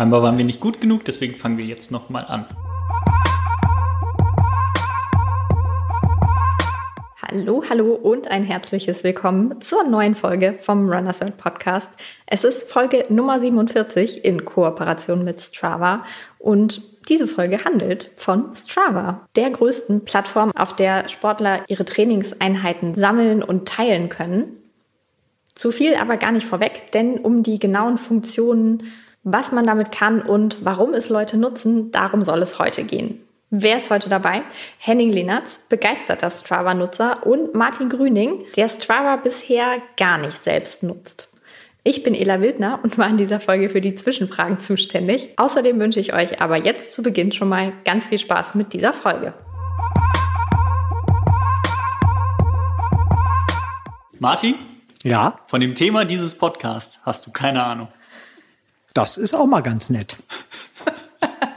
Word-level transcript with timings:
Scheinbar 0.00 0.22
waren 0.22 0.38
wir 0.38 0.46
nicht 0.46 0.62
gut 0.62 0.80
genug, 0.80 1.04
deswegen 1.04 1.34
fangen 1.34 1.58
wir 1.58 1.66
jetzt 1.66 1.92
nochmal 1.92 2.24
an. 2.24 2.46
Hallo, 7.20 7.62
hallo 7.68 7.96
und 7.96 8.26
ein 8.28 8.42
herzliches 8.44 9.04
Willkommen 9.04 9.60
zur 9.60 9.84
neuen 9.84 10.14
Folge 10.14 10.58
vom 10.62 10.88
Runners 10.88 11.20
World 11.20 11.36
Podcast. 11.36 11.90
Es 12.24 12.44
ist 12.44 12.62
Folge 12.62 13.04
Nummer 13.10 13.40
47 13.40 14.24
in 14.24 14.46
Kooperation 14.46 15.22
mit 15.22 15.38
Strava 15.38 16.02
und 16.38 16.80
diese 17.10 17.28
Folge 17.28 17.62
handelt 17.66 18.10
von 18.16 18.56
Strava, 18.56 19.28
der 19.36 19.50
größten 19.50 20.06
Plattform, 20.06 20.50
auf 20.56 20.74
der 20.76 21.10
Sportler 21.10 21.62
ihre 21.68 21.84
Trainingseinheiten 21.84 22.94
sammeln 22.94 23.42
und 23.42 23.68
teilen 23.68 24.08
können. 24.08 24.56
Zu 25.54 25.72
viel 25.72 25.96
aber 25.96 26.16
gar 26.16 26.32
nicht 26.32 26.46
vorweg, 26.46 26.90
denn 26.94 27.18
um 27.18 27.42
die 27.42 27.58
genauen 27.58 27.98
Funktionen, 27.98 28.84
was 29.22 29.52
man 29.52 29.66
damit 29.66 29.92
kann 29.92 30.22
und 30.22 30.64
warum 30.64 30.94
es 30.94 31.08
Leute 31.08 31.36
nutzen, 31.36 31.92
darum 31.92 32.24
soll 32.24 32.40
es 32.42 32.58
heute 32.58 32.84
gehen. 32.84 33.22
Wer 33.50 33.76
ist 33.76 33.90
heute 33.90 34.08
dabei? 34.08 34.42
Henning 34.78 35.10
Lehnertz, 35.10 35.66
begeisterter 35.68 36.30
Strava-Nutzer 36.30 37.26
und 37.26 37.54
Martin 37.54 37.88
Grüning, 37.88 38.44
der 38.56 38.68
Strava 38.68 39.16
bisher 39.16 39.82
gar 39.96 40.18
nicht 40.18 40.42
selbst 40.42 40.82
nutzt. 40.82 41.28
Ich 41.82 42.02
bin 42.02 42.14
Ela 42.14 42.40
Wildner 42.40 42.78
und 42.82 42.96
war 42.96 43.08
in 43.08 43.16
dieser 43.16 43.40
Folge 43.40 43.68
für 43.70 43.80
die 43.80 43.94
Zwischenfragen 43.94 44.60
zuständig. 44.60 45.30
Außerdem 45.36 45.80
wünsche 45.80 45.98
ich 45.98 46.14
euch 46.14 46.40
aber 46.40 46.58
jetzt 46.58 46.92
zu 46.92 47.02
Beginn 47.02 47.32
schon 47.32 47.48
mal 47.48 47.72
ganz 47.84 48.06
viel 48.06 48.18
Spaß 48.18 48.54
mit 48.54 48.72
dieser 48.72 48.92
Folge. 48.92 49.34
Martin? 54.18 54.54
Ja? 55.02 55.40
Von 55.46 55.60
dem 55.60 55.74
Thema 55.74 56.04
dieses 56.04 56.36
Podcasts 56.36 57.00
hast 57.04 57.26
du 57.26 57.32
keine 57.32 57.64
Ahnung. 57.64 57.88
Das 58.94 59.16
ist 59.16 59.34
auch 59.34 59.46
mal 59.46 59.60
ganz 59.60 59.90
nett. 59.90 60.16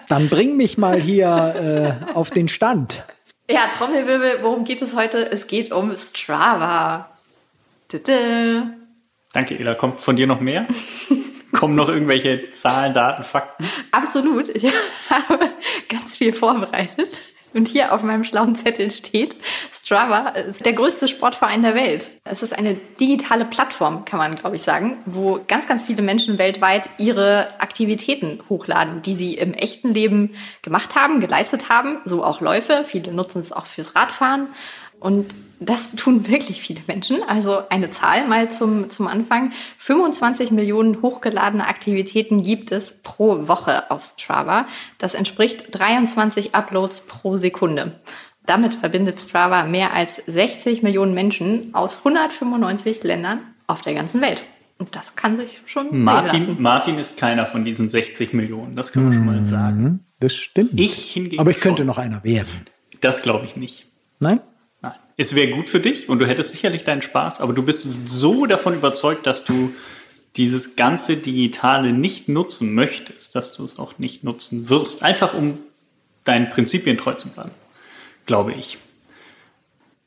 Dann 0.08 0.30
bring 0.30 0.58
mich 0.58 0.78
mal 0.78 1.00
hier 1.00 2.00
äh, 2.08 2.14
auf 2.14 2.30
den 2.30 2.48
Stand. 2.48 3.04
Ja, 3.50 3.68
Trommelwirbel, 3.68 4.40
worum 4.42 4.64
geht 4.64 4.82
es 4.82 4.96
heute? 4.96 5.32
Es 5.32 5.48
geht 5.48 5.72
um 5.72 5.96
Strava. 5.98 7.10
Tüte. 7.90 8.74
Danke, 9.34 9.58
Ela. 9.58 9.76
Kommt 9.76 10.00
von 10.00 10.16
dir 10.16 10.28
noch 10.28 10.40
mehr? 10.40 10.68
Kommen 11.52 11.76
noch 11.76 11.90
irgendwelche 11.90 12.52
Zahlen, 12.52 12.94
Daten, 12.94 13.24
Fakten? 13.24 13.66
Absolut. 13.92 14.50
Ich 14.50 14.66
habe 15.10 15.50
ganz 15.90 16.18
viel 16.18 16.34
vorbereitet. 16.34 17.33
Und 17.54 17.68
hier 17.68 17.94
auf 17.94 18.04
meinem 18.04 18.24
schlauen 18.24 18.56
Zettel 18.56 18.90
steht, 18.92 19.36
Strava 19.72 20.30
ist 20.30 20.66
der 20.66 20.74
größte 20.74 21.08
Sportverein 21.08 21.62
der 21.62 21.76
Welt. 21.76 22.10
Es 22.24 22.42
ist 22.42 22.58
eine 22.58 22.76
digitale 23.00 23.46
Plattform, 23.46 24.06
kann 24.06 24.18
man, 24.18 24.36
glaube 24.36 24.56
ich, 24.56 24.64
sagen, 24.64 24.98
wo 25.06 25.40
ganz, 25.48 25.68
ganz 25.68 25.84
viele 25.84 26.02
Menschen 26.02 26.38
weltweit 26.38 26.90
ihre 26.98 27.48
Aktivitäten 27.60 28.40
hochladen, 28.50 29.02
die 29.02 29.16
sie 29.16 29.36
im 29.36 29.54
echten 29.54 29.94
Leben 29.94 30.36
gemacht 30.62 30.96
haben, 30.96 31.20
geleistet 31.20 31.70
haben. 31.70 31.98
So 32.06 32.24
auch 32.24 32.42
Läufe. 32.42 32.86
Viele 32.88 33.14
nutzen 33.14 33.40
es 33.40 33.52
auch 33.52 33.66
fürs 33.66 33.96
Radfahren. 33.96 34.48
Und 35.04 35.26
das 35.60 35.92
tun 35.98 36.28
wirklich 36.30 36.62
viele 36.62 36.80
Menschen. 36.88 37.22
Also 37.28 37.60
eine 37.70 37.92
Zahl 37.92 38.26
mal 38.26 38.50
zum, 38.52 38.90
zum 38.90 39.08
Anfang. 39.08 39.52
25 39.78 40.52
Millionen 40.52 41.02
hochgeladene 41.02 41.68
Aktivitäten 41.68 42.42
gibt 42.42 42.72
es 42.72 43.02
pro 43.04 43.50
Woche 43.50 43.92
auf 43.92 44.06
Strava. 44.06 44.66
Das 45.00 45.14
entspricht 45.14 45.66
23 45.72 46.56
Uploads 46.56 47.02
pro 47.02 47.36
Sekunde. 47.36 48.00
Damit 48.46 48.74
verbindet 48.74 49.20
Strava 49.20 49.64
mehr 49.66 49.94
als 49.94 50.22
60 50.26 50.84
Millionen 50.84 51.14
Menschen 51.14 51.74
aus 51.74 51.98
195 51.98 53.04
Ländern 53.04 53.40
auf 53.68 53.82
der 53.82 53.94
ganzen 53.94 54.22
Welt. 54.22 54.42
Und 54.80 54.96
das 54.96 55.18
kann 55.18 55.36
sich 55.36 55.62
schon 55.66 56.02
Martin, 56.04 56.40
sehen 56.40 56.50
lassen. 56.50 56.62
Martin 56.62 57.00
ist 57.00 57.18
keiner 57.18 57.46
von 57.46 57.66
diesen 57.66 57.90
60 57.90 58.34
Millionen, 58.34 58.74
das 58.76 58.94
kann 58.94 59.04
man 59.04 59.14
schon 59.14 59.26
mal 59.26 59.44
sagen. 59.46 59.84
Mhm, 59.84 60.00
Das 60.22 60.34
stimmt. 60.34 60.72
Ich 60.80 61.12
hingegen 61.12 61.40
Aber 61.42 61.52
ich 61.52 61.60
könnte 61.60 61.82
schon. 61.82 61.88
noch 61.88 61.98
einer 61.98 62.24
werden. 62.24 62.68
Das 63.02 63.22
glaube 63.22 63.46
ich 63.46 63.56
nicht. 63.58 63.86
Nein? 64.20 64.40
Es 65.18 65.36
wäre 65.36 65.52
gut 65.52 65.70
für 65.70 65.80
dich 65.80 66.10
und 66.10 66.20
du 66.20 66.28
hättest 66.28 66.52
sicherlich 66.52 66.84
deinen 66.84 67.02
Spaß, 67.02 67.42
aber 67.42 67.54
du 67.54 67.64
bist 67.64 67.86
so 68.10 68.46
davon 68.46 68.74
überzeugt, 68.74 69.28
dass 69.28 69.46
du 69.46 69.74
dieses 70.36 70.76
ganze 70.76 71.18
Digitale 71.18 71.94
nicht 71.94 72.28
nutzen 72.28 72.74
möchtest, 72.74 73.36
dass 73.36 73.54
du 73.54 73.64
es 73.64 73.78
auch 73.78 74.00
nicht 74.00 74.24
nutzen 74.24 74.70
wirst. 74.70 75.04
Einfach 75.04 75.36
um 75.36 75.60
deinen 76.24 76.50
Prinzipien 76.50 76.98
treu 76.98 77.14
zu 77.14 77.30
bleiben, 77.30 77.52
glaube 78.26 78.54
ich. 78.54 78.78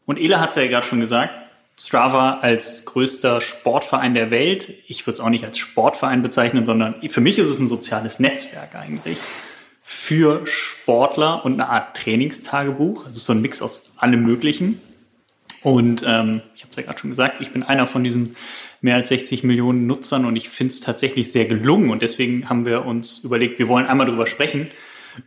Und 0.07 0.19
Ela 0.19 0.41
hat 0.41 0.51
es 0.51 0.57
ja 0.57 0.67
gerade 0.67 0.87
schon 0.87 1.01
gesagt, 1.01 1.33
Strava 1.79 2.39
als 2.41 2.87
größter 2.87 3.41
Sportverein 3.41 4.15
der 4.15 4.31
Welt. 4.31 4.73
Ich 4.89 5.07
würde 5.07 5.19
es 5.19 5.21
auch 5.21 5.29
nicht 5.29 5.45
als 5.45 5.59
Sportverein 5.59 6.23
bezeichnen, 6.23 6.65
sondern 6.65 6.95
für 7.09 7.21
mich 7.21 7.39
ist 7.39 7.51
es 7.51 7.59
ein 7.59 7.69
soziales 7.69 8.19
Netzwerk 8.19 8.75
eigentlich 8.75 9.19
für 9.83 10.47
Sportler 10.47 11.45
und 11.45 11.55
eine 11.55 11.69
Art 11.69 11.97
Trainingstagebuch. 11.97 13.07
Also 13.07 13.21
so 13.21 13.33
ein 13.33 13.43
Mix 13.43 13.61
aus 13.61 13.93
allem 13.99 14.23
Möglichen. 14.23 14.81
Und 15.67 16.05
ähm, 16.07 16.43
ich 16.55 16.63
habe 16.63 16.71
es 16.71 16.77
ja 16.77 16.85
gerade 16.85 17.01
schon 17.01 17.11
gesagt, 17.11 17.41
ich 17.41 17.51
bin 17.51 17.65
einer 17.65 17.89
von 17.89 18.05
diesen 18.05 18.37
mehr 18.83 18.95
als 18.95 19.09
60 19.09 19.43
Millionen 19.43 19.89
Nutzern 19.89 20.25
und 20.25 20.37
ich 20.37 20.49
finde 20.49 20.71
es 20.71 20.79
tatsächlich 20.79 21.33
sehr 21.33 21.47
gelungen. 21.47 21.91
Und 21.91 22.03
deswegen 22.03 22.49
haben 22.49 22.65
wir 22.65 22.85
uns 22.85 23.19
überlegt, 23.25 23.59
wir 23.59 23.67
wollen 23.67 23.85
einmal 23.85 24.07
darüber 24.07 24.29
sprechen, 24.29 24.71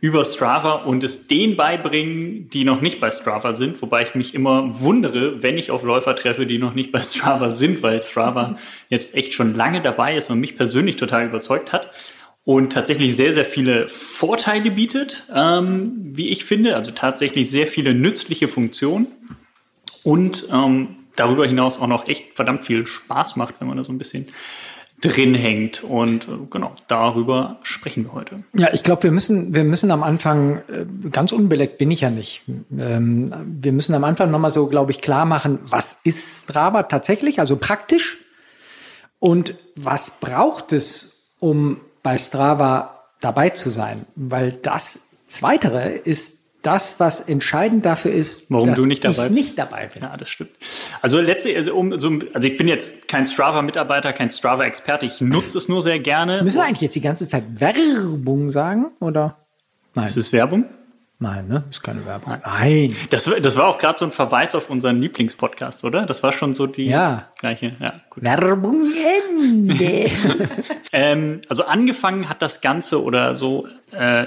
über 0.00 0.24
Strava 0.24 0.84
und 0.84 1.04
es 1.04 1.26
denen 1.28 1.56
beibringen, 1.56 2.48
die 2.48 2.64
noch 2.64 2.80
nicht 2.80 3.00
bei 3.00 3.10
Strava 3.10 3.52
sind. 3.52 3.82
Wobei 3.82 4.00
ich 4.00 4.14
mich 4.14 4.34
immer 4.34 4.80
wundere, 4.80 5.42
wenn 5.42 5.58
ich 5.58 5.70
auf 5.70 5.82
Läufer 5.82 6.16
treffe, 6.16 6.46
die 6.46 6.56
noch 6.56 6.72
nicht 6.72 6.90
bei 6.90 7.02
Strava 7.02 7.50
sind, 7.50 7.82
weil 7.82 8.02
Strava 8.02 8.54
jetzt 8.88 9.14
echt 9.14 9.34
schon 9.34 9.54
lange 9.54 9.82
dabei 9.82 10.16
ist 10.16 10.30
und 10.30 10.40
mich 10.40 10.56
persönlich 10.56 10.96
total 10.96 11.26
überzeugt 11.26 11.70
hat 11.70 11.90
und 12.44 12.72
tatsächlich 12.72 13.14
sehr, 13.14 13.34
sehr 13.34 13.44
viele 13.44 13.90
Vorteile 13.90 14.70
bietet, 14.70 15.22
ähm, 15.34 15.92
wie 15.98 16.30
ich 16.30 16.46
finde. 16.46 16.76
Also 16.76 16.92
tatsächlich 16.92 17.50
sehr 17.50 17.66
viele 17.66 17.92
nützliche 17.92 18.48
Funktionen 18.48 19.08
und 20.02 20.48
ähm, 20.52 20.96
darüber 21.16 21.46
hinaus 21.46 21.78
auch 21.78 21.86
noch 21.86 22.08
echt 22.08 22.36
verdammt 22.36 22.64
viel 22.64 22.86
Spaß 22.86 23.36
macht, 23.36 23.56
wenn 23.60 23.68
man 23.68 23.76
da 23.76 23.84
so 23.84 23.92
ein 23.92 23.98
bisschen 23.98 24.28
drin 25.00 25.34
hängt. 25.34 25.82
Und 25.82 26.28
äh, 26.28 26.32
genau, 26.50 26.72
darüber 26.88 27.58
sprechen 27.62 28.04
wir 28.04 28.12
heute. 28.12 28.44
Ja, 28.52 28.72
ich 28.72 28.82
glaube, 28.82 29.04
wir 29.04 29.12
müssen, 29.12 29.54
wir 29.54 29.64
müssen 29.64 29.90
am 29.90 30.02
Anfang, 30.02 30.58
äh, 30.68 30.84
ganz 31.10 31.32
unbeleckt 31.32 31.78
bin 31.78 31.90
ich 31.90 32.02
ja 32.02 32.10
nicht. 32.10 32.42
Ähm, 32.76 33.26
wir 33.44 33.72
müssen 33.72 33.94
am 33.94 34.04
Anfang 34.04 34.30
nochmal 34.30 34.50
so, 34.50 34.66
glaube 34.66 34.90
ich, 34.90 35.00
klar 35.00 35.24
machen, 35.24 35.58
was 35.62 35.98
ist 36.04 36.44
Strava 36.44 36.84
tatsächlich, 36.84 37.40
also 37.40 37.56
praktisch? 37.56 38.18
Und 39.18 39.54
was 39.76 40.20
braucht 40.20 40.72
es, 40.72 41.32
um 41.40 41.80
bei 42.02 42.16
Strava 42.16 43.04
dabei 43.20 43.50
zu 43.50 43.70
sein? 43.70 44.06
Weil 44.16 44.52
das 44.52 45.16
Zweitere 45.26 45.90
ist 45.90 46.39
das, 46.62 47.00
was 47.00 47.20
entscheidend 47.20 47.86
dafür 47.86 48.12
ist, 48.12 48.50
Warum 48.50 48.68
dass 48.68 48.78
du 48.78 48.86
nicht 48.86 49.04
dabei 49.04 49.26
ich 49.26 49.32
bist. 49.32 49.46
nicht 49.46 49.58
dabei 49.58 49.86
bin. 49.86 50.02
Ja, 50.02 50.16
das 50.16 50.28
stimmt. 50.28 50.50
Also 51.02 51.20
letztlich, 51.20 51.56
also, 51.56 51.74
um, 51.74 51.98
so, 51.98 52.18
also 52.34 52.48
ich 52.48 52.56
bin 52.56 52.68
jetzt 52.68 53.08
kein 53.08 53.26
Strava-Mitarbeiter, 53.26 54.12
kein 54.12 54.30
Strava-Experte. 54.30 55.06
Ich 55.06 55.20
nutze 55.20 55.58
es 55.58 55.68
nur 55.68 55.82
sehr 55.82 55.98
gerne. 55.98 56.42
Müssen 56.42 56.58
wir 56.58 56.64
eigentlich 56.64 56.82
jetzt 56.82 56.96
die 56.96 57.00
ganze 57.00 57.26
Zeit 57.28 57.44
Werbung 57.60 58.50
sagen? 58.50 58.86
Oder? 59.00 59.36
Nein. 59.94 60.04
Ist 60.04 60.16
es 60.16 60.32
Werbung? 60.32 60.64
Nein, 61.22 61.48
ne? 61.48 61.64
Ist 61.68 61.82
keine 61.82 62.06
Werbung. 62.06 62.38
Nein. 62.42 62.96
Das, 63.10 63.24
das 63.24 63.56
war 63.56 63.66
auch 63.66 63.76
gerade 63.76 63.98
so 63.98 64.06
ein 64.06 64.10
Verweis 64.10 64.54
auf 64.54 64.70
unseren 64.70 65.02
Lieblingspodcast, 65.02 65.84
oder? 65.84 66.06
Das 66.06 66.22
war 66.22 66.32
schon 66.32 66.54
so 66.54 66.66
die 66.66 66.86
Ja. 66.86 67.28
gleiche. 67.38 67.76
Ja, 67.78 67.92
gut. 68.08 68.22
Werbung 68.24 68.90
Ende. 69.28 70.10
Ähm, 70.92 71.40
also 71.48 71.64
angefangen 71.66 72.28
hat 72.28 72.42
das 72.42 72.60
Ganze 72.60 73.00
oder 73.02 73.36
so, 73.36 73.68
äh, 73.92 74.24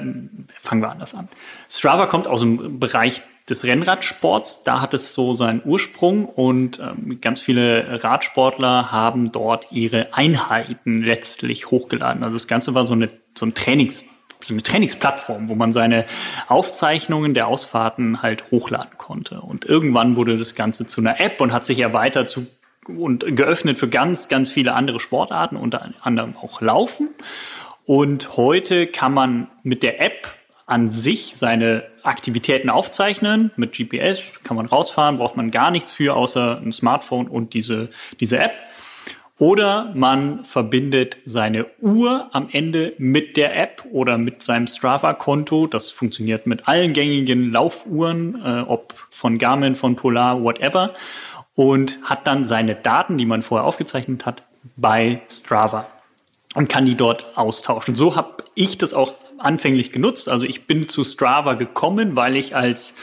fangen 0.60 0.82
wir 0.82 0.90
anders 0.92 1.14
an. 1.14 1.28
Strava 1.70 2.06
kommt 2.06 2.28
aus 2.28 2.40
dem 2.40 2.80
Bereich 2.80 3.22
des 3.50 3.66
Rennradsports, 3.66 4.64
da 4.64 4.80
hat 4.80 4.94
es 4.94 5.14
so 5.14 5.34
seinen 5.34 5.62
Ursprung 5.66 6.26
und 6.26 6.80
ähm, 6.80 7.20
ganz 7.20 7.42
viele 7.42 8.02
Radsportler 8.02 8.94
haben 8.94 9.34
dort 9.34 9.72
ihre 9.72 10.14
Einheiten 10.14 11.02
letztlich 11.04 11.70
hochgeladen. 11.70 12.24
Also 12.24 12.38
das 12.38 12.48
Ganze 12.48 12.74
war 12.74 12.86
so 12.86 12.94
eine 12.94 13.10
so 13.38 13.46
ein 13.46 13.54
Trainings 13.54 14.06
so 14.46 14.54
eine 14.54 14.64
Trainingsplattform, 14.64 15.50
wo 15.50 15.56
man 15.56 15.72
seine 15.72 16.06
Aufzeichnungen 16.48 17.34
der 17.34 17.48
Ausfahrten 17.48 18.22
halt 18.22 18.52
hochladen 18.52 18.98
konnte. 18.98 19.42
Und 19.42 19.66
irgendwann 19.66 20.16
wurde 20.16 20.38
das 20.38 20.56
Ganze 20.56 20.88
zu 20.88 21.02
einer 21.02 21.20
App 21.20 21.42
und 21.42 21.54
hat 21.54 21.66
sich 21.66 21.80
erweitert 21.80 22.30
zu 22.30 22.48
und 22.88 23.38
geöffnet 23.38 23.80
für 23.80 23.88
ganz, 23.88 24.28
ganz 24.28 24.50
viele 24.50 24.74
andere 24.74 25.00
Sportarten, 25.00 25.56
unter 25.56 25.90
anderem 26.02 26.36
auch 26.36 26.62
Laufen. 26.62 27.10
Und 27.86 28.38
heute 28.38 28.88
kann 28.88 29.14
man 29.14 29.48
mit 29.64 29.84
der 29.84 30.02
App 30.02 30.36
an 30.66 30.90
sich 30.90 31.34
seine 31.36 31.84
Aktivitäten 32.04 32.70
aufzeichnen. 32.70 33.52
Mit 33.56 33.74
GPS 33.74 34.40
kann 34.44 34.58
man 34.58 34.66
rausfahren, 34.66 35.18
braucht 35.18 35.36
man 35.36 35.52
gar 35.52 35.72
nichts 35.72 35.92
für, 35.92 36.16
außer 36.16 36.62
ein 36.64 36.72
Smartphone 36.72 37.28
und 37.28 37.54
diese, 37.54 37.90
diese 38.20 38.40
App. 38.40 38.54
Oder 39.40 39.92
man 39.96 40.46
verbindet 40.46 41.18
seine 41.26 41.66
Uhr 41.82 42.30
am 42.32 42.50
Ende 42.52 42.94
mit 42.98 43.36
der 43.36 43.60
App 43.60 43.84
oder 43.92 44.18
mit 44.18 44.44
seinem 44.44 44.68
Strava-Konto. 44.68 45.68
Das 45.68 45.90
funktioniert 45.90 46.46
mit 46.46 46.68
allen 46.68 46.94
gängigen 46.94 47.52
Laufuhren, 47.52 48.42
äh, 48.46 48.62
ob 48.62 48.94
von 49.10 49.40
Garmin, 49.40 49.76
von 49.76 49.96
Polar, 49.96 50.44
whatever. 50.44 50.94
Und 51.56 52.00
hat 52.04 52.28
dann 52.28 52.46
seine 52.46 52.76
Daten, 52.76 53.18
die 53.18 53.26
man 53.26 53.42
vorher 53.42 53.66
aufgezeichnet 53.66 54.26
hat, 54.26 54.44
bei 54.76 55.22
Strava. 55.30 55.88
und 56.56 56.70
kann 56.70 56.86
die 56.86 56.96
dort 56.96 57.26
austauschen. 57.36 57.96
So 57.96 58.16
habe 58.16 58.44
ich 58.54 58.78
das 58.78 58.94
auch 58.94 59.16
anfänglich 59.40 59.92
genutzt. 59.92 60.30
Also 60.30 60.46
ich 60.46 60.68
bin 60.68 60.88
zu 60.88 61.04
Strava 61.04 61.56
gekommen, 61.56 62.16
weil 62.16 62.36
ich 62.36 62.56
als 62.56 62.96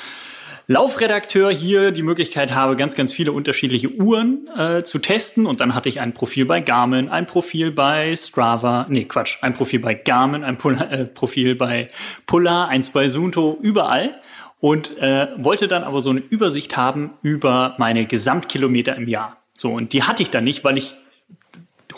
Laufredakteur 0.71 1.51
hier 1.51 1.91
die 1.91 2.05
Möglichkeit 2.05 2.55
habe, 2.55 2.77
ganz, 2.77 2.95
ganz 2.95 3.13
viele 3.13 3.33
unterschiedliche 3.33 3.89
Uhren 3.89 4.47
äh, 4.57 4.85
zu 4.85 5.01
testen. 5.01 5.47
Und 5.47 5.61
dann 5.61 5.75
hatte 5.75 5.89
ich 5.89 5.99
ein 5.99 6.15
Profil 6.15 6.45
bei 6.45 6.61
Garmin, 6.61 7.09
ein 7.09 7.27
Profil 7.27 7.73
bei 7.73 8.15
Strava, 8.15 8.87
nee, 8.89 9.05
Quatsch, 9.05 9.39
ein 9.43 9.53
Profil 9.53 9.81
bei 9.81 9.95
Garmin, 9.95 10.45
ein 10.45 10.59
Polar, 10.59 10.93
äh, 10.93 11.07
Profil 11.07 11.57
bei 11.57 11.89
Polar, 12.25 12.69
eins 12.69 12.91
bei 12.91 13.09
Sunto, 13.09 13.59
überall. 13.61 14.15
Und 14.61 14.97
äh, 14.99 15.27
wollte 15.39 15.67
dann 15.67 15.83
aber 15.83 16.03
so 16.03 16.11
eine 16.11 16.21
Übersicht 16.21 16.77
haben 16.77 17.15
über 17.21 17.75
meine 17.79 18.07
Gesamtkilometer 18.07 18.95
im 18.95 19.09
Jahr. 19.09 19.39
So, 19.59 19.73
und 19.73 19.93
die 19.93 20.05
hatte 20.05 20.23
ich 20.23 20.31
dann 20.31 20.45
nicht, 20.45 20.63
weil 20.63 20.79
ich 20.79 20.95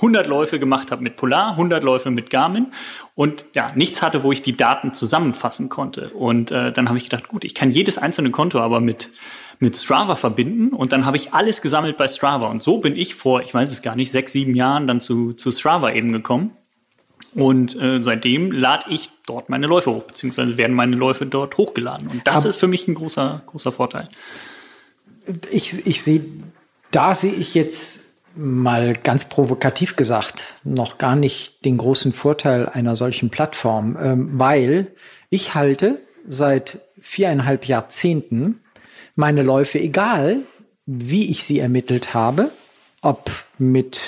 100 0.02 0.26
Läufe 0.26 0.58
gemacht 0.58 0.90
habe 0.90 1.02
mit 1.02 1.16
Polar, 1.16 1.52
100 1.52 1.82
Läufe 1.82 2.10
mit 2.10 2.28
Garmin 2.28 2.66
und 3.14 3.44
ja, 3.54 3.72
nichts 3.76 4.02
hatte, 4.02 4.24
wo 4.24 4.32
ich 4.32 4.42
die 4.42 4.56
Daten 4.56 4.92
zusammenfassen 4.92 5.68
konnte. 5.68 6.10
Und 6.10 6.50
äh, 6.50 6.72
dann 6.72 6.88
habe 6.88 6.98
ich 6.98 7.04
gedacht, 7.04 7.28
gut, 7.28 7.44
ich 7.44 7.54
kann 7.54 7.70
jedes 7.70 7.98
einzelne 7.98 8.32
Konto 8.32 8.58
aber 8.58 8.80
mit, 8.80 9.10
mit 9.60 9.76
Strava 9.76 10.16
verbinden 10.16 10.74
und 10.74 10.92
dann 10.92 11.06
habe 11.06 11.16
ich 11.16 11.32
alles 11.32 11.62
gesammelt 11.62 11.96
bei 11.96 12.08
Strava. 12.08 12.48
Und 12.48 12.64
so 12.64 12.78
bin 12.78 12.96
ich 12.96 13.14
vor, 13.14 13.42
ich 13.42 13.54
weiß 13.54 13.70
es 13.70 13.80
gar 13.80 13.94
nicht, 13.94 14.10
sechs, 14.10 14.32
sieben 14.32 14.56
Jahren 14.56 14.88
dann 14.88 15.00
zu, 15.00 15.34
zu 15.34 15.52
Strava 15.52 15.92
eben 15.92 16.12
gekommen. 16.12 16.50
Und 17.34 17.80
äh, 17.80 18.02
seitdem 18.02 18.50
lade 18.50 18.86
ich 18.90 19.08
dort 19.24 19.48
meine 19.48 19.66
Läufe 19.66 19.90
hoch, 19.90 20.02
beziehungsweise 20.02 20.56
werden 20.56 20.74
meine 20.74 20.96
Läufe 20.96 21.24
dort 21.24 21.56
hochgeladen. 21.56 22.08
Und 22.08 22.26
das 22.26 22.38
aber 22.38 22.48
ist 22.48 22.56
für 22.56 22.68
mich 22.68 22.88
ein 22.88 22.94
großer, 22.94 23.42
großer 23.46 23.72
Vorteil. 23.72 24.08
Ich, 25.50 25.86
ich 25.86 26.02
sehe, 26.02 26.24
da 26.90 27.14
sehe 27.14 27.32
ich 27.32 27.54
jetzt 27.54 28.01
mal 28.34 28.94
ganz 28.94 29.26
provokativ 29.26 29.96
gesagt, 29.96 30.54
noch 30.64 30.98
gar 30.98 31.16
nicht 31.16 31.64
den 31.64 31.76
großen 31.76 32.12
Vorteil 32.12 32.68
einer 32.68 32.96
solchen 32.96 33.30
Plattform, 33.30 33.96
ähm, 34.00 34.38
weil 34.38 34.92
ich 35.30 35.54
halte 35.54 36.00
seit 36.28 36.80
viereinhalb 37.00 37.66
Jahrzehnten 37.66 38.60
meine 39.14 39.42
Läufe, 39.42 39.80
egal 39.80 40.40
wie 40.86 41.30
ich 41.30 41.44
sie 41.44 41.58
ermittelt 41.58 42.14
habe, 42.14 42.50
ob 43.02 43.30
mit 43.58 44.00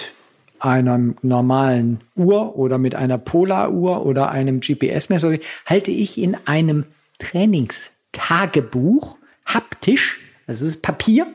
einer 0.59 0.99
normalen 1.23 2.01
Uhr 2.17 2.57
oder 2.57 2.79
mit 2.79 2.95
einer 2.95 3.19
Polaruhr 3.19 4.07
oder 4.07 4.31
einem 4.31 4.61
GPS-Messer, 4.61 5.37
halte 5.67 5.91
ich 5.91 6.19
in 6.19 6.37
einem 6.47 6.87
Trainingstagebuch 7.19 9.19
haptisch, 9.45 10.21
das 10.47 10.63
ist 10.63 10.83
Papier, 10.83 11.27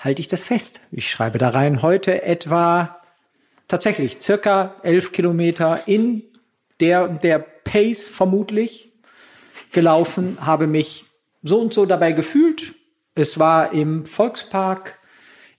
halte 0.00 0.20
ich 0.20 0.28
das 0.28 0.42
fest. 0.42 0.80
Ich 0.90 1.08
schreibe 1.08 1.38
da 1.38 1.50
rein, 1.50 1.82
heute 1.82 2.22
etwa 2.22 3.00
tatsächlich 3.68 4.18
circa 4.20 4.74
elf 4.82 5.12
Kilometer 5.12 5.86
in 5.86 6.24
der, 6.80 7.06
der 7.08 7.38
Pace 7.38 8.08
vermutlich 8.08 8.90
gelaufen, 9.72 10.38
habe 10.40 10.66
mich 10.66 11.04
so 11.42 11.60
und 11.60 11.72
so 11.72 11.86
dabei 11.86 12.12
gefühlt. 12.12 12.74
Es 13.14 13.38
war 13.38 13.72
im 13.72 14.04
Volkspark. 14.04 14.98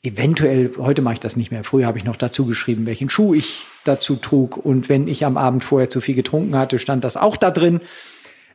Eventuell, 0.04 0.72
heute 0.78 1.04
mache 1.04 1.16
ich 1.16 1.20
das 1.20 1.36
nicht 1.36 1.52
mehr. 1.52 1.64
Früher 1.64 1.86
habe 1.86 2.00
ich 2.00 2.04
noch 2.04 2.16
dazu 2.16 2.46
geschrieben, 2.48 2.88
welchen 2.88 3.10
Schuh 3.10 3.36
ich 3.36 3.62
dazu 3.84 4.16
trug. 4.16 4.58
Und 4.58 4.90
wenn 4.90 5.08
ich 5.08 5.26
am 5.26 5.38
Abend 5.38 5.64
vorher 5.64 5.90
zu 5.90 6.02
viel 6.02 6.16
getrunken 6.16 6.56
hatte, 6.56 6.80
stand 6.80 7.04
das 7.04 7.18
auch 7.18 7.38
da 7.38 7.52
drin. 7.52 7.82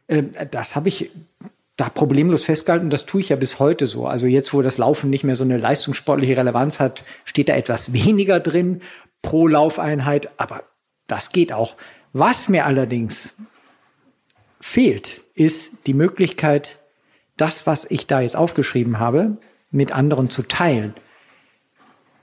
Ähm, 0.08 0.32
das 0.50 0.74
habe 0.74 0.88
ich 0.88 1.10
da 1.76 1.88
problemlos 1.88 2.44
festgehalten. 2.44 2.90
Das 2.90 3.06
tue 3.06 3.20
ich 3.20 3.28
ja 3.28 3.36
bis 3.36 3.58
heute 3.58 3.86
so. 3.86 4.06
Also 4.06 4.26
jetzt, 4.26 4.52
wo 4.54 4.62
das 4.62 4.78
Laufen 4.78 5.10
nicht 5.10 5.24
mehr 5.24 5.36
so 5.36 5.44
eine 5.44 5.58
leistungssportliche 5.58 6.36
Relevanz 6.36 6.80
hat, 6.80 7.04
steht 7.24 7.48
da 7.48 7.54
etwas 7.54 7.92
weniger 7.92 8.40
drin 8.40 8.82
pro 9.22 9.46
Laufeinheit. 9.46 10.30
Aber 10.38 10.64
das 11.06 11.30
geht 11.30 11.52
auch. 11.52 11.76
Was 12.12 12.48
mir 12.48 12.64
allerdings 12.64 13.36
fehlt, 14.60 15.20
ist 15.34 15.86
die 15.86 15.94
Möglichkeit, 15.94 16.80
das, 17.36 17.66
was 17.66 17.84
ich 17.90 18.06
da 18.06 18.22
jetzt 18.22 18.36
aufgeschrieben 18.36 18.98
habe, 18.98 19.36
mit 19.70 19.92
anderen 19.92 20.30
zu 20.30 20.42
teilen. 20.42 20.94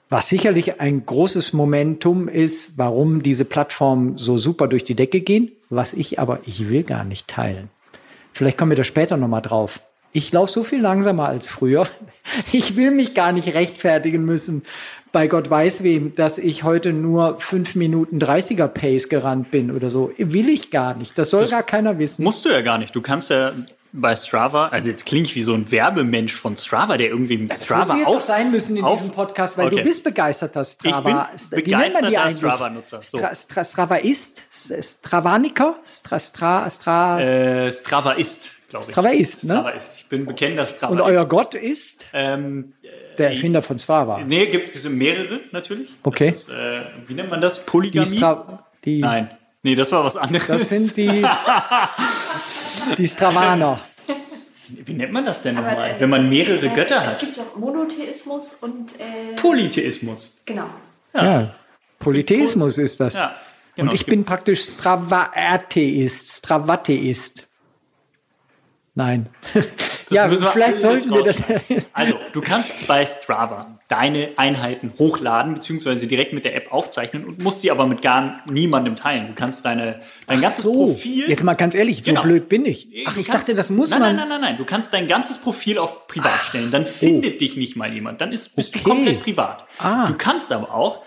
Was 0.09 0.29
sicherlich 0.29 0.79
ein 0.79 1.05
großes 1.05 1.53
Momentum 1.53 2.27
ist, 2.27 2.77
warum 2.77 3.21
diese 3.21 3.45
Plattformen 3.45 4.17
so 4.17 4.37
super 4.37 4.67
durch 4.67 4.83
die 4.83 4.95
Decke 4.95 5.21
gehen, 5.21 5.51
was 5.69 5.93
ich 5.93 6.19
aber, 6.19 6.39
ich 6.45 6.69
will 6.69 6.83
gar 6.83 7.03
nicht 7.03 7.27
teilen. 7.27 7.69
Vielleicht 8.33 8.57
kommen 8.57 8.71
wir 8.71 8.75
da 8.75 8.83
später 8.83 9.17
nochmal 9.17 9.41
drauf. 9.41 9.79
Ich 10.11 10.31
laufe 10.31 10.51
so 10.51 10.63
viel 10.63 10.81
langsamer 10.81 11.27
als 11.27 11.47
früher. 11.47 11.87
Ich 12.51 12.77
will 12.77 12.91
mich 12.91 13.13
gar 13.13 13.31
nicht 13.33 13.53
rechtfertigen 13.53 14.23
müssen, 14.23 14.63
bei 15.13 15.27
Gott 15.27 15.47
weiß 15.49 15.83
wem, 15.83 16.15
dass 16.15 16.39
ich 16.39 16.63
heute 16.63 16.91
nur 16.91 17.39
5 17.39 17.75
Minuten 17.75 18.17
30er 18.17 18.67
Pace 18.67 19.09
gerannt 19.09 19.51
bin 19.51 19.69
oder 19.69 19.91
so. 19.91 20.11
Will 20.17 20.49
ich 20.49 20.71
gar 20.71 20.95
nicht. 20.95 21.17
Das 21.17 21.29
soll 21.29 21.41
das 21.41 21.51
gar 21.51 21.61
keiner 21.61 21.99
wissen. 21.99 22.23
Musst 22.23 22.43
du 22.43 22.49
ja 22.49 22.61
gar 22.61 22.79
nicht. 22.79 22.95
Du 22.95 23.01
kannst 23.01 23.29
ja 23.29 23.51
bei 23.93 24.15
Strava, 24.15 24.69
also 24.69 24.89
jetzt 24.89 25.05
klinge 25.05 25.25
ich 25.25 25.35
wie 25.35 25.43
so 25.43 25.53
ein 25.53 25.69
Werbemensch 25.69 26.33
von 26.33 26.57
Strava, 26.57 26.97
der 26.97 27.09
irgendwie 27.09 27.37
mit 27.37 27.51
das 27.51 27.63
Strava 27.63 28.03
auf 28.05 28.23
sein 28.23 28.49
müssen 28.51 28.75
in 28.75 28.83
auf, 28.83 28.99
diesem 28.99 29.13
Podcast, 29.13 29.55
weil 29.57 29.67
okay. 29.67 29.77
du 29.77 29.83
bist 29.83 30.03
begeisterter 30.03 30.65
Strava. 30.65 31.29
Ich 31.35 31.49
bin 31.51 31.63
begeisterter 31.63 32.31
Strava-Nutzer. 32.31 33.01
So. 33.03 33.19
Stra 33.19 33.35
Stra 33.35 33.63
Strava 33.63 33.95
ist, 33.97 34.43
Stravaniker, 34.49 35.75
Stra 35.85 36.19
Stra 36.19 36.69
Stra 36.71 37.19
äh, 37.19 37.71
Strava 37.71 38.13
ist, 38.13 38.49
glaube 38.67 38.85
ich. 38.85 38.91
Strava 38.91 39.09
ist, 39.09 39.43
ne? 39.43 39.53
Strava 39.53 39.69
ist. 39.69 39.95
Ich 39.97 40.09
bin 40.09 40.25
bekennender 40.25 40.65
Strava. 40.65 40.93
Und 40.93 41.01
euer 41.01 41.27
Gott 41.27 41.53
ist? 41.53 42.07
Ähm, 42.13 42.73
der 43.19 43.29
Erfinder 43.29 43.61
von 43.61 43.77
Strava. 43.77 44.21
Nee, 44.25 44.47
gibt 44.47 44.73
es 44.73 44.89
mehrere 44.89 45.41
natürlich. 45.51 45.93
Okay. 46.01 46.29
Ist, 46.29 46.49
äh, 46.49 46.81
wie 47.05 47.13
nennt 47.13 47.29
man 47.29 47.41
das? 47.41 47.63
Polygamie? 47.63 48.19
Die 48.85 48.99
Nein. 48.99 49.29
Nee, 49.63 49.75
das 49.75 49.91
war 49.93 50.03
was 50.03 50.17
anderes. 50.17 50.45
Das 50.45 50.69
sind 50.69 50.95
die, 50.97 51.25
die 52.97 53.07
Stravaner. 53.07 53.79
Wie 54.67 54.93
nennt 54.93 55.13
man 55.13 55.25
das 55.25 55.41
denn 55.41 55.55
nochmal, 55.55 55.91
äh, 55.91 55.99
wenn 55.99 56.09
man 56.09 56.29
mehrere 56.29 56.65
äh, 56.65 56.69
Götter 56.69 57.05
hat? 57.05 57.13
Es 57.13 57.19
gibt 57.19 57.37
doch 57.37 57.55
Monotheismus 57.55 58.55
und 58.59 58.99
äh, 58.99 59.35
Polytheismus. 59.37 60.37
Genau. 60.45 60.67
Ja, 61.13 61.23
ja 61.23 61.55
Polytheismus 61.99 62.77
ist 62.77 62.99
das. 62.99 63.15
Ja, 63.15 63.35
genau, 63.75 63.91
und 63.91 63.95
ich 63.95 64.05
bin 64.05 64.25
praktisch 64.25 64.63
Stravatheist, 64.65 66.39
Stravatheist. 66.39 67.47
Nein. 68.95 69.29
ja, 70.11 70.29
vielleicht 70.29 70.77
sollten 70.77 71.09
wir 71.09 71.23
das. 71.23 71.41
also, 71.93 72.13
du 72.31 72.41
kannst 72.41 72.87
bei 72.87 73.03
Strava 73.07 73.79
deine 73.87 74.29
Einheiten 74.35 74.93
hochladen, 74.99 75.55
beziehungsweise 75.55 76.05
direkt 76.05 76.31
mit 76.31 76.45
der 76.45 76.55
App 76.55 76.71
aufzeichnen 76.71 77.25
und 77.25 77.41
musst 77.43 77.63
die 77.63 77.71
aber 77.71 77.87
mit 77.87 78.03
gar 78.03 78.43
niemandem 78.51 78.95
teilen. 78.95 79.27
Du 79.27 79.33
kannst 79.33 79.65
deine, 79.65 80.01
dein 80.27 80.37
Ach 80.37 80.41
ganzes 80.43 80.63
so. 80.63 80.73
Profil. 80.73 81.27
Jetzt 81.27 81.43
mal 81.43 81.55
ganz 81.55 81.73
ehrlich, 81.73 82.03
genau. 82.03 82.21
blöd 82.21 82.49
bin 82.49 82.67
ich? 82.67 82.87
Ach, 83.07 83.17
ich 83.17 83.25
kannst, 83.25 83.47
dachte, 83.47 83.55
das 83.55 83.71
muss 83.71 83.89
nein, 83.89 83.99
man. 83.99 84.15
Nein, 84.15 84.29
nein, 84.29 84.41
nein, 84.41 84.51
nein. 84.51 84.57
Du 84.57 84.65
kannst 84.65 84.93
dein 84.93 85.07
ganzes 85.07 85.39
Profil 85.39 85.79
auf 85.79 86.07
privat 86.07 86.31
Ach, 86.35 86.43
stellen. 86.43 86.69
Dann 86.69 86.85
findet 86.85 87.35
oh. 87.35 87.39
dich 87.39 87.57
nicht 87.57 87.75
mal 87.75 87.91
jemand. 87.91 88.21
Dann 88.21 88.31
ist, 88.31 88.55
bist 88.55 88.75
okay. 88.75 88.83
du 88.83 88.89
komplett 88.89 89.19
privat. 89.21 89.65
Ah. 89.79 90.05
Du 90.05 90.13
kannst 90.15 90.51
aber 90.51 90.71
auch 90.71 91.01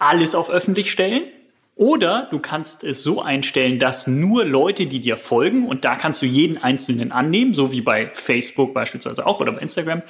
alles 0.00 0.34
auf 0.34 0.50
öffentlich 0.50 0.90
stellen 0.90 1.28
oder 1.76 2.26
du 2.30 2.38
kannst 2.38 2.84
es 2.84 3.02
so 3.02 3.20
einstellen, 3.20 3.78
dass 3.78 4.06
nur 4.06 4.46
Leute, 4.46 4.86
die 4.86 4.98
dir 4.98 5.18
folgen, 5.18 5.68
und 5.68 5.84
da 5.84 5.94
kannst 5.94 6.22
du 6.22 6.26
jeden 6.26 6.56
einzelnen 6.56 7.12
annehmen, 7.12 7.52
so 7.52 7.70
wie 7.70 7.82
bei 7.82 8.08
Facebook 8.08 8.72
beispielsweise 8.72 9.26
auch 9.26 9.40
oder 9.40 9.52
bei 9.52 9.60
Instagram, 9.60 10.02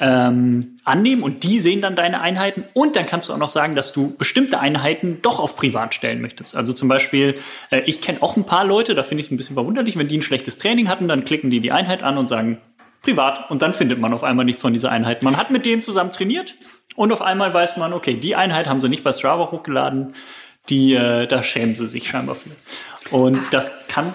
ähm, 0.00 0.74
annehmen 0.82 1.22
und 1.22 1.44
die 1.44 1.60
sehen 1.60 1.80
dann 1.80 1.94
deine 1.94 2.20
Einheiten. 2.20 2.64
Und 2.72 2.96
dann 2.96 3.06
kannst 3.06 3.28
du 3.28 3.32
auch 3.32 3.38
noch 3.38 3.48
sagen, 3.48 3.76
dass 3.76 3.92
du 3.92 4.16
bestimmte 4.16 4.58
Einheiten 4.58 5.18
doch 5.22 5.38
auf 5.38 5.54
privat 5.54 5.94
stellen 5.94 6.20
möchtest. 6.20 6.56
Also 6.56 6.72
zum 6.72 6.88
Beispiel, 6.88 7.36
äh, 7.70 7.82
ich 7.86 8.00
kenne 8.00 8.20
auch 8.20 8.36
ein 8.36 8.44
paar 8.44 8.64
Leute, 8.64 8.96
da 8.96 9.04
finde 9.04 9.20
ich 9.20 9.28
es 9.28 9.30
ein 9.30 9.36
bisschen 9.36 9.54
verwunderlich, 9.54 9.96
wenn 9.96 10.08
die 10.08 10.18
ein 10.18 10.22
schlechtes 10.22 10.58
Training 10.58 10.88
hatten, 10.88 11.06
dann 11.06 11.24
klicken 11.24 11.48
die 11.48 11.60
die 11.60 11.70
Einheit 11.70 12.02
an 12.02 12.18
und 12.18 12.26
sagen, 12.26 12.58
privat 13.02 13.50
und 13.50 13.62
dann 13.62 13.72
findet 13.72 14.00
man 14.00 14.12
auf 14.12 14.24
einmal 14.24 14.44
nichts 14.44 14.62
von 14.62 14.72
dieser 14.72 14.90
Einheit. 14.90 15.22
Man 15.22 15.36
hat 15.36 15.50
mit 15.50 15.64
denen 15.64 15.80
zusammen 15.80 16.10
trainiert 16.10 16.56
und 16.96 17.12
auf 17.12 17.22
einmal 17.22 17.54
weiß 17.54 17.76
man, 17.76 17.92
okay, 17.92 18.14
die 18.14 18.34
Einheit 18.34 18.66
haben 18.66 18.80
sie 18.80 18.88
nicht 18.88 19.04
bei 19.04 19.12
Strava 19.12 19.52
hochgeladen, 19.52 20.14
die, 20.68 20.94
äh, 20.94 21.26
da 21.26 21.42
schämen 21.42 21.76
sie 21.76 21.86
sich 21.86 22.08
scheinbar 22.08 22.36
für. 22.36 22.50
Und 23.10 23.40
das 23.50 23.86
kann. 23.88 24.14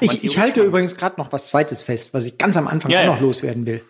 ich, 0.00 0.24
ich 0.24 0.38
halte 0.38 0.60
machen. 0.60 0.68
übrigens 0.68 0.96
gerade 0.96 1.20
noch 1.20 1.32
was 1.32 1.48
Zweites 1.48 1.82
fest, 1.82 2.14
was 2.14 2.26
ich 2.26 2.38
ganz 2.38 2.56
am 2.56 2.68
Anfang 2.68 2.90
ja, 2.90 3.02
auch 3.02 3.06
noch 3.06 3.16
ja. 3.16 3.22
loswerden 3.22 3.66
will. 3.66 3.84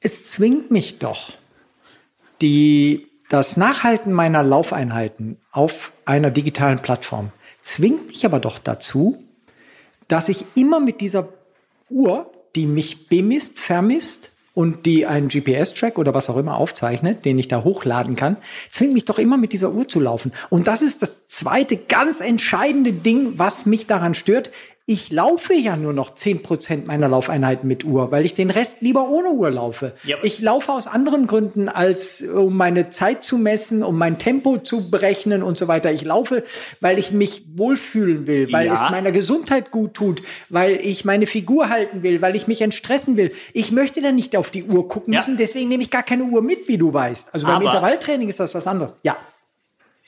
Es 0.00 0.30
zwingt 0.30 0.70
mich 0.70 0.98
doch, 0.98 1.32
die, 2.40 3.08
das 3.28 3.56
Nachhalten 3.56 4.12
meiner 4.12 4.42
Laufeinheiten 4.42 5.38
auf 5.52 5.92
einer 6.04 6.30
digitalen 6.30 6.80
Plattform 6.80 7.32
zwingt 7.62 8.08
mich 8.08 8.24
aber 8.24 8.40
doch 8.40 8.58
dazu, 8.58 9.22
dass 10.08 10.28
ich 10.28 10.44
immer 10.54 10.80
mit 10.80 11.00
dieser 11.00 11.28
Uhr, 11.88 12.30
die 12.56 12.66
mich 12.66 13.08
bemisst, 13.08 13.60
vermisst, 13.60 14.36
und 14.54 14.84
die 14.84 15.06
einen 15.06 15.28
GPS-Track 15.28 15.98
oder 15.98 16.14
was 16.14 16.28
auch 16.28 16.36
immer 16.36 16.56
aufzeichnet, 16.56 17.24
den 17.24 17.38
ich 17.38 17.48
da 17.48 17.64
hochladen 17.64 18.16
kann, 18.16 18.36
zwingt 18.70 18.92
mich 18.92 19.04
doch 19.04 19.18
immer 19.18 19.38
mit 19.38 19.52
dieser 19.52 19.72
Uhr 19.72 19.88
zu 19.88 20.00
laufen. 20.00 20.32
Und 20.50 20.68
das 20.68 20.82
ist 20.82 21.02
das 21.02 21.26
zweite 21.28 21.76
ganz 21.76 22.20
entscheidende 22.20 22.92
Ding, 22.92 23.38
was 23.38 23.64
mich 23.64 23.86
daran 23.86 24.14
stört. 24.14 24.50
Ich 24.84 25.12
laufe 25.12 25.54
ja 25.54 25.76
nur 25.76 25.92
noch 25.92 26.14
10% 26.16 26.86
meiner 26.86 27.08
Laufeinheiten 27.08 27.68
mit 27.68 27.84
Uhr, 27.84 28.10
weil 28.10 28.24
ich 28.26 28.34
den 28.34 28.50
Rest 28.50 28.80
lieber 28.82 29.08
ohne 29.08 29.30
Uhr 29.30 29.50
laufe. 29.50 29.92
Aber- 30.12 30.24
ich 30.24 30.40
laufe 30.40 30.72
aus 30.72 30.86
anderen 30.88 31.26
Gründen, 31.28 31.68
als 31.68 32.20
um 32.22 32.56
meine 32.56 32.90
Zeit 32.90 33.22
zu 33.22 33.38
messen, 33.38 33.84
um 33.84 33.96
mein 33.96 34.18
Tempo 34.18 34.58
zu 34.58 34.90
berechnen 34.90 35.42
und 35.44 35.56
so 35.56 35.68
weiter. 35.68 35.92
Ich 35.92 36.02
laufe, 36.04 36.42
weil 36.80 36.98
ich 36.98 37.12
mich 37.12 37.44
wohlfühlen 37.54 38.26
will, 38.26 38.52
weil 38.52 38.66
Ja. 38.66 38.74
es 38.74 38.90
meiner 38.90 39.12
Gesundheit 39.12 39.70
gut 39.70 39.94
tut, 39.94 40.22
weil 40.48 40.72
ich 40.82 41.04
meine 41.04 41.26
Figur 41.26 41.68
halten 41.68 42.02
will, 42.02 42.20
weil 42.20 42.34
ich 42.34 42.48
mich 42.48 42.60
entstressen 42.60 43.16
will. 43.16 43.32
Ich 43.52 43.70
möchte 43.70 44.02
dann 44.02 44.16
nicht 44.16 44.36
auf 44.36 44.50
die 44.50 44.64
Uhr 44.64 44.88
gucken 44.88 45.12
Ja. 45.14 45.20
müssen, 45.20 45.36
deswegen 45.36 45.68
nehme 45.68 45.84
ich 45.84 45.90
gar 45.90 46.02
keine 46.02 46.24
Uhr 46.24 46.42
mit, 46.42 46.66
wie 46.66 46.76
du 46.78 46.92
weißt. 46.92 47.32
Also 47.32 47.46
beim 47.46 47.56
Aber- 47.56 47.66
Intervalltraining 47.66 48.28
ist 48.28 48.40
das 48.40 48.54
was 48.54 48.66
anderes. 48.66 48.94
Ja. 49.04 49.16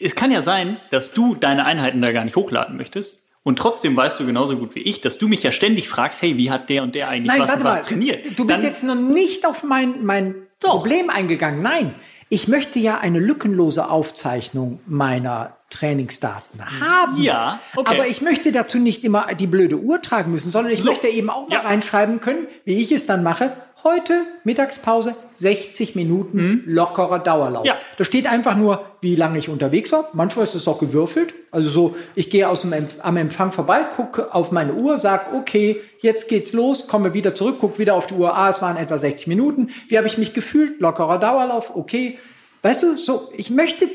Es 0.01 0.17
kann 0.17 0.33
ja 0.33 0.43
sein, 0.43 0.79
dass 0.91 1.13
du 1.13 1.37
deine 1.37 1.65
Einheiten 1.65 2.03
da 2.03 2.11
gar 2.11 2.25
nicht 2.25 2.35
hochladen 2.37 2.77
möchtest. 2.77 3.21
Und 3.45 3.59
trotzdem 3.59 3.95
weißt 3.97 4.19
du 4.19 4.27
genauso 4.27 4.57
gut 4.57 4.75
wie 4.75 4.81
ich, 4.81 5.01
dass 5.03 5.19
du 5.19 5.29
mich 5.29 5.43
ja 5.43 5.53
ständig 5.53 5.89
fragst, 5.89 6.23
hey, 6.23 6.37
wie 6.39 6.51
hat 6.51 6.69
der 6.71 6.83
und 6.83 6.95
der 6.95 7.09
eigentlich 7.11 7.27
Nein, 7.27 7.41
was 7.43 7.49
warte 7.51 7.61
und 7.61 7.65
was 7.69 7.77
mal. 7.77 7.83
trainiert? 7.85 8.25
Du 8.39 8.47
bist 8.47 8.59
Dann- 8.59 8.67
jetzt 8.67 8.83
noch 8.83 8.95
nicht 8.97 9.47
auf 9.47 9.63
mein, 9.63 10.05
mein 10.05 10.35
Doch. 10.61 10.71
Problem 10.71 11.11
eingegangen. 11.11 11.61
Nein, 11.63 11.95
ich 12.31 12.49
möchte 12.49 12.79
ja 12.81 12.99
eine 12.99 13.19
lückenlose 13.19 13.91
Aufzeichnung 13.91 14.81
meiner 14.87 15.57
Trainingsdaten 15.69 16.61
haben. 16.81 17.21
Ja, 17.21 17.61
okay. 17.77 17.95
Aber 17.95 18.07
ich 18.07 18.23
möchte 18.23 18.51
dazu 18.51 18.79
nicht 18.79 19.05
immer 19.05 19.27
die 19.35 19.47
blöde 19.47 19.77
Uhr 19.79 20.01
tragen 20.01 20.33
müssen, 20.33 20.51
sondern 20.51 20.73
ich 20.73 20.83
So. 20.83 20.91
möchte 20.91 21.09
eben 21.09 21.29
auch 21.29 21.49
mal 21.49 21.55
Ja. 21.57 21.61
reinschreiben 21.61 22.21
können, 22.21 22.47
wie 22.65 22.81
ich 22.83 22.93
es 22.93 23.05
dann 23.07 23.23
mache. 23.23 23.55
Heute 23.85 24.23
Mittagspause 24.45 25.15
60 25.35 25.95
Minuten 25.95 26.63
lockerer 26.65 27.19
Dauerlauf. 27.19 27.65
Mhm. 27.65 27.69
Ja. 27.69 27.77
Da 27.99 28.05
steht 28.05 28.27
einfach 28.27 28.57
nur, 28.57 28.83
wie 29.03 29.15
lange 29.15 29.37
ich 29.37 29.51
unterwegs 29.51 29.93
war. 29.93 30.09
Manchmal 30.15 30.45
ist 30.45 30.55
es 30.55 30.67
auch 30.67 30.79
gewürfelt. 30.79 31.35
Also 31.51 31.69
so, 31.69 31.97
ich 32.15 32.31
gehe 32.31 32.49
aus 32.49 32.63
dem 32.63 32.73
am 33.03 33.17
Empfang 33.19 33.53
vorbei, 33.53 33.85
gucke 33.95 34.35
auf 34.35 34.53
meine 34.53 34.73
Uhr, 34.73 34.97
sag, 34.97 35.35
okay, 35.35 35.83
jetzt 36.01 36.31
geht's 36.31 36.55
los, 36.55 36.89
komme 36.89 37.13
wieder 37.13 37.35
zurück, 37.35 37.59
gucke 37.59 37.79
wieder 37.79 37.95
auf 37.95 38.07
die 38.07 38.15
Uhr. 38.15 38.35
Ah, 38.35 38.49
es 38.49 38.63
waren 38.63 38.79
etwa 38.79 38.97
60 38.97 39.27
Minuten. 39.27 39.69
Wie 39.89 39.99
habe 39.99 40.07
ich 40.07 40.17
mich 40.17 40.33
gefühlt? 40.33 40.81
Lockerer 40.81 41.19
Dauerlauf, 41.19 41.77
okay. 41.77 42.19
Weißt 42.63 42.83
du, 42.83 42.97
so, 42.97 43.31
ich 43.37 43.51
möchte 43.51 43.87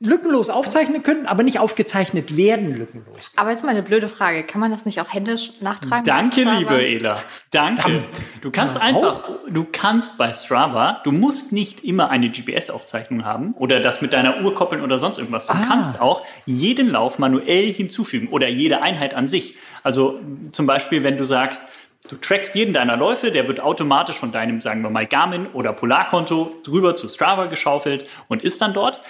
lückenlos 0.00 0.48
aufzeichnen 0.48 1.02
können, 1.02 1.26
aber 1.26 1.42
nicht 1.42 1.58
aufgezeichnet 1.58 2.36
werden 2.36 2.72
lückenlos. 2.76 3.32
Aber 3.34 3.50
jetzt 3.50 3.64
mal 3.64 3.70
eine 3.72 3.82
blöde 3.82 4.08
Frage. 4.08 4.44
Kann 4.44 4.60
man 4.60 4.70
das 4.70 4.86
nicht 4.86 5.00
auch 5.00 5.12
händisch 5.12 5.50
nachtragen? 5.60 6.04
Danke, 6.04 6.44
liebe 6.44 6.80
Ela. 6.86 7.18
Danke. 7.50 8.04
Du 8.40 8.52
kannst 8.52 8.76
einfach, 8.80 9.28
du 9.50 9.66
kannst 9.70 10.16
bei 10.16 10.32
Strava, 10.32 11.00
du 11.02 11.10
musst 11.10 11.50
nicht 11.52 11.82
immer 11.82 12.10
eine 12.10 12.30
GPS-Aufzeichnung 12.30 13.24
haben 13.24 13.54
oder 13.54 13.80
das 13.80 14.00
mit 14.00 14.12
deiner 14.12 14.40
Uhr 14.42 14.54
koppeln 14.54 14.82
oder 14.82 15.00
sonst 15.00 15.18
irgendwas. 15.18 15.48
Du 15.48 15.54
Ah. 15.54 15.64
kannst 15.66 16.00
auch 16.00 16.22
jeden 16.46 16.90
Lauf 16.90 17.18
manuell 17.18 17.72
hinzufügen 17.72 18.28
oder 18.28 18.46
jede 18.48 18.82
Einheit 18.82 19.14
an 19.14 19.26
sich. 19.26 19.56
Also 19.82 20.20
zum 20.52 20.66
Beispiel, 20.66 21.02
wenn 21.02 21.16
du 21.18 21.24
sagst, 21.24 21.64
du 22.08 22.14
trackst 22.14 22.54
jeden 22.54 22.72
deiner 22.72 22.96
Läufe, 22.96 23.32
der 23.32 23.48
wird 23.48 23.58
automatisch 23.58 24.16
von 24.16 24.30
deinem, 24.30 24.62
sagen 24.62 24.80
wir 24.82 24.90
mal, 24.90 25.06
Garmin 25.06 25.46
oder 25.54 25.72
Polarkonto 25.72 26.54
drüber 26.62 26.94
zu 26.94 27.08
Strava 27.08 27.46
geschaufelt 27.46 28.06
und 28.28 28.44
ist 28.44 28.62
dann 28.62 28.72
dort. 28.72 29.00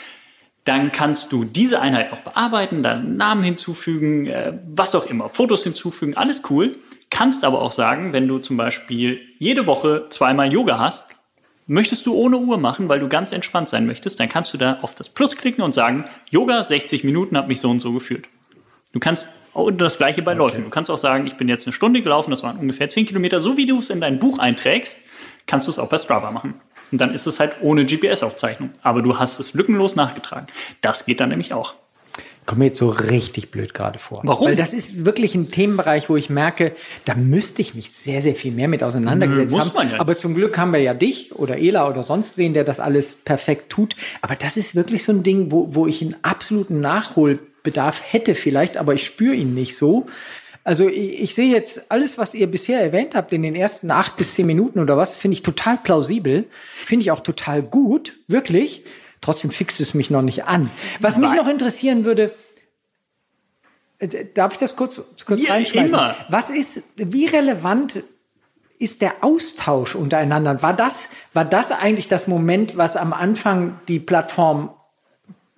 Dann 0.69 0.93
kannst 0.93 1.33
du 1.33 1.45
diese 1.45 1.81
Einheit 1.81 2.11
noch 2.11 2.21
bearbeiten, 2.21 2.83
dann 2.83 3.17
Namen 3.17 3.43
hinzufügen, 3.43 4.27
äh, 4.27 4.53
was 4.67 4.95
auch 4.95 5.07
immer, 5.07 5.31
Fotos 5.31 5.63
hinzufügen, 5.63 6.15
alles 6.15 6.43
cool. 6.51 6.77
Kannst 7.09 7.43
aber 7.43 7.63
auch 7.63 7.73
sagen, 7.73 8.13
wenn 8.13 8.29
du 8.29 8.37
zum 8.37 8.59
Beispiel 8.59 9.19
jede 9.39 9.65
Woche 9.65 10.09
zweimal 10.11 10.53
Yoga 10.53 10.79
hast, 10.79 11.07
möchtest 11.69 12.05
du 12.05 12.13
ohne 12.13 12.37
Uhr 12.37 12.59
machen, 12.59 12.91
weil 12.91 13.01
du 13.01 13.09
ganz 13.09 13.33
entspannt 13.33 13.71
sein 13.71 13.87
möchtest, 13.87 14.21
dann 14.21 14.29
kannst 14.29 14.53
du 14.53 14.59
da 14.59 14.81
auf 14.83 14.95
das 14.95 15.09
Plus 15.09 15.37
klicken 15.37 15.65
und 15.65 15.73
sagen, 15.73 16.05
Yoga 16.29 16.63
60 16.63 17.03
Minuten 17.03 17.39
hat 17.39 17.49
mich 17.49 17.63
so 17.63 17.71
und 17.71 17.81
so 17.81 17.95
geführt. 17.95 18.27
Du 18.93 19.01
kannst 19.01 19.31
auch 19.55 19.71
das 19.71 19.97
gleiche 19.97 20.21
bei 20.21 20.35
Läufen. 20.35 20.65
Du 20.65 20.71
kannst 20.71 20.91
auch 20.91 20.99
sagen, 20.99 21.27
ich 21.27 21.39
bin 21.39 21.49
jetzt 21.49 21.67
eine 21.67 21.73
Stunde 21.73 22.03
gelaufen, 22.03 22.29
das 22.29 22.43
waren 22.43 22.59
ungefähr 22.59 22.91
10 22.91 23.07
Kilometer. 23.07 23.41
So 23.41 23.57
wie 23.57 23.65
du 23.65 23.79
es 23.79 23.89
in 23.89 24.03
dein 24.03 24.19
Buch 24.19 24.39
einträgst, 24.39 25.01
kannst 25.47 25.67
du 25.67 25.71
es 25.71 25.79
auch 25.79 25.89
bei 25.89 25.97
Strava 25.97 26.31
machen. 26.31 26.61
Und 26.91 27.01
dann 27.01 27.13
ist 27.13 27.27
es 27.27 27.41
halt 27.41 27.53
ohne 27.61 27.85
GPS-Aufzeichnung. 27.85 28.71
Aber 28.83 29.03
du 29.03 29.19
hast 29.19 29.39
es 29.41 29.55
lückenlos 29.55 29.97
nachgetragen. 29.97 30.47
Das 30.81 31.07
geht 31.07 31.21
dann 31.21 31.31
nämlich 31.31 31.53
auch. 31.53 31.75
Kommt 32.49 32.61
mir 32.61 32.67
jetzt 32.69 32.79
so 32.79 32.89
richtig 32.89 33.51
blöd 33.51 33.75
gerade 33.75 33.99
vor. 33.99 34.23
Warum? 34.25 34.49
Weil 34.49 34.57
das 34.57 34.73
ist 34.73 35.05
wirklich 35.05 35.35
ein 35.35 35.51
Themenbereich, 35.51 36.09
wo 36.09 36.17
ich 36.17 36.31
merke, 36.31 36.73
da 37.05 37.15
müsste 37.15 37.61
ich 37.61 37.75
mich 37.75 37.91
sehr, 37.91 38.23
sehr 38.23 38.35
viel 38.35 38.53
mehr 38.53 38.69
mit 38.69 38.83
auseinandergesetzt 38.83 39.51
Nö, 39.51 39.59
muss 39.59 39.67
haben. 39.67 39.75
man 39.75 39.91
ja. 39.91 40.01
Aber 40.01 40.17
zum 40.17 40.35
Glück 40.35 40.57
haben 40.57 40.73
wir 40.73 40.81
ja 40.81 40.95
dich 40.95 41.35
oder 41.35 41.59
Ela 41.59 41.87
oder 41.87 42.03
sonst 42.03 42.39
wen, 42.39 42.55
der 42.55 42.65
das 42.65 42.81
alles 42.81 43.19
perfekt 43.19 43.69
tut. 43.69 43.97
Aber 44.23 44.35
das 44.35 44.57
ist 44.57 44.75
wirklich 44.75 45.05
so 45.05 45.13
ein 45.13 45.23
Ding, 45.23 45.53
wo, 45.53 45.75
wo 45.75 45.87
ich 45.87 46.01
einen 46.01 46.17
absoluten 46.23 46.81
Nachholbedarf 46.81 48.01
hätte 48.03 48.35
vielleicht, 48.35 48.79
aber 48.79 48.95
ich 48.95 49.05
spüre 49.05 49.35
ihn 49.35 49.53
nicht 49.53 49.77
so. 49.77 50.07
Also 50.69 50.87
ich, 50.87 51.19
ich 51.19 51.35
sehe 51.35 51.51
jetzt 51.51 51.91
alles, 51.91 52.19
was 52.19 52.35
ihr 52.35 52.47
bisher 52.47 52.79
erwähnt 52.79 53.15
habt 53.15 53.33
in 53.33 53.41
den 53.41 53.55
ersten 53.55 53.91
acht 53.91 54.17
bis 54.17 54.35
zehn 54.35 54.45
Minuten 54.45 54.81
oder 54.81 54.99
was, 54.99 55.17
finde 55.17 55.33
ich 55.33 55.43
total 55.43 55.79
plausibel, 55.79 56.45
finde 56.75 57.05
ich 57.05 57.11
auch 57.11 57.21
total 57.21 57.63
gut, 57.63 58.19
wirklich. 58.27 58.85
Trotzdem 59.23 59.51
fixt 59.51 59.81
es 59.81 59.95
mich 59.95 60.11
noch 60.11 60.21
nicht 60.21 60.45
an. 60.45 60.71
Was 61.01 61.17
mich 61.17 61.33
noch 61.33 61.49
interessieren 61.49 62.05
würde, 62.05 62.35
äh, 63.99 64.27
Darf 64.35 64.53
ich 64.53 64.59
das 64.59 64.77
kurz, 64.77 65.17
kurz 65.25 65.43
Ja, 65.43 65.55
reinschmeißen? 65.55 65.89
immer. 65.99 66.15
Was 66.29 66.51
ist, 66.51 66.83
wie 66.97 67.25
relevant 67.25 68.03
ist 68.79 69.01
der 69.01 69.25
Austausch 69.25 69.95
untereinander? 69.95 70.63
War 70.63 70.75
das, 70.75 71.09
war 71.33 71.47
das 71.47 71.73
eigentlich 71.73 72.09
das 72.09 72.29
Moment, 72.29 72.77
was 72.77 72.99
am 72.99 73.15
Anfang 73.15 73.81
die 73.89 74.01
Plattform 74.01 74.75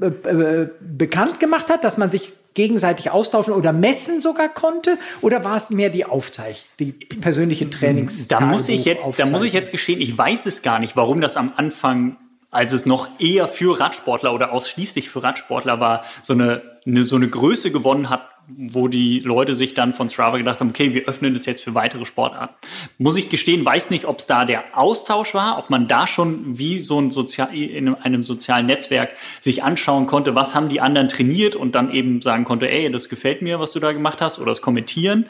äh, 0.01 0.07
äh, 0.07 0.69
bekannt 0.81 1.41
gemacht 1.41 1.69
hat, 1.69 1.83
dass 1.83 1.99
man 1.99 2.13
sich 2.13 2.33
gegenseitig 2.55 3.11
austauschen 3.11 3.53
oder 3.53 3.73
messen 3.73 4.21
sogar 4.21 4.49
konnte? 4.49 4.99
Oder 5.21 5.45
war 5.45 5.57
es 5.57 5.71
mehr 5.71 5.91
die 5.91 6.05
Aufzeichnung, 6.05 6.67
die 6.79 6.93
persönliche 6.93 7.71
Trainings? 7.71 8.29
Da 8.29 8.41
muss 8.41 8.69
ich 8.69 8.85
jetzt, 8.85 9.19
da 9.19 9.27
muss 9.27 9.43
ich 9.43 9.53
jetzt 9.53 9.73
gestehen, 9.73 10.01
ich 10.01 10.17
weiß 10.17 10.47
es 10.47 10.63
gar 10.63 10.79
nicht, 10.79 10.97
warum 10.97 11.21
das 11.21 11.37
am 11.37 11.53
Anfang, 11.57 12.17
als 12.51 12.73
es 12.73 12.87
noch 12.87 13.09
eher 13.19 13.49
für 13.49 13.79
Radsportler 13.79 14.35
oder 14.35 14.53
ausschließlich 14.53 15.09
für 15.09 15.23
Radsportler 15.23 15.81
war, 15.81 16.05
so 16.23 16.33
eine, 16.33 16.63
eine 16.87 17.05
so 17.05 17.17
eine 17.17 17.29
Größe 17.29 17.71
gewonnen 17.71 18.11
hat, 18.11 18.29
wo 18.57 18.89
die 18.89 19.21
Leute 19.21 19.55
sich 19.55 19.75
dann 19.75 19.93
von 19.95 20.09
Strava 20.09 20.39
gedacht 20.39 20.61
haben, 20.61 20.71
okay, 20.71 20.93
wir 20.93 21.07
öffnen 21.07 21.35
das 21.35 21.47
jetzt 21.47 21.63
für 21.63 21.75
weitere 21.75 22.05
Sportarten. 22.05 22.55
Muss 22.99 23.17
ich 23.17 23.29
gestehen, 23.29 23.65
weiß 23.65 23.91
nicht, 23.91 24.07
ob 24.07 24.19
es 24.19 24.27
da 24.27 24.45
der 24.45 24.77
Austausch 24.77 25.35
war, 25.35 25.59
ob 25.59 25.71
man 25.71 25.89
da 25.89 26.07
schon 26.07 26.59
wie 26.59 26.81
so 26.81 27.01
ein 27.01 27.13
Sozial, 27.13 27.55
in 27.55 27.95
einem 27.95 28.25
sozialen 28.25 28.67
Netzwerk 28.67 29.11
sich 29.41 29.63
anschauen 29.63 30.07
konnte, 30.07 30.35
was 30.35 30.55
haben 30.55 30.69
die 30.69 30.81
anderen 30.81 31.09
trainiert 31.09 31.55
und 31.55 31.75
dann 31.75 31.93
eben 31.93 32.23
sagen 32.23 32.45
konnte, 32.45 32.71
ey, 32.71 32.91
das 32.91 33.09
gefällt 33.09 33.43
mir, 33.43 33.61
was 33.61 33.73
du 33.73 33.81
da 33.81 33.93
gemacht 33.93 34.21
hast, 34.21 34.39
oder 34.39 34.51
das 34.51 34.63
kommentieren. 34.63 35.27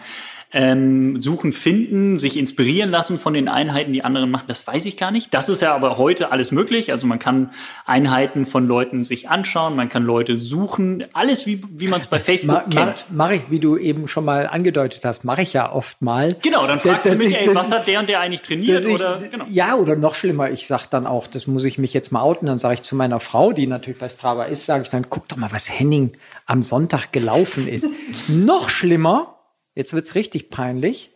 Ähm, 0.52 1.20
suchen, 1.22 1.52
finden, 1.52 2.18
sich 2.18 2.36
inspirieren 2.36 2.90
lassen 2.90 3.20
von 3.20 3.34
den 3.34 3.46
Einheiten, 3.46 3.92
die 3.92 4.02
anderen 4.02 4.32
machen, 4.32 4.46
das 4.48 4.66
weiß 4.66 4.84
ich 4.86 4.96
gar 4.96 5.12
nicht. 5.12 5.32
Das 5.32 5.48
ist 5.48 5.62
ja 5.62 5.74
aber 5.76 5.96
heute 5.96 6.32
alles 6.32 6.50
möglich. 6.50 6.90
Also 6.90 7.06
man 7.06 7.20
kann 7.20 7.50
Einheiten 7.86 8.46
von 8.46 8.66
Leuten 8.66 9.04
sich 9.04 9.28
anschauen, 9.28 9.76
man 9.76 9.88
kann 9.88 10.02
Leute 10.02 10.38
suchen, 10.38 11.04
alles 11.12 11.46
wie, 11.46 11.62
wie 11.70 11.86
man 11.86 12.00
es 12.00 12.06
bei 12.06 12.18
Facebook 12.18 12.66
Ma, 12.74 12.84
kennt. 12.84 13.04
mache 13.12 13.36
ich, 13.36 13.42
wie 13.50 13.60
du 13.60 13.76
eben 13.76 14.08
schon 14.08 14.24
mal 14.24 14.48
angedeutet 14.48 15.04
hast, 15.04 15.24
mache 15.24 15.42
ich 15.42 15.52
ja 15.52 15.70
oft 15.72 16.02
mal. 16.02 16.34
Genau, 16.42 16.66
dann 16.66 16.80
fragst 16.80 17.06
Dass 17.06 17.18
du 17.18 17.24
mich, 17.24 17.34
ich- 17.34 17.40
ey, 17.48 17.54
was 17.54 17.70
hat 17.70 17.86
der 17.86 18.00
und 18.00 18.08
der 18.08 18.18
eigentlich 18.18 18.42
trainiert? 18.42 18.84
ich- 18.84 18.92
Oder, 18.92 19.20
genau. 19.30 19.44
Ja, 19.48 19.76
oder 19.76 19.94
noch 19.94 20.16
schlimmer, 20.16 20.50
ich 20.50 20.66
sage 20.66 20.84
dann 20.90 21.06
auch, 21.06 21.28
das 21.28 21.46
muss 21.46 21.64
ich 21.64 21.78
mich 21.78 21.94
jetzt 21.94 22.10
mal 22.10 22.22
outen, 22.22 22.46
dann 22.46 22.58
sage 22.58 22.74
ich 22.74 22.82
zu 22.82 22.96
meiner 22.96 23.20
Frau, 23.20 23.52
die 23.52 23.68
natürlich 23.68 24.00
bei 24.00 24.08
Strava 24.08 24.44
ist, 24.44 24.66
sage 24.66 24.82
ich 24.82 24.90
dann, 24.90 25.06
guck 25.08 25.28
doch 25.28 25.36
mal, 25.36 25.52
was 25.52 25.70
Henning 25.70 26.10
am 26.46 26.64
Sonntag 26.64 27.12
gelaufen 27.12 27.68
ist. 27.68 27.88
noch 28.28 28.68
schlimmer, 28.68 29.36
jetzt 29.80 29.94
wird's 29.94 30.14
richtig 30.14 30.50
peinlich, 30.50 31.10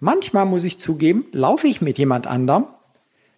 manchmal 0.00 0.44
muss 0.46 0.64
ich 0.64 0.80
zugeben, 0.80 1.26
laufe 1.30 1.68
ich 1.68 1.80
mit 1.80 1.96
jemand 1.96 2.26
anderem, 2.26 2.66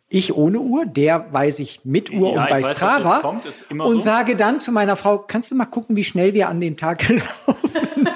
ich 0.09 0.35
ohne 0.35 0.61
Uhr, 0.61 0.87
der 0.87 1.33
weiß 1.33 1.59
ich 1.59 1.85
mit 1.85 2.11
Uhr 2.11 2.35
Ja, 2.35 2.43
und 2.43 2.49
bei 2.49 2.63
weiß, 2.63 2.77
Strava 2.77 3.19
kommt, 3.19 3.45
und 3.71 3.81
so. 3.93 4.01
sage 4.01 4.35
dann 4.37 4.61
zu 4.61 4.73
meiner 4.73 4.97
Frau, 4.97 5.19
kannst 5.19 5.51
du 5.51 5.57
mal 5.57 5.67
gucken, 5.67 5.95
wie 5.97 6.05
schnell 6.05 6.33
wir 6.33 6.49
an 6.49 6.61
dem 6.61 6.77
Tag 6.77 6.99
gelaufen 7.07 7.69
sind. 7.69 8.09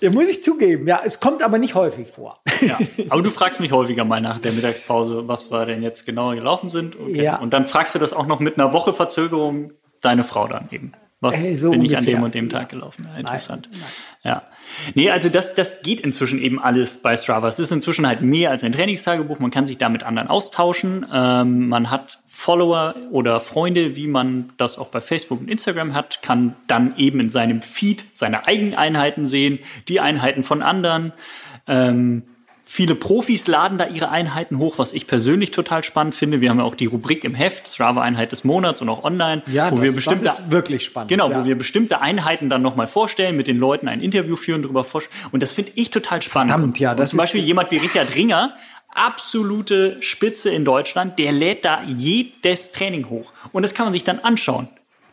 ja. 0.00 0.10
muss 0.10 0.28
ich 0.28 0.42
zugeben. 0.42 0.86
Ja, 0.86 1.00
es 1.04 1.18
kommt 1.18 1.42
aber 1.42 1.58
nicht 1.58 1.74
häufig 1.74 2.08
vor. 2.08 2.40
Ja. 2.60 2.78
Aber 3.08 3.22
du 3.22 3.30
fragst 3.30 3.58
mich 3.58 3.72
häufiger 3.72 4.04
mal 4.04 4.20
nach 4.20 4.38
der 4.38 4.52
Mittagspause, 4.52 5.26
was 5.28 5.50
wir 5.50 5.66
denn 5.66 5.82
jetzt 5.82 6.06
genauer 6.06 6.34
gelaufen 6.34 6.68
sind. 6.68 6.96
Okay. 7.00 7.22
Ja. 7.22 7.38
Und 7.38 7.52
dann 7.52 7.66
fragst 7.66 7.94
du 7.94 7.98
das 7.98 8.12
auch 8.12 8.26
noch 8.26 8.40
mit 8.40 8.58
einer 8.58 8.72
Woche 8.72 8.92
Verzögerung 8.94 9.72
deine 10.02 10.24
Frau 10.24 10.46
dann 10.46 10.68
eben. 10.70 10.92
Was 11.24 11.44
Äh, 11.44 11.56
so 11.56 11.70
bin 11.70 11.84
ich 11.84 11.96
an 11.96 12.00
ungefähr. 12.00 12.18
dem 12.20 12.22
und 12.22 12.34
dem 12.34 12.48
Tag 12.48 12.68
gelaufen? 12.68 13.08
Ja, 13.12 13.18
interessant. 13.18 13.68
Ja. 14.22 14.42
Nee, 14.94 15.10
also 15.10 15.28
das, 15.28 15.54
das 15.54 15.82
geht 15.82 16.00
inzwischen 16.00 16.40
eben 16.40 16.60
alles 16.60 16.98
bei 16.98 17.16
Strava. 17.16 17.48
Es 17.48 17.58
ist 17.58 17.72
inzwischen 17.72 18.06
halt 18.06 18.20
mehr 18.22 18.50
als 18.50 18.62
ein 18.64 18.72
Trainingstagebuch. 18.72 19.38
Man 19.38 19.50
kann 19.50 19.66
sich 19.66 19.78
da 19.78 19.88
mit 19.88 20.02
anderen 20.02 20.28
austauschen. 20.28 21.06
Ähm, 21.12 21.68
man 21.68 21.90
hat 21.90 22.18
Follower 22.26 22.94
oder 23.10 23.40
Freunde, 23.40 23.96
wie 23.96 24.06
man 24.06 24.50
das 24.56 24.78
auch 24.78 24.88
bei 24.88 25.00
Facebook 25.00 25.40
und 25.40 25.50
Instagram 25.50 25.94
hat, 25.94 26.22
kann 26.22 26.54
dann 26.66 26.94
eben 26.96 27.20
in 27.20 27.30
seinem 27.30 27.62
Feed 27.62 28.04
seine 28.12 28.46
eigenen 28.46 28.74
Einheiten 28.74 29.26
sehen, 29.26 29.58
die 29.88 30.00
Einheiten 30.00 30.42
von 30.42 30.62
anderen. 30.62 31.12
Ähm, 31.66 32.22
Viele 32.76 32.96
Profis 32.96 33.46
laden 33.46 33.78
da 33.78 33.86
ihre 33.86 34.08
Einheiten 34.08 34.58
hoch, 34.58 34.78
was 34.78 34.92
ich 34.94 35.06
persönlich 35.06 35.52
total 35.52 35.84
spannend 35.84 36.16
finde. 36.16 36.40
Wir 36.40 36.50
haben 36.50 36.58
ja 36.58 36.64
auch 36.64 36.74
die 36.74 36.86
Rubrik 36.86 37.22
im 37.22 37.32
Heft, 37.32 37.68
Strava-Einheit 37.68 38.32
des 38.32 38.42
Monats 38.42 38.82
und 38.82 38.88
auch 38.88 39.04
online, 39.04 39.42
Ja, 39.46 39.70
wo 39.70 39.76
das, 39.76 39.84
wir 39.84 39.92
bestimmte, 39.92 40.24
das 40.24 40.40
ist 40.40 40.50
wirklich 40.50 40.84
spannend. 40.84 41.08
genau, 41.08 41.30
ja. 41.30 41.38
wo 41.40 41.44
wir 41.44 41.56
bestimmte 41.56 42.00
Einheiten 42.00 42.48
dann 42.50 42.62
nochmal 42.62 42.88
vorstellen, 42.88 43.36
mit 43.36 43.46
den 43.46 43.58
Leuten 43.58 43.86
ein 43.86 44.00
Interview 44.00 44.34
führen, 44.34 44.62
darüber 44.62 44.82
vorstellen. 44.82 45.14
Und 45.30 45.40
das 45.40 45.52
finde 45.52 45.70
ich 45.76 45.90
total 45.90 46.20
spannend. 46.20 46.50
Verdammt, 46.50 46.78
ja, 46.80 46.90
Und 46.90 46.98
das 46.98 47.10
zum 47.10 47.18
Beispiel 47.18 47.44
jemand 47.44 47.70
wie 47.70 47.76
Richard 47.76 48.12
Ringer, 48.16 48.56
absolute 48.92 49.96
Spitze 50.02 50.50
in 50.50 50.64
Deutschland, 50.64 51.16
der 51.20 51.30
lädt 51.30 51.64
da 51.64 51.82
jedes 51.86 52.72
Training 52.72 53.08
hoch. 53.08 53.32
Und 53.52 53.62
das 53.62 53.74
kann 53.74 53.86
man 53.86 53.92
sich 53.92 54.02
dann 54.02 54.18
anschauen. 54.18 54.66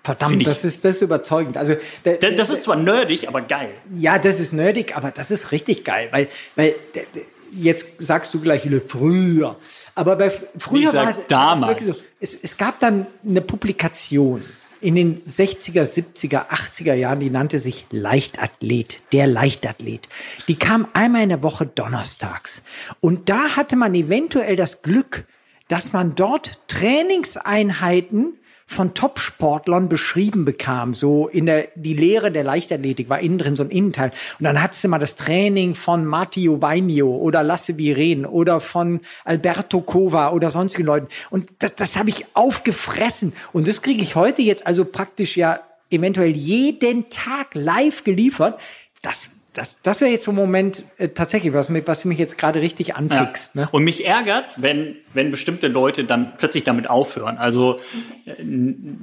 Verdammt, 0.03 0.48
das 0.48 0.65
ist, 0.65 0.84
das 0.84 0.96
ist 0.96 1.01
überzeugend. 1.03 1.58
Also, 1.58 1.75
der, 2.06 2.15
Da- 2.18 2.32
Das 2.32 2.50
ist 2.50 2.63
zwar 2.63 2.75
nerdig, 2.75 3.27
aber 3.27 3.41
geil. 3.41 3.70
Ja, 3.96 4.18
das 4.18 4.39
ist 4.39 4.51
nerdig, 4.51 4.98
aber 4.98 5.12
das 5.12 5.30
ist 5.30 5.51
richtig 5.51 5.84
geil, 5.84 6.08
weil, 6.10 6.27
weil 6.56 6.74
d- 6.96 7.06
d- 7.13 7.25
jetzt 7.51 8.01
sagst 8.01 8.34
du 8.34 8.39
gleich 8.39 8.65
wieder 8.65 8.81
früher. 8.81 9.58
Aber 9.96 10.15
bei 10.15 10.29
früher 10.29 10.93
war 10.93 11.10
es, 11.10 11.22
damals. 11.27 12.00
so. 12.00 12.03
Es, 12.20 12.34
es 12.34 12.58
gab 12.58 12.79
dann 12.79 13.08
eine 13.25 13.41
Publikation 13.41 14.43
in 14.81 14.96
den 14.96 15.22
60er, 15.22 15.84
70er, 15.84 16.50
80er 16.50 16.96
Jahren, 16.96 17.20
die 17.20 17.29
nannte 17.29 17.60
sich 17.60 17.86
Leichtathlet, 17.91 19.00
der 19.12 19.27
Leichtathlet. 19.27 20.10
Die 20.48 20.55
kam 20.55 20.88
einmal 20.93 21.24
in 21.24 21.29
der 21.29 21.43
Woche 21.43 21.67
donnerstags. 21.67 22.63
Und 23.00 23.29
da 23.29 23.55
hatte 23.55 23.75
man 23.75 23.93
eventuell 23.93 24.55
das 24.55 24.81
Glück, 24.81 25.25
dass 25.67 25.93
man 25.93 26.15
dort 26.15 26.60
Trainingseinheiten 26.67 28.39
von 28.72 28.94
Top-Sportlern 28.94 29.90
beschrieben 29.90 30.46
bekam. 30.46 30.94
So 30.94 31.28
in 31.28 31.46
der, 31.46 31.68
die 31.75 31.94
Lehre 31.94 32.32
der 32.32 32.44
Leichtathletik 32.44 33.10
war 33.10 33.20
innen 33.20 33.38
drin 33.38 33.56
so 33.56 33.63
ein 33.63 33.70
Innenteil. 33.70 34.12
Und 34.40 34.46
dann 34.46 34.62
hattest 34.62 34.84
du 34.84 34.88
mal 34.88 35.00
das 35.00 35.16
Training 35.16 35.75
von 35.75 36.06
Matteo 36.06 36.62
Vainio 36.62 37.16
oder 37.16 37.44
Lasse 37.44 37.78
Viren 37.78 38.25
oder 38.25 38.60
von 38.60 39.01
Alberto 39.25 39.82
Cova 39.82 40.32
oder 40.32 40.50
sonstigen 40.50 40.86
Leuten. 40.86 41.08
Und 41.30 41.51
das, 41.60 41.75
das 41.75 41.98
habe 41.98 42.10
ich 42.10 42.25
aufgefressen. 42.34 43.34
Und 43.54 43.68
das 43.68 43.82
kriege 43.82 44.01
ich 44.01 44.16
heute 44.16 44.42
jetzt 44.42 44.66
also 44.66 44.86
praktisch 44.86 45.38
ja 45.38 45.60
eventuell 45.90 46.32
jeden 46.32 47.10
Tag 47.10 47.54
live 47.54 48.04
geliefert. 48.04 48.60
Das, 49.01 49.30
das, 49.53 49.75
das 49.84 50.00
wäre 50.00 50.10
jetzt 50.12 50.24
so 50.24 50.31
ein 50.31 50.36
Moment 50.36 50.86
äh, 50.98 51.10
tatsächlich, 51.10 51.53
was, 51.53 51.67
mich- 51.70 51.86
was 51.86 52.05
mich 52.05 52.17
jetzt 52.17 52.38
gerade 52.38 52.62
richtig 52.62 52.96
anfixt. 52.96 53.55
Ne? 53.55 53.67
Und 53.72 53.84
mich 53.84 54.05
ärgert's, 54.05 54.62
wenn, 54.62 54.96
wenn 55.13 55.29
bestimmte 55.29 55.67
Leute 55.67 56.05
dann 56.05 56.34
plötzlich 56.38 56.63
damit 56.63 56.89
aufhören. 56.89 57.38
Also 57.38 57.79
äh, 58.25 58.31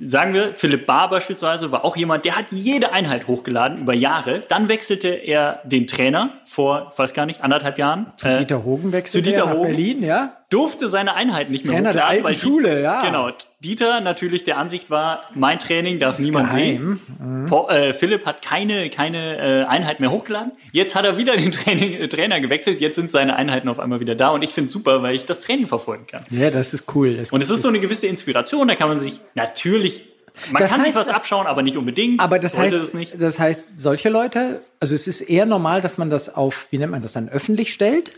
sagen 0.06 0.32
wir, 0.32 0.52
Philipp 0.56 0.86
Bahr 0.86 1.10
beispielsweise 1.10 1.70
war 1.70 1.84
auch 1.84 1.96
jemand, 1.96 2.24
der 2.24 2.36
hat 2.36 2.46
jede 2.50 2.92
Einheit 2.92 3.26
hochgeladen 3.26 3.78
über 3.82 3.92
Jahre. 3.92 4.40
Dann 4.48 4.68
wechselte 4.70 5.08
er 5.08 5.60
den 5.64 5.86
Trainer 5.86 6.30
vor, 6.46 6.90
ich 6.92 6.98
weiß 6.98 7.12
gar 7.12 7.26
nicht, 7.26 7.42
anderthalb 7.42 7.76
Jahren. 7.78 8.12
Zu 8.16 8.28
Äh, 8.28 8.38
Dieter 8.38 8.64
Hogen 8.64 8.92
wechselt 8.92 9.24
zu 9.24 9.30
Dieter 9.30 9.52
Hogen. 9.52 9.62
Berlin, 9.68 10.02
ja? 10.02 10.37
Durfte 10.50 10.88
seine 10.88 11.14
Einheit 11.14 11.50
nicht 11.50 11.64
mehr 11.66 11.74
Trainer 11.74 11.92
der 11.92 12.04
hochladen. 12.04 12.24
alten 12.26 12.40
Diet- 12.40 12.42
Schule, 12.42 12.82
ja. 12.82 13.02
Genau. 13.04 13.30
Dieter 13.60 14.00
natürlich 14.00 14.44
der 14.44 14.56
Ansicht 14.56 14.88
war, 14.88 15.22
mein 15.34 15.58
Training 15.58 15.98
darf 15.98 16.18
niemand 16.18 16.48
geheim. 16.50 17.00
sehen. 17.18 17.46
Po, 17.48 17.68
äh, 17.68 17.92
Philipp 17.92 18.24
hat 18.24 18.40
keine, 18.40 18.88
keine 18.88 19.36
äh, 19.36 19.64
Einheit 19.66 20.00
mehr 20.00 20.10
hochgeladen. 20.10 20.52
Jetzt 20.72 20.94
hat 20.94 21.04
er 21.04 21.18
wieder 21.18 21.36
den 21.36 21.52
Training, 21.52 21.92
äh, 21.94 22.08
Trainer 22.08 22.40
gewechselt. 22.40 22.80
Jetzt 22.80 22.94
sind 22.94 23.10
seine 23.10 23.36
Einheiten 23.36 23.68
auf 23.68 23.78
einmal 23.78 24.00
wieder 24.00 24.14
da. 24.14 24.28
Und 24.30 24.42
ich 24.42 24.50
finde 24.50 24.66
es 24.68 24.72
super, 24.72 25.02
weil 25.02 25.14
ich 25.14 25.26
das 25.26 25.42
Training 25.42 25.68
verfolgen 25.68 26.06
kann. 26.06 26.22
Ja, 26.30 26.50
das 26.50 26.72
ist 26.72 26.84
cool. 26.94 27.16
Das 27.16 27.30
Und 27.32 27.42
es 27.42 27.50
ist 27.50 27.60
so 27.62 27.68
eine 27.68 27.78
gewisse 27.80 28.06
Inspiration. 28.06 28.68
Da 28.68 28.74
kann 28.74 28.88
man 28.88 29.00
sich 29.02 29.20
natürlich, 29.34 30.04
man 30.50 30.62
Das 30.62 30.70
kann 30.70 30.82
sich 30.82 30.94
heißt- 30.94 30.98
was 30.98 31.08
abschauen, 31.10 31.46
aber 31.46 31.62
nicht 31.62 31.76
unbedingt. 31.76 32.20
aber 32.20 32.38
das 32.38 32.52
Sollte 32.52 32.76
heißt, 32.76 32.84
es 32.88 32.94
nicht. 32.94 33.20
das 33.20 33.38
heißt, 33.38 33.78
solche 33.78 34.08
Leute, 34.08 34.62
also 34.80 34.94
es 34.94 35.06
ist 35.06 35.20
eher 35.20 35.44
normal, 35.46 35.82
dass 35.82 35.98
man 35.98 36.08
das 36.10 36.34
auf, 36.34 36.68
wie 36.70 36.78
nennt 36.78 36.92
man 36.92 37.02
das 37.02 37.12
dann, 37.12 37.28
öffentlich 37.28 37.72
stellt? 37.74 38.12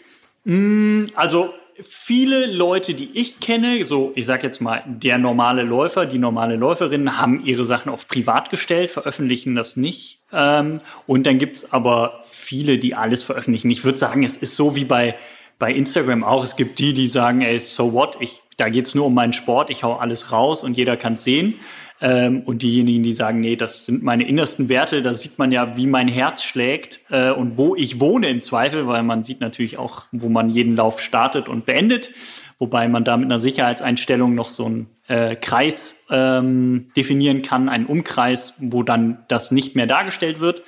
Also 1.15 1.53
viele 1.83 2.47
Leute, 2.47 2.95
die 2.95 3.11
ich 3.15 3.41
kenne, 3.41 3.85
so 3.85 4.13
ich 4.15 4.27
sag 4.27 4.43
jetzt 4.43 4.61
mal, 4.61 4.83
der 4.87 5.19
normale 5.19 5.63
Läufer, 5.63 6.07
die 6.07 6.19
normale 6.19 6.57
Läuferin, 6.57 7.19
haben 7.19 7.45
ihre 7.45 7.65
Sachen 7.65 7.91
auf 7.91 8.09
privat 8.09 8.51
gestellt, 8.51 8.91
veröffentlichen 8.91 9.55
das 9.55 9.77
nicht. 9.77 10.21
Ähm, 10.33 10.81
und 11.07 11.27
dann 11.27 11.39
gibt's 11.39 11.73
aber 11.73 12.21
viele, 12.25 12.79
die 12.79 12.95
alles 12.95 13.23
veröffentlichen. 13.23 13.71
Ich 13.71 13.85
würde 13.85 13.99
sagen, 13.99 14.23
es 14.23 14.37
ist 14.37 14.57
so 14.57 14.77
wie 14.77 14.85
bei, 14.85 15.17
bei 15.59 15.73
Instagram 15.73 16.25
auch. 16.25 16.45
Es 16.45 16.57
gibt 16.57 16.79
die, 16.79 16.95
die 16.95 17.09
sagen, 17.09 17.43
ey, 17.43 17.59
so 17.59 17.93
what, 17.93 18.17
ich, 18.21 18.43
da 18.57 18.69
geht's 18.69 18.95
nur 18.95 19.07
um 19.07 19.15
meinen 19.15 19.33
Sport, 19.33 19.71
ich 19.71 19.83
hau 19.83 19.97
alles 19.97 20.33
raus 20.33 20.63
und 20.63 20.77
jeder 20.77 20.97
kann's 20.97 21.25
sehen. 21.25 21.55
Ähm, 22.03 22.43
und 22.45 22.63
diejenigen, 22.63 23.03
die 23.03 23.13
sagen, 23.13 23.41
nee, 23.41 23.57
das 23.57 23.85
sind 23.85 24.03
meine 24.03 24.27
innersten 24.27 24.69
Werte, 24.71 25.03
da 25.03 25.15
sieht 25.15 25.39
man 25.39 25.53
ja, 25.53 25.77
wie 25.77 25.87
mein 25.87 26.09
Herz 26.09 26.43
schlägt 26.43 27.01
äh, 27.11 27.31
und 27.31 27.59
wo 27.59 27.77
ich 27.77 28.01
wohne 28.01 28.29
im 28.29 28.41
Zweifel, 28.41 28.87
weil 28.87 29.03
man 29.03 29.23
sieht 29.23 29.41
natürlich 29.41 29.77
auch, 29.77 30.07
wo 30.11 30.31
man 30.31 30.49
jeden 30.49 30.77
Lauf 30.77 31.01
startet 31.01 31.49
und 31.49 31.67
beendet, 31.67 32.11
wobei 32.59 32.89
man 32.89 33.05
da 33.05 33.19
mit 33.19 33.27
einer 33.27 33.39
Sicherheitseinstellung 33.39 34.35
noch 34.35 34.49
so 34.49 34.65
einen 34.65 34.87
äh, 35.09 35.37
Kreis 35.37 36.07
ähm, 36.11 36.91
definieren 36.97 37.43
kann, 37.43 37.69
einen 37.69 37.87
Umkreis, 37.87 38.55
wo 38.59 38.83
dann 38.83 39.19
das 39.29 39.51
nicht 39.51 39.77
mehr 39.77 39.87
dargestellt 39.87 40.41
wird. 40.41 40.63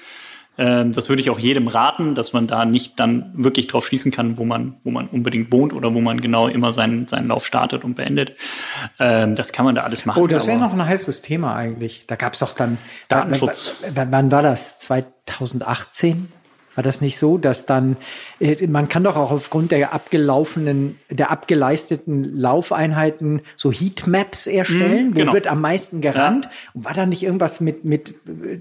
Ähm, 0.59 0.93
das 0.93 1.09
würde 1.09 1.23
ich 1.23 1.31
auch 1.31 1.39
jedem 1.39 1.67
raten, 1.67 2.15
dass 2.15 2.33
man 2.35 2.47
da 2.47 2.65
nicht 2.67 3.01
dann 3.01 3.33
wirklich 3.35 3.69
drauf 3.69 3.87
schließen 3.87 4.13
kann, 4.13 4.37
wo 4.37 4.45
man, 4.45 4.75
wo 4.85 4.91
man 4.91 5.07
unbedingt 5.09 5.51
wohnt 5.51 5.73
oder 5.73 5.95
wo 5.95 6.01
man 6.03 6.21
genau 6.21 6.47
immer 6.49 6.73
seinen, 6.75 7.09
seinen 7.09 7.29
Lauf 7.29 7.47
startet 7.47 7.85
und 7.85 7.95
beendet. 7.95 8.37
Ähm, 8.99 9.35
das 9.35 9.53
kann 9.53 9.65
man 9.65 9.75
da 9.75 9.83
alles 9.83 10.05
machen. 10.05 10.23
Oh, 10.23 10.27
das 10.27 10.47
wäre 10.47 10.59
noch 10.59 10.75
ein 10.75 10.85
heißes 10.87 11.23
Thema 11.23 11.57
eigentlich. 11.57 12.07
Da 12.07 12.17
gab 12.17 12.35
es 12.35 12.41
doch 12.41 12.53
dann 12.53 12.77
Datenschutz. 13.09 13.77
W- 13.83 13.97
w- 13.97 14.07
Wann 14.11 14.31
war 14.31 14.43
das? 14.43 14.79
2018? 14.81 16.31
War 16.75 16.83
das 16.83 17.01
nicht 17.01 17.19
so, 17.19 17.39
dass 17.39 17.67
dann, 17.67 17.97
äh, 18.41 18.67
man 18.67 18.89
kann 18.89 19.05
doch 19.05 19.17
auch 19.17 19.31
aufgrund 19.31 19.73
der 19.73 19.93
abgelaufenen, 19.93 20.99
der 21.11 21.31
abgeleisteten 21.31 22.37
Laufeinheiten 22.37 23.43
so 23.57 23.71
Heatmaps 23.71 24.47
erstellen, 24.47 25.11
wo 25.13 25.19
genau. 25.19 25.33
wird 25.35 25.47
am 25.47 25.61
meisten 25.61 26.01
gerannt? 26.01 26.49
Und 26.75 26.85
war 26.85 26.95
da 26.95 27.07
nicht 27.07 27.23
irgendwas 27.23 27.61
mit, 27.61 27.85
mit, 27.85 28.15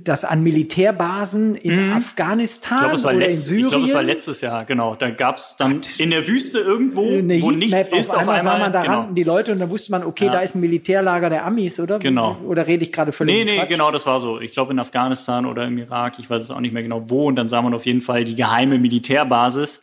das 0.04 0.26
an 0.26 0.44
Militärbasen 0.44 1.56
in 1.56 1.92
Afghanistan. 1.92 2.78
Ich 2.78 2.82
glaube, 2.82 2.96
es 2.96 3.04
war, 3.04 3.14
oder 3.16 3.26
in 3.26 3.32
letzt, 3.32 3.46
Syrien? 3.46 3.66
ich 3.66 3.72
glaube, 3.72 3.86
es 3.86 3.94
war 3.94 4.04
letztes 4.04 4.42
Jahr, 4.42 4.66
genau. 4.66 4.96
Da 4.96 5.10
gab 5.10 5.38
es 5.38 5.56
dann 5.58 5.82
in 5.98 6.12
der 6.12 6.28
Wüste 6.28 6.60
irgendwo, 6.60 7.08
eine 7.08 7.42
wo 7.42 7.52
nichts 7.52 7.76
Heatmap, 7.76 8.00
ist, 8.00 8.10
auf 8.12 8.20
einmal 8.20 8.42
sah 8.42 8.58
man 8.58 8.74
da 8.74 8.82
genau. 8.82 8.94
rannten 9.00 9.16
die 9.16 9.24
Leute 9.24 9.52
und 9.52 9.60
dann 9.60 9.70
wusste 9.70 9.92
man, 9.92 10.04
okay, 10.04 10.26
Ja. 10.26 10.32
da 10.34 10.40
ist 10.42 10.56
ein 10.56 10.62
Militärlager 10.62 11.30
der 11.30 11.46
Amis, 11.46 11.80
oder? 11.80 12.00
Genau. 12.00 12.38
Oder 12.46 12.68
rede 12.68 12.84
ich 12.84 12.92
gerade 12.92 13.12
völlig 13.12 13.34
Nee, 13.34 13.46
nee, 13.46 13.58
Quatsch? 13.58 13.70
genau, 13.70 13.92
das 13.92 14.06
war 14.06 14.20
so. 14.20 14.40
Ich 14.40 14.52
glaube 14.52 14.74
in 14.74 14.80
Afghanistan 14.80 15.46
oder 15.46 15.66
im 15.66 15.78
Irak, 15.78 16.20
ich 16.20 16.30
weiß 16.30 16.44
es 16.44 16.52
auch 16.52 16.60
nicht 16.60 16.74
mehr 16.74 16.84
genau 16.84 17.10
wo. 17.10 17.28
Und 17.28 17.36
dann 17.36 17.50
sah 17.50 17.62
man 17.62 17.74
auf 17.74 17.86
jeden 17.86 18.01
Fall 18.02 18.24
die 18.24 18.36
geheime 18.36 18.80
Militärbasis. 18.80 19.82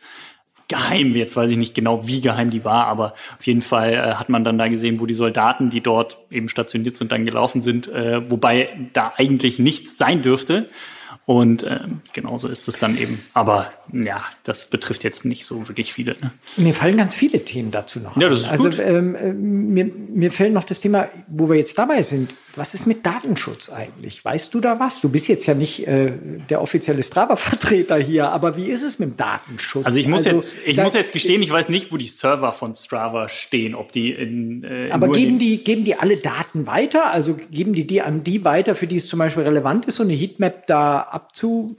Geheim, 0.67 1.15
jetzt 1.15 1.35
weiß 1.35 1.49
ich 1.49 1.57
nicht 1.57 1.73
genau, 1.73 2.07
wie 2.07 2.21
geheim 2.21 2.51
die 2.51 2.63
war, 2.63 2.85
aber 2.85 3.13
auf 3.39 3.47
jeden 3.47 3.63
Fall 3.63 3.93
äh, 3.93 4.13
hat 4.13 4.29
man 4.29 4.43
dann 4.43 4.59
da 4.59 4.67
gesehen, 4.67 4.99
wo 4.99 5.07
die 5.07 5.15
Soldaten, 5.15 5.71
die 5.71 5.81
dort 5.81 6.19
eben 6.29 6.47
stationiert 6.47 6.95
sind, 6.95 7.11
dann 7.11 7.25
gelaufen 7.25 7.59
sind, 7.59 7.87
äh, 7.87 8.29
wobei 8.29 8.69
da 8.93 9.13
eigentlich 9.17 9.57
nichts 9.57 9.97
sein 9.97 10.21
dürfte. 10.21 10.69
Und 11.29 11.63
ähm, 11.63 12.01
genauso 12.11 12.47
ist 12.47 12.67
es 12.67 12.79
dann 12.79 12.97
eben. 12.97 13.23
Aber 13.35 13.71
ja, 13.93 14.23
das 14.43 14.65
betrifft 14.67 15.03
jetzt 15.03 15.25
nicht 15.25 15.45
so 15.45 15.67
wirklich 15.67 15.93
viele. 15.93 16.13
Ne? 16.21 16.31
Mir 16.57 16.73
fallen 16.73 16.97
ganz 16.97 17.13
viele 17.13 17.45
Themen 17.45 17.69
dazu 17.69 17.99
noch. 17.99 18.17
Ja, 18.17 18.29
das 18.29 18.39
ist 18.41 18.49
also 18.51 18.63
gut. 18.71 18.79
ähm, 18.79 19.13
äh, 19.13 19.31
mir, 19.31 19.85
mir 19.85 20.31
fällt 20.31 20.53
noch 20.53 20.63
das 20.63 20.79
Thema, 20.79 21.07
wo 21.27 21.47
wir 21.47 21.55
jetzt 21.55 21.77
dabei 21.77 22.01
sind. 22.01 22.33
Was 22.55 22.73
ist 22.73 22.87
mit 22.87 23.05
Datenschutz 23.05 23.69
eigentlich? 23.69 24.25
Weißt 24.25 24.51
du 24.55 24.59
da 24.59 24.79
was? 24.79 25.01
Du 25.01 25.09
bist 25.09 25.27
jetzt 25.27 25.45
ja 25.45 25.53
nicht 25.53 25.87
äh, 25.87 26.13
der 26.49 26.63
offizielle 26.63 27.03
Strava-Vertreter 27.03 27.97
hier, 27.99 28.29
aber 28.31 28.57
wie 28.57 28.65
ist 28.65 28.81
es 28.81 28.97
mit 28.97 29.09
dem 29.11 29.17
Datenschutz? 29.17 29.85
Also 29.85 29.99
ich 29.99 30.07
muss 30.07 30.25
jetzt, 30.25 30.55
ich 30.65 30.77
da- 30.77 30.83
muss 30.83 30.95
jetzt 30.95 31.13
gestehen, 31.13 31.43
ich 31.43 31.51
weiß 31.51 31.69
nicht, 31.69 31.91
wo 31.91 31.97
die 31.97 32.07
Server 32.07 32.53
von 32.53 32.73
Strava 32.73 33.29
stehen, 33.29 33.75
ob 33.75 33.91
die 33.91 34.11
in. 34.11 34.63
Äh, 34.63 34.89
Aber 34.91 35.09
geben 35.09 35.37
die, 35.37 35.63
geben 35.63 35.85
die 35.85 35.93
alle 35.95 36.17
Daten 36.17 36.65
weiter? 36.65 37.11
Also 37.11 37.35
geben 37.51 37.73
die 37.73 37.85
die 37.85 38.01
an 38.01 38.23
die 38.23 38.43
weiter, 38.43 38.73
für 38.73 38.87
die 38.87 38.95
es 38.95 39.05
zum 39.07 39.19
Beispiel 39.19 39.43
relevant 39.43 39.85
ist, 39.85 39.97
so 39.97 40.03
eine 40.03 40.13
Heatmap 40.13 40.65
da 40.65 41.18
abzu 41.19 41.75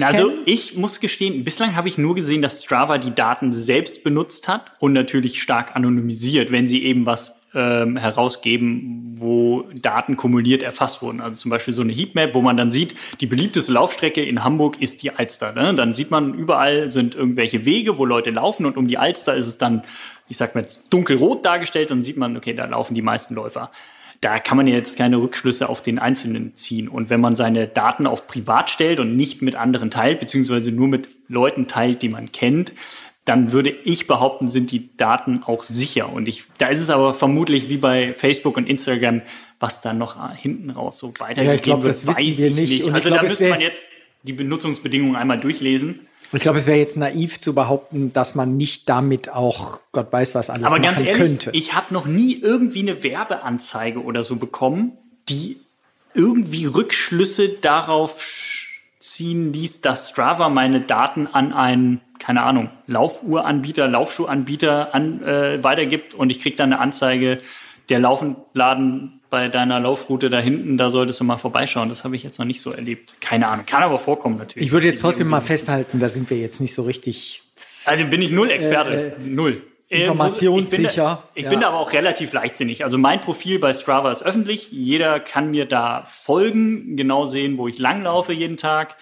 Also 0.00 0.32
ich 0.44 0.76
muss 0.76 1.00
gestehen, 1.00 1.44
bislang 1.44 1.76
habe 1.76 1.88
ich 1.88 1.98
nur 1.98 2.14
gesehen, 2.14 2.42
dass 2.42 2.62
Strava 2.62 2.98
die 2.98 3.14
Daten 3.14 3.52
selbst 3.52 4.04
benutzt 4.04 4.48
hat 4.48 4.72
und 4.78 4.92
natürlich 4.92 5.40
stark 5.40 5.74
anonymisiert, 5.74 6.52
wenn 6.52 6.66
sie 6.66 6.84
eben 6.84 7.06
was 7.06 7.40
ähm, 7.54 7.96
herausgeben, 7.96 9.14
wo 9.16 9.62
Daten 9.74 10.16
kumuliert 10.16 10.62
erfasst 10.62 11.02
wurden. 11.02 11.20
Also 11.20 11.36
zum 11.36 11.50
Beispiel 11.50 11.72
so 11.72 11.82
eine 11.82 11.92
Heatmap, 11.92 12.34
wo 12.34 12.42
man 12.42 12.56
dann 12.56 12.70
sieht, 12.70 12.94
die 13.20 13.26
beliebteste 13.26 13.72
Laufstrecke 13.72 14.22
in 14.22 14.42
Hamburg 14.42 14.80
ist 14.80 15.02
die 15.02 15.12
Alster. 15.12 15.52
Ne? 15.52 15.74
Dann 15.74 15.94
sieht 15.94 16.10
man, 16.10 16.34
überall 16.34 16.90
sind 16.90 17.14
irgendwelche 17.14 17.64
Wege, 17.64 17.96
wo 17.96 18.04
Leute 18.04 18.30
laufen 18.30 18.66
und 18.66 18.76
um 18.76 18.88
die 18.88 18.98
Alster 18.98 19.34
ist 19.34 19.46
es 19.46 19.56
dann, 19.56 19.82
ich 20.28 20.36
sag 20.36 20.54
mal 20.54 20.62
jetzt 20.62 20.92
dunkelrot 20.92 21.44
dargestellt 21.44 21.90
und 21.90 22.02
sieht 22.02 22.16
man, 22.16 22.36
okay, 22.36 22.54
da 22.54 22.64
laufen 22.64 22.94
die 22.94 23.02
meisten 23.02 23.34
Läufer. 23.34 23.70
Da 24.24 24.38
kann 24.38 24.56
man 24.56 24.66
jetzt 24.66 24.96
keine 24.96 25.18
Rückschlüsse 25.18 25.68
auf 25.68 25.82
den 25.82 25.98
Einzelnen 25.98 26.54
ziehen. 26.54 26.88
Und 26.88 27.10
wenn 27.10 27.20
man 27.20 27.36
seine 27.36 27.66
Daten 27.66 28.06
auf 28.06 28.26
privat 28.26 28.70
stellt 28.70 28.98
und 28.98 29.16
nicht 29.16 29.42
mit 29.42 29.54
anderen 29.54 29.90
teilt, 29.90 30.18
beziehungsweise 30.18 30.72
nur 30.72 30.88
mit 30.88 31.08
Leuten 31.28 31.66
teilt, 31.66 32.00
die 32.00 32.08
man 32.08 32.32
kennt, 32.32 32.72
dann 33.26 33.52
würde 33.52 33.68
ich 33.68 34.06
behaupten, 34.06 34.48
sind 34.48 34.70
die 34.70 34.96
Daten 34.96 35.42
auch 35.44 35.62
sicher. 35.62 36.10
Und 36.10 36.26
ich, 36.26 36.44
da 36.56 36.68
ist 36.68 36.80
es 36.80 36.88
aber 36.88 37.12
vermutlich 37.12 37.68
wie 37.68 37.76
bei 37.76 38.14
Facebook 38.14 38.56
und 38.56 38.66
Instagram, 38.66 39.20
was 39.60 39.82
dann 39.82 39.98
noch 39.98 40.34
hinten 40.34 40.70
raus 40.70 40.96
so 40.96 41.12
weitergegeben 41.18 41.46
Ja, 41.46 41.54
ich 41.54 41.62
glaub, 41.62 41.84
das 41.84 42.06
wissen 42.06 42.38
wir 42.38 42.50
nicht. 42.50 42.72
Ich 42.72 42.90
Also 42.90 43.10
glaub, 43.10 43.20
da 43.20 43.28
müsste 43.28 43.50
man 43.50 43.60
jetzt 43.60 43.82
die 44.22 44.32
Benutzungsbedingungen 44.32 45.16
einmal 45.16 45.38
durchlesen. 45.38 46.00
Ich 46.32 46.40
glaube, 46.40 46.58
es 46.58 46.66
wäre 46.66 46.78
jetzt 46.78 46.96
naiv 46.96 47.40
zu 47.40 47.54
behaupten, 47.54 48.12
dass 48.12 48.34
man 48.34 48.56
nicht 48.56 48.88
damit 48.88 49.28
auch 49.28 49.80
Gott 49.92 50.12
weiß 50.12 50.34
was 50.34 50.50
alles 50.50 50.64
Aber 50.64 50.78
machen 50.78 50.82
ganz 50.82 50.98
ehrlich, 50.98 51.14
könnte. 51.14 51.50
ich 51.52 51.74
habe 51.74 51.92
noch 51.94 52.06
nie 52.06 52.34
irgendwie 52.34 52.80
eine 52.80 53.02
Werbeanzeige 53.02 54.02
oder 54.02 54.24
so 54.24 54.36
bekommen, 54.36 54.92
die 55.28 55.58
irgendwie 56.14 56.66
Rückschlüsse 56.66 57.48
darauf 57.60 58.20
ziehen 59.00 59.52
ließ, 59.52 59.80
dass 59.82 60.10
Strava 60.10 60.48
meine 60.48 60.80
Daten 60.80 61.26
an 61.26 61.52
einen, 61.52 62.00
keine 62.18 62.42
Ahnung, 62.42 62.70
Laufuhranbieter, 62.86 63.86
Laufschuhanbieter 63.86 64.94
an, 64.94 65.22
äh, 65.22 65.62
weitergibt 65.62 66.14
und 66.14 66.30
ich 66.30 66.38
kriege 66.38 66.56
dann 66.56 66.72
eine 66.72 66.80
Anzeige, 66.80 67.40
der 67.90 67.98
Laufenladen 67.98 69.20
bei 69.34 69.48
deiner 69.48 69.80
Laufroute 69.80 70.30
da 70.30 70.38
hinten, 70.38 70.76
da 70.76 70.90
solltest 70.90 71.18
du 71.18 71.24
mal 71.24 71.38
vorbeischauen. 71.38 71.88
Das 71.88 72.04
habe 72.04 72.14
ich 72.14 72.22
jetzt 72.22 72.38
noch 72.38 72.46
nicht 72.46 72.60
so 72.60 72.70
erlebt. 72.70 73.16
Keine 73.20 73.50
Ahnung, 73.50 73.66
kann 73.66 73.82
aber 73.82 73.98
vorkommen 73.98 74.38
natürlich. 74.38 74.68
ich 74.68 74.72
würde 74.72 74.86
jetzt 74.86 75.00
trotzdem 75.00 75.26
mal 75.26 75.40
festhalten, 75.40 75.98
da 75.98 76.06
sind 76.06 76.30
wir 76.30 76.36
jetzt 76.38 76.60
nicht 76.60 76.72
so 76.72 76.84
richtig. 76.84 77.42
Also 77.84 78.04
bin 78.04 78.22
ich 78.22 78.30
null 78.30 78.48
Experte. 78.52 79.16
null. 79.18 79.60
Äh, 79.90 80.02
informationssicher, 80.02 81.24
Ich 81.30 81.34
bin, 81.34 81.40
ich 81.40 81.44
ja. 81.44 81.50
bin 81.50 81.64
aber 81.64 81.78
auch 81.78 81.92
relativ 81.92 82.32
leichtsinnig. 82.32 82.84
Also 82.84 82.96
mein 82.96 83.20
Profil 83.20 83.58
bei 83.58 83.72
Strava 83.72 84.12
ist 84.12 84.22
öffentlich. 84.22 84.70
Jeder 84.70 85.18
kann 85.18 85.50
mir 85.50 85.66
da 85.66 86.04
folgen, 86.06 86.96
genau 86.96 87.24
sehen, 87.24 87.58
wo 87.58 87.66
ich 87.66 87.80
langlaufe 87.80 88.32
jeden 88.32 88.56
Tag. 88.56 88.94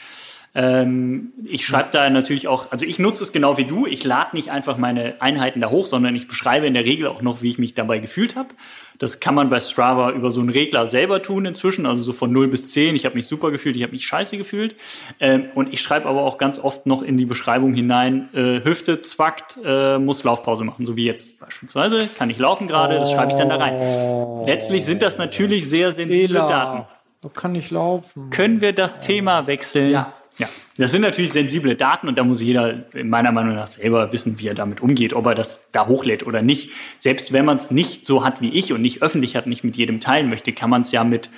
Ähm, 0.54 1.32
ich 1.44 1.64
schreibe 1.64 1.88
da 1.92 2.08
natürlich 2.10 2.46
auch, 2.46 2.70
also 2.70 2.84
ich 2.84 2.98
nutze 2.98 3.22
es 3.24 3.32
genau 3.32 3.56
wie 3.56 3.64
du. 3.64 3.86
Ich 3.86 4.04
lade 4.04 4.36
nicht 4.36 4.50
einfach 4.50 4.76
meine 4.76 5.14
Einheiten 5.20 5.60
da 5.60 5.70
hoch, 5.70 5.86
sondern 5.86 6.14
ich 6.14 6.28
beschreibe 6.28 6.66
in 6.66 6.74
der 6.74 6.84
Regel 6.84 7.06
auch 7.06 7.22
noch, 7.22 7.40
wie 7.40 7.48
ich 7.48 7.58
mich 7.58 7.74
dabei 7.74 8.00
gefühlt 8.00 8.36
habe. 8.36 8.50
Das 8.98 9.18
kann 9.18 9.34
man 9.34 9.48
bei 9.48 9.60
Strava 9.60 10.10
über 10.10 10.30
so 10.30 10.40
einen 10.40 10.50
Regler 10.50 10.86
selber 10.86 11.22
tun 11.22 11.46
inzwischen, 11.46 11.86
also 11.86 12.02
so 12.02 12.12
von 12.12 12.30
0 12.30 12.48
bis 12.48 12.68
10. 12.68 12.94
Ich 12.94 13.06
habe 13.06 13.14
mich 13.14 13.26
super 13.26 13.50
gefühlt, 13.50 13.76
ich 13.76 13.82
habe 13.82 13.92
mich 13.92 14.06
scheiße 14.06 14.36
gefühlt. 14.36 14.76
Ähm, 15.20 15.46
und 15.54 15.72
ich 15.72 15.80
schreibe 15.80 16.06
aber 16.06 16.22
auch 16.22 16.36
ganz 16.36 16.58
oft 16.58 16.84
noch 16.86 17.02
in 17.02 17.16
die 17.16 17.24
Beschreibung 17.24 17.72
hinein, 17.72 18.28
äh, 18.34 18.62
Hüfte 18.62 19.00
zwackt, 19.00 19.58
äh, 19.64 19.98
muss 19.98 20.22
Laufpause 20.22 20.64
machen, 20.64 20.84
so 20.84 20.96
wie 20.96 21.06
jetzt 21.06 21.40
beispielsweise. 21.40 22.08
Kann 22.16 22.28
ich 22.28 22.38
laufen 22.38 22.68
gerade, 22.68 22.96
das 22.96 23.10
schreibe 23.10 23.32
ich 23.32 23.38
dann 23.38 23.48
da 23.48 23.56
rein. 23.56 24.44
Letztlich 24.46 24.84
sind 24.84 25.00
das 25.00 25.16
natürlich 25.16 25.68
sehr 25.68 25.92
sensible 25.92 26.40
Daten. 26.40 26.86
da 27.22 27.28
kann 27.30 27.54
ich 27.54 27.70
laufen. 27.70 28.28
Können 28.28 28.60
wir 28.60 28.74
das 28.74 29.00
Thema 29.00 29.46
wechseln? 29.46 29.92
Ja. 29.92 30.12
Ja, 30.38 30.48
das 30.78 30.90
sind 30.90 31.02
natürlich 31.02 31.32
sensible 31.32 31.76
Daten 31.76 32.08
und 32.08 32.16
da 32.16 32.24
muss 32.24 32.40
jeder 32.40 32.84
meiner 32.94 33.32
Meinung 33.32 33.54
nach 33.54 33.66
selber 33.66 34.12
wissen, 34.12 34.38
wie 34.38 34.48
er 34.48 34.54
damit 34.54 34.80
umgeht, 34.80 35.12
ob 35.12 35.26
er 35.26 35.34
das 35.34 35.70
da 35.72 35.86
hochlädt 35.86 36.26
oder 36.26 36.40
nicht. 36.40 36.70
Selbst 36.98 37.32
wenn 37.32 37.44
man 37.44 37.58
es 37.58 37.70
nicht 37.70 38.06
so 38.06 38.24
hat 38.24 38.40
wie 38.40 38.50
ich 38.50 38.72
und 38.72 38.80
nicht 38.80 39.02
öffentlich 39.02 39.36
hat, 39.36 39.46
nicht 39.46 39.62
mit 39.62 39.76
jedem 39.76 40.00
teilen 40.00 40.30
möchte, 40.30 40.52
kann 40.52 40.70
man 40.70 40.82
es 40.82 40.92
ja 40.92 41.04
mit 41.04 41.28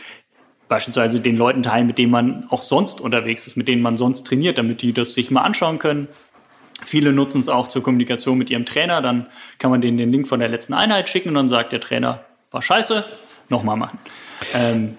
beispielsweise 0.68 1.20
den 1.20 1.36
Leuten 1.36 1.62
teilen, 1.62 1.86
mit 1.86 1.98
denen 1.98 2.12
man 2.12 2.46
auch 2.50 2.62
sonst 2.62 3.00
unterwegs 3.00 3.46
ist, 3.46 3.56
mit 3.56 3.68
denen 3.68 3.82
man 3.82 3.98
sonst 3.98 4.26
trainiert, 4.26 4.58
damit 4.58 4.80
die 4.82 4.92
das 4.92 5.14
sich 5.14 5.30
mal 5.30 5.42
anschauen 5.42 5.78
können. 5.78 6.08
Viele 6.84 7.12
nutzen 7.12 7.40
es 7.40 7.48
auch 7.48 7.68
zur 7.68 7.82
Kommunikation 7.82 8.38
mit 8.38 8.50
ihrem 8.50 8.64
Trainer. 8.64 9.02
Dann 9.02 9.26
kann 9.58 9.70
man 9.70 9.80
denen 9.80 9.96
den 9.96 10.10
Link 10.10 10.26
von 10.28 10.40
der 10.40 10.48
letzten 10.48 10.74
Einheit 10.74 11.08
schicken 11.08 11.30
und 11.30 11.34
dann 11.34 11.48
sagt 11.48 11.72
der 11.72 11.80
Trainer, 11.80 12.24
war 12.50 12.62
scheiße, 12.62 13.04
nochmal 13.48 13.76
machen. 13.76 13.98
Ähm, 14.54 14.98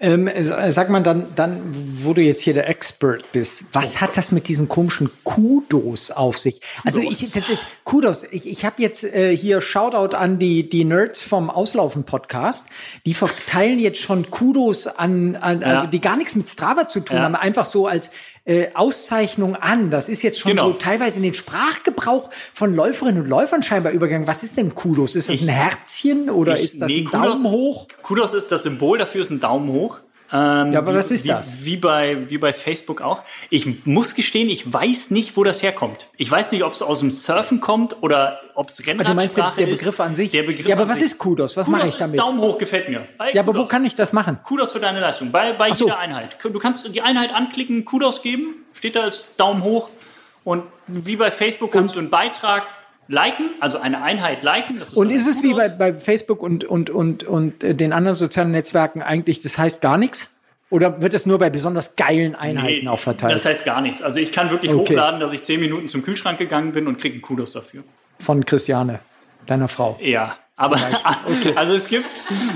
Ähm, 0.00 0.28
sag 0.70 0.90
mal 0.90 1.02
dann, 1.02 1.28
dann, 1.36 1.62
wo 2.02 2.14
du 2.14 2.20
jetzt 2.22 2.40
hier 2.40 2.52
der 2.54 2.68
Expert 2.68 3.30
bist, 3.32 3.64
was 3.72 4.00
hat 4.00 4.16
das 4.16 4.32
mit 4.32 4.48
diesen 4.48 4.68
komischen 4.68 5.08
Kudos 5.22 6.10
auf 6.10 6.36
sich? 6.38 6.60
Also 6.84 7.00
Kudos. 7.00 7.22
ich, 7.22 7.32
das, 7.32 7.46
das, 7.46 7.58
Kudos, 7.84 8.24
ich, 8.32 8.48
ich 8.48 8.64
habe 8.64 8.82
jetzt 8.82 9.04
äh, 9.04 9.36
hier 9.36 9.60
Shoutout 9.60 10.16
an 10.16 10.38
die, 10.38 10.68
die 10.68 10.84
Nerds 10.84 11.22
vom 11.22 11.48
Auslaufen-Podcast, 11.48 12.66
die 13.06 13.14
verteilen 13.14 13.78
jetzt 13.78 14.00
schon 14.00 14.30
Kudos 14.30 14.86
an, 14.86 15.36
an 15.36 15.62
also 15.62 15.84
Ja. 15.84 15.86
die 15.90 16.00
gar 16.00 16.16
nichts 16.16 16.34
mit 16.34 16.48
Strava 16.48 16.88
zu 16.88 17.00
tun 17.00 17.16
Ja. 17.16 17.22
haben, 17.22 17.36
einfach 17.36 17.64
so 17.64 17.86
als 17.86 18.10
äh, 18.46 18.68
Auszeichnung 18.74 19.56
an. 19.56 19.90
Das 19.90 20.08
ist 20.08 20.22
jetzt 20.22 20.38
schon 20.38 20.50
Genau. 20.52 20.68
so 20.68 20.72
teilweise 20.74 21.16
in 21.18 21.22
den 21.22 21.34
Sprachgebrauch 21.34 22.30
von 22.52 22.74
Läuferinnen 22.74 23.22
und 23.22 23.28
Läufern 23.28 23.62
scheinbar 23.62 23.92
übergegangen. 23.92 24.28
Was 24.28 24.42
ist 24.42 24.56
denn 24.56 24.74
Kudos? 24.74 25.14
Ist 25.16 25.28
das 25.30 25.40
ein 25.40 25.48
Herzchen 25.48 26.28
oder 26.30 26.54
Ich- 26.58 26.64
ist 26.74 26.82
das 26.82 26.88
nee, 26.90 27.06
ein 27.06 27.10
Daumen 27.10 27.44
hoch? 27.50 27.86
Kudos 28.02 28.34
ist 28.34 28.52
das 28.52 28.62
Symbol, 28.64 28.98
dafür 28.98 29.22
ist 29.22 29.30
ein 29.30 29.40
Daumen 29.40 29.68
hoch. 29.70 30.00
Ähm, 30.32 30.72
Ja, 30.72 30.78
aber 30.80 30.94
was 30.94 31.10
ist 31.10 31.24
wie, 31.24 31.28
das? 31.28 31.64
Wie 31.64 31.76
bei, 31.76 32.28
wie 32.30 32.38
bei 32.38 32.52
Facebook 32.52 33.00
auch. 33.02 33.22
Ich 33.50 33.86
muss 33.86 34.14
gestehen, 34.14 34.48
ich 34.48 34.72
weiß 34.72 35.10
nicht, 35.10 35.36
wo 35.36 35.44
das 35.44 35.62
herkommt. 35.62 36.08
Ich 36.16 36.30
weiß 36.30 36.52
nicht, 36.52 36.64
ob 36.64 36.72
es 36.72 36.82
aus 36.82 37.00
dem 37.00 37.10
Surfen 37.10 37.60
kommt 37.60 38.02
oder 38.02 38.40
ob 38.54 38.68
es 38.70 38.80
Ah, 38.80 38.92
Du 38.92 39.14
meinst 39.14 39.36
der 39.36 39.48
ist. 39.68 39.78
Begriff 39.78 40.00
an 40.00 40.16
sich? 40.16 40.30
Der 40.32 40.42
Begriff 40.44 40.66
ja, 40.66 40.76
aber 40.76 40.88
was 40.88 40.96
sich. 40.96 41.06
ist 41.06 41.18
Kudos? 41.18 41.56
Was 41.56 41.66
Kudos 41.66 41.78
mache 41.78 41.88
ich 41.88 41.94
ist 41.94 42.00
damit? 42.00 42.18
Daumen 42.20 42.40
hoch, 42.40 42.58
gefällt 42.58 42.88
mir. 42.88 43.06
Hey, 43.20 43.34
Ja, 43.34 43.42
aber 43.42 43.52
wo 43.52 43.58
Kudos. 43.58 43.68
kann 43.68 43.84
ich 43.84 43.94
das 43.94 44.12
machen? 44.12 44.38
Kudos 44.42 44.72
für 44.72 44.80
deine 44.80 45.00
Leistung. 45.00 45.30
Bei, 45.30 45.52
bei 45.52 45.72
so. 45.72 45.84
jeder 45.86 45.98
Einheit. 45.98 46.36
Du 46.42 46.58
kannst 46.58 46.92
die 46.94 47.00
Einheit 47.02 47.32
anklicken, 47.34 47.84
Kudos 47.84 48.22
geben, 48.22 48.64
steht 48.72 48.96
da 48.96 49.02
als 49.02 49.24
Daumen 49.36 49.62
hoch. 49.62 49.88
Und 50.44 50.64
wie 50.86 51.16
bei 51.16 51.30
Facebook 51.30 51.70
kannst 51.72 51.94
du 51.94 51.98
einen 51.98 52.10
Beitrag 52.10 52.64
liken, 53.08 53.50
also 53.60 53.78
eine 53.78 54.02
Einheit 54.02 54.42
liken. 54.42 54.78
Das 54.78 54.94
Und 54.94 55.10
ist 55.10 55.26
es 55.26 55.42
wie 55.42 55.54
bei, 55.54 55.68
bei 55.68 55.94
Facebook 55.94 56.42
und, 56.42 56.64
und, 56.64 56.90
und, 56.90 57.24
und 57.24 57.62
äh, 57.62 57.74
den 57.74 57.92
anderen 57.92 58.16
sozialen 58.16 58.50
Netzwerken 58.50 59.02
eigentlich, 59.02 59.40
das 59.40 59.58
heißt 59.58 59.80
gar 59.80 59.96
nichts? 59.98 60.30
Oder 60.70 61.00
wird 61.00 61.14
es 61.14 61.24
nur 61.26 61.38
bei 61.38 61.50
besonders 61.50 61.94
geilen 61.94 62.34
Einheiten 62.34 62.84
Nee, 62.84 62.88
auch 62.88 62.98
verteilt? 62.98 63.32
Das 63.32 63.44
heißt 63.44 63.64
gar 63.64 63.80
nichts. 63.80 64.02
Also 64.02 64.18
ich 64.18 64.32
kann 64.32 64.50
wirklich 64.50 64.72
Okay. 64.72 64.80
hochladen, 64.94 65.20
dass 65.20 65.32
ich 65.32 65.42
zehn 65.44 65.60
Minuten 65.60 65.86
zum 65.88 66.02
Kühlschrank 66.02 66.38
gegangen 66.38 66.72
bin 66.72 66.88
und 66.88 66.98
kriege 66.98 67.14
einen 67.14 67.22
Kudos 67.22 67.52
dafür. 67.52 67.84
Von 68.18 68.44
Christiane, 68.44 68.98
deiner 69.46 69.68
Frau. 69.68 69.96
Ja, 70.00 70.36
aber 70.56 70.78
also 71.54 71.74
es 71.74 71.86
gibt, 71.86 72.06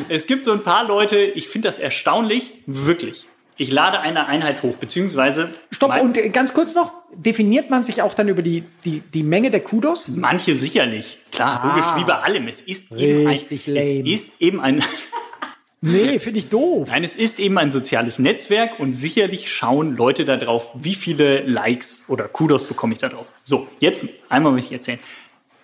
es 0.09 0.27
gibt 0.27 0.45
so 0.45 0.53
ein 0.53 0.65
paar 0.65 0.85
Leute, 0.85 1.17
ich 1.19 1.49
finde 1.49 1.69
das 1.69 1.79
erstaunlich, 1.79 2.55
wirklich. 2.67 3.28
Ich 3.59 3.73
lade 3.73 4.01
eine 4.01 4.27
Einheit 4.27 4.63
hoch, 4.63 4.77
beziehungsweise 4.77 5.51
Stopp, 5.73 6.01
und 6.01 6.17
äh, 6.17 6.29
ganz 6.31 6.55
kurz 6.55 6.75
noch, 6.75 6.93
definiert 7.15 7.71
man 7.71 7.83
sich 7.85 8.03
auch 8.03 8.15
dann 8.15 8.29
über 8.29 8.41
die, 8.43 8.63
die, 8.85 9.01
die 9.01 9.23
Menge 9.25 9.51
der 9.51 9.61
Kudos? 9.61 10.09
manche 10.09 10.57
sicherlich. 10.57 11.19
Klar, 11.33 11.61
Ah. 11.63 11.69
logisch, 11.69 11.89
wie 11.97 12.05
bei 12.05 12.15
allem. 12.21 12.47
Es 12.49 12.61
ist 12.61 12.93
eben 12.93 13.27
ein, 13.27 13.33
Richtig 13.35 13.67
lame. 13.67 14.13
es 14.15 14.29
ist 14.29 14.41
eben 14.41 14.61
ein, 14.61 14.83
Nee, 15.81 16.19
finde 16.19 16.41
ich 16.41 16.49
doof. 16.49 16.89
nein, 16.91 17.05
es 17.05 17.15
ist 17.15 17.39
eben 17.39 17.57
ein 17.57 17.71
soziales 17.71 18.19
Netzwerk 18.19 18.81
und 18.81 18.95
sicherlich 18.95 19.49
schauen 19.53 19.97
Leute 19.97 20.25
da 20.25 20.37
drauf, 20.37 20.71
wie 20.75 20.95
viele 20.95 21.43
Likes 21.43 22.05
oder 22.09 22.25
Kudos 22.27 22.65
bekomme 22.65 22.95
ich 22.95 22.99
da 23.01 23.09
drauf. 23.09 23.27
So, 23.45 23.69
jetzt 23.79 24.05
einmal 24.29 24.51
möchte 24.53 24.69
ich 24.69 24.75
erzählen. 24.75 24.99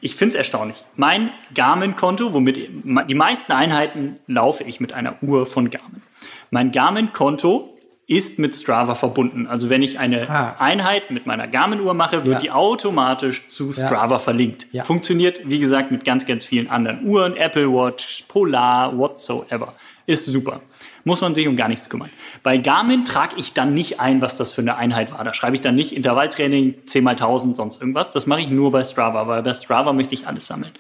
Ich 0.01 0.15
finde 0.15 0.35
es 0.35 0.39
erstaunlich. 0.39 0.77
Mein 0.97 1.31
Garmin-Konto, 1.55 2.33
womit 2.33 2.57
die 2.59 3.15
meisten 3.15 3.51
Einheiten 3.53 4.19
laufe 4.29 4.63
ich 4.65 4.79
mit 4.79 4.93
einer 4.93 5.21
Uhr 5.23 5.47
von 5.47 5.71
Garmin. 5.71 6.03
Mein 6.51 6.71
Garmin-Konto 6.71 7.74
ist 8.07 8.39
mit 8.39 8.55
Strava 8.55 8.95
verbunden. 8.95 9.47
Also 9.47 9.71
wenn 9.71 9.83
ich 9.83 9.99
eine 9.99 10.29
Ah. 10.29 10.57
Einheit 10.59 11.11
mit 11.11 11.25
meiner 11.27 11.49
Garmin-Uhr 11.49 11.95
mache, 11.95 12.25
wird 12.25 12.35
Ja. 12.35 12.39
die 12.39 12.51
automatisch 12.51 13.47
zu 13.47 13.73
Strava 13.73 14.19
verlinkt. 14.19 14.67
Ja. 14.73 14.85
Funktioniert, 14.85 15.41
wie 15.45 15.59
gesagt, 15.59 15.91
mit 15.91 16.05
ganz, 16.05 16.27
ganz 16.27 16.45
vielen 16.45 16.69
anderen 16.69 17.05
Uhren, 17.07 17.37
Apple 17.37 17.69
Watch, 17.73 18.25
Polar, 18.29 18.97
whatsoever. 18.99 19.75
Ist 20.07 20.27
super. 20.27 20.61
Muss 21.05 21.21
man 21.23 21.33
sich 21.35 21.47
um 21.49 21.57
gar 21.57 21.69
nichts 21.69 21.89
kümmern. 21.89 22.11
Bei 22.43 22.59
Garmin 22.59 23.05
trage 23.07 23.35
ich 23.39 23.53
dann 23.55 23.73
nicht 23.75 24.01
ein, 24.01 24.21
was 24.23 24.37
das 24.37 24.53
für 24.53 24.61
eine 24.63 24.77
Einheit 24.77 25.13
war. 25.13 25.23
Da 25.25 25.33
schreibe 25.33 25.55
ich 25.55 25.61
dann 25.63 25.75
nicht 25.75 25.93
Intervalltraining 25.93 26.75
10 26.87 27.05
mal 27.05 27.17
1000, 27.17 27.57
sonst 27.57 27.81
irgendwas. 27.81 28.13
Das 28.13 28.27
mache 28.27 28.41
ich 28.41 28.49
nur 28.51 28.71
bei 28.71 28.85
Strava, 28.85 29.27
weil 29.29 29.43
bei 29.43 29.55
Strava 29.55 29.93
möchte 29.95 30.15
ich 30.15 30.27
alles 30.27 30.47
sammeln. 30.47 30.73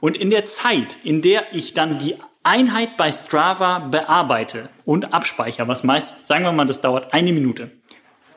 Und 0.00 0.16
in 0.16 0.30
der 0.30 0.44
Zeit, 0.44 0.98
in 1.02 1.20
der 1.22 1.52
ich 1.52 1.74
dann 1.74 1.98
die 1.98 2.14
Einheit 2.42 2.96
bei 2.96 3.12
Strava 3.12 3.80
bearbeite 3.80 4.70
und 4.84 5.12
abspeichere, 5.12 5.68
was 5.68 5.84
meist, 5.84 6.26
sagen 6.26 6.44
wir 6.44 6.52
mal, 6.52 6.66
das 6.66 6.80
dauert 6.80 7.12
eine 7.12 7.32
Minute, 7.32 7.70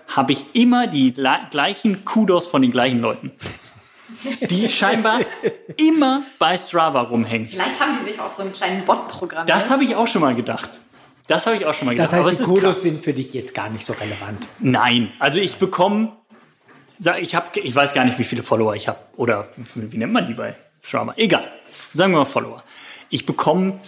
habe 0.07 0.33
ich 0.33 0.43
immer 0.53 0.87
die 0.87 1.13
gleichen 1.13 2.03
Kudos 2.03 2.47
von 2.47 2.61
den 2.61 2.71
gleichen 2.71 2.99
Leuten. 2.99 3.31
Die 4.49 4.69
scheinbar 4.69 5.21
immer 5.77 6.23
bei 6.37 6.57
Strava 6.57 7.01
rumhängen. 7.01 7.47
Vielleicht 7.47 7.79
haben 7.79 7.97
die 7.99 8.11
sich 8.11 8.19
auch 8.19 8.31
so 8.31 8.43
einen 8.43 8.51
kleinen 8.51 8.85
Bot 8.85 9.07
programmiert. 9.07 9.49
Das 9.49 9.69
habe 9.69 9.83
ich 9.83 9.95
auch 9.95 10.07
schon 10.07 10.21
mal 10.21 10.35
gedacht. 10.35 10.69
Das 11.27 11.45
habe 11.45 11.55
ich 11.55 11.65
auch 11.65 11.73
schon 11.73 11.85
mal 11.85 11.93
gedacht. 11.93 12.11
Das 12.11 12.25
heißt, 12.25 12.39
die 12.41 12.43
Kudos 12.43 12.81
sind 12.81 13.03
für 13.03 13.13
dich 13.13 13.33
jetzt 13.33 13.55
gar 13.55 13.69
nicht 13.69 13.85
so 13.85 13.93
relevant. 13.93 14.47
Nein, 14.59 15.13
also 15.19 15.39
ich 15.39 15.55
bekomme, 15.55 16.11
ich 17.19 17.35
habe, 17.35 17.59
ich 17.59 17.73
weiß 17.73 17.93
gar 17.93 18.03
nicht, 18.03 18.19
wie 18.19 18.25
viele 18.25 18.43
Follower 18.43 18.75
ich 18.75 18.89
habe 18.89 18.99
oder 19.15 19.47
wie, 19.55 19.91
wie 19.93 19.97
nennt 19.97 20.11
man 20.11 20.27
die 20.27 20.33
bei 20.33 20.55
Strava? 20.81 21.13
Egal, 21.15 21.49
sagen 21.93 22.11
wir 22.11 22.19
mal 22.19 22.25
Follower. 22.25 22.63
Ich 23.13 23.27
bekomme 23.27 23.79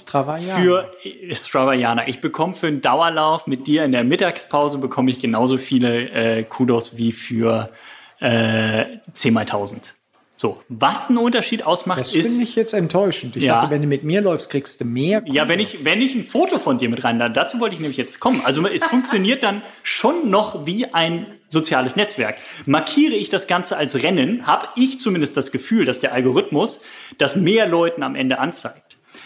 für 0.56 0.92
äh, 1.04 1.34
Stravaianer, 1.34 2.08
ich 2.08 2.22
bekomme 2.22 2.54
für 2.54 2.68
einen 2.68 2.84
Dauerlauf 2.84 3.48
mit 3.48 3.66
dir 3.66 3.84
in 3.84 3.92
der 3.92 4.04
Mittagspause 4.04 4.78
bekomme 4.78 5.10
ich 5.10 5.18
genauso 5.18 5.58
viele 5.58 6.12
äh, 6.12 6.44
Kudos 6.44 6.96
wie 6.98 7.12
für 7.12 7.72
äh, 8.20 8.86
10 9.12 9.34
mal 9.34 9.40
1000. 9.42 9.96
So, 10.36 10.62
was 10.70 11.10
einen 11.10 11.18
Unterschied 11.18 11.66
ausmacht, 11.66 12.02
Das 12.02 12.14
ist 12.14 12.28
finde 12.28 12.44
ich 12.44 12.56
jetzt 12.56 12.74
enttäuschend. 12.76 13.36
Ich 13.36 13.42
Ja. 13.42 13.56
dachte, 13.56 13.72
wenn 13.72 13.82
du 13.82 13.88
mit 13.88 14.04
mir 14.04 14.22
läufst, 14.22 14.52
kriegst 14.52 14.80
du 14.82 14.86
mehr. 14.86 15.24
Ja, 15.26 15.48
wenn 15.48 15.60
ich, 15.60 15.84
wenn 15.84 16.02
ich 16.02 16.14
ein 16.14 16.24
Foto 16.24 16.60
von 16.60 16.78
dir 16.78 16.90
mit 16.90 17.04
reinlade, 17.04 17.34
dazu 17.34 17.60
wollte 17.60 17.74
ich 17.74 17.82
nämlich 17.82 17.98
jetzt 17.98 18.20
kommen. 18.20 18.42
Also 18.46 18.64
es 18.68 18.84
funktioniert 18.94 19.42
dann 19.42 19.64
schon 19.82 20.30
noch 20.30 20.68
wie 20.68 20.94
ein 20.94 21.26
soziales 21.50 21.96
Netzwerk. 21.96 22.36
Markiere 22.68 23.16
ich 23.16 23.30
das 23.30 23.48
Ganze 23.48 23.76
als 23.76 24.04
Rennen, 24.04 24.46
habe 24.46 24.68
ich 24.76 25.00
zumindest 25.00 25.36
das 25.36 25.52
Gefühl, 25.52 25.86
dass 25.86 26.00
der 26.00 26.14
Algorithmus 26.14 26.80
das 27.18 27.36
mehr 27.36 27.66
Leuten 27.66 28.04
am 28.04 28.14
Ende 28.14 28.38
anzeigt. 28.38 28.85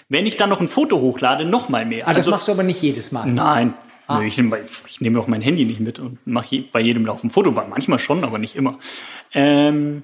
Wenn 0.10 0.26
ich 0.26 0.38
dann 0.38 0.50
noch 0.50 0.60
ein 0.60 0.68
Foto 0.68 1.00
hochlade, 1.00 1.46
noch 1.46 1.70
mal 1.70 1.86
mehr. 1.86 2.04
Ah, 2.08 2.10
das 2.12 2.18
Also- 2.18 2.32
machst 2.32 2.48
du 2.48 2.52
aber 2.52 2.64
nicht 2.64 2.82
jedes 2.82 3.12
Mal. 3.12 3.26
Nein, 3.28 3.74
Ah. 4.08 4.22
Ich, 4.24 4.38
nehme, 4.38 4.58
ich 4.88 5.02
nehme 5.02 5.20
auch 5.20 5.28
mein 5.28 5.42
Handy 5.44 5.66
nicht 5.66 5.80
mit 5.80 6.00
und 6.00 6.18
mache 6.26 6.64
bei 6.72 6.80
jedem 6.80 7.06
Lauf 7.06 7.24
ein 7.24 7.30
Foto. 7.30 7.52
Manchmal 7.52 8.00
schon, 8.00 8.24
aber 8.24 8.40
nicht 8.40 8.56
immer. 8.56 8.80
Ähm, 9.34 10.02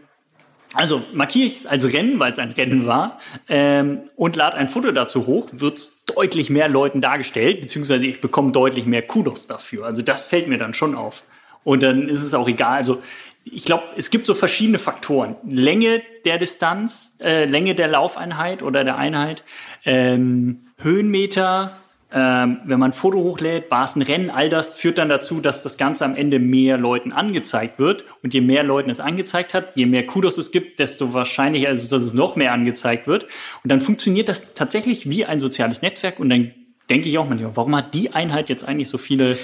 also 0.76 1.02
markiere 1.12 1.48
ich 1.48 1.58
es 1.58 1.66
als 1.66 1.92
Rennen, 1.92 2.20
weil 2.20 2.32
es 2.32 2.38
ein 2.38 2.52
Rennen 2.52 2.86
war, 2.86 3.18
ähm, 3.50 4.02
und 4.16 4.36
lade 4.36 4.58
ein 4.58 4.68
Foto 4.70 4.92
dazu 4.92 5.26
hoch, 5.26 5.50
wird 5.54 5.90
deutlich 6.16 6.52
mehr 6.52 6.70
Leuten 6.70 7.02
dargestellt, 7.02 7.62
beziehungsweise 7.62 8.06
ich 8.06 8.22
bekomme 8.22 8.52
deutlich 8.52 8.86
mehr 8.86 9.02
Kudos 9.02 9.48
dafür. 9.48 9.86
Also 9.88 10.04
das 10.04 10.22
fällt 10.22 10.48
mir 10.48 10.60
dann 10.60 10.76
schon 10.76 10.94
auf. 10.94 11.24
Und 11.64 11.82
dann 11.82 12.08
ist 12.08 12.22
es 12.22 12.36
auch 12.36 12.48
egal. 12.48 12.78
Also 12.78 13.02
ich 13.46 13.64
glaube, 13.64 13.84
es 13.96 14.10
gibt 14.10 14.26
so 14.26 14.34
verschiedene 14.34 14.80
Faktoren. 14.80 15.36
Länge 15.48 16.02
der 16.26 16.40
Distanz, 16.40 17.18
äh, 17.22 17.46
Länge 17.46 17.76
der 17.76 17.88
Laufeinheit 17.88 18.64
oder 18.64 18.84
der 18.84 18.98
Einheit, 18.98 19.44
ähm, 19.86 20.72
Höhenmeter, 20.80 21.78
ähm, 22.12 22.60
wenn 22.66 22.80
man 22.80 22.90
ein 22.90 22.94
Foto 22.94 23.20
hochlädt, 23.20 23.70
war 23.70 23.86
es 23.86 23.96
ein 23.96 24.02
Rennen, 24.02 24.30
all 24.30 24.50
das 24.50 24.74
führt 24.74 24.98
dann 24.98 25.10
dazu, 25.10 25.42
dass 25.42 25.64
das 25.64 25.78
Ganze 25.78 26.06
am 26.06 26.16
Ende 26.16 26.40
mehr 26.40 26.78
Leuten 26.78 27.12
angezeigt 27.12 27.78
wird. 27.78 28.06
Und 28.24 28.34
je 28.34 28.42
mehr 28.42 28.64
Leuten 28.64 28.90
es 28.90 29.00
angezeigt 29.00 29.54
hat, 29.54 29.76
je 29.76 29.86
mehr 29.86 30.06
Kudos 30.06 30.38
es 30.38 30.52
gibt, 30.52 30.80
desto 30.80 31.14
wahrscheinlicher 31.14 31.70
ist 31.70 31.84
es, 31.84 31.90
dass 31.90 32.04
es 32.04 32.14
noch 32.14 32.36
mehr 32.36 32.52
angezeigt 32.52 33.06
wird. 33.06 33.26
Und 33.64 33.72
dann 33.72 33.82
funktioniert 33.82 34.28
das 34.28 34.56
tatsächlich 34.56 35.10
wie 35.10 35.26
ein 35.26 35.40
soziales 35.40 35.82
Netzwerk. 35.82 36.20
Und 36.20 36.30
dann 36.30 36.52
denke 36.90 37.10
ich 37.10 37.18
auch 37.18 37.28
manchmal, 37.28 37.56
warum 37.56 37.76
hat 37.76 37.94
die 37.94 38.14
Einheit 38.14 38.50
jetzt 38.50 38.68
eigentlich 38.68 38.90
so 38.90 38.98
viele 38.98 39.38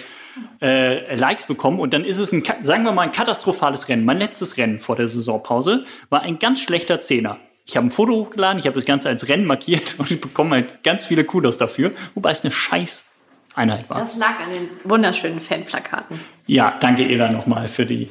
äh, 0.62 1.16
Likes 1.16 1.46
bekommen? 1.46 1.80
Und 1.80 1.94
dann 1.94 2.06
ist 2.06 2.18
es 2.18 2.32
ein, 2.32 2.44
sagen 2.62 2.84
wir 2.84 2.92
mal, 2.92 3.04
ein 3.04 3.12
katastrophales 3.12 3.90
Rennen. 3.90 4.06
Mein 4.06 4.18
letztes 4.18 4.58
Rennen 4.58 4.80
vor 4.80 4.96
der 4.96 5.08
Saisonpause 5.08 5.86
war 6.10 6.22
ein 6.22 6.40
ganz 6.40 6.62
schlechter 6.62 7.00
Zehner. 7.00 7.38
Ich 7.66 7.78
habe 7.78 7.88
ein 7.88 7.92
Foto 7.92 8.14
hochgeladen, 8.14 8.60
ich 8.60 8.66
habe 8.66 8.76
das 8.76 8.86
Ganze 8.86 9.08
als 9.08 9.28
Rennen 9.28 9.46
markiert 9.46 9.96
und 9.98 10.12
ich 10.12 10.20
bekomme 10.20 10.52
halt 10.52 10.84
ganz 10.84 11.06
viele 11.06 11.24
Kudos 11.24 11.58
dafür, 11.58 11.92
wobei 12.16 12.32
es 12.32 12.44
eine 12.44 12.52
scheiß 12.52 13.08
Einheit 13.54 13.90
war. 13.90 14.00
Das 14.00 14.16
lag 14.18 14.40
an 14.46 14.52
den 14.54 14.70
wunderschönen 14.84 15.40
Fanplakaten. 15.40 16.20
Ja, 16.48 16.78
danke 16.80 17.04
Ela 17.04 17.32
nochmal 17.32 17.68
für 17.68 17.86
die 17.86 18.10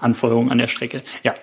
Anforderungen 0.00 0.50
an 0.50 0.58
der 0.58 0.68
Strecke. 0.68 1.02
Ja. 1.22 1.34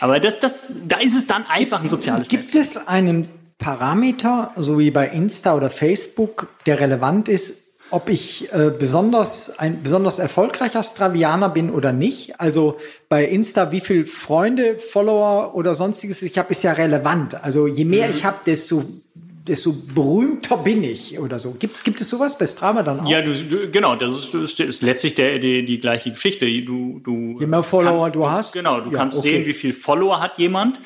Aber 0.00 0.20
das, 0.20 0.38
das, 0.38 0.60
da 0.86 0.98
ist 0.98 1.16
es 1.16 1.26
dann 1.26 1.46
einfach 1.46 1.82
ein 1.82 1.88
soziales 1.88 2.28
Gibt 2.28 2.54
Netz. 2.54 2.76
es 2.76 2.88
einen 2.88 3.28
Parameter, 3.58 4.52
so 4.56 4.78
wie 4.78 4.90
bei 4.90 5.08
Insta 5.08 5.54
oder 5.54 5.70
Facebook, 5.70 6.48
der 6.66 6.80
relevant 6.80 7.28
ist, 7.28 7.63
ob 7.90 8.08
ich 8.08 8.52
äh, 8.52 8.72
besonders 8.76 9.58
ein 9.58 9.82
besonders 9.82 10.18
erfolgreicher 10.18 10.82
Stravianer 10.82 11.48
bin 11.48 11.70
oder 11.70 11.92
nicht. 11.92 12.40
Also 12.40 12.78
bei 13.08 13.24
Insta, 13.24 13.70
wie 13.72 13.80
viel 13.80 14.06
Freunde, 14.06 14.78
Follower 14.78 15.54
oder 15.54 15.74
sonstiges 15.74 16.22
ich 16.22 16.38
habe, 16.38 16.50
ist 16.50 16.62
ja 16.62 16.72
relevant. 16.72 17.42
Also 17.42 17.66
je 17.66 17.84
mehr 17.84 18.08
mhm. 18.08 18.14
ich 18.14 18.24
habe, 18.24 18.38
desto 18.46 18.84
desto 19.46 19.74
berühmter 19.94 20.56
bin 20.56 20.82
ich 20.82 21.18
oder 21.18 21.38
so. 21.38 21.52
Gibt, 21.52 21.84
gibt 21.84 22.00
es 22.00 22.08
sowas 22.08 22.38
bei 22.38 22.46
Strava 22.46 22.82
dann 22.82 23.00
auch? 23.00 23.08
Ja, 23.08 23.20
du, 23.20 23.34
du, 23.34 23.70
genau, 23.70 23.94
das 23.94 24.18
ist, 24.18 24.34
ist, 24.34 24.58
ist 24.60 24.82
letztlich 24.82 25.14
der, 25.14 25.38
die, 25.38 25.64
die 25.64 25.80
gleiche 25.80 26.10
Geschichte. 26.10 26.46
Du, 26.62 27.00
du 27.04 27.38
Je 27.38 27.46
mehr 27.46 27.62
Follower 27.62 28.04
kannst, 28.04 28.16
du 28.16 28.30
hast. 28.30 28.52
Genau, 28.52 28.80
du 28.80 28.90
ja, 28.90 28.96
kannst 28.96 29.18
okay. 29.18 29.30
sehen, 29.30 29.46
wie 29.46 29.52
viel 29.52 29.74
Follower 29.74 30.20
hat 30.20 30.38
jemand. 30.38 30.80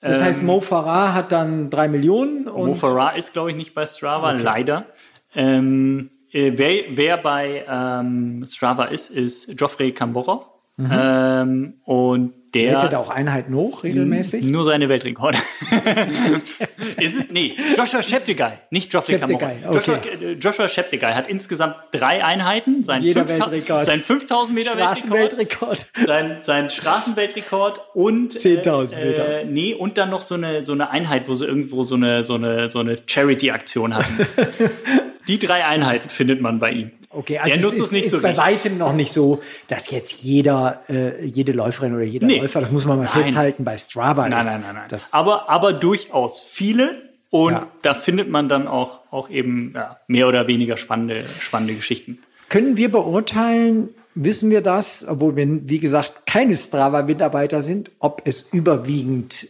Das 0.00 0.20
heißt, 0.20 0.40
ähm, 0.40 0.46
Mo 0.46 0.60
Farah 0.60 1.14
hat 1.14 1.32
dann 1.32 1.70
drei 1.70 1.88
Millionen. 1.88 2.46
Und 2.46 2.66
Mo 2.66 2.74
Farah 2.74 3.16
ist, 3.16 3.32
glaube 3.32 3.50
ich, 3.50 3.56
nicht 3.56 3.74
bei 3.74 3.86
Strava, 3.86 4.34
okay. 4.34 4.42
leider. 4.42 4.86
Ähm, 5.34 6.10
äh, 6.12 6.13
wer, 6.34 6.84
wer 6.96 7.16
bei 7.18 7.64
ähm, 7.68 8.44
Strava 8.46 8.84
ist, 8.86 9.10
ist 9.10 9.56
Geoffrey 9.56 9.92
Camborra. 9.92 10.40
Mhm. 10.76 10.90
Ähm, 10.90 11.74
und 11.84 12.34
der 12.54 12.80
Hält 12.80 12.92
er 12.92 13.00
auch 13.00 13.10
Einheiten 13.10 13.54
hoch 13.54 13.82
regelmäßig? 13.82 14.44
Nur 14.44 14.64
seine 14.64 14.88
Weltrekorde. 14.88 15.38
ist 17.00 17.18
es? 17.18 17.30
Nee, 17.30 17.56
Joshua 17.76 18.02
Sheptegei, 18.02 18.60
nicht 18.70 18.90
Geoffrey 18.90 19.18
Camborra. 19.18 19.52
Okay. 19.66 19.74
Joshua, 19.74 19.96
äh, 19.96 20.32
Joshua 20.32 20.68
Sheptegei 20.68 21.12
hat 21.12 21.28
insgesamt 21.28 21.76
drei 21.92 22.24
Einheiten. 22.24 22.82
Sein, 22.82 23.02
Jeder 23.02 23.26
5000, 23.26 23.52
Weltrekord. 23.52 23.84
sein 23.84 24.00
5000 24.00 24.58
Meter 24.58 24.78
Weltrekord. 24.78 25.86
Sein, 26.06 26.36
sein 26.40 26.70
Straßenweltrekord 26.70 27.80
und 27.94 28.32
10.000 28.32 28.96
äh, 28.96 29.04
Meter. 29.04 29.40
Äh, 29.40 29.44
nee, 29.44 29.74
und 29.74 29.98
dann 29.98 30.10
noch 30.10 30.24
so 30.24 30.34
eine, 30.34 30.64
so 30.64 30.72
eine 30.72 30.90
Einheit, 30.90 31.28
wo 31.28 31.34
sie 31.34 31.46
irgendwo 31.46 31.82
so 31.82 31.96
eine, 31.96 32.24
so 32.24 32.34
eine, 32.34 32.70
so 32.70 32.78
eine 32.78 32.98
Charity-Aktion 33.06 33.94
hatten. 33.94 34.26
Die 35.28 35.38
drei 35.38 35.64
Einheiten 35.64 36.10
findet 36.10 36.40
man 36.42 36.58
bei 36.58 36.70
ihm. 36.70 36.90
Okay, 37.14 37.38
also 37.38 37.50
er 37.50 37.60
nutzt 37.60 37.74
es, 37.74 37.84
ist, 37.86 37.92
nicht 37.92 38.04
ist 38.06 38.10
so 38.10 38.20
bei 38.20 38.28
richtig. 38.28 38.44
weitem 38.44 38.78
noch 38.78 38.92
nicht 38.92 39.12
so, 39.12 39.42
dass 39.68 39.90
jetzt 39.90 40.22
jeder, 40.22 40.82
äh, 40.88 41.24
jede 41.24 41.52
Läuferin 41.52 41.94
oder 41.94 42.04
jeder 42.04 42.26
nee. 42.26 42.40
Läufer, 42.40 42.60
das 42.60 42.70
muss 42.70 42.84
man 42.84 42.98
mal 42.98 43.04
nein. 43.04 43.22
festhalten, 43.22 43.64
bei 43.64 43.76
Strava 43.76 44.28
nein, 44.28 44.40
ist. 44.40 44.46
Nein, 44.46 44.60
nein, 44.62 44.74
nein, 44.74 44.84
nein. 44.90 45.00
aber, 45.12 45.48
aber 45.48 45.72
durchaus 45.72 46.40
viele 46.40 47.02
und 47.30 47.52
ja. 47.52 47.66
da 47.82 47.94
findet 47.94 48.30
man 48.30 48.48
dann 48.48 48.68
auch, 48.68 49.00
auch 49.10 49.28
eben 49.28 49.72
ja, 49.74 49.98
mehr 50.06 50.28
oder 50.28 50.46
weniger 50.46 50.76
spannende, 50.76 51.24
spannende 51.40 51.74
Geschichten. 51.74 52.18
Können 52.48 52.76
wir 52.76 52.90
beurteilen, 52.90 53.88
wissen 54.14 54.50
wir 54.50 54.60
das, 54.60 55.04
obwohl 55.08 55.34
wir, 55.34 55.68
wie 55.68 55.80
gesagt, 55.80 56.26
keine 56.26 56.56
Strava-Mitarbeiter 56.56 57.62
sind, 57.62 57.90
ob 57.98 58.22
es 58.24 58.40
überwiegend 58.52 59.48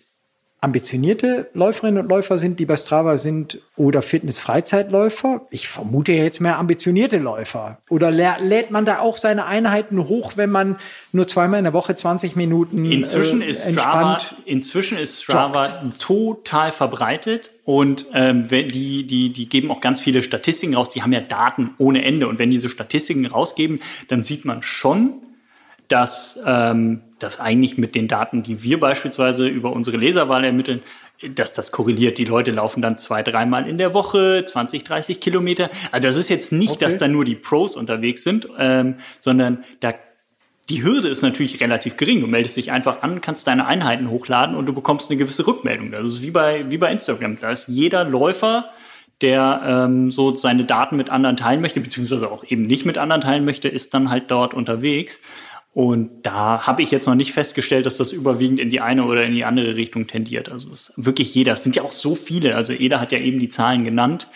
ambitionierte 0.65 1.51
Läuferinnen 1.53 2.03
und 2.03 2.11
Läufer 2.11 2.39
sind, 2.39 2.59
die 2.59 2.65
bei 2.65 2.77
Strava 2.77 3.19
sind, 3.19 3.61
oder 3.77 4.01
Fitness-Freizeitläufer. 4.01 5.43
Ich 5.51 5.69
vermute 5.69 6.13
jetzt 6.13 6.41
mehr 6.41 6.59
ambitionierte 6.59 7.19
Läufer. 7.19 7.79
Oder 7.91 8.11
lädt 8.11 8.71
man 8.71 8.87
da 8.87 9.01
auch 9.01 9.19
seine 9.19 9.45
Einheiten 9.45 10.09
hoch, 10.09 10.33
wenn 10.37 10.51
man 10.51 10.77
nur 11.13 11.29
zweimal 11.29 11.59
in 11.59 11.65
der 11.65 11.75
Woche 11.75 11.95
20 11.95 12.35
Minuten 12.35 12.91
inzwischen 12.91 13.43
äh, 13.43 13.51
ist 13.51 13.71
Strava, 13.71 14.19
Inzwischen 14.47 14.97
ist 14.97 15.23
Strava 15.23 15.83
joggt. 15.83 15.99
total 15.99 16.73
verbreitet 16.73 17.51
und 17.65 18.07
ähm, 18.15 18.49
die, 18.49 19.07
die, 19.07 19.33
die 19.33 19.49
geben 19.49 19.71
auch 19.71 19.81
ganz 19.81 20.01
viele 20.01 20.23
Statistiken 20.23 20.75
raus. 20.75 20.91
Die 20.91 21.03
haben 21.03 21.13
ja 21.13 21.21
Daten 21.21 21.71
ohne 21.79 22.05
Ende. 22.05 22.27
Und 22.29 22.39
wenn 22.39 22.51
diese 22.51 22.69
Statistiken 22.69 23.27
rausgeben, 23.27 23.81
dann 24.09 24.23
sieht 24.23 24.45
man 24.45 24.63
schon, 24.63 25.15
dass 25.89 26.39
ähm, 26.47 27.03
das 27.25 27.41
eigentlich 27.41 27.79
mit 27.79 27.95
den 27.95 28.07
Daten, 28.07 28.43
die 28.43 28.63
wir 28.63 28.79
beispielsweise 28.79 29.49
über 29.49 29.73
unsere 29.73 29.97
Leserwahl 29.97 30.45
ermitteln, 30.45 30.83
dass 31.35 31.53
das 31.53 31.73
korreliert. 31.73 32.19
Die 32.19 32.25
Leute 32.25 32.51
laufen 32.51 32.83
dann 32.83 32.99
zwei, 32.99 33.23
dreimal 33.23 33.67
in 33.67 33.79
der 33.79 33.95
Woche, 33.95 34.45
20, 34.45 34.85
30 34.85 35.21
Kilometer. 35.21 35.71
Also 35.91 36.09
das 36.09 36.17
ist 36.17 36.29
jetzt 36.29 36.53
nicht, 36.53 36.73
okay. 36.73 36.85
dass 36.85 36.99
da 36.99 37.09
nur 37.09 37.25
die 37.25 37.35
Pros 37.35 37.77
unterwegs 37.77 38.23
sind, 38.23 38.49
ähm, 38.59 38.97
sondern 39.21 39.65
da 39.81 39.95
die 40.71 40.83
Hürde 40.83 41.09
ist 41.09 41.23
natürlich 41.23 41.61
relativ 41.61 41.97
gering. 41.97 42.21
Du 42.21 42.27
meldest 42.27 42.57
dich 42.57 42.73
einfach 42.73 43.03
an, 43.03 43.21
kannst 43.21 43.47
deine 43.47 43.67
Einheiten 43.67 44.09
hochladen 44.09 44.57
und 44.57 44.67
du 44.67 44.73
bekommst 44.73 45.11
eine 45.11 45.19
gewisse 45.19 45.47
Rückmeldung. 45.47 45.91
Das 45.91 46.09
ist 46.09 46.23
wie 46.23 46.31
bei, 46.31 46.71
wie 46.71 46.79
bei 46.79 46.91
Instagram. 46.91 47.39
Da 47.39 47.51
ist 47.51 47.69
jeder 47.69 48.05
Läufer, 48.05 48.71
der 49.21 49.63
ähm, 49.65 50.11
so 50.11 50.37
seine 50.37 50.65
Daten 50.65 50.97
mit 50.97 51.11
anderen 51.11 51.37
teilen 51.37 51.61
möchte, 51.61 51.81
beziehungsweise 51.81 52.31
auch 52.31 52.45
eben 52.45 52.63
nicht 52.63 52.87
mit 52.87 52.97
anderen 52.97 53.21
teilen 53.21 53.45
möchte, 53.45 53.69
ist 53.69 53.93
dann 53.93 54.11
halt 54.11 54.31
dort 54.31 54.55
unterwegs. 54.55 55.21
Und 55.75 56.23
da 56.23 56.69
habe 56.69 56.83
ich 56.83 56.93
jetzt 56.93 57.07
noch 57.07 57.17
nicht 57.17 57.33
festgestellt, 57.33 57.85
dass 57.85 57.97
das 57.97 58.13
überwiegend 58.13 58.61
in 58.61 58.71
die 58.71 58.81
eine 58.81 59.05
oder 59.05 59.25
in 59.25 59.35
die 59.35 59.45
andere 59.45 59.75
Richtung 59.75 60.07
tendiert. 60.07 60.49
Also 60.49 60.71
es 60.71 60.91
ist 60.91 61.05
wirklich 61.05 61.35
jeder. 61.35 61.53
Es 61.53 61.65
sind 61.65 61.75
ja 61.75 61.83
auch 61.83 61.91
so 61.91 62.15
viele. 62.15 62.55
Also 62.55 62.73
Eda 62.73 63.01
hat 63.01 63.11
ja 63.11 63.19
eben 63.19 63.41
die 63.41 63.49
Zahlen 63.49 63.83
genannt. 63.83 64.29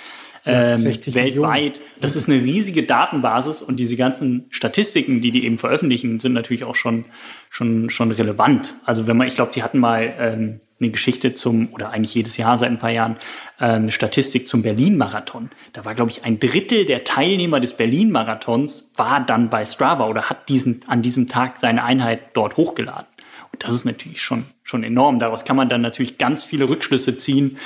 Ähm, 0.45 0.83
weltweit. 0.83 1.15
Millionen. 1.15 1.73
Das 2.01 2.17
ist 2.17 2.29
eine 2.29 2.43
riesige 2.43 2.83
Datenbasis 2.83 3.63
und 3.63 3.77
diese 3.77 3.97
ganzen 3.97 4.47
Statistiken, 4.51 5.21
die 5.21 5.31
die 5.31 5.45
eben 5.45 5.59
veröffentlichen, 5.59 6.21
sind 6.21 6.33
natürlich 6.33 6.65
auch 6.65 6.75
schon, 6.75 7.05
schon, 7.51 7.91
schon 7.91 8.11
relevant. 8.11 8.75
Also 8.85 9.07
wenn 9.07 9.17
man, 9.17 9.29
ich 9.29 9.35
glaube, 9.35 9.53
sie 9.53 9.63
hatten 9.63 9.79
mal 9.79 10.15
ähm, 10.19 10.61
eine 10.81 10.91
Geschichte 10.91 11.35
zum, 11.35 11.73
oder 11.73 11.91
eigentlich 11.91 12.15
jedes 12.15 12.37
Jahr 12.37 12.57
seit 12.57 12.71
ein 12.71 12.79
paar 12.79 12.91
Jahren, 12.91 13.17
äh, 13.59 13.65
eine 13.65 13.91
Statistik 13.91 14.47
zum 14.47 14.63
Berlin-Marathon. 14.63 15.51
Da 15.73 15.85
war, 15.85 15.95
glaube 15.95 16.11
ich, 16.11 16.25
ein 16.25 16.39
Drittel 16.39 16.85
der 16.85 17.05
Teilnehmer 17.05 17.61
des 17.61 17.77
Berlin-Marathons 17.77 18.93
war 18.97 19.21
dann 19.21 19.51
bei 19.51 19.65
Strava 19.65 20.07
oder 20.07 20.31
hat 20.31 20.49
diesen, 20.49 20.81
an 20.87 21.03
diesem 21.03 21.29
Tag 21.29 21.59
seine 21.59 21.85
Einheit 21.85 22.21
dort 22.35 22.57
hochgeladen. 22.57 23.07
Und 23.53 23.65
das 23.65 23.75
ist 23.75 23.85
natürlich 23.85 24.23
schon, 24.23 24.47
schon 24.63 24.85
enorm. 24.85 25.19
Daraus 25.19 25.45
kann 25.45 25.57
man 25.57 25.69
dann 25.69 25.81
natürlich 25.81 26.19
ganz 26.19 26.45
viele 26.45 26.69
Rückschlüsse 26.69 27.17
ziehen 27.17 27.59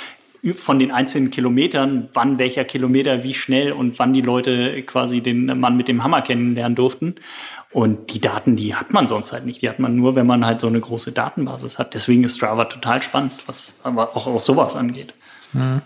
von 0.57 0.81
den 0.81 0.91
einzelnen 0.91 1.31
Kilometern, 1.31 2.09
wann 2.15 2.39
welcher 2.39 2.65
Kilometer 2.65 3.23
wie 3.23 3.35
schnell 3.35 3.73
und 3.73 3.99
wann 4.01 4.13
die 4.13 4.23
Leute 4.23 4.83
quasi 4.83 5.21
den 5.21 5.47
Mann 5.61 5.77
mit 5.77 5.87
dem 5.87 6.03
Hammer 6.03 6.21
kennenlernen 6.23 6.75
durften. 6.75 7.15
Und 7.73 8.13
die 8.13 8.21
Daten, 8.21 8.57
die 8.57 8.75
hat 8.75 8.93
man 8.93 9.09
sonst 9.09 9.33
halt 9.33 9.47
nicht. 9.47 9.63
Die 9.63 9.69
hat 9.69 9.79
man 9.79 9.97
nur, 9.97 10.15
wenn 10.15 10.27
man 10.27 10.45
halt 10.45 10.61
so 10.61 10.67
eine 10.67 10.81
große 10.81 11.13
Datenbasis 11.13 11.79
hat. 11.79 11.95
Deswegen 11.95 12.23
ist 12.25 12.37
Strava 12.37 12.67
total 12.67 13.01
spannend, 13.03 13.33
was 13.47 13.77
aber 13.83 14.15
auch, 14.15 14.27
auch 14.27 14.41
sowas 14.41 14.77
angeht. 14.77 15.15
Mhm. 15.53 15.81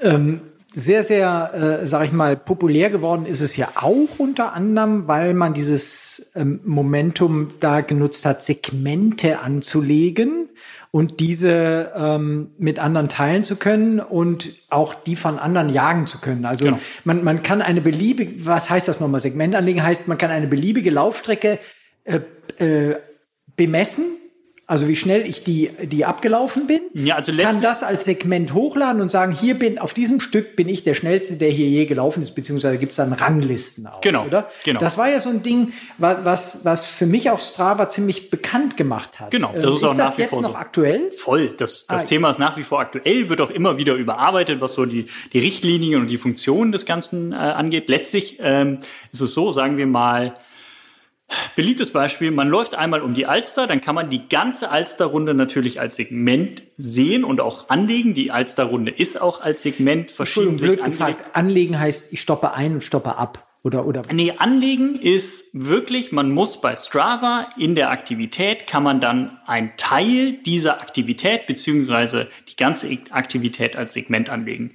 Ähm, 0.00 0.40
sehr, 0.72 1.02
sehr, 1.02 1.80
äh, 1.82 1.86
sag 1.86 2.04
ich 2.04 2.12
mal, 2.12 2.36
populär 2.36 2.90
geworden 2.90 3.26
ist 3.26 3.40
es 3.40 3.56
ja 3.56 3.68
auch 3.74 4.18
unter 4.18 4.52
anderem, 4.52 5.08
weil 5.08 5.34
man 5.34 5.52
dieses 5.52 6.30
ähm, 6.34 6.60
Momentum 6.64 7.52
da 7.60 7.80
genutzt 7.80 8.24
hat, 8.24 8.44
Segmente 8.44 9.40
anzulegen 9.40 10.48
und 10.90 11.20
diese 11.20 11.92
ähm, 11.94 12.50
mit 12.58 12.78
anderen 12.78 13.08
teilen 13.08 13.44
zu 13.44 13.56
können 13.56 14.00
und 14.00 14.50
auch 14.70 14.94
die 14.94 15.16
von 15.16 15.38
anderen 15.38 15.68
jagen 15.68 16.06
zu 16.06 16.18
können. 16.18 16.44
Also 16.44 16.64
genau. 16.64 16.78
man, 17.04 17.22
man 17.22 17.42
kann 17.42 17.62
eine 17.62 17.80
beliebige, 17.80 18.44
was 18.46 18.70
heißt 18.70 18.88
das 18.88 18.98
nochmal? 18.98 19.20
Segment 19.20 19.54
anlegen 19.54 19.82
heißt, 19.82 20.08
man 20.08 20.18
kann 20.18 20.30
eine 20.30 20.48
beliebige 20.48 20.90
Laufstrecke 20.90 21.58
äh, 22.04 22.20
äh, 22.58 22.96
bemessen 23.56 24.04
also 24.70 24.86
wie 24.86 24.94
schnell 24.94 25.28
ich 25.28 25.42
die, 25.42 25.68
die 25.82 26.04
abgelaufen 26.04 26.68
bin, 26.68 26.80
Ja, 26.94 27.16
also 27.16 27.32
kann 27.36 27.60
das 27.60 27.82
als 27.82 28.04
Segment 28.04 28.54
hochladen 28.54 29.02
und 29.02 29.10
sagen, 29.10 29.32
hier 29.32 29.58
bin, 29.58 29.80
auf 29.80 29.94
diesem 29.94 30.20
Stück 30.20 30.54
bin 30.54 30.68
ich 30.68 30.84
der 30.84 30.94
Schnellste, 30.94 31.34
der 31.34 31.50
hier 31.50 31.66
je 31.66 31.86
gelaufen 31.86 32.22
ist, 32.22 32.30
beziehungsweise 32.36 32.78
gibt 32.78 32.92
es 32.92 32.96
dann 32.96 33.12
Ranglisten 33.12 33.88
auch, 33.88 34.00
Genau, 34.00 34.26
oder? 34.26 34.48
genau. 34.64 34.78
Das 34.78 34.96
war 34.96 35.08
ja 35.10 35.18
so 35.18 35.28
ein 35.28 35.42
Ding, 35.42 35.72
wa- 35.98 36.20
was, 36.22 36.64
was 36.64 36.86
für 36.86 37.06
mich 37.06 37.30
auch 37.30 37.40
Strava 37.40 37.88
ziemlich 37.88 38.30
bekannt 38.30 38.76
gemacht 38.76 39.18
hat. 39.18 39.32
Genau, 39.32 39.52
das 39.54 39.64
Ähm, 39.64 39.70
ist 39.72 39.84
auch 39.84 39.94
nach 39.96 40.06
das 40.06 40.18
wie 40.18 40.22
jetzt 40.22 40.30
vor 40.30 40.42
noch 40.42 40.50
so. 40.52 40.56
aktuell? 40.56 41.10
Voll. 41.12 41.48
Das, 41.56 41.86
das 41.88 42.04
Ah, 42.04 42.06
Thema 42.06 42.30
ist 42.30 42.38
nach 42.38 42.56
wie 42.56 42.62
vor 42.62 42.78
aktuell, 42.78 43.28
wird 43.28 43.40
auch 43.40 43.50
immer 43.50 43.76
wieder 43.76 43.94
überarbeitet, 43.94 44.60
was 44.60 44.74
so 44.74 44.86
die, 44.86 45.06
die 45.32 45.40
Richtlinien 45.40 46.00
und 46.00 46.06
die 46.06 46.16
Funktionen 46.18 46.70
des 46.70 46.86
Ganzen 46.86 47.32
äh, 47.32 47.34
angeht. 47.34 47.88
Letztlich 47.88 48.38
ähm, 48.40 48.78
ist 49.12 49.20
es 49.20 49.34
so, 49.34 49.50
sagen 49.50 49.76
wir 49.78 49.86
mal, 49.88 50.34
beliebtes 51.56 51.92
Beispiel, 51.92 52.30
man 52.30 52.48
läuft 52.48 52.74
einmal 52.74 53.02
um 53.02 53.14
die 53.14 53.26
Alster, 53.26 53.66
dann 53.66 53.80
kann 53.80 53.94
man 53.94 54.10
die 54.10 54.28
ganze 54.28 54.70
Alsterrunde 54.70 55.34
natürlich 55.34 55.80
als 55.80 55.96
Segment 55.96 56.62
sehen 56.76 57.24
und 57.24 57.40
auch 57.40 57.68
anlegen. 57.68 58.14
Die 58.14 58.30
Alsterrunde 58.30 58.92
ist 58.92 59.20
auch 59.20 59.40
als 59.40 59.62
Segment 59.62 60.10
verschiedentlich 60.10 60.60
blöd 60.60 60.80
angelegt. 60.80 61.18
gefragt. 61.18 61.36
Anlegen 61.36 61.78
heißt, 61.78 62.12
ich 62.12 62.20
stoppe 62.20 62.52
ein 62.54 62.74
und 62.74 62.84
stoppe 62.84 63.16
ab. 63.16 63.46
Oder, 63.62 63.84
oder. 63.84 64.00
Nee, 64.10 64.32
anlegen 64.38 64.98
ist 64.98 65.50
wirklich, 65.52 66.12
man 66.12 66.30
muss 66.30 66.62
bei 66.62 66.76
Strava 66.76 67.50
in 67.58 67.74
der 67.74 67.90
Aktivität 67.90 68.66
kann 68.66 68.82
man 68.82 69.02
dann 69.02 69.38
ein 69.46 69.76
Teil 69.76 70.38
dieser 70.46 70.80
Aktivität 70.80 71.46
beziehungsweise 71.46 72.28
die 72.48 72.56
ganze 72.56 72.88
Aktivität 73.10 73.76
als 73.76 73.92
Segment 73.92 74.30
anlegen. 74.30 74.70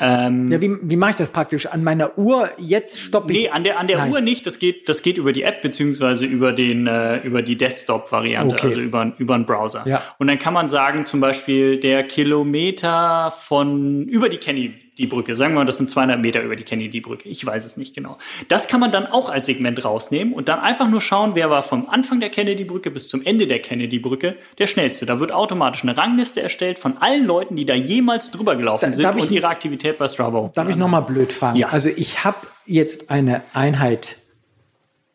Ähm, 0.00 0.50
Ja, 0.52 0.60
wie, 0.60 0.76
wie 0.82 0.96
mache 0.96 1.10
ich 1.10 1.16
das 1.16 1.30
praktisch? 1.30 1.66
An 1.66 1.82
meiner 1.84 2.18
Uhr, 2.18 2.50
jetzt 2.58 3.00
stoppe 3.00 3.32
ich. 3.32 3.42
nee, 3.44 3.48
an 3.48 3.64
der, 3.64 3.78
an 3.78 3.86
der 3.88 3.98
Nein. 3.98 4.12
Uhr 4.12 4.20
nicht. 4.20 4.46
Das 4.46 4.58
geht, 4.58 4.88
das 4.88 5.02
geht 5.02 5.16
über 5.18 5.32
die 5.32 5.42
App 5.42 5.62
beziehungsweise 5.62 6.24
über 6.26 6.52
den, 6.52 6.86
äh, 6.86 7.18
über 7.22 7.42
die 7.42 7.56
Desktop-Variante, 7.56 8.54
Okay. 8.56 8.66
also 8.68 8.80
über, 8.80 9.12
über 9.18 9.34
einen 9.34 9.46
Browser. 9.46 9.82
Ja. 9.86 10.02
Und 10.18 10.26
dann 10.28 10.38
kann 10.38 10.52
man 10.54 10.68
sagen, 10.68 11.06
zum 11.06 11.20
Beispiel 11.20 11.78
der 11.80 12.04
Kilometer 12.04 13.30
von 13.30 14.04
über 14.04 14.28
die 14.28 14.38
Kennedy-Brücke. 14.38 15.36
Sagen 15.36 15.52
wir 15.54 15.60
mal, 15.60 15.64
das 15.64 15.76
sind 15.76 15.90
200 15.90 16.20
Meter 16.20 16.42
über 16.42 16.56
die 16.56 16.62
Kennedy-Brücke. 16.64 17.28
Ich 17.28 17.44
weiß 17.44 17.64
es 17.66 17.76
nicht 17.76 17.94
genau. 17.94 18.18
Das 18.48 18.68
kann 18.68 18.80
man 18.80 18.90
dann 18.92 19.06
auch 19.06 19.28
als 19.30 19.46
Segment 19.46 19.84
rausnehmen 19.84 20.32
und 20.32 20.48
dann 20.48 20.60
einfach 20.60 20.88
nur 20.88 21.00
schauen, 21.00 21.32
wer 21.34 21.50
war 21.50 21.62
vom 21.62 21.88
Anfang 21.88 22.20
der 22.20 22.30
Kennedy-Brücke 22.30 22.90
bis 22.90 23.08
zum 23.08 23.24
Ende 23.24 23.46
der 23.46 23.58
Kennedy-Brücke 23.60 24.36
der 24.58 24.66
schnellste. 24.66 25.06
Da 25.06 25.20
wird 25.20 25.32
automatisch 25.32 25.82
eine 25.82 25.96
Rangliste 25.96 26.40
erstellt 26.40 26.78
von 26.78 26.96
allen 26.98 27.26
Leuten, 27.26 27.56
die 27.56 27.66
da 27.66 27.74
jemals 27.74 28.30
drüber 28.30 28.56
gelaufen 28.56 28.86
Da- 28.86 28.92
sind 28.92 29.06
und 29.20 29.30
ihre 29.30 29.48
Aktivität 29.90 29.98
bei 29.98 30.08
Strava 30.08 30.30
Darf 30.32 30.40
ich 30.40 30.74
hochgeladen 30.74 30.78
noch 30.78 30.88
mal 30.88 31.00
blöd 31.00 31.32
fragen? 31.32 31.56
Ja. 31.58 31.68
Also 31.68 31.88
ich 31.88 32.24
habe 32.24 32.46
jetzt 32.66 33.10
eine 33.10 33.42
Einheit 33.52 34.18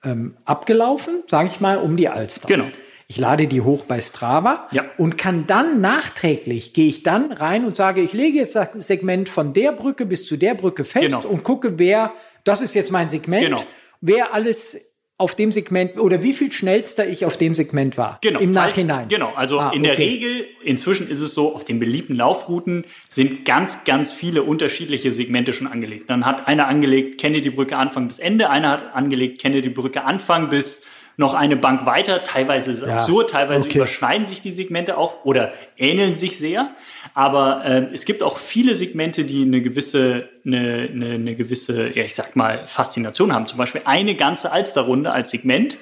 ähm, 0.04 0.36
abgelaufen, 0.46 1.24
sage 1.28 1.50
ich 1.50 1.60
mal, 1.60 1.78
um 1.78 1.98
die 1.98 2.10
Alster. 2.10 2.48
Genau. 2.48 2.66
Ich 3.08 3.18
lade 3.18 3.46
die 3.48 3.60
hoch 3.62 3.84
bei 3.86 4.00
Strava 4.00 4.68
Ja. 4.72 4.86
und 4.98 5.18
kann 5.18 5.46
dann 5.46 5.82
nachträglich, 5.82 6.72
gehe 6.74 6.88
ich 6.88 7.04
dann 7.04 7.32
rein 7.34 7.66
und 7.66 7.76
sage, 7.76 8.02
ich 8.02 8.14
lege 8.14 8.38
jetzt 8.38 8.56
das 8.56 8.70
Segment 8.76 9.28
von 9.28 9.54
der 9.54 9.74
Brücke 9.74 10.06
bis 10.06 10.26
zu 10.26 10.38
der 10.38 10.54
Brücke 10.54 10.86
fest 10.86 11.06
Genau. 11.08 11.22
und 11.28 11.44
gucke, 11.44 11.78
wer, 11.78 12.14
das 12.46 12.62
ist 12.62 12.74
jetzt 12.74 12.90
mein 12.92 13.10
Segment, 13.10 13.44
Genau. 13.44 13.64
wer 14.00 14.34
alles 14.34 14.78
auf 15.22 15.36
dem 15.36 15.52
Segment 15.52 15.98
oder 15.98 16.22
wie 16.24 16.34
viel 16.34 16.52
schnellster 16.52 17.08
ich 17.08 17.26
auf 17.26 17.38
dem 17.38 17.54
Segment 17.54 17.98
war. 17.98 18.18
Genau. 18.22 18.40
Im 18.40 18.52
Nachhinein. 18.52 19.08
Genau. 19.08 19.32
Also 19.36 19.60
Ah, 19.60 19.72
in 19.74 19.84
der 19.84 19.94
okay. 19.94 20.04
Regel, 20.04 20.46
inzwischen 20.64 21.10
ist 21.10 21.22
es 21.22 21.34
so, 21.34 21.56
auf 21.56 21.64
den 21.64 21.80
beliebten 21.80 22.16
Laufrouten 22.16 22.86
sind 23.08 23.46
ganz, 23.46 23.86
ganz 23.86 24.12
viele 24.12 24.44
unterschiedliche 24.44 25.14
Segmente 25.14 25.54
schon 25.54 25.68
angelegt. 25.68 26.10
Dann 26.10 26.26
hat 26.26 26.48
einer 26.48 26.68
angelegt, 26.68 27.22
kenne 27.22 27.42
die 27.42 27.52
Brücke 27.52 27.78
Anfang 27.78 28.08
bis 28.08 28.20
Ende, 28.20 28.50
einer 28.50 28.70
hat 28.72 28.96
angelegt, 28.96 29.40
kenne 29.40 29.62
die 29.62 29.70
Brücke 29.70 30.04
Anfang 30.04 30.50
bis 30.50 30.86
noch 31.18 31.34
eine 31.34 31.56
Bank 31.56 31.86
weiter. 31.86 32.24
Teilweise 32.24 32.72
ist 32.72 32.82
es 32.82 32.88
Ja, 32.88 32.96
absurd, 32.96 33.30
teilweise 33.30 33.66
okay. 33.66 33.78
überschneiden 33.78 34.26
sich 34.26 34.42
die 34.42 34.52
Segmente 34.52 34.98
auch 34.98 35.24
oder 35.24 35.54
ähneln 35.78 36.16
sich 36.16 36.38
sehr. 36.40 36.72
Aber 37.14 37.64
ähm, 37.66 37.88
es 37.94 38.06
gibt 38.06 38.24
auch 38.24 38.38
viele 38.38 38.76
Segmente, 38.76 39.26
die 39.26 39.44
eine 39.44 39.62
gewisse, 39.62 40.30
eine, 40.46 40.90
eine, 40.92 41.10
eine 41.16 41.36
gewisse, 41.36 41.96
ja, 41.96 42.04
ich 42.04 42.16
sag 42.16 42.36
mal, 42.36 42.66
Faszination 42.68 43.34
haben. 43.34 43.48
Zum 43.48 43.58
Beispiel 43.58 43.82
eine 43.86 44.16
ganze 44.16 44.52
Alsterrunde 44.52 45.12
als 45.12 45.32
Segment 45.32 45.78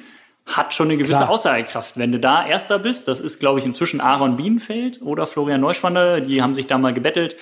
hat 0.56 0.74
schon 0.74 0.88
eine 0.88 0.98
gewisse 0.98 1.20
Klar. 1.20 1.30
Aussagekraft. 1.30 1.98
Wenn 1.98 2.12
du 2.12 2.20
da 2.20 2.46
Erster 2.46 2.80
bist, 2.80 3.08
das 3.08 3.20
ist, 3.20 3.40
glaube 3.40 3.60
ich, 3.60 3.66
inzwischen 3.66 4.02
Aaron 4.02 4.36
Bienenfeld 4.36 5.02
oder 5.02 5.28
Florian 5.28 5.62
Neuschwander, 5.62 6.22
die 6.22 6.42
haben 6.42 6.56
sich 6.56 6.66
da 6.66 6.78
mal 6.78 6.94
gebettelt. 6.94 7.36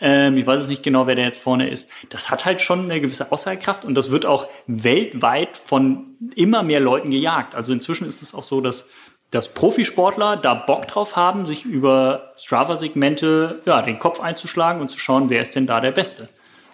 Ähm, 0.00 0.36
ich 0.38 0.46
weiß 0.46 0.62
es 0.62 0.68
nicht 0.68 0.82
genau, 0.82 1.06
wer 1.06 1.14
der 1.14 1.26
jetzt 1.26 1.42
vorne 1.42 1.68
ist. 1.68 1.90
Das 2.08 2.30
hat 2.30 2.44
halt 2.44 2.62
schon 2.62 2.90
eine 2.90 3.00
gewisse 3.00 3.30
Aussagekraft 3.30 3.84
und 3.84 3.94
das 3.94 4.10
wird 4.10 4.24
auch 4.24 4.48
weltweit 4.66 5.56
von 5.56 6.16
immer 6.34 6.62
mehr 6.62 6.80
Leuten 6.80 7.10
gejagt. 7.10 7.54
Also 7.54 7.72
inzwischen 7.72 8.08
ist 8.08 8.22
es 8.22 8.34
auch 8.34 8.44
so, 8.44 8.62
dass 8.62 8.88
dass 9.34 9.48
Profisportler 9.48 10.36
da 10.36 10.54
Bock 10.54 10.86
drauf 10.86 11.16
haben, 11.16 11.46
sich 11.46 11.64
über 11.64 12.32
Strava-Segmente 12.36 13.60
ja, 13.66 13.82
den 13.82 13.98
Kopf 13.98 14.20
einzuschlagen 14.20 14.80
und 14.80 14.90
zu 14.90 14.98
schauen, 14.98 15.28
wer 15.28 15.42
ist 15.42 15.56
denn 15.56 15.66
da 15.66 15.80
der 15.80 15.90
Beste. 15.90 16.28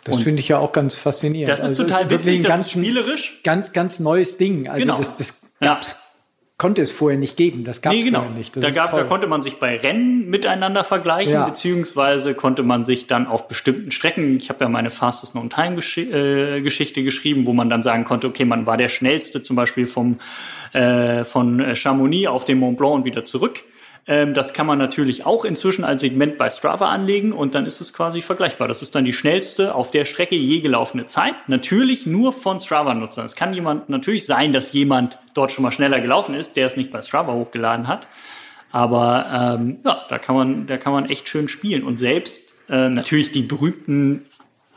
Das 0.05 0.21
finde 0.21 0.41
ich 0.41 0.49
ja 0.49 0.59
auch 0.59 0.73
ganz 0.73 0.95
faszinierend. 0.97 1.49
Das 1.49 1.61
ist 1.61 1.71
Also 1.71 1.85
total 1.85 2.11
wirklich 2.11 2.27
witzig, 2.27 2.43
das 2.43 2.49
ganz, 2.49 2.67
ist 2.67 2.73
spielerisch. 2.73 3.41
Ganz, 3.45 3.73
ganz 3.73 4.01
neues 4.01 4.39
Ding. 4.39 4.69
Also 4.69 4.83
Genau. 4.83 4.97
das, 4.97 5.17
das 5.17 5.43
Ja. 5.63 5.81
Konnte 6.61 6.83
es 6.83 6.91
vorher 6.91 7.19
nicht 7.19 7.39
geben. 7.39 7.65
Das 7.65 7.81
gab 7.81 7.93
es 7.95 7.99
Nee, 7.99 8.05
genau. 8.05 8.19
vorher 8.21 8.37
nicht. 8.37 8.55
Da, 8.55 8.69
gab, 8.71 8.95
da 8.95 9.05
konnte 9.05 9.27
man 9.27 9.43
sich 9.43 9.55
bei 9.55 9.79
Rennen 9.79 10.29
miteinander 10.29 10.85
vergleichen, 10.85 11.33
Ja. 11.33 11.47
beziehungsweise 11.47 12.35
konnte 12.35 12.63
man 12.63 12.85
sich 12.85 13.07
dann 13.07 13.27
auf 13.27 13.49
bestimmten 13.49 13.91
Strecken, 13.91 14.37
ich 14.37 14.51
habe 14.51 14.65
ja 14.65 14.69
meine 14.69 14.91
Fastest 14.91 15.33
Known 15.33 15.49
Time 15.49 15.77
Gesch 15.77 15.97
äh, 15.97 16.61
Geschichte 16.61 17.03
geschrieben, 17.03 17.47
wo 17.47 17.55
man 17.55 17.71
dann 17.71 17.83
sagen 17.83 18.05
konnte, 18.05 18.27
okay, 18.27 18.45
man 18.45 18.67
war 18.67 18.77
der 18.77 18.91
schnellste 18.91 19.41
zum 19.43 19.57
Beispiel 19.57 19.87
vom, 19.87 20.19
äh, 20.75 21.25
von 21.25 21.75
Chamonix 21.75 22.29
auf 22.29 22.45
den 22.45 22.59
Mont 22.59 22.77
Blanc 22.77 22.95
und 22.95 23.05
wieder 23.07 23.25
zurück. 23.25 23.63
Ähm, 24.07 24.35
das 24.35 24.53
kann 24.53 24.67
man 24.67 24.79
natürlich 24.79 25.27
auch 25.27 25.45
inzwischen 25.45 25.85
als 25.85 26.01
Segment 26.01 26.39
bei 26.39 26.49
Strava 26.51 26.89
anlegen 26.89 27.33
und 27.33 27.55
dann 27.55 27.67
ist 27.67 27.81
es 27.81 27.93
quasi 27.93 28.21
vergleichbar. 28.21 28.69
Das 28.69 28.83
ist 28.83 28.95
dann 28.95 29.05
die 29.05 29.13
schnellste 29.13 29.75
auf 29.75 29.91
der 29.91 30.05
Strecke 30.05 30.35
je 30.35 30.61
gelaufene 30.61 31.07
Zeit. 31.07 31.35
Natürlich 31.47 32.07
nur 32.07 32.33
von 32.33 32.61
Strava-Nutzern. 32.61 33.27
Es 33.27 33.37
kann 33.37 33.55
jemand 33.55 33.89
natürlich 33.89 34.27
sein, 34.27 34.53
dass 34.53 34.73
jemand 34.73 35.19
dort 35.35 35.53
schon 35.53 35.63
mal 35.63 35.73
schneller 35.73 36.01
gelaufen 36.01 36.35
ist, 36.35 36.57
der 36.57 36.67
es 36.67 36.77
nicht 36.77 36.91
bei 36.91 37.03
Strava 37.03 37.33
hochgeladen 37.33 37.89
hat. 37.89 38.07
Aber 38.73 39.59
ähm, 39.59 39.79
ja, 39.85 40.05
da 40.09 40.19
kann 40.19 40.35
man, 40.35 40.67
da 40.67 40.77
kann 40.77 40.93
man 40.93 41.09
echt 41.09 41.29
schön 41.29 41.49
spielen. 41.49 41.83
Und 41.83 41.99
selbst 41.99 42.55
äh, 42.69 42.89
natürlich 42.89 43.33
die 43.33 43.43
berühmten 43.43 44.27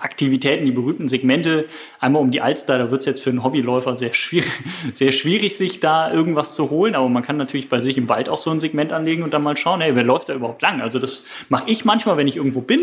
Aktivitäten, 0.04 0.66
die 0.66 0.72
berühmten 0.72 1.08
Segmente, 1.08 1.66
einmal 2.00 2.22
um 2.22 2.30
die 2.30 2.42
Alster, 2.42 2.78
da 2.78 2.92
wird 2.92 3.02
es 3.02 3.06
jetzt 3.06 3.24
für 3.24 3.30
einen 3.30 3.44
Hobbyläufer 3.44 3.96
sehr 3.96 4.14
schwierig, 4.14 4.52
sehr 4.94 5.12
schwierig, 5.14 5.56
sich 5.58 5.80
da 5.80 6.12
irgendwas 6.12 6.56
zu 6.56 6.70
holen. 6.70 6.94
Aber 6.94 7.08
man 7.10 7.24
kann 7.24 7.38
natürlich 7.38 7.70
bei 7.70 7.80
sich 7.80 7.98
im 7.98 8.10
Wald 8.10 8.28
auch 8.30 8.40
so 8.40 8.52
ein 8.52 8.60
Segment 8.60 8.92
anlegen 8.92 9.24
und 9.24 9.34
dann 9.34 9.44
mal 9.44 9.56
schauen, 9.56 9.80
hey, 9.82 9.96
wer 9.96 10.04
läuft 10.04 10.30
da 10.30 10.34
überhaupt 10.34 10.62
lang? 10.62 10.82
Also 10.82 11.00
das 11.00 11.24
mache 11.50 11.64
ich 11.70 11.86
manchmal, 11.86 12.18
wenn 12.18 12.28
ich 12.28 12.36
irgendwo 12.36 12.62
bin. 12.62 12.82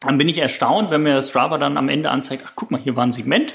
Dann 0.00 0.18
bin 0.18 0.28
ich 0.28 0.38
erstaunt, 0.38 0.90
wenn 0.90 1.02
mir 1.02 1.22
Strava 1.22 1.56
dann 1.58 1.78
am 1.78 1.88
Ende 1.88 2.10
anzeigt, 2.10 2.42
ach 2.46 2.52
guck 2.54 2.70
mal, 2.70 2.80
hier 2.80 2.94
war 2.96 3.04
ein 3.04 3.12
Segment. 3.12 3.54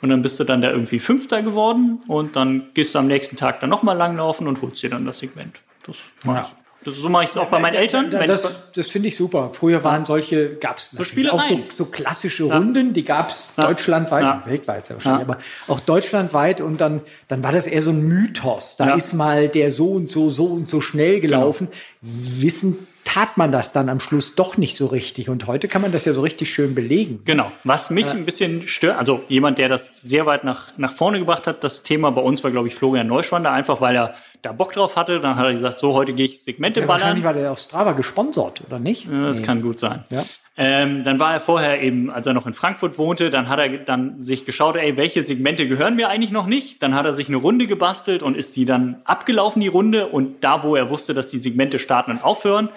Und 0.00 0.08
dann 0.10 0.22
bist 0.22 0.40
du 0.40 0.44
dann 0.44 0.60
da 0.62 0.70
irgendwie 0.70 0.98
Fünfter 0.98 1.42
geworden 1.42 2.02
und 2.08 2.36
dann 2.36 2.68
gehst 2.74 2.94
du 2.94 2.98
am 2.98 3.06
nächsten 3.06 3.36
Tag 3.36 3.60
dann 3.60 3.70
nochmal 3.70 3.96
langlaufen 3.96 4.46
und 4.48 4.60
holst 4.60 4.82
dir 4.82 4.90
dann 4.90 5.04
das 5.06 5.18
Segment. 5.18 5.60
Das 5.86 5.98
mache 6.24 6.36
Ja. 6.38 6.42
ich. 6.58 6.63
Das, 6.84 6.96
so 6.96 7.08
mache 7.08 7.24
ich 7.24 7.30
es 7.30 7.36
auch 7.36 7.48
bei 7.50 7.58
meinen 7.58 7.74
Eltern. 7.74 8.10
Da, 8.10 8.24
das 8.26 8.70
das 8.74 8.88
finde 8.88 9.08
ich 9.08 9.16
super. 9.16 9.50
Früher 9.54 9.82
waren 9.84 10.04
solche, 10.04 10.54
gab 10.56 10.78
es 10.78 10.90
auch 11.30 11.42
so, 11.42 11.60
so 11.70 11.84
klassische 11.86 12.44
Runden, 12.44 12.92
die 12.92 13.04
gab 13.04 13.30
es 13.30 13.50
Ja. 13.56 13.66
deutschlandweit, 13.66 14.22
Ja. 14.22 14.42
weltweit 14.44 14.86
sehr 14.86 14.96
wahrscheinlich, 14.96 15.26
Ja. 15.26 15.34
aber 15.34 15.42
auch 15.68 15.80
deutschlandweit 15.80 16.60
und 16.60 16.80
dann, 16.80 17.00
dann 17.28 17.42
war 17.42 17.52
das 17.52 17.66
eher 17.66 17.82
so 17.82 17.90
ein 17.90 18.02
Mythos. 18.06 18.76
Da 18.76 18.88
Ja. 18.88 18.94
ist 18.96 19.14
mal 19.14 19.48
der 19.48 19.70
so 19.70 19.92
und 19.92 20.10
so, 20.10 20.30
so 20.30 20.46
und 20.46 20.68
so 20.70 20.80
schnell 20.80 21.20
gelaufen. 21.20 21.68
Genau. 22.02 22.12
Wissen 22.42 22.86
tat 23.04 23.36
man 23.36 23.52
das 23.52 23.72
dann 23.72 23.88
am 23.88 24.00
Schluss 24.00 24.34
doch 24.34 24.56
nicht 24.56 24.76
so 24.76 24.86
richtig. 24.86 25.28
Und 25.28 25.46
heute 25.46 25.68
kann 25.68 25.82
man 25.82 25.92
das 25.92 26.04
ja 26.04 26.12
so 26.12 26.22
richtig 26.22 26.52
schön 26.52 26.74
belegen. 26.74 27.20
Genau. 27.24 27.52
Was 27.62 27.90
mich 27.90 28.10
ein 28.10 28.24
bisschen 28.24 28.66
stört, 28.66 28.98
also 28.98 29.22
jemand, 29.28 29.58
der 29.58 29.68
das 29.68 30.00
sehr 30.02 30.26
weit 30.26 30.44
nach, 30.44 30.76
nach 30.78 30.92
vorne 30.92 31.18
gebracht 31.18 31.46
hat, 31.46 31.62
das 31.62 31.82
Thema 31.82 32.10
bei 32.10 32.22
uns 32.22 32.42
war, 32.42 32.50
glaube 32.50 32.68
ich, 32.68 32.74
Florian 32.74 33.06
Neuschwander, 33.06 33.52
einfach 33.52 33.80
weil 33.80 33.94
er 33.94 34.14
da 34.42 34.52
Bock 34.52 34.72
drauf 34.72 34.96
hatte. 34.96 35.20
Dann 35.20 35.36
hat 35.36 35.46
er 35.46 35.52
gesagt, 35.52 35.78
so, 35.78 35.94
heute 35.94 36.12
gehe 36.12 36.26
ich 36.26 36.42
Segmente 36.42 36.80
Ja, 36.80 36.86
ballern. 36.86 37.00
wahrscheinlich 37.02 37.24
war 37.24 37.34
der 37.34 37.52
auf 37.52 37.58
Strava 37.58 37.92
gesponsert, 37.92 38.62
oder 38.66 38.78
nicht? 38.78 39.06
Das 39.10 39.42
kann 39.42 39.62
gut 39.62 39.78
sein. 39.78 40.04
Ja. 40.10 40.24
Ähm, 40.56 41.02
dann 41.02 41.18
war 41.18 41.32
er 41.32 41.40
vorher 41.40 41.82
eben, 41.82 42.10
als 42.10 42.28
er 42.28 42.32
noch 42.32 42.46
in 42.46 42.52
Frankfurt 42.52 42.96
wohnte, 42.96 43.30
dann 43.30 43.48
hat 43.48 43.58
er 43.58 43.68
dann 43.78 44.22
sich 44.22 44.44
geschaut, 44.44 44.76
ey, 44.76 44.96
welche 44.96 45.24
Segmente 45.24 45.66
gehören 45.66 45.96
mir 45.96 46.08
eigentlich 46.08 46.30
noch 46.30 46.46
nicht? 46.46 46.80
Dann 46.80 46.94
hat 46.94 47.06
er 47.06 47.12
sich 47.12 47.26
eine 47.26 47.38
Runde 47.38 47.66
gebastelt 47.66 48.22
und 48.22 48.36
ist 48.36 48.54
die 48.54 48.64
dann 48.64 49.00
abgelaufen, 49.04 49.60
die 49.60 49.68
Runde. 49.68 50.06
Und 50.06 50.44
da, 50.44 50.62
wo 50.62 50.76
er 50.76 50.90
wusste, 50.90 51.12
dass 51.12 51.28
die 51.28 51.40
Segmente 51.40 51.80
starten 51.80 52.12
und 52.12 52.22
aufhören, 52.24 52.68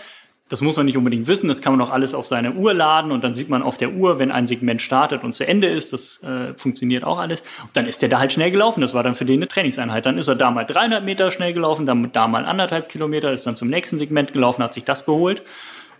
das 0.49 0.61
muss 0.61 0.77
man 0.77 0.85
nicht 0.85 0.97
unbedingt 0.97 1.27
wissen, 1.27 1.47
das 1.47 1.61
kann 1.61 1.75
man 1.75 1.85
auch 1.85 1.91
alles 1.91 2.13
auf 2.13 2.25
seine 2.25 2.53
Uhr 2.53 2.73
laden 2.73 3.11
und 3.11 3.23
dann 3.23 3.35
sieht 3.35 3.49
man 3.49 3.61
auf 3.61 3.77
der 3.77 3.91
Uhr, 3.91 4.19
wenn 4.19 4.31
ein 4.31 4.47
Segment 4.47 4.81
startet 4.81 5.23
und 5.23 5.33
zu 5.33 5.45
Ende 5.45 5.67
ist, 5.67 5.93
das 5.93 6.23
äh, 6.23 6.53
funktioniert 6.55 7.03
auch 7.03 7.19
alles. 7.19 7.41
Und 7.61 7.75
dann 7.75 7.85
ist 7.85 8.01
der 8.01 8.09
da 8.09 8.19
halt 8.19 8.31
schnell 8.31 8.51
gelaufen, 8.51 8.81
das 8.81 8.93
war 8.93 9.03
dann 9.03 9.15
für 9.15 9.25
den 9.25 9.39
eine 9.39 9.47
Trainingseinheit. 9.47 10.05
Dann 10.05 10.17
ist 10.17 10.27
er 10.27 10.35
da 10.35 10.51
mal 10.51 10.63
300 10.63 11.03
Meter 11.03 11.31
schnell 11.31 11.53
gelaufen, 11.53 11.85
dann 11.85 12.11
da 12.11 12.27
mal 12.27 12.45
anderthalb 12.45 12.89
Kilometer, 12.89 13.31
ist 13.31 13.45
dann 13.45 13.55
zum 13.55 13.69
nächsten 13.69 13.97
Segment 13.97 14.33
gelaufen, 14.33 14.63
hat 14.63 14.73
sich 14.73 14.85
das 14.85 15.05
geholt. 15.05 15.43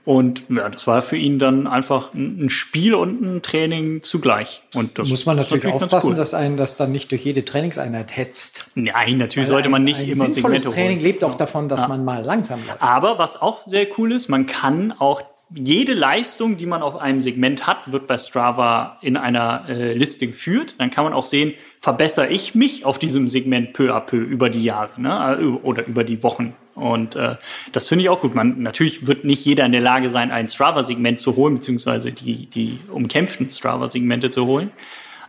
Und 0.07 0.43
ja, 0.47 0.69
das 0.69 0.87
war 0.87 1.01
für 1.01 1.17
ihn 1.17 1.37
dann 1.37 1.67
einfach 1.67 2.13
ein 2.13 2.49
Spiel 2.49 2.95
und 2.95 3.21
ein 3.21 3.41
Training 3.41 4.03
zugleich. 4.03 4.63
Und 4.73 4.97
das 4.97 5.09
muss 5.09 5.25
man 5.25 5.35
natürlich, 5.35 5.65
natürlich 5.65 5.83
aufpassen, 5.83 6.11
cool. 6.11 6.15
dass 6.15 6.33
einen 6.33 6.55
das 6.55 6.77
dann 6.77 6.93
nicht 6.93 7.11
durch 7.11 7.25
jede 7.25 7.43
Trainingseinheit 7.43 8.15
hetzt. 8.15 8.71
Nein, 8.75 9.17
natürlich 9.17 9.49
Weil 9.49 9.55
sollte 9.55 9.67
man 9.67 9.83
nicht 9.83 9.99
ein 9.99 10.07
immer 10.07 10.29
Segmente 10.29 10.69
Training 10.69 10.91
holen. 10.91 10.99
lebt 11.01 11.25
auch 11.25 11.35
davon, 11.35 11.67
dass 11.67 11.81
ja. 11.81 11.87
man 11.89 12.05
mal 12.05 12.23
langsam 12.23 12.61
läuft. 12.65 12.81
Aber 12.81 13.19
was 13.19 13.41
auch 13.41 13.67
sehr 13.67 13.85
cool 13.97 14.13
ist, 14.13 14.29
man 14.29 14.45
kann 14.45 14.93
auch 14.97 15.23
jede 15.53 15.93
Leistung, 15.93 16.55
die 16.55 16.67
man 16.67 16.83
auf 16.83 16.95
einem 16.95 17.21
Segment 17.21 17.67
hat, 17.67 17.91
wird 17.91 18.07
bei 18.07 18.17
Strava 18.17 18.99
in 19.01 19.17
einer 19.17 19.65
äh, 19.67 19.91
Liste 19.91 20.27
geführt. 20.27 20.75
Dann 20.77 20.89
kann 20.89 21.03
man 21.03 21.11
auch 21.11 21.25
sehen, 21.25 21.53
verbessere 21.81 22.29
ich 22.29 22.55
mich 22.55 22.85
auf 22.85 22.97
diesem 22.97 23.27
Segment 23.27 23.73
peu 23.73 23.93
à 23.93 23.99
peu 23.99 24.15
über 24.15 24.49
die 24.49 24.63
Jahre 24.63 25.01
ne? 25.01 25.37
Äh, 25.37 25.43
oder 25.43 25.85
über 25.85 26.05
die 26.05 26.23
Wochen. 26.23 26.53
Und 26.77 27.15
äh, 27.15 27.35
das 27.71 27.87
finde 27.87 28.03
ich 28.03 28.09
auch 28.09 28.21
gut. 28.21 28.35
Man, 28.35 28.61
natürlich 28.61 29.07
wird 29.07 29.25
nicht 29.25 29.43
jeder 29.43 29.65
in 29.65 29.71
der 29.71 29.81
Lage 29.81 30.09
sein, 30.09 30.31
ein 30.31 30.47
Strava-Segment 30.47 31.19
zu 31.19 31.35
holen, 31.35 31.55
beziehungsweise 31.55 32.11
die, 32.11 32.45
die 32.45 32.79
umkämpften 32.91 33.49
Strava-Segmente 33.49 34.29
zu 34.29 34.45
holen. 34.45 34.71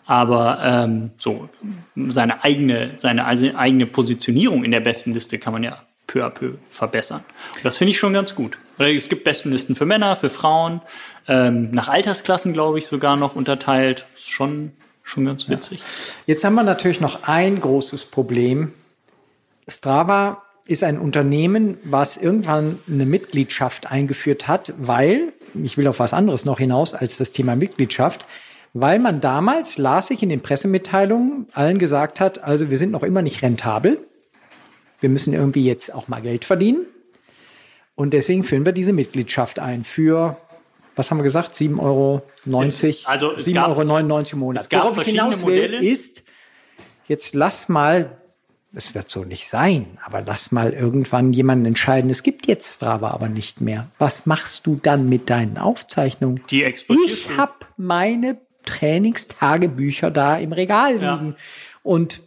Aber 0.05 0.61
ähm, 0.63 1.11
so 1.19 1.49
seine 2.09 2.45
eigene, 2.45 2.93
seine 2.97 3.27
eigene 3.27 3.87
Positionierung 3.87 4.65
in 4.65 4.71
der 4.71 4.81
besten 4.81 5.15
Liste 5.15 5.39
kann 5.39 5.53
man 5.55 5.63
ja 5.63 5.83
peu 6.07 6.25
à 6.25 6.31
peu 6.31 6.55
verbessern. 6.71 7.25
Und 7.57 7.65
das 7.65 7.77
finde 7.77 7.93
ich 7.93 7.99
schon 7.99 8.13
ganz 8.13 8.35
gut. 8.35 8.59
Es 8.79 9.09
gibt 9.09 9.25
Bestenlisten 9.25 9.75
für 9.75 9.87
Männer, 9.87 10.17
für 10.17 10.31
Frauen, 10.31 10.81
ähm, 11.29 11.71
nach 11.73 11.89
Altersklassen, 11.89 12.53
glaube 12.53 12.79
ich, 12.79 12.87
sogar 12.87 13.17
noch 13.17 13.37
unterteilt. 13.37 14.07
Schon, 14.17 14.73
schon 15.03 15.27
ganz 15.27 15.49
witzig. 15.49 15.81
Ja. 15.81 15.85
Jetzt 16.27 16.45
haben 16.45 16.55
wir 16.55 16.63
natürlich 16.63 17.01
noch 17.01 17.25
ein 17.25 17.61
großes 17.61 18.07
Problem. 18.07 18.73
Strava 19.67 20.43
ist 20.69 20.85
ein 20.85 20.99
Unternehmen, 20.99 21.79
was 21.83 22.17
irgendwann 22.17 22.79
eine 22.89 23.07
Mitgliedschaft 23.07 23.91
eingeführt 23.91 24.47
hat, 24.47 24.73
weil, 24.79 25.33
ich 25.61 25.77
will 25.77 25.89
auf 25.89 25.99
was 25.99 26.13
anderes 26.15 26.45
noch 26.45 26.59
hinaus 26.59 26.95
als 26.95 27.17
das 27.17 27.33
Thema 27.33 27.57
Mitgliedschaft, 27.57 28.25
weil 28.75 29.01
man 29.01 29.21
damals, 29.21 29.79
las 29.79 30.11
ich 30.11 30.23
in 30.23 30.29
den 30.29 30.43
Pressemitteilungen, 30.43 31.49
allen 31.53 31.79
gesagt 31.79 32.21
hat, 32.21 32.45
also 32.45 32.71
wir 32.71 32.79
sind 32.79 32.93
noch 32.93 33.03
immer 33.03 33.23
nicht 33.23 33.43
rentabel 33.43 33.99
wir 35.01 35.09
müssen 35.09 35.33
irgendwie 35.33 35.65
jetzt 35.65 35.95
auch 35.95 36.09
mal 36.09 36.21
Geld 36.23 36.45
verdienen. 36.45 36.87
Und 37.95 38.13
deswegen 38.13 38.45
führen 38.45 38.65
wir 38.65 38.73
diese 38.73 38.93
Mitgliedschaft 38.93 39.59
ein 39.59 39.85
für, 39.85 40.37
was 40.97 41.11
haben 41.11 41.19
wir 41.19 41.25
gesagt, 41.25 41.55
7,90 41.55 41.79
Euro? 41.81 42.23
Also 43.05 43.31
7,99 43.33 43.53
Euro 43.67 44.33
im 44.33 44.39
Monat. 44.39 44.63
Es 44.63 44.69
gab 44.69 44.85
Worauf 44.85 44.99
ich 44.99 45.09
hinaus 45.09 45.45
will, 45.45 45.63
Modelle. 45.63 45.85
ist, 45.85 46.25
jetzt 47.07 47.35
lass 47.35 47.69
mal, 47.69 48.19
es 48.75 48.95
wird 48.95 49.11
so 49.11 49.25
nicht 49.25 49.49
sein, 49.49 49.99
aber 50.05 50.23
lass 50.23 50.53
mal 50.53 50.73
irgendwann 50.73 51.33
jemanden 51.33 51.65
entscheiden, 51.65 52.11
es 52.11 52.23
gibt 52.23 52.47
jetzt 52.47 52.77
Strava 52.77 53.11
aber 53.11 53.29
nicht 53.29 53.61
mehr. 53.61 53.89
Was 53.99 54.27
machst 54.27 54.67
du 54.67 54.77
dann 54.77 55.09
mit 55.09 55.31
deinen 55.31 55.57
Aufzeichnungen? 55.57 56.43
Die 56.51 56.63
Ich 56.65 57.37
habe 57.37 57.55
meine 57.77 58.39
Trainingstagebücher 58.65 60.11
da 60.11 60.37
im 60.37 60.53
Regal 60.53 60.93
liegen. 60.93 61.05
Ja. 61.05 61.35
Und 61.83 62.21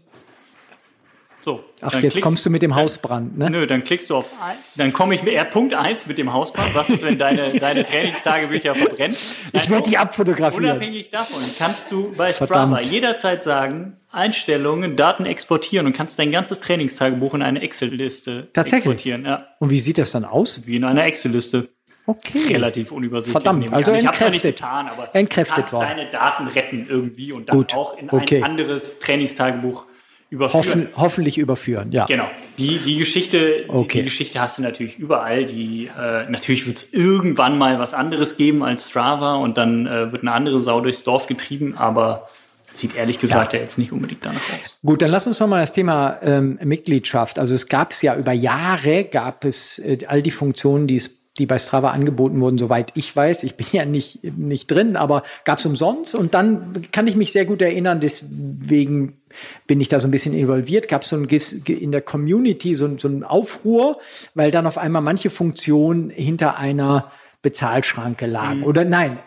so. 1.42 1.64
Ach, 1.82 1.94
jetzt 1.94 2.00
klickst, 2.00 2.22
kommst 2.22 2.46
du 2.46 2.50
mit 2.52 2.62
dem 2.62 2.76
Hausbrand, 2.76 3.38
ne? 3.38 3.50
Nö, 3.50 3.66
dann 3.66 3.84
klickst 3.84 4.10
du 4.12 4.18
auf, 4.18 4.30
dann 4.76 4.94
komme 4.94 5.16
ich 5.16 5.24
mit 5.24 5.34
äh, 5.34 5.44
Punkt 5.46 5.74
1 5.74 6.06
mit 6.06 6.20
dem 6.20 6.32
Hausbrand. 6.34 6.76
Was 6.76 6.90
ist, 6.90 7.04
wenn 7.04 7.18
deine, 7.18 7.54
deine 7.60 7.84
Trainingstagebücher 7.84 8.76
verbrennen? 8.76 9.18
ich 9.52 9.70
werde 9.70 9.90
die 9.90 9.98
abfotografieren. 9.98 10.66
Unabhängig 10.66 11.10
davon 11.10 11.42
kannst 11.58 11.92
du 11.92 12.14
bei 12.16 12.32
Verdammt. 12.32 12.78
Strava 12.78 12.82
jederzeit 12.82 13.44
sagen, 13.44 13.98
Einstellungen, 14.12 14.98
Daten 14.98 15.26
exportieren 15.26 15.86
und 15.86 15.94
kannst 15.94 16.20
dein 16.20 16.32
ganzes 16.32 16.60
Trainingstagebuch 16.60 17.34
in 17.34 17.42
eine 17.42 17.62
Excel-Liste 17.62 18.50
exportieren. 18.54 19.26
Ja. 19.26 19.48
Und 19.60 19.70
wie 19.70 19.80
sieht 19.80 19.98
das 19.98 20.12
dann 20.12 20.26
aus? 20.26 20.62
Wie 20.66 20.76
in 20.76 20.84
einer 20.84 21.06
Excel-Liste. 21.06 21.70
Okay. 22.06 22.54
Relativ 22.54 22.92
unübersichtlich. 22.92 23.32
Verdammt, 23.32 23.72
also 23.72 23.94
ich 23.94 24.00
entkräftet. 24.00 24.32
nicht 24.32 24.42
getan, 24.42 24.88
aber 24.88 25.16
entkräftet 25.16 25.56
du 25.56 25.62
kannst 25.62 25.74
war. 25.74 25.86
deine 25.86 26.10
Daten 26.10 26.48
retten 26.48 26.88
irgendwie 26.90 27.32
und 27.32 27.48
dann 27.48 27.58
Gut. 27.58 27.74
auch 27.74 27.98
in 27.98 28.10
okay. 28.10 28.38
ein 28.38 28.44
anderes 28.44 29.00
Trainingstagebuch 29.00 29.86
überführen. 30.32 30.64
Hoffen, 30.64 30.88
hoffentlich 30.96 31.38
überführen, 31.38 31.92
ja. 31.92 32.06
Genau. 32.06 32.28
Die, 32.58 32.80
die 32.80 32.98
Geschichte, 32.98 33.66
okay. 33.68 33.84
die, 33.84 33.98
die, 34.00 34.04
Geschichte 34.06 34.42
hast 34.42 34.58
du 34.58 34.62
natürlich 34.62 34.98
überall. 34.98 35.46
Die, 35.46 35.88
äh, 35.88 36.30
natürlich 36.30 36.66
wird 36.66 36.78
es 36.78 36.94
irgendwann 36.94 37.58
mal 37.58 37.80
was 37.80 37.94
anderes 37.94 38.36
geben 38.36 38.64
als 38.64 38.90
Strava 38.90 39.36
und 39.36 39.58
dann 39.58 39.86
äh, 39.86 40.12
wird 40.12 40.24
eine 40.24 40.32
andere 40.32 40.60
Sau 40.60 40.82
durchs 40.82 41.04
Dorf 41.04 41.28
getrieben, 41.28 41.78
aber 41.78 42.30
sieht 42.72 42.96
ehrlich 42.96 43.20
gesagt 43.20 43.54
ja. 43.54 43.60
ja 43.60 43.64
jetzt 43.64 43.78
nicht 43.78 43.92
unbedingt 43.92 44.26
danach 44.26 44.42
aus. 44.42 44.80
Gut, 44.86 45.02
dann 45.02 45.12
lass 45.12 45.28
uns 45.28 45.40
nochmal 45.40 45.62
das 45.62 45.72
Thema 45.72 46.20
ähm, 46.22 46.60
Mitgliedschaft. 46.64 47.40
Also 47.40 47.56
es 47.56 47.68
gab 47.68 47.92
es 47.92 48.02
ja 48.02 48.16
über 48.16 48.32
Jahre, 48.32 49.04
gab 49.04 49.46
es 49.46 49.80
äh, 49.80 50.00
all 50.08 50.22
die 50.22 50.32
Funktionen, 50.32 50.88
die 50.88 50.98
es 50.98 51.22
die 51.38 51.46
bei 51.46 51.58
Strava 51.60 51.92
angeboten 51.92 52.40
wurden, 52.42 52.58
soweit 52.58 52.92
ich 52.96 53.16
weiß. 53.16 53.44
Ich 53.44 53.56
bin 53.56 53.68
ja 53.72 53.86
nicht, 53.86 54.24
nicht 54.24 54.70
drin, 54.70 54.96
aber 54.96 55.24
gab 55.46 55.60
es 55.60 55.66
umsonst. 55.66 56.14
Und 56.14 56.34
dann 56.34 56.82
kann 56.92 57.08
ich 57.08 57.16
mich 57.16 57.32
sehr 57.32 57.46
gut 57.46 57.62
erinnern, 57.62 58.00
deswegen 58.00 59.18
bin 59.66 59.80
ich 59.80 59.88
da 59.88 60.00
so 60.00 60.08
ein 60.08 60.12
bisschen 60.12 60.34
involviert, 60.34 60.88
gab 60.88 61.04
es 61.04 61.10
so 61.10 61.16
ein, 61.16 61.28
in 61.28 61.92
der 61.92 62.02
Community 62.02 62.76
so, 62.76 62.98
so 62.98 63.08
einen 63.08 63.24
Aufruhr, 63.24 64.00
weil 64.36 64.52
dann 64.52 64.68
auf 64.68 64.78
einmal 64.78 65.02
manche 65.02 65.30
Funktionen 65.30 66.10
hinter 66.10 66.58
einer 66.58 67.12
Bezahlschranke 67.42 68.26
lagen. 68.26 68.60
Mhm. 68.60 68.66
Oder 68.66 68.86
nein, 68.86 69.20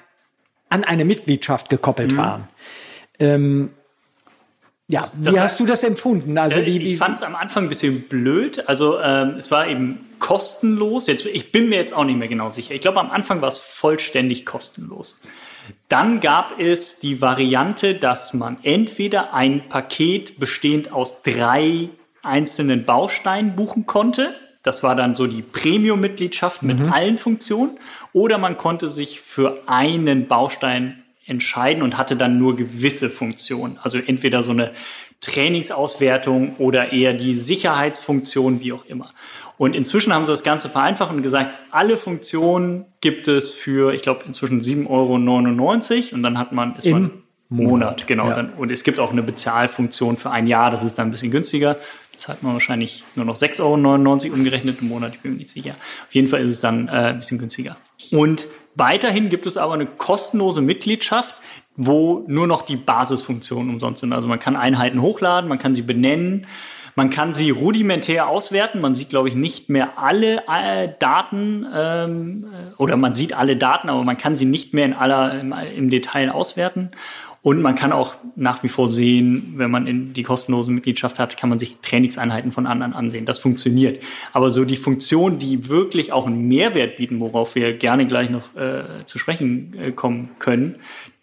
an 0.68 0.84
eine 0.84 1.04
Mitgliedschaft 1.04 1.70
gekoppelt 1.70 2.12
mhm. 2.12 2.16
waren. 2.16 2.48
Ähm, 3.24 3.70
ja, 4.86 5.00
das, 5.00 5.34
wie 5.34 5.40
hast 5.40 5.58
du 5.60 5.66
das 5.66 5.82
empfunden? 5.82 6.36
Also 6.36 6.60
die, 6.60 6.78
die 6.78 6.92
ich 6.92 6.98
fand 6.98 7.16
es 7.16 7.22
am 7.22 7.34
Anfang 7.34 7.64
ein 7.64 7.68
bisschen 7.70 8.02
blöd. 8.02 8.68
Also 8.68 9.00
ähm, 9.00 9.36
es 9.38 9.50
war 9.50 9.66
eben 9.66 10.00
kostenlos. 10.18 11.06
Jetzt, 11.06 11.24
ich 11.24 11.52
bin 11.52 11.70
mir 11.70 11.76
jetzt 11.76 11.94
auch 11.94 12.04
nicht 12.04 12.18
mehr 12.18 12.28
genau 12.28 12.50
sicher. 12.50 12.74
Ich 12.74 12.82
glaube, 12.82 13.00
am 13.00 13.10
Anfang 13.10 13.40
war 13.40 13.48
es 13.48 13.56
vollständig 13.56 14.44
kostenlos. 14.44 15.20
Dann 15.88 16.20
gab 16.20 16.60
es 16.60 16.98
die 16.98 17.22
Variante, 17.22 17.94
dass 17.94 18.34
man 18.34 18.58
entweder 18.62 19.32
ein 19.32 19.68
Paket 19.70 20.38
bestehend 20.38 20.92
aus 20.92 21.22
drei 21.22 21.88
einzelnen 22.22 22.84
Bausteinen 22.84 23.56
buchen 23.56 23.86
konnte. 23.86 24.34
Das 24.62 24.82
war 24.82 24.94
dann 24.96 25.14
so 25.14 25.26
die 25.26 25.42
Premium-Mitgliedschaft 25.42 26.62
mit 26.62 26.78
mhm. 26.78 26.92
allen 26.92 27.16
Funktionen. 27.16 27.78
Oder 28.12 28.36
man 28.36 28.58
konnte 28.58 28.90
sich 28.90 29.20
für 29.20 29.62
einen 29.66 30.26
Baustein 30.26 31.03
entscheiden 31.26 31.82
und 31.82 31.96
hatte 31.96 32.16
dann 32.16 32.38
nur 32.38 32.56
gewisse 32.56 33.08
Funktionen. 33.08 33.78
Also 33.82 33.98
entweder 33.98 34.42
so 34.42 34.50
eine 34.50 34.72
Trainingsauswertung 35.20 36.56
oder 36.56 36.92
eher 36.92 37.14
die 37.14 37.34
Sicherheitsfunktion, 37.34 38.60
wie 38.60 38.72
auch 38.72 38.84
immer. 38.86 39.10
Und 39.56 39.74
inzwischen 39.74 40.12
haben 40.12 40.24
sie 40.24 40.32
das 40.32 40.42
Ganze 40.42 40.68
vereinfacht 40.68 41.12
und 41.12 41.22
gesagt, 41.22 41.56
alle 41.70 41.96
Funktionen 41.96 42.86
gibt 43.00 43.28
es 43.28 43.50
für, 43.50 43.94
ich 43.94 44.02
glaube, 44.02 44.24
inzwischen 44.26 44.60
7,99 44.60 44.88
Euro 44.90 46.14
und 46.14 46.22
dann 46.22 46.38
hat 46.38 46.52
man, 46.52 46.76
ist 46.76 46.86
Im 46.86 46.92
man 46.92 47.10
Monat, 47.48 47.70
Monat 47.70 48.06
genau. 48.06 48.28
Ja. 48.28 48.34
Dann, 48.34 48.52
und 48.54 48.72
es 48.72 48.82
gibt 48.84 48.98
auch 48.98 49.12
eine 49.12 49.22
Bezahlfunktion 49.22 50.16
für 50.16 50.30
ein 50.30 50.46
Jahr, 50.46 50.70
das 50.70 50.82
ist 50.82 50.98
dann 50.98 51.08
ein 51.08 51.10
bisschen 51.12 51.30
günstiger. 51.30 51.76
Zahlt 52.16 52.42
man 52.42 52.52
wahrscheinlich 52.52 53.04
nur 53.16 53.24
noch 53.24 53.36
6,99 53.36 53.60
Euro 54.26 54.34
umgerechnet 54.34 54.78
im 54.80 54.88
Monat, 54.88 55.14
ich 55.14 55.20
bin 55.20 55.32
mir 55.32 55.38
nicht 55.38 55.50
sicher. 55.50 55.76
Auf 56.06 56.14
jeden 56.14 56.26
Fall 56.26 56.42
ist 56.42 56.50
es 56.50 56.60
dann 56.60 56.88
äh, 56.88 56.90
ein 56.90 57.18
bisschen 57.18 57.38
günstiger. 57.38 57.76
Und 58.10 58.46
Weiterhin 58.74 59.28
gibt 59.28 59.46
es 59.46 59.56
aber 59.56 59.74
eine 59.74 59.86
kostenlose 59.86 60.60
Mitgliedschaft, 60.60 61.36
wo 61.76 62.24
nur 62.26 62.46
noch 62.46 62.62
die 62.62 62.76
Basisfunktionen 62.76 63.70
umsonst 63.70 64.00
sind. 64.00 64.12
Also 64.12 64.28
man 64.28 64.38
kann 64.38 64.56
Einheiten 64.56 65.02
hochladen, 65.02 65.48
man 65.48 65.58
kann 65.58 65.74
sie 65.74 65.82
benennen, 65.82 66.46
man 66.96 67.10
kann 67.10 67.32
sie 67.32 67.50
rudimentär 67.50 68.28
auswerten. 68.28 68.80
Man 68.80 68.94
sieht, 68.94 69.10
glaube 69.10 69.28
ich, 69.28 69.34
nicht 69.34 69.68
mehr 69.68 69.98
alle 69.98 70.42
äh, 70.48 70.88
Daten 70.98 71.66
ähm, 71.74 72.46
oder 72.78 72.96
man 72.96 73.14
sieht 73.14 73.32
alle 73.32 73.56
Daten, 73.56 73.88
aber 73.88 74.04
man 74.04 74.16
kann 74.16 74.36
sie 74.36 74.44
nicht 74.44 74.74
mehr 74.74 74.84
in 74.84 74.92
aller 74.92 75.40
im, 75.40 75.52
im 75.52 75.90
Detail 75.90 76.30
auswerten. 76.30 76.92
Und 77.44 77.60
man 77.60 77.74
kann 77.74 77.92
auch 77.92 78.14
nach 78.36 78.62
wie 78.62 78.68
vor 78.68 78.90
sehen, 78.90 79.52
wenn 79.56 79.70
man 79.70 79.86
in 79.86 80.14
die 80.14 80.22
kostenlose 80.22 80.70
Mitgliedschaft 80.70 81.18
hat, 81.18 81.36
kann 81.36 81.50
man 81.50 81.58
sich 81.58 81.76
Trainingseinheiten 81.82 82.52
von 82.52 82.66
anderen 82.66 82.94
ansehen. 82.94 83.26
Das 83.26 83.38
funktioniert. 83.38 84.02
Aber 84.32 84.48
so 84.48 84.64
die 84.64 84.78
Funktionen, 84.78 85.38
die 85.38 85.68
wirklich 85.68 86.10
auch 86.10 86.26
einen 86.26 86.48
Mehrwert 86.48 86.96
bieten, 86.96 87.20
worauf 87.20 87.54
wir 87.54 87.74
gerne 87.74 88.06
gleich 88.06 88.30
noch 88.30 88.56
äh, 88.56 89.04
zu 89.04 89.18
sprechen 89.18 89.76
äh, 89.78 89.92
kommen 89.92 90.30
können, 90.38 90.76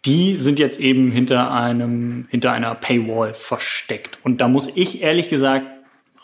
die 0.05 0.35
sind 0.35 0.59
jetzt 0.59 0.79
eben 0.79 1.09
hinter 1.09 1.51
einem, 1.51 2.27
hinter 2.29 2.51
einer 2.51 2.75
Paywall 2.75 3.33
versteckt. 3.33 4.19
Und 4.21 4.41
da 4.41 4.47
muss 4.47 4.71
ich 4.75 5.01
ehrlich 5.01 5.27
gesagt 5.27 5.65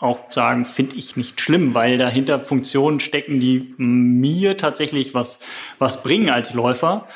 auch 0.00 0.30
sagen, 0.30 0.64
finde 0.64 0.94
ich 0.94 1.16
nicht 1.16 1.40
schlimm, 1.40 1.74
weil 1.74 1.98
dahinter 1.98 2.38
Funktionen 2.38 3.00
stecken, 3.00 3.40
die 3.40 3.74
mir 3.78 4.56
tatsächlich 4.56 5.12
was, 5.12 5.40
was 5.80 6.04
bringen 6.04 6.30
als 6.30 6.54
Läufer. 6.54 7.08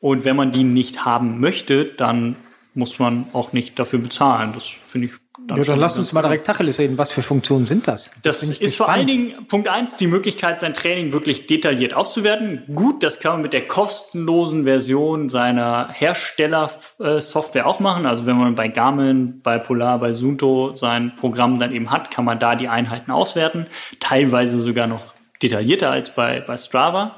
Und 0.00 0.24
wenn 0.24 0.36
man 0.36 0.52
die 0.52 0.64
nicht 0.64 1.04
haben 1.04 1.40
möchte, 1.40 1.84
dann 1.84 2.36
muss 2.74 2.98
man 2.98 3.26
auch 3.32 3.52
nicht 3.52 3.78
dafür 3.78 3.98
bezahlen. 3.98 4.52
Das 4.54 4.66
finde 4.66 5.08
ich. 5.08 5.12
Dann 5.46 5.56
ja, 5.56 5.64
dann 5.64 5.80
lass 5.80 5.96
uns 5.98 6.12
mal 6.12 6.20
direkt 6.20 6.46
Tacheles 6.46 6.78
reden. 6.78 6.98
Was 6.98 7.10
für 7.10 7.22
Funktionen 7.22 7.66
sind 7.66 7.88
das? 7.88 8.10
Das, 8.22 8.40
das 8.40 8.50
ist 8.60 8.76
vor 8.76 8.90
allen 8.90 9.06
Dingen 9.06 9.46
Punkt 9.48 9.68
eins 9.68 9.96
die 9.96 10.06
Möglichkeit, 10.06 10.60
sein 10.60 10.74
Training 10.74 11.12
wirklich 11.12 11.46
detailliert 11.46 11.94
auszuwerten. 11.94 12.62
Gut, 12.74 13.02
das 13.02 13.20
kann 13.20 13.32
man 13.32 13.42
mit 13.42 13.54
der 13.54 13.66
kostenlosen 13.66 14.64
Version 14.64 15.30
seiner 15.30 15.88
Herstellersoftware 15.92 17.66
auch 17.66 17.80
machen. 17.80 18.04
Also 18.04 18.26
wenn 18.26 18.36
man 18.36 18.54
bei 18.54 18.68
Garmin, 18.68 19.40
bei 19.42 19.58
Polar, 19.58 19.98
bei 19.98 20.12
Sunto 20.12 20.76
sein 20.76 21.14
Programm 21.16 21.58
dann 21.58 21.72
eben 21.72 21.90
hat, 21.90 22.10
kann 22.10 22.26
man 22.26 22.38
da 22.38 22.54
die 22.54 22.68
Einheiten 22.68 23.10
auswerten. 23.10 23.66
Teilweise 23.98 24.60
sogar 24.60 24.86
noch 24.86 25.14
detaillierter 25.42 25.90
als 25.90 26.14
bei, 26.14 26.40
bei 26.40 26.58
Strava. 26.58 27.16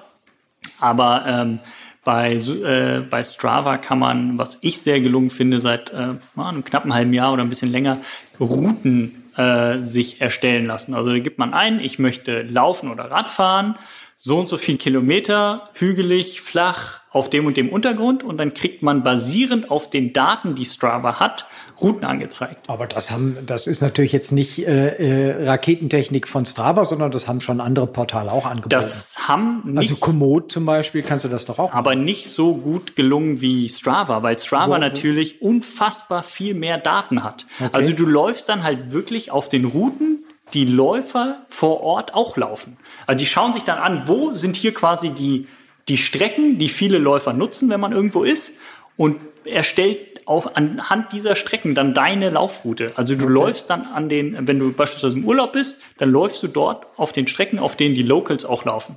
Aber 0.79 1.25
ähm, 1.27 1.59
bei, 2.05 2.35
äh, 2.35 3.01
bei 3.09 3.23
Strava 3.23 3.79
kann 3.79 3.99
man, 3.99 4.39
was 4.39 4.59
ich 4.63 4.83
sehr 4.83 5.01
gelungen 5.01 5.31
finde, 5.31 5.61
seit 5.61 5.91
äh, 5.91 6.15
einem 6.37 6.65
knappen 6.65 6.93
halben 6.93 7.13
Jahr 7.13 7.33
oder 7.33 7.43
ein 7.43 7.49
bisschen 7.49 7.71
länger, 7.71 7.99
Routen 8.41 9.23
äh, 9.37 9.83
sich 9.83 10.21
erstellen 10.21 10.67
lassen. 10.67 10.95
Also 10.95 11.11
da 11.11 11.19
gibt 11.19 11.39
man 11.39 11.55
ein, 11.55 11.81
ich 11.81 11.99
möchte 11.99 12.43
laufen 12.43 12.91
oder 12.91 13.11
Radfahren, 13.11 13.77
so 14.25 14.39
und 14.39 14.47
so 14.47 14.57
viel 14.57 14.77
Kilometer, 14.77 15.69
hügelig, 15.75 16.43
flach, 16.43 17.01
auf 17.11 17.29
dem 17.29 17.45
und 17.45 17.57
dem 17.57 17.71
Untergrund 17.71 18.23
und 18.23 18.39
dann 18.39 18.55
kriegt 18.55 18.81
man 18.81 19.03
basierend 19.03 19.69
auf 19.69 19.91
den 19.91 20.13
Daten, 20.13 20.55
die 20.55 20.65
Strava 20.65 21.19
hat, 21.19 21.47
Routen 21.81 22.05
angezeigt. 22.05 22.71
Aber 22.71 22.87
das 22.87 23.11
haben, 23.11 23.37
das 23.45 23.67
ist 23.67 23.83
natürlich 23.83 24.13
jetzt 24.13 24.31
nicht 24.31 24.65
äh, 24.65 25.31
äh, 25.31 25.49
Raketentechnik 25.49 26.29
von 26.29 26.47
Strava, 26.47 26.85
sondern 26.85 27.11
das 27.11 27.27
haben 27.27 27.41
schon 27.41 27.61
andere 27.61 27.89
Portale 27.89 28.31
auch 28.31 28.47
angeboten. 28.47 28.71
Das 28.71 29.17
haben 29.27 29.63
nicht, 29.65 29.91
also 29.91 29.97
Komoot 29.97 30.53
zum 30.53 30.67
Beispiel 30.67 31.03
kannst 31.03 31.25
du 31.25 31.29
das 31.29 31.45
doch 31.45 31.59
auch. 31.59 31.73
Aber 31.73 31.91
machen. 31.91 32.05
nicht 32.05 32.29
so 32.29 32.55
gut 32.55 32.95
gelungen 32.95 33.41
wie 33.41 33.69
Strava, 33.69 34.23
weil 34.23 34.39
Strava 34.39 34.77
wo, 34.77 34.79
natürlich 34.79 35.43
unfassbar 35.43 36.23
viel 36.23 36.55
mehr 36.55 36.79
Daten 36.79 37.25
hat. 37.25 37.45
Okay. 37.59 37.71
Also 37.73 37.93
du 37.93 38.07
läufst 38.07 38.49
dann 38.49 38.63
halt 38.63 38.93
wirklich 38.93 39.33
auf 39.33 39.49
den 39.49 39.65
Routen, 39.65 40.25
die 40.55 40.65
Läufer 40.65 41.43
vor 41.49 41.81
Ort 41.83 42.15
auch 42.15 42.37
laufen. 42.37 42.77
Also 43.07 43.19
die 43.19 43.27
schauen 43.27 43.53
sich 43.53 43.63
dann 43.63 43.79
an, 43.79 44.03
wo 44.07 44.33
sind 44.33 44.57
hier 44.57 44.75
quasi 44.75 45.11
die 45.11 45.47
die 45.89 45.97
Strecken, 45.97 46.59
die 46.59 46.69
viele 46.69 46.99
Läufer 46.99 47.33
nutzen, 47.33 47.69
wenn 47.71 47.81
man 47.81 47.93
irgendwo 47.93 48.23
ist, 48.23 48.53
und 48.97 49.21
erstellt 49.45 49.99
auf, 50.27 50.57
anhand 50.57 51.13
dieser 51.13 51.35
Strecken 51.35 51.75
dann 51.75 51.95
deine 51.95 52.31
Laufroute. 52.31 52.93
Also 52.95 53.17
du 53.17 53.25
okay. 53.25 53.33
läufst 53.33 53.71
dann 53.71 53.87
an 53.87 54.09
den, 54.09 54.47
wenn 54.47 54.59
du 54.59 54.73
beispielsweise 54.73 55.17
im 55.19 55.25
Urlaub 55.25 55.53
bist, 55.53 55.81
dann 55.99 56.11
läufst 56.11 56.43
du 56.43 56.49
dort 56.49 56.87
auf 56.97 57.13
den 57.13 57.27
Strecken, 57.27 57.59
auf 57.59 57.77
denen 57.77 57.95
die 57.95 58.03
Locals 58.03 58.45
auch 58.45 58.65
laufen. 58.65 58.97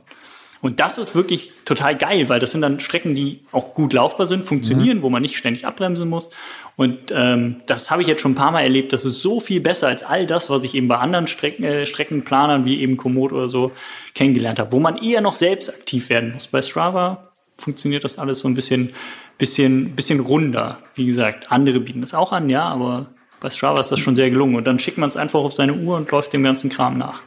Und 0.61 0.79
das 0.79 0.97
ist 0.97 1.15
wirklich 1.15 1.51
total 1.65 1.95
geil, 1.97 2.29
weil 2.29 2.39
das 2.39 2.51
sind 2.51 2.61
dann 2.61 2.79
Strecken, 2.79 3.15
die 3.15 3.41
auch 3.51 3.73
gut 3.73 3.93
laufbar 3.93 4.25
sind, 4.27 4.45
funktionieren, 4.45 4.99
mhm. 4.99 5.01
wo 5.01 5.09
man 5.09 5.21
nicht 5.21 5.37
ständig 5.37 5.65
abbremsen 5.65 6.09
muss. 6.09 6.29
Und 6.75 7.11
ähm, 7.11 7.61
das 7.67 7.89
habe 7.89 8.01
ich 8.01 8.07
jetzt 8.07 8.21
schon 8.21 8.33
ein 8.33 8.35
paar 8.35 8.51
Mal 8.51 8.61
erlebt. 8.61 8.91
Das 8.91 9.05
ist 9.05 9.21
so 9.21 9.39
viel 9.39 9.61
besser 9.61 9.87
als 9.87 10.03
all 10.03 10.25
das, 10.25 10.49
was 10.49 10.63
ich 10.63 10.75
eben 10.75 10.87
bei 10.87 10.97
anderen 10.97 11.27
Strecken, 11.27 11.63
äh, 11.63 11.85
Streckenplanern 11.85 12.65
wie 12.65 12.81
eben 12.81 12.97
Komoot 12.97 13.31
oder 13.31 13.47
so 13.47 13.71
kennengelernt 14.13 14.59
habe, 14.59 14.71
wo 14.71 14.79
man 14.79 14.97
eher 14.97 15.21
noch 15.21 15.35
selbst 15.35 15.69
aktiv 15.69 16.09
werden 16.09 16.33
muss. 16.33 16.47
Bei 16.47 16.61
Strava 16.61 17.31
funktioniert 17.57 18.03
das 18.03 18.17
alles 18.17 18.39
so 18.39 18.49
ein 18.49 18.55
bisschen 18.55 18.93
bisschen, 19.37 19.95
bisschen 19.95 20.19
runder. 20.19 20.79
Wie 20.95 21.05
gesagt, 21.05 21.51
andere 21.51 21.79
bieten 21.79 22.01
das 22.01 22.13
auch 22.13 22.31
an, 22.31 22.49
ja, 22.49 22.65
aber 22.65 23.07
bei 23.39 23.49
Strava 23.49 23.79
ist 23.79 23.91
das 23.91 23.99
schon 23.99 24.15
sehr 24.15 24.29
gelungen. 24.29 24.55
Und 24.55 24.65
dann 24.65 24.79
schickt 24.79 24.97
man 24.97 25.09
es 25.09 25.17
einfach 25.17 25.39
auf 25.39 25.53
seine 25.53 25.73
Uhr 25.73 25.97
und 25.97 26.11
läuft 26.11 26.33
dem 26.33 26.43
ganzen 26.43 26.69
Kram 26.69 26.97
nach. 26.97 27.21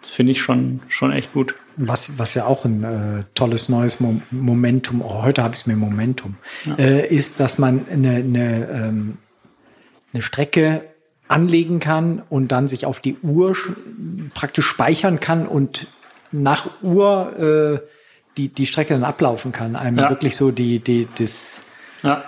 Das 0.00 0.10
finde 0.10 0.32
ich 0.32 0.40
schon, 0.40 0.80
schon 0.88 1.12
echt 1.12 1.32
gut. 1.32 1.54
Was, 1.82 2.18
was 2.18 2.34
ja 2.34 2.44
auch 2.44 2.66
ein 2.66 2.84
äh, 2.84 3.24
tolles 3.34 3.70
neues 3.70 4.00
Mo 4.00 4.20
Momentum, 4.30 5.00
oh, 5.00 5.22
heute 5.22 5.42
habe 5.42 5.54
ich 5.54 5.60
es 5.60 5.66
mir 5.66 5.76
Momentum, 5.76 6.36
ja. 6.66 6.74
äh, 6.74 7.06
ist, 7.06 7.40
dass 7.40 7.56
man 7.58 7.86
eine, 7.90 8.16
eine, 8.16 8.68
ähm, 8.68 9.18
eine 10.12 10.22
Strecke 10.22 10.84
anlegen 11.26 11.78
kann 11.78 12.22
und 12.28 12.48
dann 12.48 12.68
sich 12.68 12.84
auf 12.84 13.00
die 13.00 13.16
Uhr 13.22 13.56
praktisch 14.34 14.66
speichern 14.66 15.20
kann 15.20 15.46
und 15.46 15.86
nach 16.32 16.82
Uhr 16.82 17.80
äh, 17.82 17.86
die, 18.36 18.48
die 18.48 18.66
Strecke 18.66 18.94
dann 18.94 19.04
ablaufen 19.04 19.52
kann. 19.52 19.76
Einem 19.76 19.98
ja. 19.98 20.10
wirklich 20.10 20.36
so 20.36 20.50
die, 20.50 20.80
die, 20.80 21.08
das. 21.18 21.62
Ja. 22.02 22.24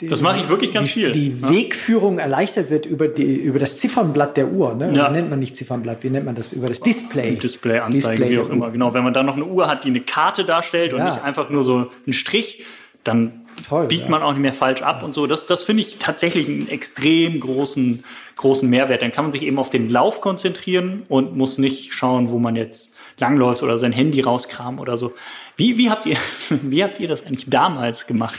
Die, 0.00 0.08
das 0.08 0.20
mache 0.20 0.40
ich 0.40 0.48
wirklich 0.48 0.72
ganz 0.72 0.88
die, 0.88 0.92
viel. 0.92 1.12
Die 1.12 1.38
ja. 1.40 1.50
Wegführung 1.50 2.18
erleichtert 2.18 2.68
wird 2.68 2.84
über, 2.84 3.08
die, 3.08 3.34
über 3.34 3.58
das 3.58 3.78
Ziffernblatt 3.78 4.36
der 4.36 4.48
Uhr. 4.48 4.74
Ne? 4.74 4.94
Ja. 4.94 5.10
Nennt 5.10 5.30
man 5.30 5.38
nicht 5.38 5.56
Ziffernblatt? 5.56 6.02
Wie 6.02 6.10
nennt 6.10 6.26
man 6.26 6.34
das? 6.34 6.52
Über 6.52 6.68
das 6.68 6.80
Display. 6.80 7.36
Display, 7.36 7.78
Anzeige, 7.78 8.24
Display 8.24 8.30
wie 8.30 8.38
auch 8.38 8.50
immer. 8.50 8.70
Genau, 8.70 8.92
wenn 8.92 9.04
man 9.04 9.14
dann 9.14 9.24
noch 9.24 9.36
eine 9.36 9.46
Uhr 9.46 9.68
hat, 9.68 9.84
die 9.84 9.88
eine 9.88 10.00
Karte 10.00 10.44
darstellt 10.44 10.92
und 10.92 11.02
nicht 11.02 11.22
einfach 11.22 11.48
nur 11.48 11.64
so 11.64 11.90
einen 12.04 12.12
Strich, 12.12 12.64
dann 13.04 13.46
Toll, 13.66 13.86
biegt 13.86 14.08
man 14.08 14.22
auch 14.22 14.32
nicht 14.32 14.42
mehr 14.42 14.52
falsch 14.52 14.82
ab 14.82 15.02
und 15.02 15.14
so. 15.14 15.26
Das, 15.26 15.46
das 15.46 15.62
finde 15.62 15.82
ich 15.82 15.96
tatsächlich 15.98 16.48
einen 16.48 16.68
extrem 16.68 17.40
großen, 17.40 18.04
großen 18.36 18.68
Mehrwert. 18.68 19.02
Dann 19.02 19.12
kann 19.12 19.24
man 19.24 19.32
sich 19.32 19.42
eben 19.42 19.58
auf 19.58 19.70
den 19.70 19.88
Lauf 19.88 20.20
konzentrieren 20.20 21.04
und 21.08 21.36
muss 21.36 21.56
nicht 21.56 21.94
schauen, 21.94 22.30
wo 22.30 22.38
man 22.38 22.56
jetzt 22.56 22.95
langläuft 23.18 23.62
oder 23.62 23.78
sein 23.78 23.92
Handy 23.92 24.20
rauskramen 24.20 24.80
oder 24.80 24.96
so. 24.96 25.14
Wie, 25.56 25.78
wie, 25.78 25.90
habt 25.90 26.06
ihr, 26.06 26.16
wie 26.62 26.82
habt 26.82 27.00
ihr 27.00 27.08
das 27.08 27.24
eigentlich 27.24 27.48
damals 27.48 28.06
gemacht? 28.06 28.38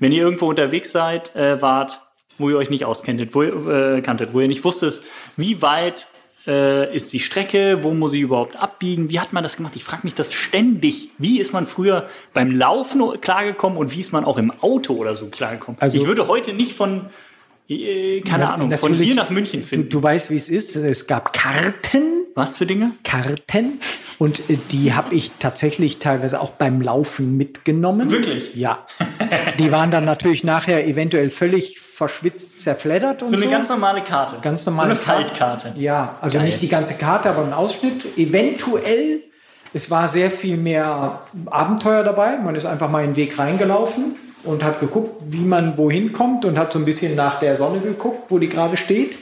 Wenn 0.00 0.12
ihr 0.12 0.22
irgendwo 0.22 0.48
unterwegs 0.48 0.92
seid, 0.92 1.34
äh, 1.34 1.60
wart, 1.62 2.00
wo 2.38 2.50
ihr 2.50 2.56
euch 2.56 2.70
nicht 2.70 2.84
auskenntet, 2.84 3.34
wo 3.34 3.42
ihr, 3.42 3.96
äh, 3.96 4.02
kanntet, 4.02 4.32
wo 4.32 4.40
ihr 4.40 4.48
nicht 4.48 4.64
wusstet, 4.64 5.00
wie 5.36 5.62
weit 5.62 6.06
äh, 6.46 6.94
ist 6.94 7.12
die 7.12 7.20
Strecke, 7.20 7.82
wo 7.82 7.92
muss 7.92 8.12
ich 8.14 8.22
überhaupt 8.22 8.56
abbiegen, 8.56 9.10
wie 9.10 9.20
hat 9.20 9.32
man 9.32 9.42
das 9.42 9.56
gemacht? 9.56 9.74
Ich 9.76 9.84
frage 9.84 10.02
mich 10.04 10.14
das 10.14 10.32
ständig. 10.32 11.10
Wie 11.18 11.40
ist 11.40 11.52
man 11.52 11.66
früher 11.66 12.08
beim 12.32 12.50
Laufen 12.50 13.20
klargekommen 13.20 13.76
und 13.76 13.94
wie 13.94 14.00
ist 14.00 14.12
man 14.12 14.24
auch 14.24 14.38
im 14.38 14.50
Auto 14.62 14.94
oder 14.94 15.14
so 15.14 15.26
klargekommen? 15.26 15.80
Also, 15.80 16.00
ich 16.00 16.06
würde 16.06 16.26
heute 16.26 16.54
nicht 16.54 16.72
von 16.72 17.06
keine 17.68 18.22
Na, 18.44 18.54
Ahnung, 18.54 18.72
von 18.78 18.94
hier 18.94 19.14
nach 19.14 19.28
München 19.28 19.62
finden. 19.62 19.90
Du, 19.90 19.98
du 19.98 20.02
weißt, 20.02 20.30
wie 20.30 20.36
es 20.36 20.48
ist. 20.48 20.74
Es 20.74 21.06
gab 21.06 21.34
Karten. 21.34 22.24
Was 22.34 22.56
für 22.56 22.64
Dinge? 22.64 22.92
Karten. 23.04 23.80
Und 24.16 24.48
äh, 24.48 24.56
die 24.70 24.94
habe 24.94 25.14
ich 25.14 25.32
tatsächlich 25.38 25.98
teilweise 25.98 26.40
auch 26.40 26.50
beim 26.50 26.80
Laufen 26.80 27.36
mitgenommen. 27.36 28.10
Wirklich? 28.10 28.54
Ja. 28.54 28.86
Die 29.58 29.70
waren 29.70 29.90
dann 29.90 30.06
natürlich 30.06 30.44
nachher 30.44 30.86
eventuell 30.86 31.28
völlig 31.28 31.78
verschwitzt, 31.78 32.62
zerfleddert 32.62 33.22
und 33.22 33.28
so. 33.28 33.36
Eine 33.36 33.44
so. 33.44 33.50
ganz 33.50 33.68
normale 33.68 34.00
Karte. 34.00 34.36
Ganz 34.40 34.64
normale 34.64 34.94
so 34.96 35.02
eine 35.02 35.24
Faltkarte. 35.24 35.74
Ja, 35.76 36.16
also 36.22 36.38
Geil. 36.38 36.46
nicht 36.46 36.62
die 36.62 36.68
ganze 36.68 36.94
Karte, 36.94 37.28
aber 37.28 37.44
ein 37.44 37.52
Ausschnitt. 37.52 38.16
Eventuell, 38.16 39.24
es 39.74 39.90
war 39.90 40.08
sehr 40.08 40.30
viel 40.30 40.56
mehr 40.56 41.20
Abenteuer 41.46 42.02
dabei. 42.02 42.38
Man 42.38 42.54
ist 42.54 42.64
einfach 42.64 42.88
mal 42.88 43.04
in 43.04 43.10
den 43.10 43.16
Weg 43.16 43.38
reingelaufen 43.38 44.16
und 44.48 44.64
hat 44.64 44.80
geguckt, 44.80 45.22
wie 45.28 45.44
man 45.44 45.76
wohin 45.76 46.12
kommt 46.12 46.44
und 46.44 46.58
hat 46.58 46.72
so 46.72 46.78
ein 46.78 46.84
bisschen 46.84 47.14
nach 47.14 47.38
der 47.38 47.54
Sonne 47.54 47.80
geguckt, 47.80 48.30
wo 48.30 48.38
die 48.38 48.48
gerade 48.48 48.76
steht. 48.76 49.18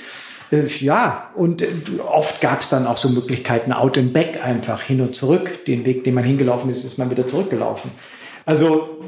Äh, 0.51 0.67
ja, 0.79 1.31
und 1.35 1.63
äh, 1.63 1.69
oft 2.07 2.41
gab 2.41 2.61
es 2.61 2.69
dann 2.69 2.87
auch 2.87 2.97
so 2.97 3.09
Möglichkeiten, 3.09 3.73
out 3.73 3.99
and 3.99 4.13
back 4.13 4.45
einfach 4.45 4.81
hin 4.81 5.01
und 5.01 5.15
zurück. 5.15 5.65
Den 5.67 5.85
Weg, 5.85 6.05
den 6.05 6.15
man 6.15 6.25
hingelaufen 6.25 6.71
ist, 6.71 6.85
ist 6.85 6.99
man 6.99 7.11
wieder 7.11 7.27
zurückgelaufen. 7.27 7.91
Also, 8.45 9.01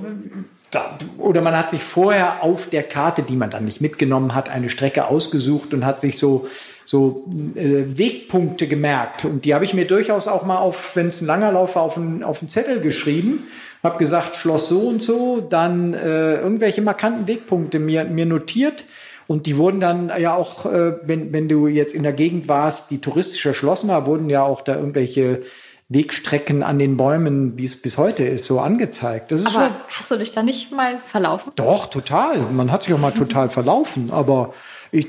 da, 0.73 0.99
oder 1.19 1.41
man 1.41 1.57
hat 1.57 1.71
sich 1.71 1.83
vorher 1.83 2.43
auf 2.43 2.69
der 2.69 2.83
Karte, 2.83 3.23
die 3.23 3.37
man 3.37 3.51
dann 3.51 3.65
nicht 3.65 3.81
mitgenommen 3.81 4.35
hat, 4.35 4.49
eine 4.49 4.69
Strecke 4.69 5.07
ausgesucht 5.07 5.73
und 5.73 5.87
hat 5.87 6.01
sich 6.01 6.19
so, 6.19 6.49
so 6.85 7.25
äh, 7.55 7.85
Wegpunkte 7.97 8.67
gemerkt. 8.67 9.25
Und 9.25 9.45
die 9.45 9.55
habe 9.55 9.65
ich 9.65 9.73
mir 9.73 9.87
durchaus 9.87 10.27
auch 10.27 10.45
mal 10.45 10.59
auf, 10.59 10.97
wenn 10.97 11.07
es 11.07 11.21
ein 11.21 11.27
langer 11.27 11.53
Lauf 11.53 11.77
war, 11.77 11.83
auf 11.83 11.97
einen, 11.97 12.25
auf 12.25 12.45
Zettel 12.49 12.81
geschrieben 12.81 13.45
habe 13.83 13.99
gesagt, 13.99 14.37
Schloss 14.37 14.69
so 14.69 14.81
und 14.81 15.03
so, 15.03 15.41
dann 15.41 15.95
äh, 15.95 16.37
irgendwelche 16.37 16.83
markanten 16.83 17.27
Wegpunkte 17.27 17.79
mir, 17.79 18.05
mir 18.05 18.27
notiert. 18.27 18.85
Und 19.27 19.47
die 19.47 19.59
wurden 19.59 19.79
dann 19.79 20.11
ja 20.19 20.35
auch, 20.35 20.67
äh, 20.67 20.97
wenn, 21.03 21.33
wenn 21.33 21.49
du 21.49 21.67
jetzt 21.67 21.95
in 21.95 22.03
der 22.03 22.15
Gegend 22.15 22.49
warst, 22.49 22.91
die 22.91 23.01
touristisch 23.01 23.45
erschlossen 23.45 23.89
war, 23.89 24.07
wurden 24.07 24.31
ja 24.31 24.43
auch 24.43 24.63
da 24.63 24.75
irgendwelche 24.75 25.43
Wegstrecken 25.91 26.63
an 26.63 26.79
den 26.79 26.97
Bäumen, 26.97 27.57
wie 27.57 27.65
es 27.65 27.81
bis 27.81 27.97
heute 27.97 28.25
ist, 28.25 28.45
so 28.45 28.61
angezeigt. 28.61 29.33
aber 29.33 29.51
schon, 29.51 29.71
hast 29.89 30.11
du 30.11 30.17
dich 30.17 30.33
da 30.33 30.43
nicht 30.43 30.73
mal 30.73 30.99
verlaufen? 31.07 31.53
Doch, 31.57 31.87
total. 31.87 32.41
Man 32.41 32.73
hat 32.73 32.85
sich 32.85 32.93
auch 32.93 32.99
mal 32.99 33.13
total 33.13 33.49
verlaufen. 33.49 34.11
Aber 34.11 34.53
ich 34.93 35.09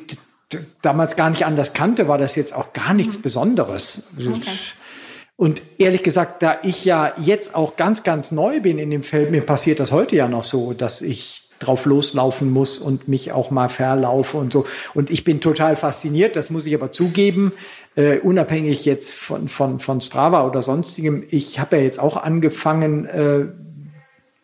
damals 0.82 1.16
gar 1.16 1.30
nicht 1.30 1.46
anders 1.46 1.74
kannte, 1.74 2.08
war 2.08 2.18
das 2.18 2.36
jetzt 2.36 2.54
auch 2.54 2.74
gar 2.74 2.94
nichts 2.94 3.18
mhm. 3.18 3.22
Besonderes. 3.22 4.10
Okay. 4.18 4.52
Und 5.40 5.62
ehrlich 5.78 6.04
gesagt, 6.04 6.44
da 6.44 6.58
ich 6.64 6.84
ja 6.84 7.14
jetzt 7.18 7.56
auch 7.56 7.78
ganz, 7.78 8.04
ganz 8.04 8.34
neu 8.34 8.60
bin 8.60 8.78
in 8.78 8.92
dem 8.92 9.04
Feld, 9.04 9.32
mir 9.32 9.40
passiert 9.40 9.80
das 9.80 9.94
heute 9.94 10.18
ja 10.18 10.28
noch 10.28 10.44
so, 10.44 10.74
dass 10.74 11.02
ich 11.02 11.44
drauf 11.60 11.86
loslaufen 11.86 12.52
muss 12.52 12.78
und 12.78 13.08
mich 13.08 13.32
auch 13.32 13.50
mal 13.50 13.70
verlaufe 13.70 14.36
und 14.36 14.52
so. 14.52 14.66
Und 14.94 15.10
ich 15.10 15.24
bin 15.24 15.40
total 15.40 15.78
fasziniert, 15.78 16.36
das 16.36 16.50
muss 16.50 16.66
ich 16.66 16.76
aber 16.76 16.92
zugeben, 16.92 17.54
äh, 17.96 18.20
unabhängig 18.20 18.84
jetzt 18.84 19.14
von, 19.14 19.48
von, 19.48 19.80
von 19.80 20.02
Strava 20.02 20.46
oder 20.46 20.62
sonstigem. 20.62 21.24
Ich 21.30 21.58
habe 21.58 21.78
ja 21.78 21.84
jetzt 21.84 22.02
auch 22.02 22.18
angefangen, 22.18 23.06
äh, 23.06 23.46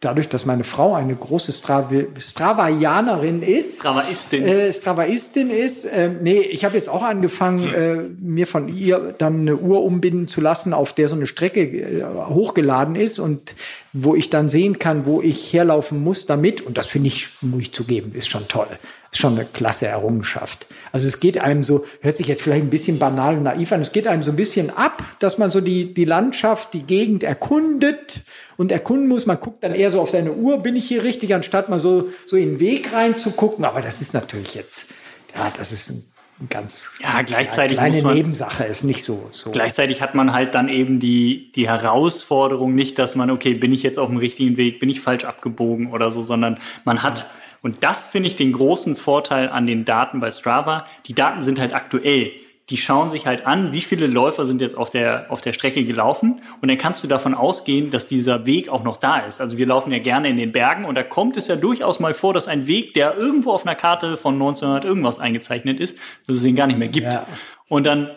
dadurch, 0.05 0.29
dass 0.29 0.45
meine 0.45 0.63
Frau 0.63 0.93
eine 0.93 1.15
große 1.15 1.51
Stravaianerin 1.51 3.41
ist. 3.41 3.79
Stravaistin. 3.79 4.45
Äh, 4.45 4.71
Stravaistin 4.71 5.49
ist. 5.49 5.85
Äh, 5.85 6.09
nee, 6.21 6.39
ich 6.39 6.63
habe 6.63 6.75
jetzt 6.75 6.89
auch 6.89 7.01
angefangen, 7.01 7.73
äh, 7.73 7.97
mir 8.19 8.47
von 8.47 8.69
ihr 8.69 9.15
dann 9.17 9.41
eine 9.41 9.57
Uhr 9.57 9.83
umbinden 9.83 10.27
zu 10.27 10.41
lassen, 10.41 10.73
auf 10.73 10.93
der 10.93 11.07
so 11.07 11.15
eine 11.15 11.27
Strecke 11.27 11.61
äh, 11.61 12.03
hochgeladen 12.29 12.95
ist 12.95 13.19
und 13.19 13.55
wo 13.93 14.13
ich 14.15 14.29
dann 14.29 14.49
sehen 14.49 14.77
kann, 14.77 15.05
wo 15.05 15.21
ich 15.21 15.51
herlaufen 15.51 16.03
muss 16.03 16.25
damit. 16.25 16.61
Und 16.61 16.77
das 16.77 16.85
finde 16.85 17.07
ich, 17.07 17.29
muss 17.41 17.61
ich 17.61 17.73
zugeben, 17.73 18.13
ist 18.13 18.29
schon 18.29 18.47
toll. 18.47 18.67
Ist 19.15 19.21
schon 19.21 19.37
eine 19.37 19.45
klasse 19.45 19.87
Errungenschaft. 19.87 20.67
Also 20.91 21.07
es 21.07 21.21
geht 21.21 21.37
einem 21.37 21.63
so, 21.63 21.85
hört 22.01 22.17
sich 22.17 22.27
jetzt 22.27 22.41
vielleicht 22.41 22.65
ein 22.65 22.69
bisschen 22.69 22.99
banal 22.99 23.37
und 23.37 23.43
naiv 23.43 23.71
an, 23.71 23.79
es 23.79 23.93
geht 23.93 24.07
einem 24.07 24.23
so 24.23 24.31
ein 24.31 24.35
bisschen 24.35 24.71
ab, 24.71 25.01
dass 25.19 25.37
man 25.37 25.49
so 25.49 25.61
die, 25.61 25.93
die 25.93 26.03
Landschaft, 26.03 26.73
die 26.73 26.83
Gegend 26.83 27.23
erkundet 27.23 28.25
und 28.57 28.73
erkunden 28.73 29.07
muss. 29.07 29.25
Man 29.25 29.39
guckt 29.39 29.63
dann 29.63 29.73
eher 29.73 29.89
so 29.89 30.01
auf 30.01 30.09
seine 30.09 30.33
Uhr, 30.33 30.61
bin 30.61 30.75
ich 30.75 30.89
hier 30.89 31.03
richtig, 31.03 31.33
anstatt 31.33 31.69
mal 31.69 31.79
so, 31.79 32.09
so 32.25 32.35
in 32.35 32.55
den 32.55 32.59
Weg 32.59 32.91
reinzugucken. 32.91 33.63
Aber 33.63 33.79
das 33.79 34.01
ist 34.01 34.13
natürlich 34.13 34.53
jetzt, 34.53 34.91
ja, 35.33 35.49
das 35.57 35.71
ist 35.71 35.91
ein 35.91 36.49
ganz 36.49 36.99
ja, 37.01 37.21
gleichzeitig 37.21 37.77
kleine 37.77 38.01
man, 38.01 38.15
Nebensache, 38.15 38.65
ist 38.65 38.83
nicht 38.83 39.01
so, 39.01 39.29
so. 39.31 39.51
Gleichzeitig 39.51 40.01
hat 40.01 40.13
man 40.13 40.33
halt 40.33 40.55
dann 40.55 40.67
eben 40.67 40.99
die, 40.99 41.53
die 41.53 41.69
Herausforderung 41.69 42.75
nicht, 42.75 42.99
dass 42.99 43.15
man, 43.15 43.31
okay, 43.31 43.53
bin 43.53 43.71
ich 43.71 43.81
jetzt 43.81 43.97
auf 43.97 44.09
dem 44.09 44.17
richtigen 44.17 44.57
Weg, 44.57 44.81
bin 44.81 44.89
ich 44.89 44.99
falsch 44.99 45.23
abgebogen 45.23 45.93
oder 45.93 46.11
so, 46.11 46.21
sondern 46.21 46.59
man 46.83 47.01
hat. 47.01 47.27
Und 47.65 47.83
das 47.83 48.05
finde 48.05 48.29
ich 48.29 48.35
den 48.35 48.51
großen 48.51 48.95
Vorteil 48.95 49.49
an 49.49 49.65
den 49.65 49.85
Daten 49.85 50.19
bei 50.19 50.29
Strava, 50.29 50.85
die 51.07 51.15
Daten 51.15 51.41
sind 51.41 51.59
halt 51.59 51.73
aktuell 51.73 52.31
die 52.69 52.77
schauen 52.77 53.11
sich 53.11 53.27
halt 53.27 53.45
an, 53.45 53.73
wie 53.73 53.81
viele 53.81 54.07
Läufer 54.07 54.47
sind 54.47 54.59
jetzt 54.59 54.75
auf 54.75 54.89
der, 54.89 55.27
auf 55.29 55.41
der 55.41 55.53
Strecke 55.53 55.83
gelaufen. 55.83 56.41
Und 56.61 56.67
dann 56.67 56.79
kannst 56.79 57.03
du 57.03 57.07
davon 57.07 57.35
ausgehen, 57.35 57.91
dass 57.91 58.07
dieser 58.07 58.47
Weg 58.47 58.69
auch 58.69 58.83
noch 58.83 58.97
da 58.97 59.19
ist. 59.19 59.39
Also 59.39 59.57
wir 59.57 59.67
laufen 59.67 59.91
ja 59.91 59.99
gerne 59.99 60.29
in 60.29 60.37
den 60.37 60.51
Bergen 60.51 60.85
und 60.85 60.95
da 60.95 61.03
kommt 61.03 61.37
es 61.37 61.47
ja 61.47 61.57
durchaus 61.57 61.99
mal 61.99 62.15
vor, 62.15 62.33
dass 62.33 62.47
ein 62.47 62.65
Weg, 62.65 62.95
der 62.95 63.17
irgendwo 63.17 63.51
auf 63.51 63.67
einer 63.67 63.75
Karte 63.75 64.17
von 64.17 64.33
1900 64.33 64.83
irgendwas 64.83 65.19
eingezeichnet 65.19 65.79
ist, 65.79 65.99
dass 66.25 66.37
es 66.37 66.43
ihn 66.43 66.55
gar 66.55 66.65
nicht 66.65 66.79
mehr 66.79 66.87
gibt. 66.87 67.13
Ja. 67.13 67.27
Und 67.67 67.85
dann 67.85 68.09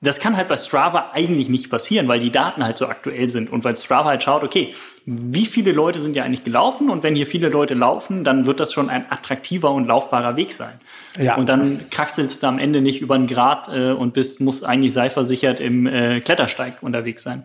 das 0.00 0.20
kann 0.20 0.36
halt 0.36 0.48
bei 0.48 0.56
Strava 0.56 1.10
eigentlich 1.12 1.48
nicht 1.48 1.70
passieren, 1.70 2.06
weil 2.06 2.20
die 2.20 2.30
Daten 2.30 2.64
halt 2.64 2.78
so 2.78 2.86
aktuell 2.86 3.28
sind 3.28 3.50
und 3.50 3.64
weil 3.64 3.76
Strava 3.76 4.10
halt 4.10 4.22
schaut, 4.22 4.44
okay, 4.44 4.72
wie 5.06 5.44
viele 5.44 5.72
Leute 5.72 6.00
sind 6.00 6.14
ja 6.14 6.22
eigentlich 6.22 6.44
gelaufen 6.44 6.88
und 6.88 7.02
wenn 7.02 7.16
hier 7.16 7.26
viele 7.26 7.48
Leute 7.48 7.74
laufen, 7.74 8.22
dann 8.22 8.46
wird 8.46 8.60
das 8.60 8.72
schon 8.72 8.90
ein 8.90 9.06
attraktiver 9.10 9.72
und 9.72 9.88
laufbarer 9.88 10.36
Weg 10.36 10.52
sein. 10.52 10.74
Ja. 11.18 11.36
Und 11.36 11.48
dann 11.48 11.90
kraxelst 11.90 12.42
du 12.42 12.46
am 12.46 12.58
Ende 12.60 12.80
nicht 12.80 13.00
über 13.00 13.16
einen 13.16 13.26
Grad 13.26 13.68
äh, 13.68 13.90
und 13.90 14.12
bist, 14.12 14.40
musst 14.40 14.64
eigentlich 14.64 14.92
seilversichert 14.92 15.58
im 15.58 15.86
äh, 15.86 16.20
Klettersteig 16.20 16.82
unterwegs 16.82 17.22
sein. 17.22 17.44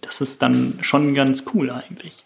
Das 0.00 0.22
ist 0.22 0.40
dann 0.40 0.78
schon 0.80 1.14
ganz 1.14 1.44
cool 1.52 1.70
eigentlich. 1.70 2.24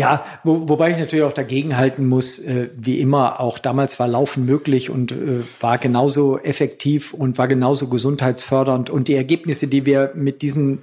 Ja, 0.00 0.24
wo, 0.44 0.66
wobei 0.70 0.92
ich 0.92 0.96
natürlich 0.96 1.26
auch 1.26 1.34
dagegen 1.34 1.76
halten 1.76 2.08
muss, 2.08 2.38
äh, 2.38 2.70
wie 2.74 3.00
immer, 3.00 3.38
auch 3.38 3.58
damals 3.58 3.98
war 3.98 4.08
Laufen 4.08 4.46
möglich 4.46 4.88
und 4.88 5.12
äh, 5.12 5.42
war 5.60 5.76
genauso 5.76 6.38
effektiv 6.38 7.12
und 7.12 7.36
war 7.36 7.48
genauso 7.48 7.86
gesundheitsfördernd. 7.86 8.88
Und 8.88 9.08
die 9.08 9.14
Ergebnisse, 9.14 9.66
die 9.66 9.84
wir 9.84 10.12
mit 10.14 10.40
diesen 10.40 10.78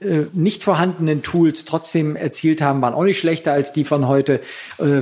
äh, 0.00 0.26
nicht 0.32 0.62
vorhandenen 0.62 1.24
Tools 1.24 1.64
trotzdem 1.64 2.14
erzielt 2.14 2.62
haben, 2.62 2.80
waren 2.82 2.94
auch 2.94 3.02
nicht 3.02 3.18
schlechter 3.18 3.52
als 3.52 3.72
die 3.72 3.82
von 3.82 4.06
heute. 4.06 4.38
Äh, 4.78 5.00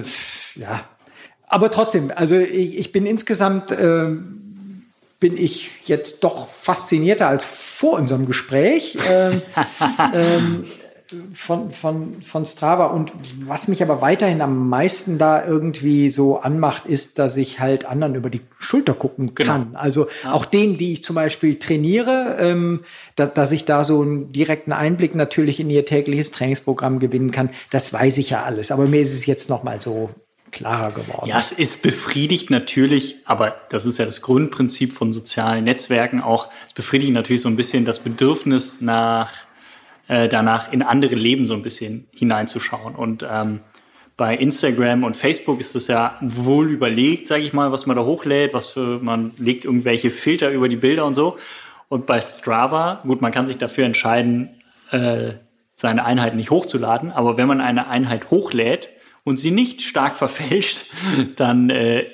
ja, 0.54 0.88
aber 1.48 1.70
trotzdem, 1.70 2.10
also 2.16 2.38
ich, 2.38 2.78
ich 2.78 2.92
bin 2.92 3.04
insgesamt 3.04 3.72
äh, 3.72 4.06
bin 5.20 5.36
ich 5.36 5.68
jetzt 5.84 6.24
doch 6.24 6.48
faszinierter 6.48 7.28
als 7.28 7.44
vor 7.44 7.98
unserem 7.98 8.24
Gespräch 8.24 8.96
ähm, 9.06 9.42
ähm, 10.14 10.64
von, 11.34 11.70
von, 11.70 12.22
von 12.22 12.46
Strava. 12.46 12.86
Und 12.86 13.12
was 13.46 13.68
mich 13.68 13.82
aber 13.82 14.00
weiterhin 14.00 14.40
am 14.40 14.68
meisten 14.68 15.18
da 15.18 15.44
irgendwie 15.44 16.10
so 16.10 16.40
anmacht, 16.40 16.86
ist, 16.86 17.18
dass 17.18 17.36
ich 17.36 17.60
halt 17.60 17.84
anderen 17.84 18.14
über 18.14 18.30
die 18.30 18.40
Schulter 18.58 18.94
gucken 18.94 19.34
genau. 19.34 19.52
kann. 19.52 19.66
Genau. 19.68 19.78
Also 19.78 20.06
ja. 20.24 20.32
auch 20.32 20.44
denen, 20.44 20.76
die 20.76 20.94
ich 20.94 21.02
zum 21.02 21.16
Beispiel 21.16 21.58
trainiere, 21.58 22.36
ähm, 22.40 22.80
da, 23.16 23.26
dass 23.26 23.52
ich 23.52 23.64
da 23.64 23.84
so 23.84 24.00
einen 24.02 24.32
direkten 24.32 24.72
Einblick 24.72 25.14
natürlich 25.14 25.60
in 25.60 25.70
ihr 25.70 25.84
tägliches 25.84 26.30
Trainingsprogramm 26.30 26.98
gewinnen 26.98 27.30
kann. 27.30 27.50
Das 27.70 27.92
weiß 27.92 28.18
ich 28.18 28.30
ja 28.30 28.44
alles. 28.44 28.70
Aber 28.70 28.86
mir 28.86 29.00
ist 29.00 29.14
es 29.14 29.26
jetzt 29.26 29.48
noch 29.48 29.62
mal 29.62 29.80
so 29.80 30.10
klarer 30.50 30.92
geworden. 30.92 31.28
Ja, 31.28 31.38
es 31.38 31.52
ist 31.52 31.82
befriedigt 31.82 32.50
natürlich, 32.50 33.16
aber 33.24 33.56
das 33.70 33.86
ist 33.86 33.98
ja 33.98 34.04
das 34.04 34.20
Grundprinzip 34.20 34.92
von 34.92 35.12
sozialen 35.12 35.64
Netzwerken 35.64 36.20
auch. 36.20 36.48
Es 36.66 36.72
befriedigt 36.72 37.12
natürlich 37.12 37.42
so 37.42 37.48
ein 37.48 37.56
bisschen 37.56 37.84
das 37.84 38.00
Bedürfnis 38.00 38.80
nach 38.80 39.30
äh, 40.10 40.28
danach 40.28 40.72
in 40.72 40.82
andere 40.82 41.14
Leben 41.14 41.46
so 41.46 41.54
ein 41.54 41.62
bisschen 41.62 42.08
hineinzuschauen. 42.10 42.96
Und 42.96 43.24
ähm, 43.30 43.60
bei 44.16 44.36
Instagram 44.36 45.04
und 45.04 45.16
Facebook 45.16 45.60
ist 45.60 45.76
es 45.76 45.86
ja 45.86 46.18
wohl 46.20 46.68
überlegt, 46.68 47.28
sage 47.28 47.44
ich 47.44 47.52
mal, 47.52 47.70
was 47.70 47.86
man 47.86 47.96
da 47.96 48.02
hochlädt, 48.02 48.52
was 48.52 48.66
für 48.66 48.98
man 49.00 49.30
legt 49.38 49.64
irgendwelche 49.64 50.10
Filter 50.10 50.50
über 50.50 50.68
die 50.68 50.74
Bilder 50.74 51.06
und 51.06 51.14
so. 51.14 51.38
Und 51.88 52.06
bei 52.06 52.20
Strava, 52.20 53.00
gut, 53.06 53.20
man 53.20 53.30
kann 53.30 53.46
sich 53.46 53.58
dafür 53.58 53.84
entscheiden, 53.84 54.50
äh, 54.90 55.34
seine 55.76 56.04
Einheit 56.04 56.34
nicht 56.34 56.50
hochzuladen, 56.50 57.12
aber 57.12 57.36
wenn 57.36 57.46
man 57.46 57.60
eine 57.60 57.86
Einheit 57.86 58.32
hochlädt, 58.32 58.88
und 59.22 59.36
sie 59.36 59.50
nicht 59.50 59.82
stark 59.82 60.16
verfälscht, 60.24 60.86
dann 61.36 61.70
äh, 61.70 62.06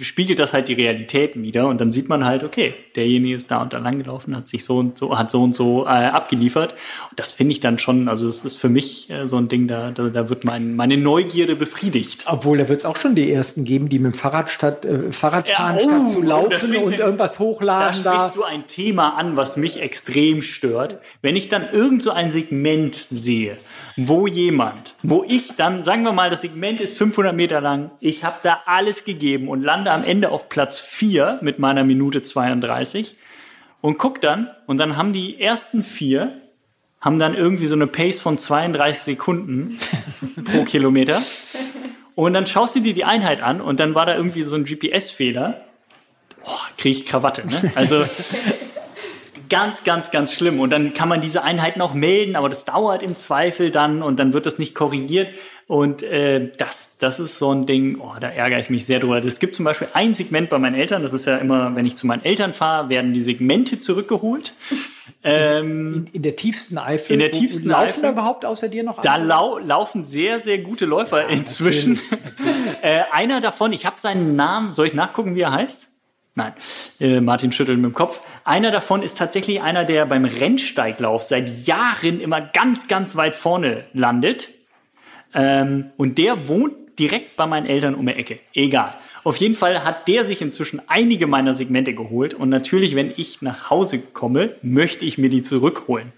spiegelt 0.00 0.38
das 0.38 0.52
halt 0.52 0.68
die 0.68 0.74
Realität 0.74 1.40
wieder 1.40 1.66
und 1.66 1.80
dann 1.80 1.90
sieht 1.90 2.08
man 2.08 2.24
halt, 2.24 2.44
okay, 2.44 2.74
derjenige 2.94 3.34
ist 3.34 3.50
da 3.50 3.62
und 3.62 3.72
da 3.72 3.78
lang 3.78 3.98
gelaufen, 3.98 4.36
hat 4.36 4.46
sich 4.46 4.64
so 4.64 4.78
und 4.78 4.96
so, 4.96 5.18
hat 5.18 5.30
so 5.30 5.42
und 5.42 5.56
so 5.56 5.84
äh, 5.84 5.88
abgeliefert. 5.88 6.74
Und 7.10 7.18
das 7.18 7.32
finde 7.32 7.52
ich 7.52 7.60
dann 7.60 7.78
schon, 7.78 8.08
also 8.08 8.28
es 8.28 8.44
ist 8.44 8.56
für 8.56 8.68
mich 8.68 9.10
äh, 9.10 9.26
so 9.26 9.36
ein 9.36 9.48
Ding, 9.48 9.66
da, 9.66 9.90
da, 9.90 10.08
da 10.08 10.28
wird 10.28 10.44
mein, 10.44 10.76
meine 10.76 10.96
Neugierde 10.96 11.56
befriedigt. 11.56 12.26
Obwohl, 12.28 12.58
da 12.58 12.68
wird 12.68 12.80
es 12.80 12.86
auch 12.86 12.96
schon 12.96 13.16
die 13.16 13.32
ersten 13.32 13.64
geben, 13.64 13.88
die 13.88 13.98
mit 13.98 14.14
dem 14.14 14.18
Fahrrad 14.18 14.50
statt 14.50 14.84
äh, 14.84 15.12
Fahrradfahren 15.12 15.78
ja, 15.78 15.84
oh, 15.84 15.88
statt 15.88 16.10
zu 16.10 16.22
laufen 16.22 16.76
und, 16.76 16.82
und 16.82 16.98
irgendwas 16.98 17.38
hochladen. 17.40 18.04
Da 18.04 18.12
sprichst 18.12 18.36
da. 18.36 18.40
du 18.40 18.44
ein 18.44 18.66
Thema 18.68 19.16
an, 19.16 19.36
was 19.36 19.56
mich 19.56 19.80
extrem 19.80 20.42
stört. 20.42 21.00
Wenn 21.22 21.34
ich 21.34 21.48
dann 21.48 21.64
irgend 21.72 22.02
so 22.02 22.12
ein 22.12 22.30
Segment 22.30 22.94
sehe, 22.94 23.56
wo 23.96 24.26
jemand, 24.26 24.94
wo 25.02 25.24
ich 25.26 25.54
dann, 25.56 25.82
sagen 25.82 26.02
wir 26.04 26.12
mal, 26.12 26.30
das 26.30 26.40
Segment 26.40 26.80
ist 26.80 26.96
500 26.96 27.34
Meter 27.34 27.60
lang, 27.60 27.90
ich 28.00 28.24
habe 28.24 28.36
da 28.42 28.62
alles 28.66 29.04
gegeben 29.04 29.48
und 29.48 29.62
lande 29.62 29.90
am 29.90 30.04
Ende 30.04 30.30
auf 30.30 30.48
Platz 30.48 30.78
4 30.78 31.38
mit 31.42 31.58
meiner 31.58 31.84
Minute 31.84 32.22
32 32.22 33.16
und 33.80 33.98
guck 33.98 34.20
dann 34.20 34.50
und 34.66 34.78
dann 34.78 34.96
haben 34.96 35.12
die 35.12 35.40
ersten 35.40 35.82
vier 35.82 36.38
haben 37.00 37.18
dann 37.18 37.34
irgendwie 37.34 37.66
so 37.66 37.74
eine 37.74 37.88
Pace 37.88 38.20
von 38.20 38.38
32 38.38 39.02
Sekunden 39.02 39.78
pro 40.44 40.64
Kilometer 40.64 41.20
und 42.14 42.32
dann 42.32 42.46
schaust 42.46 42.76
du 42.76 42.80
dir 42.80 42.94
die 42.94 43.04
Einheit 43.04 43.42
an 43.42 43.60
und 43.60 43.80
dann 43.80 43.94
war 43.94 44.06
da 44.06 44.14
irgendwie 44.14 44.42
so 44.42 44.54
ein 44.54 44.64
GPS-Fehler. 44.64 45.62
Boah, 46.44 46.60
kriege 46.76 46.98
ich 46.98 47.06
Krawatte. 47.06 47.46
Ne? 47.46 47.72
Also 47.74 48.04
ganz, 49.52 49.84
ganz, 49.84 50.10
ganz 50.10 50.32
schlimm. 50.32 50.60
Und 50.60 50.70
dann 50.70 50.94
kann 50.94 51.10
man 51.10 51.20
diese 51.20 51.42
Einheiten 51.44 51.82
auch 51.82 51.92
melden, 51.92 52.36
aber 52.36 52.48
das 52.48 52.64
dauert 52.64 53.02
im 53.02 53.14
Zweifel 53.14 53.70
dann 53.70 54.02
und 54.02 54.18
dann 54.18 54.32
wird 54.32 54.46
das 54.46 54.58
nicht 54.58 54.74
korrigiert. 54.74 55.28
Und 55.66 56.02
äh, 56.02 56.50
das, 56.56 56.96
das 56.96 57.20
ist 57.20 57.38
so 57.38 57.52
ein 57.52 57.66
Ding, 57.66 58.00
oh, 58.00 58.14
da 58.18 58.28
ärgere 58.28 58.60
ich 58.60 58.70
mich 58.70 58.86
sehr 58.86 58.98
drüber. 58.98 59.22
Es 59.22 59.40
gibt 59.40 59.54
zum 59.54 59.66
Beispiel 59.66 59.88
ein 59.92 60.14
Segment 60.14 60.48
bei 60.48 60.58
meinen 60.58 60.74
Eltern, 60.74 61.02
das 61.02 61.12
ist 61.12 61.26
ja 61.26 61.36
immer, 61.36 61.76
wenn 61.76 61.84
ich 61.84 61.96
zu 61.96 62.06
meinen 62.06 62.24
Eltern 62.24 62.54
fahre, 62.54 62.88
werden 62.88 63.12
die 63.12 63.20
Segmente 63.20 63.78
zurückgeholt. 63.78 64.54
Ähm, 65.24 65.94
in, 65.94 66.14
in, 66.14 66.22
der 66.22 66.34
tiefsten 66.34 66.78
Eifel. 66.78 67.12
In 67.12 67.20
der 67.20 67.30
tiefsten 67.30 67.68
laufen 67.68 67.88
Eifel. 67.88 68.02
da 68.02 68.10
überhaupt 68.10 68.44
außer 68.44 68.68
dir 68.68 68.82
noch 68.82 69.00
Da 69.02 69.16
lau 69.16 69.58
laufen 69.58 70.02
sehr, 70.02 70.40
sehr 70.40 70.58
gute 70.58 70.84
Läufer 70.84 71.22
ja, 71.22 71.28
inzwischen. 71.28 72.00
Natürlich, 72.10 72.38
natürlich. 72.38 72.82
äh, 72.82 73.02
einer 73.12 73.40
davon, 73.40 73.72
ich 73.72 73.86
habe 73.86 74.00
seinen 74.00 74.34
Namen, 74.34 74.72
soll 74.72 74.88
ich 74.88 74.94
nachgucken, 74.94 75.36
wie 75.36 75.42
er 75.42 75.52
heißt? 75.52 75.91
Nein, 76.34 76.54
äh, 76.98 77.20
Martin 77.20 77.52
schüttelt 77.52 77.78
mit 77.78 77.84
dem 77.84 77.94
Kopf. 77.94 78.22
Einer 78.44 78.70
davon 78.70 79.02
ist 79.02 79.18
tatsächlich 79.18 79.60
einer, 79.60 79.84
der 79.84 80.06
beim 80.06 80.24
Rennsteiglauf 80.24 81.22
seit 81.22 81.66
Jahren 81.66 82.20
immer 82.20 82.40
ganz, 82.40 82.88
ganz 82.88 83.16
weit 83.16 83.34
vorne 83.34 83.84
landet. 83.92 84.48
Ähm, 85.34 85.90
und 85.98 86.16
der 86.16 86.48
wohnt 86.48 86.98
direkt 86.98 87.36
bei 87.36 87.46
meinen 87.46 87.66
Eltern 87.66 87.94
um 87.94 88.06
die 88.06 88.12
Ecke. 88.12 88.38
Egal. 88.54 88.94
Auf 89.24 89.36
jeden 89.36 89.54
Fall 89.54 89.84
hat 89.84 90.08
der 90.08 90.24
sich 90.24 90.40
inzwischen 90.40 90.80
einige 90.88 91.26
meiner 91.26 91.54
Segmente 91.54 91.94
geholt. 91.94 92.34
Und 92.34 92.48
natürlich, 92.48 92.96
wenn 92.96 93.12
ich 93.16 93.42
nach 93.42 93.70
Hause 93.70 93.98
komme, 93.98 94.56
möchte 94.62 95.04
ich 95.04 95.18
mir 95.18 95.28
die 95.28 95.42
zurückholen. 95.42 96.12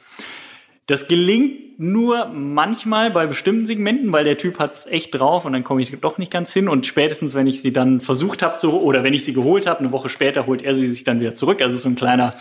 Das 0.87 1.09
gelingt 1.09 1.79
nur 1.79 2.27
manchmal 2.27 3.11
bei 3.11 3.27
bestimmten 3.27 3.67
Segmenten, 3.67 4.13
weil 4.13 4.25
der 4.25 4.39
Typ 4.39 4.59
hat 4.59 4.75
es 4.75 4.87
echt 4.87 5.15
drauf 5.15 5.45
und 5.45 5.53
dann 5.53 5.65
komme 5.65 5.83
ich 5.83 5.91
doch 6.01 6.19
nicht 6.19 6.31
ganz 6.31 6.53
hin. 6.53 6.69
Und 6.69 6.87
spätestens, 6.87 7.35
wenn 7.35 7.47
ich 7.47 7.63
sie 7.63 7.73
dann 7.73 8.01
versucht 8.01 8.43
habe 8.43 8.57
zu, 8.57 8.81
oder 8.81 9.03
wenn 9.03 9.15
ich 9.15 9.25
sie 9.25 9.33
geholt 9.33 9.67
habe, 9.67 9.81
eine 9.81 9.93
Woche 9.93 10.09
später 10.09 10.47
holt 10.47 10.63
er 10.63 10.75
sie 10.75 10.89
sich 10.91 11.05
dann 11.05 11.21
wieder 11.21 11.35
zurück. 11.35 11.63
Also 11.63 11.77
so 11.79 11.89
ein 11.89 11.97
kleiner 11.97 12.35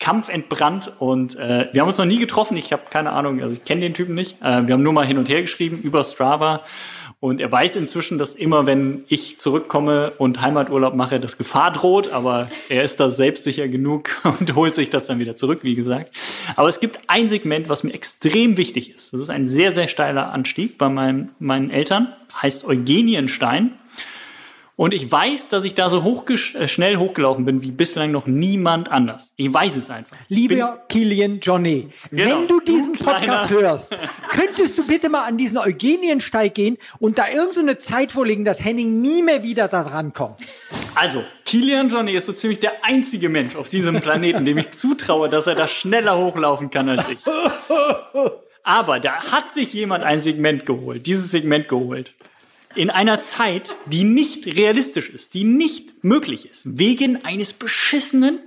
Kampf 0.00 0.28
entbrannt 0.28 0.92
und 0.98 1.36
äh, 1.38 1.68
wir 1.72 1.80
haben 1.80 1.88
uns 1.88 1.98
noch 1.98 2.04
nie 2.04 2.18
getroffen. 2.18 2.56
Ich 2.56 2.72
habe 2.72 2.82
keine 2.90 3.12
Ahnung, 3.12 3.40
also 3.42 3.54
ich 3.54 3.64
kenne 3.64 3.82
den 3.82 3.94
Typen 3.94 4.14
nicht. 4.14 4.42
Äh, 4.42 4.66
wir 4.66 4.74
haben 4.74 4.82
nur 4.82 4.92
mal 4.92 5.06
hin 5.06 5.18
und 5.18 5.28
her 5.28 5.40
geschrieben 5.40 5.78
über 5.82 6.02
Strava 6.02 6.62
und 7.24 7.40
er 7.40 7.50
weiß 7.50 7.76
inzwischen, 7.76 8.18
dass 8.18 8.34
immer, 8.34 8.66
wenn 8.66 9.04
ich 9.08 9.38
zurückkomme 9.38 10.12
und 10.18 10.42
Heimaturlaub 10.42 10.94
mache, 10.94 11.20
das 11.20 11.38
Gefahr 11.38 11.72
droht. 11.72 12.12
Aber 12.12 12.50
er 12.68 12.84
ist 12.84 13.00
da 13.00 13.08
selbstsicher 13.08 13.66
genug 13.66 14.10
und 14.38 14.54
holt 14.54 14.74
sich 14.74 14.90
das 14.90 15.06
dann 15.06 15.20
wieder 15.20 15.34
zurück, 15.34 15.60
wie 15.62 15.74
gesagt. 15.74 16.14
Aber 16.54 16.68
es 16.68 16.80
gibt 16.80 17.00
ein 17.06 17.28
Segment, 17.28 17.70
was 17.70 17.82
mir 17.82 17.94
extrem 17.94 18.58
wichtig 18.58 18.94
ist. 18.94 19.14
Das 19.14 19.22
ist 19.22 19.30
ein 19.30 19.46
sehr, 19.46 19.72
sehr 19.72 19.88
steiler 19.88 20.34
Anstieg 20.34 20.76
bei 20.76 20.90
meinen, 20.90 21.30
meinen 21.38 21.70
Eltern. 21.70 22.12
Heißt 22.42 22.66
Eugenienstein. 22.66 23.72
Und 24.76 24.92
ich 24.92 25.10
weiß, 25.10 25.50
dass 25.50 25.64
ich 25.64 25.74
da 25.74 25.88
so 25.88 26.02
hoch, 26.02 26.24
äh, 26.28 26.66
schnell 26.66 26.96
hochgelaufen 26.96 27.44
bin 27.44 27.62
wie 27.62 27.70
bislang 27.70 28.10
noch 28.10 28.26
niemand 28.26 28.90
anders. 28.90 29.32
Ich 29.36 29.52
weiß 29.52 29.76
es 29.76 29.88
einfach. 29.88 30.16
Lieber 30.28 30.82
Kilian 30.88 31.38
Johnny, 31.40 31.90
genau, 32.10 32.40
wenn 32.40 32.48
du 32.48 32.60
diesen 32.60 32.94
du 32.94 33.04
Podcast 33.04 33.50
hörst, 33.50 33.96
könntest 34.30 34.76
du 34.76 34.84
bitte 34.84 35.10
mal 35.10 35.26
an 35.26 35.36
diesen 35.36 35.58
Eugeniensteig 35.58 36.54
gehen 36.54 36.76
und 36.98 37.18
da 37.18 37.28
irgendeine 37.28 37.74
so 37.74 37.78
Zeit 37.78 38.10
vorlegen, 38.10 38.44
dass 38.44 38.64
Henning 38.64 39.00
nie 39.00 39.22
mehr 39.22 39.44
wieder 39.44 39.68
da 39.68 39.84
dran 39.84 40.12
kommt. 40.12 40.38
Also, 40.96 41.22
Kilian 41.44 41.88
Johnny 41.88 42.12
ist 42.12 42.26
so 42.26 42.32
ziemlich 42.32 42.58
der 42.58 42.84
einzige 42.84 43.28
Mensch 43.28 43.54
auf 43.54 43.68
diesem 43.68 44.00
Planeten, 44.00 44.44
dem 44.44 44.58
ich 44.58 44.72
zutraue, 44.72 45.28
dass 45.28 45.46
er 45.46 45.54
da 45.54 45.68
schneller 45.68 46.18
hochlaufen 46.18 46.70
kann 46.70 46.88
als 46.88 47.08
ich. 47.08 47.18
Aber 48.64 48.98
da 48.98 49.30
hat 49.30 49.50
sich 49.50 49.72
jemand 49.72 50.02
ein 50.02 50.20
Segment 50.20 50.66
geholt, 50.66 51.06
dieses 51.06 51.30
Segment 51.30 51.68
geholt 51.68 52.14
in 52.74 52.90
einer 52.90 53.18
Zeit, 53.18 53.74
die 53.86 54.04
nicht 54.04 54.46
realistisch 54.46 55.10
ist, 55.10 55.34
die 55.34 55.44
nicht 55.44 56.04
möglich 56.04 56.48
ist, 56.50 56.78
wegen 56.78 57.24
eines 57.24 57.52
beschissenen, 57.52 58.38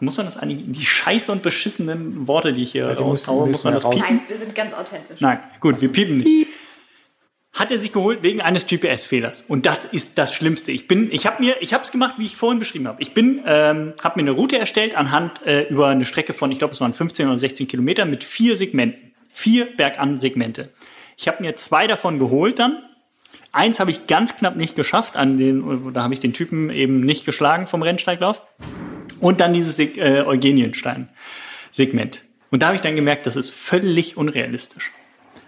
muss 0.00 0.16
man 0.16 0.26
das 0.26 0.36
eigentlich, 0.36 0.62
die 0.66 0.84
scheiße 0.84 1.30
und 1.32 1.42
beschissenen 1.42 2.26
Worte, 2.28 2.52
die 2.52 2.62
ich 2.62 2.72
hier 2.72 2.88
Ja, 2.88 2.94
die 2.94 3.02
muss 3.02 3.26
man 3.26 3.74
das 3.74 3.88
piepen? 3.88 4.00
Nein, 4.06 4.20
wir 4.28 4.38
sind 4.38 4.54
ganz 4.54 4.74
authentisch. 4.74 5.20
Nein, 5.20 5.40
gut, 5.60 5.80
wir 5.80 5.90
piepen 5.90 6.18
nicht. 6.18 6.48
Hat 7.52 7.70
er 7.70 7.78
sich 7.78 7.92
geholt 7.92 8.24
wegen 8.24 8.40
eines 8.40 8.66
GPS-Fehlers. 8.66 9.44
Und 9.46 9.64
das 9.64 9.84
ist 9.84 10.18
das 10.18 10.34
Schlimmste. 10.34 10.72
Ich 10.72 10.88
bin, 10.88 11.12
ich 11.12 11.24
habe 11.24 11.40
mir, 11.40 11.56
ich 11.60 11.72
habe 11.72 11.84
es 11.84 11.92
gemacht, 11.92 12.14
wie 12.18 12.24
ich 12.24 12.36
vorhin 12.36 12.58
beschrieben 12.58 12.88
habe. 12.88 13.00
Ich 13.00 13.14
bin, 13.14 13.42
ähm, 13.46 13.94
habe 14.02 14.20
mir 14.20 14.28
eine 14.28 14.32
Route 14.32 14.58
erstellt 14.58 14.96
anhand 14.96 15.40
äh, 15.46 15.68
über 15.68 15.86
eine 15.86 16.04
Strecke 16.04 16.32
von, 16.32 16.50
ich 16.50 16.58
glaube, 16.58 16.74
es 16.74 16.80
waren 16.80 16.92
15 16.92 17.28
oder 17.28 17.38
16 17.38 17.68
Kilometer 17.68 18.06
mit 18.06 18.24
vier 18.24 18.56
Segmenten, 18.56 19.12
vier 19.30 19.66
Bergan-Segmente. 19.66 20.72
Ich 21.16 21.28
habe 21.28 21.42
mir 21.42 21.54
zwei 21.54 21.86
davon 21.86 22.18
geholt 22.18 22.58
dann. 22.58 22.82
Eins 23.52 23.80
habe 23.80 23.90
ich 23.90 24.06
ganz 24.06 24.36
knapp 24.36 24.56
nicht 24.56 24.74
geschafft, 24.76 25.16
an 25.16 25.36
den, 25.36 25.92
da 25.92 26.02
habe 26.02 26.14
ich 26.14 26.20
den 26.20 26.32
Typen 26.32 26.70
eben 26.70 27.00
nicht 27.00 27.24
geschlagen 27.24 27.66
vom 27.66 27.82
Rennsteiglauf. 27.82 28.42
Und 29.20 29.40
dann 29.40 29.52
dieses 29.54 29.78
äh, 29.78 30.22
Eugenienstein-Segment. 30.26 32.22
Und 32.50 32.62
da 32.62 32.66
habe 32.66 32.76
ich 32.76 32.82
dann 32.82 32.96
gemerkt, 32.96 33.26
das 33.26 33.36
ist 33.36 33.50
völlig 33.50 34.16
unrealistisch. 34.16 34.90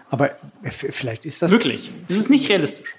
Aber 0.09 0.31
vielleicht 0.63 1.25
ist 1.25 1.41
das. 1.41 1.51
Wirklich. 1.51 1.91
Das 2.07 2.17
ist 2.17 2.29
nicht 2.29 2.49
realistisch. 2.49 2.89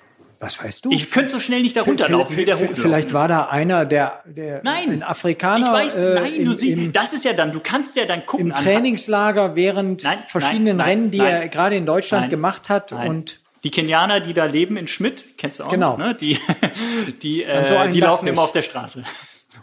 Was 0.41 0.63
weißt 0.63 0.85
du? 0.85 0.93
Ich 0.93 1.11
könnte 1.11 1.31
so 1.31 1.41
schnell 1.41 1.63
nicht 1.63 1.77
da 1.77 1.83
runterlaufen, 1.83 2.37
wie 2.37 2.45
der 2.45 2.55
Vielleicht- 2.57 2.71
hochgelaufen 2.75 2.91
Vielleicht 2.91 3.13
war 3.15 3.27
da 3.27 3.47
einer, 3.47 3.85
der, 3.85 4.23
der 4.25 4.61
Nein. 4.63 4.91
ein 4.93 5.03
Afrikaner 5.03 5.67
Ich 5.67 5.73
weiß, 5.73 5.97
äh, 5.97 6.15
nein, 6.15 6.33
im, 6.35 6.45
du 6.45 6.53
siehst, 6.53 6.95
das 6.95 7.13
ist 7.13 7.25
ja 7.25 7.33
dann, 7.33 7.51
du 7.51 7.59
kannst 7.59 7.97
ja 7.97 8.05
dann 8.05 8.25
gucken. 8.25 8.51
im 8.51 8.55
Trainingslager 8.55 9.57
während 9.57 10.05
Nein, 10.05 10.19
verschiedenen 10.29 10.77
nein, 10.77 10.89
Rennen, 10.89 11.11
die 11.11 11.19
er 11.19 11.49
gerade 11.49 11.75
in 11.75 11.87
Deutschland 11.87 12.31
gemacht 12.31 12.69
hat. 12.69 12.93
Und 12.93 13.41
die 13.69 13.81
Kenianer, 13.81 14.21
die 14.21 14.33
da 14.33 14.47
leben 14.47 14.79
in 14.79 14.89
Schmidt, 14.89 15.37
kennst 15.37 15.59
du 15.61 15.65
auch, 15.65 15.69
Genau. 15.69 15.99
ne? 15.99 16.15
Die, 16.15 16.39
die, 17.23 17.45
so 17.67 17.75
äh, 17.75 17.77
einen 17.77 17.93
die 17.93 18.01
laufen 18.01 18.25
nicht. 18.25 18.33
immer 18.33 18.43
auf 18.43 18.53
der 18.53 18.63
Straße. 18.63 19.05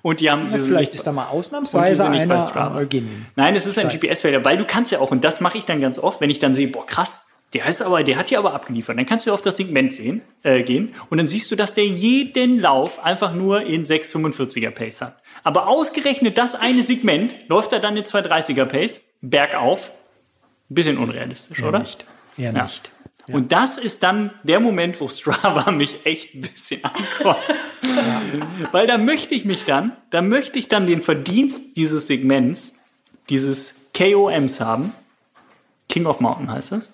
Und 0.03 0.19
die 0.19 0.29
haben 0.29 0.43
ja, 0.43 0.49
vielleicht 0.59 0.91
nicht- 0.91 0.99
ist 0.99 1.07
da 1.07 1.11
mal 1.11 1.27
ausnahmsweise 1.27 2.07
nicht 2.11 2.27
bei 2.27 2.39
Strava. 2.39 2.83
Nein, 3.35 3.55
es 3.55 3.65
ist 3.65 3.79
ein. 3.79 3.89
GPS-Felder, 3.89 4.45
weil 4.45 4.57
du 4.57 4.65
kannst 4.65 4.91
ja 4.91 4.99
auch, 4.99 5.09
und 5.09 5.23
das 5.23 5.41
mache 5.41 5.57
ich 5.57 5.65
dann 5.65 5.81
ganz 5.81 5.97
oft, 5.97 6.21
wenn 6.21 6.29
ich 6.29 6.37
dann 6.37 6.53
sehe, 6.53 6.67
boah, 6.67 6.85
krass, 6.85 7.31
der 7.53 7.65
ist 7.65 7.81
aber, 7.81 8.03
der 8.03 8.17
hat 8.17 8.29
hier 8.29 8.37
aber 8.37 8.53
abgeliefert. 8.53 8.97
Dann 8.97 9.05
kannst 9.07 9.25
du 9.25 9.33
auf 9.33 9.41
das 9.41 9.57
Segment 9.57 9.91
sehen, 9.93 10.21
äh, 10.43 10.61
gehen 10.61 10.93
und 11.09 11.17
dann 11.17 11.27
siehst 11.27 11.49
du, 11.49 11.55
dass 11.55 11.73
der 11.73 11.85
jeden 11.85 12.59
Lauf 12.59 13.03
einfach 13.03 13.33
nur 13.33 13.61
in 13.65 13.83
6,45er 13.85 14.69
Pace 14.71 15.01
hat. 15.01 15.17
Aber 15.43 15.67
ausgerechnet 15.67 16.37
das 16.37 16.53
eine 16.53 16.83
Segment 16.83 17.33
läuft 17.47 17.73
er 17.73 17.79
dann 17.79 17.97
in 17.97 18.03
2,30er 18.03 18.65
Pace, 18.65 19.01
bergauf. 19.21 19.91
Ein 20.69 20.75
bisschen 20.75 20.97
unrealistisch, 20.97 21.63
oder? 21.63 21.79
Nicht. 21.79 22.05
Eher 22.37 22.51
Ja. 22.51 22.63
nicht. 22.63 22.91
Und 23.27 23.51
das 23.51 23.77
ist 23.77 24.03
dann 24.03 24.31
der 24.43 24.59
Moment, 24.59 24.99
wo 25.01 25.07
Strava 25.07 25.71
mich 25.71 26.05
echt 26.05 26.35
ein 26.35 26.41
bisschen 26.41 26.83
ankotzt. 26.83 27.55
Weil 28.71 28.87
da 28.87 28.97
möchte 28.97 29.33
ich 29.33 29.45
mich 29.45 29.65
dann, 29.65 29.93
da 30.11 30.21
möchte 30.21 30.59
ich 30.59 30.67
dann 30.67 30.85
den 30.85 31.01
Verdienst 31.01 31.75
dieses 31.77 32.07
Segments, 32.07 32.75
dieses 33.29 33.89
KOMs 33.95 34.59
haben. 34.59 34.93
King 35.89 36.05
of 36.05 36.19
Mountain 36.19 36.51
heißt 36.51 36.71
das. 36.71 36.93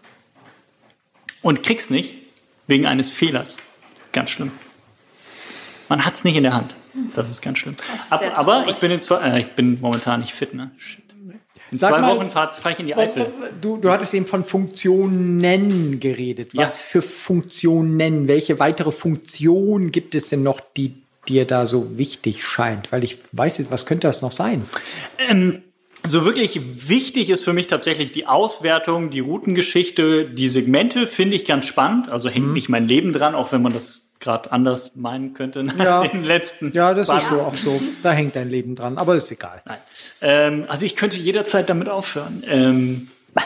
Und 1.41 1.63
krieg's 1.63 1.89
nicht 1.89 2.13
wegen 2.67 2.85
eines 2.85 3.09
Fehlers. 3.09 3.57
Ganz 4.13 4.29
schlimm. 4.29 4.51
Man 5.89 6.05
hat's 6.05 6.23
nicht 6.23 6.35
in 6.35 6.43
der 6.43 6.53
Hand. 6.53 6.73
Das 7.15 7.29
ist 7.29 7.41
ganz 7.41 7.57
schlimm. 7.59 7.75
ist 7.75 8.11
aber 8.11 8.29
traurig. 8.29 8.75
ich 8.75 8.75
bin, 8.77 8.91
in 8.91 9.01
zwei, 9.01 9.17
äh, 9.17 9.41
ich 9.41 9.47
bin 9.53 9.79
momentan 9.81 10.19
nicht 10.21 10.33
fit, 10.33 10.53
ne? 10.53 10.71
Shit. 10.77 11.03
In 11.71 11.77
Sag 11.77 11.91
zwei 11.91 12.01
mal- 12.01 12.17
Wochen 12.17 12.29
fahre 12.31 12.51
fahr 12.51 12.71
ich 12.73 12.79
in 12.79 12.87
die 12.87 12.95
Eifel. 12.95 13.27
Du, 13.61 13.77
du 13.77 13.89
hattest 13.91 14.13
eben 14.13 14.25
von 14.25 14.43
Funktionen 14.43 15.99
geredet. 15.99 16.51
Was 16.53 16.71
Ja. 16.71 16.77
für 16.83 17.01
Funktionen? 17.01 18.27
Welche 18.27 18.59
weitere 18.59 18.91
Funktion 18.91 19.91
gibt 19.91 20.13
es 20.15 20.27
denn 20.27 20.43
noch, 20.43 20.59
die 20.75 20.95
dir 21.29 21.45
da 21.45 21.65
so 21.65 21.97
wichtig 21.97 22.43
scheint? 22.43 22.91
Weil 22.91 23.03
ich 23.05 23.19
weiß 23.31 23.59
nicht, 23.59 23.71
was 23.71 23.85
könnte 23.85 24.07
das 24.07 24.21
noch 24.21 24.33
sein? 24.33 24.65
So 26.03 26.25
wirklich 26.25 26.59
wichtig 26.89 27.29
ist 27.29 27.43
für 27.43 27.53
mich 27.53 27.67
tatsächlich 27.67 28.11
die 28.11 28.25
Auswertung, 28.27 29.11
die 29.11 29.19
Routengeschichte, 29.19 30.25
die 30.25 30.49
Segmente 30.49 31.05
finde 31.07 31.35
ich 31.35 31.45
ganz 31.45 31.67
spannend. 31.67 32.09
Also 32.09 32.27
hängt 32.27 32.47
Mhm. 32.47 32.53
nicht 32.53 32.69
mein 32.69 32.87
Leben 32.87 33.13
dran, 33.13 33.35
auch 33.35 33.51
wenn 33.51 33.61
man 33.61 33.71
das 33.71 34.10
gerade 34.21 34.51
anders 34.51 34.95
meinen 34.95 35.33
könnte 35.33 35.63
nach 35.63 35.75
Ja. 35.77 36.03
den 36.07 36.23
letzten. 36.23 36.71
Ja, 36.71 36.93
das 36.93 37.07
paar 37.07 37.17
ist 37.17 37.27
so 37.27 37.41
auch 37.41 37.55
so. 37.55 37.81
Da 38.03 38.11
hängt 38.11 38.35
dein 38.37 38.49
Leben 38.49 38.75
dran, 38.75 38.97
aber 38.97 39.15
ist 39.15 39.29
egal. 39.31 39.61
Nein. 39.65 39.79
Ähm, 40.21 40.65
also 40.69 40.85
ich 40.85 40.95
könnte 40.95 41.17
jederzeit 41.17 41.67
damit 41.69 41.89
aufhören. 41.89 42.43
Ähm, 42.47 43.09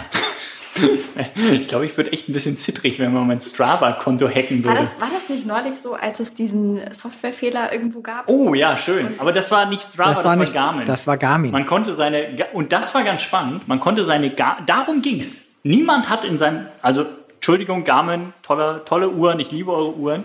ich 1.53 1.67
glaube, 1.69 1.86
ich 1.86 1.95
würde 1.95 2.11
echt 2.11 2.28
ein 2.28 2.34
bisschen 2.34 2.57
zittrig, 2.57 2.99
wenn 2.99 3.13
man 3.13 3.26
mein 3.26 3.39
Strava-Konto 3.39 4.28
hacken 4.28 4.65
War 4.65 4.73
würde. 4.73 4.84
das, 4.86 4.99
war 4.99 5.09
das 5.13 5.30
nicht 5.30 5.45
neulich 5.47 5.80
so, 5.80 5.93
als 5.93 6.19
es 6.19 6.34
diesen 6.34 6.82
Softwarefehler 6.93 7.71
irgendwo 7.71 8.01
gab? 8.01 8.28
Oh 8.28 8.53
ja, 8.53 8.76
schön. 8.78 9.15
Aber 9.17 9.32
das 9.32 9.49
war 9.51 9.65
nicht 9.67 9.84
Strava, 9.84 10.09
das, 10.09 10.17
Das 10.19 10.26
war 10.26 10.32
war 10.32 10.36
nicht- 10.38 10.53
Garmin. 10.53 10.86
das 10.86 11.07
war 11.07 11.17
Garmin. 11.17 11.51
Man 11.51 11.65
konnte 11.65 11.93
seine, 11.95 12.28
und 12.51 12.73
das 12.73 12.93
war 12.93 13.03
ganz 13.03 13.21
spannend, 13.21 13.67
man 13.69 13.80
konnte 13.80 14.03
seine, 14.03 14.30
Gar 14.30 14.57
darum 14.65 15.01
ging's. 15.01 15.55
Niemand 15.63 16.09
hat 16.09 16.26
in 16.26 16.38
seinem, 16.38 16.65
also 16.82 17.05
Entschuldigung, 17.36 17.84
Garmin, 17.86 18.34
tolle, 18.43 18.82
tolle 18.86 19.09
Uhren, 19.11 19.39
ich 19.39 19.51
liebe 19.51 19.71
eure 19.71 19.95
Uhren. 19.95 20.23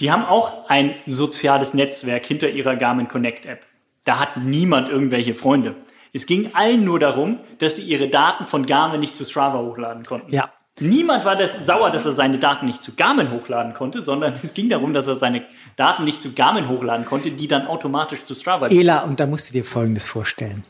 Die 0.00 0.10
haben 0.10 0.24
auch 0.24 0.68
ein 0.68 0.94
soziales 1.06 1.72
Netzwerk 1.72 2.26
hinter 2.26 2.50
ihrer 2.50 2.76
Garmin 2.76 3.08
Connect 3.08 3.46
App. 3.46 3.60
Da 4.04 4.20
hat 4.20 4.36
niemand 4.36 4.88
irgendwelche 4.88 5.34
Freunde. 5.34 5.74
Es 6.12 6.26
ging 6.26 6.50
allen 6.54 6.84
nur 6.84 6.98
darum, 6.98 7.40
dass 7.58 7.76
sie 7.76 7.82
ihre 7.82 8.08
Daten 8.08 8.46
von 8.46 8.66
Garmin 8.66 9.00
nicht 9.00 9.14
zu 9.14 9.24
Strava 9.24 9.58
hochladen 9.58 10.04
konnten. 10.04 10.32
Ja. 10.32 10.52
Niemand 10.78 11.24
war 11.24 11.36
das, 11.36 11.64
sauer, 11.64 11.90
dass 11.90 12.04
er 12.04 12.12
seine 12.12 12.38
Daten 12.38 12.66
nicht 12.66 12.82
zu 12.82 12.94
Garmin 12.94 13.30
hochladen 13.30 13.72
konnte, 13.72 14.04
sondern 14.04 14.38
es 14.42 14.52
ging 14.52 14.68
darum, 14.68 14.92
dass 14.92 15.06
er 15.06 15.14
seine 15.14 15.42
Daten 15.76 16.04
nicht 16.04 16.20
zu 16.20 16.34
Garmin 16.34 16.68
hochladen 16.68 17.06
konnte, 17.06 17.30
die 17.30 17.48
dann 17.48 17.66
automatisch 17.66 18.24
zu 18.24 18.34
Strava 18.34 18.68
Ela, 18.68 19.00
und 19.00 19.18
da 19.18 19.26
musst 19.26 19.48
du 19.48 19.54
dir 19.54 19.64
Folgendes 19.64 20.04
vorstellen. 20.04 20.64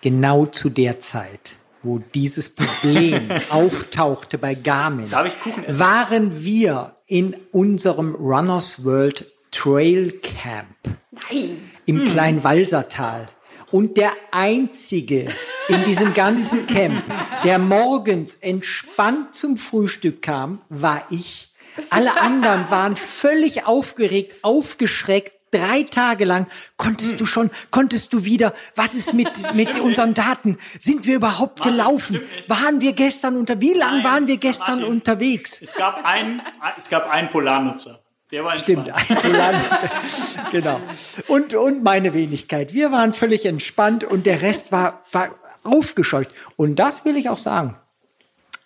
Genau 0.00 0.46
zu 0.46 0.70
der 0.70 1.00
Zeit, 1.00 1.56
wo 1.82 1.98
dieses 1.98 2.54
Problem 2.54 3.30
auftauchte 3.50 4.38
bei 4.38 4.54
Garmin, 4.54 5.10
Darf 5.10 5.26
ich 5.26 5.40
Kuchen 5.40 5.64
essen? 5.64 5.78
waren 5.78 6.44
wir 6.44 6.96
in 7.06 7.34
unserem 7.52 8.14
Runners 8.14 8.84
World 8.84 9.26
Trail 9.50 10.12
Camp 10.22 10.76
Nein. 11.30 11.70
im 11.86 12.04
kleinen 12.06 12.44
Walsertal. 12.44 13.28
Und 13.72 13.96
der 13.96 14.12
einzige 14.32 15.28
in 15.68 15.84
diesem 15.84 16.12
ganzen 16.14 16.66
Camp, 16.66 17.04
der 17.44 17.58
morgens 17.60 18.34
entspannt 18.34 19.34
zum 19.34 19.56
Frühstück 19.56 20.22
kam, 20.22 20.60
war 20.68 21.04
ich. 21.10 21.52
Alle 21.88 22.20
anderen 22.20 22.68
waren 22.70 22.96
völlig 22.96 23.66
aufgeregt, 23.66 24.34
aufgeschreckt. 24.42 25.39
Drei 25.50 25.82
Tage 25.82 26.24
lang 26.24 26.46
konntest 26.76 27.20
du 27.20 27.26
schon, 27.26 27.50
konntest 27.70 28.12
du 28.12 28.24
wieder, 28.24 28.54
was 28.76 28.94
ist 28.94 29.14
mit, 29.14 29.30
mit 29.54 29.78
unseren 29.80 30.14
Daten? 30.14 30.58
Sind 30.78 31.06
wir 31.06 31.16
überhaupt 31.16 31.58
Martin, 31.58 31.72
gelaufen? 31.76 32.16
stimmt. 32.16 32.48
Waren 32.50 32.80
wir 32.80 32.92
gestern 32.92 33.36
unter, 33.36 33.60
wie 33.60 33.74
lange 33.74 34.02
Nein, 34.02 34.04
waren 34.04 34.26
wir 34.26 34.36
gestern 34.36 34.80
Martin. 34.80 34.94
unterwegs? 34.94 35.60
Es 35.60 35.74
gab 35.74 36.04
einen, 36.04 36.40
es 36.76 36.88
gab 36.88 37.10
einen 37.10 37.28
Polarnutzer. 37.30 38.00
Der 38.32 38.44
war 38.44 38.56
Stimmt, 38.56 38.88
entspannt. 38.88 39.24
ein 39.24 39.32
Land. 39.32 39.64
genau. 40.52 40.80
Und, 41.26 41.52
und 41.54 41.82
meine 41.82 42.14
Wenigkeit. 42.14 42.72
Wir 42.72 42.92
waren 42.92 43.12
völlig 43.12 43.44
entspannt 43.44 44.04
und 44.04 44.24
der 44.24 44.40
Rest 44.40 44.70
war, 44.70 45.04
war 45.10 45.34
aufgescheucht. 45.64 46.30
Und 46.56 46.76
das 46.76 47.04
will 47.04 47.16
ich 47.16 47.28
auch 47.28 47.38
sagen. 47.38 47.76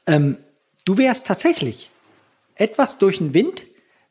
Ähm, 0.06 0.36
du 0.84 0.98
wärst 0.98 1.26
tatsächlich 1.26 1.88
etwas 2.56 2.98
durch 2.98 3.18
den 3.18 3.32
Wind, 3.32 3.66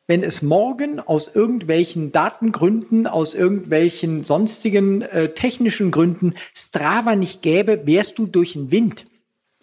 wenn 0.06 0.22
es 0.22 0.42
morgen 0.42 1.00
aus 1.00 1.34
irgendwelchen 1.34 2.12
Datengründen, 2.12 3.06
aus 3.06 3.34
irgendwelchen 3.34 4.22
sonstigen 4.24 5.02
äh, 5.02 5.30
technischen 5.34 5.90
Gründen 5.90 6.34
Strava 6.54 7.16
nicht 7.16 7.42
gäbe, 7.42 7.86
wärst 7.86 8.18
du 8.18 8.26
durch 8.26 8.52
den 8.52 8.70
Wind. 8.70 9.06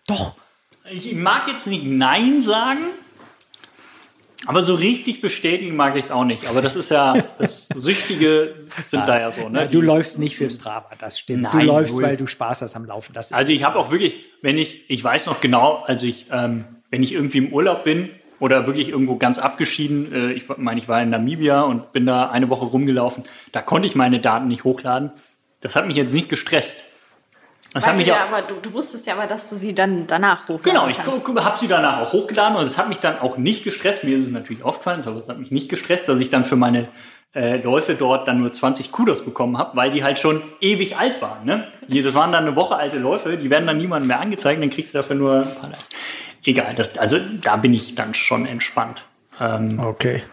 Doch. 0.07 0.35
Ich 0.91 1.13
mag 1.13 1.47
jetzt 1.47 1.67
nicht 1.67 1.85
Nein 1.85 2.41
sagen, 2.41 2.81
aber 4.47 4.63
so 4.63 4.73
richtig 4.73 5.21
bestätigen 5.21 5.75
mag 5.75 5.95
ich 5.95 6.05
es 6.05 6.11
auch 6.11 6.25
nicht. 6.25 6.47
Aber 6.49 6.61
das 6.63 6.75
ist 6.75 6.89
ja, 6.89 7.13
das 7.37 7.67
Süchtige 7.67 8.55
sind 8.85 9.07
da 9.07 9.19
ja 9.19 9.31
so. 9.31 9.47
Ne? 9.47 9.67
du 9.67 9.79
Die- 9.81 9.85
läufst 9.85 10.17
nicht 10.17 10.35
für 10.35 10.49
Strava, 10.49 10.89
das 10.99 11.19
stimmt. 11.19 11.45
du 11.53 11.57
Nein, 11.57 11.67
läufst, 11.67 11.93
null. 11.93 12.03
weil 12.03 12.17
du 12.17 12.25
Spaß 12.25 12.63
hast 12.63 12.75
am 12.75 12.85
Laufen. 12.85 13.15
Also 13.15 13.51
ich 13.53 13.63
habe 13.63 13.77
auch 13.77 13.91
wirklich, 13.91 14.25
wenn 14.41 14.57
ich, 14.57 14.89
ich 14.89 15.03
weiß 15.03 15.27
noch 15.27 15.39
genau, 15.41 15.83
als 15.85 16.01
ich, 16.01 16.25
ähm, 16.31 16.65
wenn 16.89 17.03
ich 17.03 17.13
irgendwie 17.13 17.37
im 17.37 17.53
Urlaub 17.53 17.83
bin 17.83 18.09
oder 18.41 18.65
wirklich 18.65 18.89
irgendwo 18.89 19.15
ganz 19.15 19.37
abgeschieden, 19.37 20.11
äh, 20.11 20.31
ich 20.33 20.45
meine, 20.57 20.79
ich 20.79 20.89
war 20.89 21.01
in 21.01 21.11
Namibia 21.11 21.61
und 21.61 21.93
bin 21.93 22.05
da 22.05 22.29
eine 22.29 22.49
Woche 22.49 22.65
rumgelaufen, 22.65 23.23
da 23.51 23.61
konnte 23.61 23.87
ich 23.87 23.95
meine 23.95 24.19
Daten 24.19 24.47
nicht 24.47 24.65
hochladen. 24.65 25.11
Das 25.61 25.75
hat 25.75 25.85
mich 25.87 25.95
jetzt 25.95 26.11
nicht 26.11 26.27
gestresst. 26.27 26.77
Das 27.73 27.87
hat 27.87 27.95
mich 27.95 28.07
du, 28.07 28.11
auch, 28.11 28.17
ja, 28.17 28.25
aber 28.29 28.41
du, 28.41 28.55
du 28.55 28.73
wusstest 28.73 29.05
ja 29.05 29.13
aber, 29.13 29.27
dass 29.27 29.47
du 29.47 29.55
sie 29.55 29.73
dann 29.73 30.07
danach 30.07 30.41
hochladen 30.43 30.63
Genau, 30.63 30.87
ich 30.89 30.99
habe 30.99 31.57
sie 31.57 31.67
danach 31.67 32.01
auch 32.01 32.13
hochgeladen 32.13 32.57
und 32.57 32.65
es 32.65 32.77
hat 32.77 32.89
mich 32.89 32.97
dann 32.97 33.19
auch 33.19 33.37
nicht 33.37 33.63
gestresst. 33.63 34.03
Mir 34.03 34.17
ist 34.17 34.25
es 34.25 34.31
natürlich 34.31 34.63
aufgefallen, 34.63 35.01
aber 35.05 35.17
es 35.17 35.29
hat 35.29 35.39
mich 35.39 35.51
nicht 35.51 35.69
gestresst, 35.69 36.09
dass 36.09 36.19
ich 36.19 36.29
dann 36.29 36.43
für 36.43 36.57
meine 36.57 36.89
äh, 37.33 37.61
Läufe 37.61 37.93
dort 37.93 38.27
dann 38.27 38.41
nur 38.41 38.51
20 38.51 38.91
Kudos 38.91 39.23
bekommen 39.23 39.57
habe, 39.57 39.77
weil 39.77 39.91
die 39.91 40.03
halt 40.03 40.19
schon 40.19 40.41
ewig 40.59 40.97
alt 40.97 41.21
waren. 41.21 41.45
Ne? 41.45 41.67
Das 41.87 42.13
waren 42.15 42.31
dann 42.31 42.45
eine 42.45 42.55
Woche 42.55 42.75
alte 42.75 42.97
Läufe, 42.97 43.37
die 43.37 43.49
werden 43.49 43.67
dann 43.67 43.77
niemandem 43.77 44.07
mehr 44.07 44.19
angezeigt, 44.19 44.61
dann 44.61 44.71
kriegst 44.71 44.93
du 44.93 44.97
dafür 44.97 45.15
nur 45.15 45.35
ein 45.35 45.55
paar. 45.55 45.69
Egal, 46.43 46.75
das, 46.75 46.97
also 46.97 47.17
da 47.41 47.57
bin 47.57 47.73
ich 47.73 47.95
dann 47.95 48.13
schon 48.13 48.45
entspannt. 48.45 49.03
Ähm, 49.39 49.79
Okay. 49.79 50.23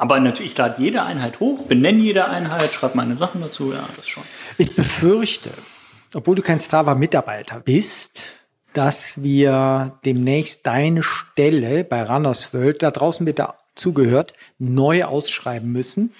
Aber 0.00 0.20
natürlich, 0.20 0.52
ich 0.52 0.58
lade 0.58 0.80
jede 0.80 1.02
Einheit 1.02 1.40
hoch, 1.40 1.64
benenne 1.64 1.98
jede 1.98 2.26
Einheit, 2.26 2.72
schreibe 2.72 2.96
meine 2.96 3.16
Sachen 3.16 3.40
dazu, 3.40 3.72
ja, 3.72 3.84
das 3.96 4.06
schon. 4.06 4.22
Ich 4.56 4.76
befürchte, 4.76 5.50
obwohl 6.14 6.36
du 6.36 6.42
kein 6.42 6.60
Strava-Mitarbeiter 6.60 7.58
bist, 7.58 8.30
dass 8.74 9.22
wir 9.24 9.98
demnächst 10.04 10.64
deine 10.66 11.02
Stelle 11.02 11.82
bei 11.82 12.04
Runners 12.04 12.54
World, 12.54 12.84
da 12.84 12.92
draußen 12.92 13.26
bitte 13.26 13.48
zugehört, 13.74 14.34
neu 14.58 15.04
ausschreiben 15.04 15.72
müssen. 15.72 16.14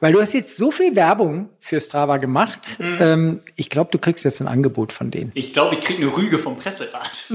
Weil 0.00 0.12
du 0.12 0.20
hast 0.20 0.34
jetzt 0.34 0.56
so 0.56 0.70
viel 0.70 0.94
Werbung 0.96 1.48
für 1.60 1.80
Strava 1.80 2.18
gemacht. 2.18 2.78
Mhm. 2.78 2.96
Ähm, 3.00 3.40
ich 3.56 3.70
glaube, 3.70 3.90
du 3.90 3.98
kriegst 3.98 4.24
jetzt 4.24 4.40
ein 4.40 4.48
Angebot 4.48 4.92
von 4.92 5.10
denen. 5.10 5.30
Ich 5.34 5.52
glaube, 5.52 5.76
ich 5.76 5.80
kriege 5.80 6.02
eine 6.02 6.16
Rüge 6.16 6.38
vom 6.38 6.56
Presserat. 6.56 7.24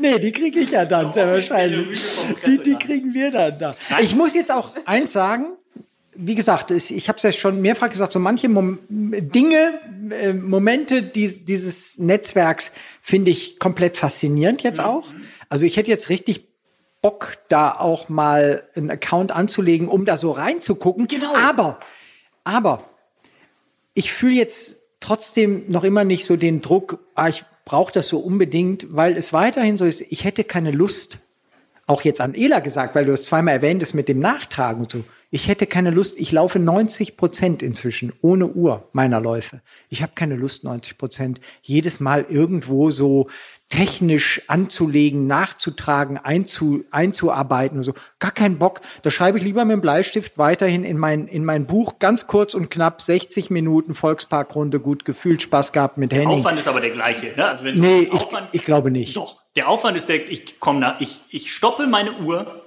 nee, 0.00 0.18
die 0.18 0.32
kriege 0.32 0.60
ich 0.60 0.70
ja 0.70 0.84
dann 0.84 1.12
sehr 1.12 1.30
wahrscheinlich. 1.30 1.98
Die, 2.46 2.58
die 2.58 2.76
kriegen 2.76 3.14
wir 3.14 3.30
dann 3.30 3.58
da. 3.58 3.76
Ich 4.00 4.14
muss 4.14 4.34
jetzt 4.34 4.52
auch 4.52 4.70
eins 4.86 5.12
sagen, 5.12 5.56
wie 6.16 6.34
gesagt, 6.34 6.70
ich 6.70 7.08
habe 7.08 7.16
es 7.16 7.22
ja 7.22 7.32
schon 7.32 7.60
mehrfach 7.60 7.88
gesagt, 7.88 8.12
so 8.12 8.18
manche 8.18 8.48
Mom 8.48 8.78
Dinge, 8.88 9.80
äh, 10.10 10.32
Momente 10.32 11.02
dies, 11.02 11.44
dieses 11.44 11.98
Netzwerks 11.98 12.70
finde 13.00 13.30
ich 13.30 13.58
komplett 13.58 13.96
faszinierend 13.96 14.62
jetzt 14.62 14.78
mhm. 14.78 14.84
auch. 14.84 15.08
Also 15.48 15.66
ich 15.66 15.76
hätte 15.76 15.90
jetzt 15.90 16.08
richtig 16.08 16.53
Bock, 17.04 17.36
da 17.50 17.70
auch 17.70 18.08
mal 18.08 18.64
einen 18.74 18.90
Account 18.90 19.30
anzulegen, 19.30 19.88
um 19.88 20.06
da 20.06 20.16
so 20.16 20.30
reinzugucken. 20.30 21.06
Genau. 21.06 21.36
Aber, 21.36 21.78
aber 22.44 22.88
ich 23.92 24.10
fühle 24.10 24.36
jetzt 24.36 24.76
trotzdem 25.00 25.70
noch 25.70 25.84
immer 25.84 26.04
nicht 26.04 26.24
so 26.24 26.36
den 26.36 26.62
Druck, 26.62 26.98
ah, 27.14 27.28
ich 27.28 27.44
brauche 27.66 27.92
das 27.92 28.08
so 28.08 28.20
unbedingt, 28.20 28.86
weil 28.96 29.18
es 29.18 29.34
weiterhin 29.34 29.76
so 29.76 29.84
ist, 29.84 30.00
ich 30.00 30.24
hätte 30.24 30.44
keine 30.44 30.70
Lust, 30.70 31.18
auch 31.86 32.00
jetzt 32.00 32.22
an 32.22 32.34
Ela 32.34 32.60
gesagt, 32.60 32.94
weil 32.94 33.04
du 33.04 33.12
es 33.12 33.24
zweimal 33.24 33.52
erwähnt 33.52 33.82
hast 33.82 33.92
mit 33.92 34.08
dem 34.08 34.18
Nachtragen 34.18 34.80
und 34.80 34.90
so. 34.90 35.04
Ich 35.30 35.48
hätte 35.48 35.66
keine 35.66 35.90
Lust, 35.90 36.16
ich 36.16 36.32
laufe 36.32 36.58
90 36.58 37.18
Prozent 37.18 37.62
inzwischen 37.62 38.14
ohne 38.22 38.46
Uhr 38.46 38.88
meiner 38.92 39.20
Läufe. 39.20 39.60
Ich 39.90 40.00
habe 40.00 40.12
keine 40.14 40.36
Lust, 40.36 40.64
90 40.64 40.96
Prozent 40.96 41.40
jedes 41.60 42.00
Mal 42.00 42.24
irgendwo 42.26 42.90
so 42.90 43.28
technisch 43.74 44.42
anzulegen, 44.46 45.26
nachzutragen, 45.26 46.16
einzu, 46.16 46.84
einzuarbeiten 46.92 47.78
und 47.78 47.82
so. 47.82 47.94
Gar 48.20 48.30
keinen 48.30 48.58
Bock. 48.58 48.80
Da 49.02 49.10
schreibe 49.10 49.38
ich 49.38 49.44
lieber 49.44 49.64
mit 49.64 49.72
dem 49.72 49.80
Bleistift 49.80 50.38
weiterhin 50.38 50.84
in 50.84 50.96
mein, 50.96 51.26
in 51.26 51.44
mein 51.44 51.66
Buch 51.66 51.98
ganz 51.98 52.28
kurz 52.28 52.54
und 52.54 52.70
knapp 52.70 53.02
60 53.02 53.50
Minuten 53.50 53.94
Volksparkrunde, 53.94 54.78
gut 54.78 55.04
gefühlt, 55.04 55.42
Spaß 55.42 55.72
gehabt 55.72 55.98
mit 55.98 56.12
Henning. 56.12 56.28
Der 56.28 56.38
Aufwand 56.38 56.58
ist 56.60 56.68
aber 56.68 56.80
der 56.80 56.90
gleiche, 56.90 57.34
ne? 57.36 57.46
Also 57.46 57.64
wenn 57.64 57.74
nee, 57.74 58.08
ich, 58.12 58.26
ich 58.52 58.64
glaube 58.64 58.92
nicht. 58.92 59.16
Doch. 59.16 59.42
Der 59.56 59.68
Aufwand 59.68 59.96
ist 59.96 60.08
der, 60.08 60.30
ich 60.30 60.60
komme 60.60 60.80
da, 60.80 60.96
ich, 61.00 61.20
ich 61.30 61.52
stoppe 61.52 61.86
meine 61.86 62.12
Uhr, 62.18 62.63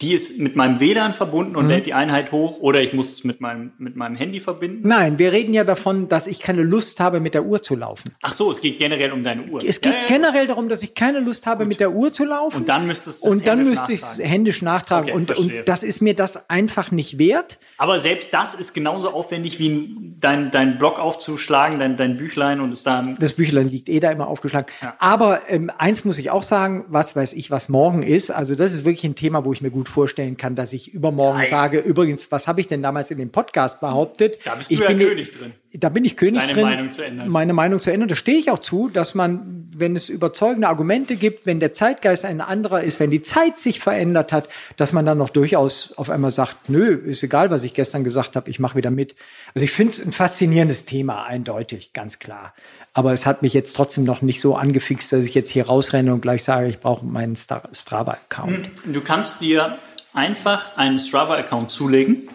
die 0.00 0.14
ist 0.14 0.38
mit 0.38 0.56
meinem 0.56 0.80
WLAN 0.80 1.12
verbunden 1.12 1.56
und 1.56 1.64
mhm. 1.64 1.70
lädt 1.70 1.86
die 1.86 1.92
Einheit 1.92 2.32
hoch 2.32 2.60
oder 2.60 2.80
ich 2.80 2.94
muss 2.94 3.12
es 3.12 3.24
mit 3.24 3.42
meinem, 3.42 3.72
mit 3.76 3.96
meinem 3.96 4.16
Handy 4.16 4.40
verbinden? 4.40 4.88
Nein, 4.88 5.18
wir 5.18 5.30
reden 5.32 5.52
ja 5.52 5.62
davon, 5.62 6.08
dass 6.08 6.26
ich 6.26 6.40
keine 6.40 6.62
Lust 6.62 7.00
habe, 7.00 7.20
mit 7.20 7.34
der 7.34 7.44
Uhr 7.44 7.62
zu 7.62 7.76
laufen. 7.76 8.14
Ach 8.22 8.32
so, 8.32 8.50
es 8.50 8.62
geht 8.62 8.78
generell 8.78 9.12
um 9.12 9.22
deine 9.22 9.44
Uhr. 9.44 9.60
Es 9.62 9.82
geht 9.82 9.92
ja, 9.92 10.00
ja, 10.00 10.06
generell 10.06 10.46
darum, 10.46 10.70
dass 10.70 10.82
ich 10.82 10.94
keine 10.94 11.20
Lust 11.20 11.46
habe, 11.46 11.64
Gut. 11.64 11.68
mit 11.68 11.80
der 11.80 11.92
Uhr 11.92 12.14
zu 12.14 12.24
laufen. 12.24 12.56
Und 12.56 12.68
dann 12.70 12.86
müsstest 12.86 13.22
du 13.22 13.28
es 13.28 13.34
Und 13.34 13.46
dann 13.46 13.62
müsste 13.62 13.92
ich 13.92 14.00
es 14.00 14.18
händisch 14.18 14.62
nachtragen. 14.62 15.10
Okay, 15.10 15.18
und, 15.18 15.36
und 15.36 15.52
das 15.66 15.82
ist 15.82 16.00
mir 16.00 16.14
das 16.14 16.48
einfach 16.48 16.90
nicht 16.92 17.18
wert. 17.18 17.58
Aber 17.76 18.00
selbst 18.00 18.32
das 18.32 18.54
ist 18.54 18.72
genauso 18.72 19.10
aufwendig, 19.10 19.58
wie 19.58 19.96
dein, 20.18 20.50
dein 20.50 20.78
Blog 20.78 20.98
aufzuschlagen, 20.98 21.78
dein, 21.78 21.98
dein 21.98 22.16
Büchlein 22.16 22.60
und 22.60 22.72
es 22.72 22.82
dann. 22.82 23.16
Das 23.20 23.34
Büchlein 23.34 23.68
liegt 23.68 23.90
eh 23.90 24.00
da 24.00 24.10
immer 24.10 24.28
aufgeschlagen. 24.28 24.72
Ja. 24.80 24.94
Aber 24.98 25.42
ähm, 25.48 25.70
eins 25.76 26.06
muss 26.06 26.16
ich 26.16 26.30
auch 26.30 26.42
sagen, 26.42 26.86
was 26.88 27.14
weiß 27.14 27.34
ich, 27.34 27.50
was 27.50 27.68
morgen 27.68 28.02
ist. 28.02 28.30
Also 28.30 28.54
das 28.54 28.72
ist 28.72 28.86
wirklich 28.86 29.04
ein 29.04 29.14
Thema, 29.14 29.44
wo 29.44 29.52
ich 29.52 29.60
mir 29.60 29.70
gut 29.70 29.89
vorstellen 29.90 30.36
kann, 30.36 30.54
dass 30.54 30.72
ich 30.72 30.94
übermorgen 30.94 31.38
Nein. 31.38 31.48
sage, 31.48 31.78
übrigens, 31.78 32.32
was 32.32 32.48
habe 32.48 32.60
ich 32.60 32.66
denn 32.66 32.82
damals 32.82 33.10
in 33.10 33.18
dem 33.18 33.30
Podcast 33.30 33.80
behauptet? 33.80 34.38
Da 34.44 34.54
bist 34.54 34.70
du 34.70 34.74
ich 34.74 34.80
ja 34.80 34.88
bin, 34.88 34.98
König 34.98 35.30
drin. 35.32 35.52
Da 35.72 35.88
bin 35.88 36.04
ich 36.04 36.16
König 36.16 36.40
Deine 36.40 36.52
drin. 36.54 36.62
Meine 36.62 36.76
Meinung 36.76 36.92
zu 36.92 37.02
ändern. 37.02 37.28
Meine 37.28 37.52
Meinung 37.52 37.78
zu 37.80 37.92
ändern. 37.92 38.08
Da 38.08 38.16
stehe 38.16 38.38
ich 38.38 38.50
auch 38.50 38.58
zu, 38.58 38.88
dass 38.88 39.14
man, 39.14 39.68
wenn 39.76 39.94
es 39.94 40.08
überzeugende 40.08 40.68
Argumente 40.68 41.16
gibt, 41.16 41.46
wenn 41.46 41.60
der 41.60 41.74
Zeitgeist 41.74 42.24
ein 42.24 42.40
anderer 42.40 42.82
ist, 42.82 42.98
wenn 43.00 43.10
die 43.10 43.22
Zeit 43.22 43.58
sich 43.58 43.80
verändert 43.80 44.32
hat, 44.32 44.48
dass 44.76 44.92
man 44.92 45.04
dann 45.04 45.18
noch 45.18 45.28
durchaus 45.28 45.92
auf 45.96 46.10
einmal 46.10 46.30
sagt, 46.30 46.68
nö, 46.70 46.94
ist 46.94 47.22
egal, 47.22 47.50
was 47.50 47.62
ich 47.62 47.74
gestern 47.74 48.04
gesagt 48.04 48.36
habe, 48.36 48.48
ich 48.48 48.58
mache 48.58 48.76
wieder 48.76 48.90
mit. 48.90 49.14
Also 49.54 49.64
ich 49.64 49.72
finde 49.72 49.92
es 49.92 50.04
ein 50.04 50.12
faszinierendes 50.12 50.86
Thema, 50.86 51.24
eindeutig, 51.24 51.92
ganz 51.92 52.18
klar. 52.18 52.54
Aber 52.92 53.12
es 53.12 53.24
hat 53.24 53.42
mich 53.42 53.54
jetzt 53.54 53.76
trotzdem 53.76 54.04
noch 54.04 54.20
nicht 54.20 54.40
so 54.40 54.56
angefixt, 54.56 55.12
dass 55.12 55.24
ich 55.24 55.34
jetzt 55.34 55.50
hier 55.50 55.66
rausrenne 55.66 56.12
und 56.12 56.20
gleich 56.22 56.42
sage, 56.42 56.68
ich 56.68 56.80
brauche 56.80 57.06
meinen 57.06 57.36
Strava-Account. 57.36 58.70
Du 58.84 59.00
kannst 59.00 59.40
dir 59.40 59.78
einfach 60.12 60.76
einen 60.76 60.98
Strava-Account 60.98 61.70
zulegen. 61.70 62.28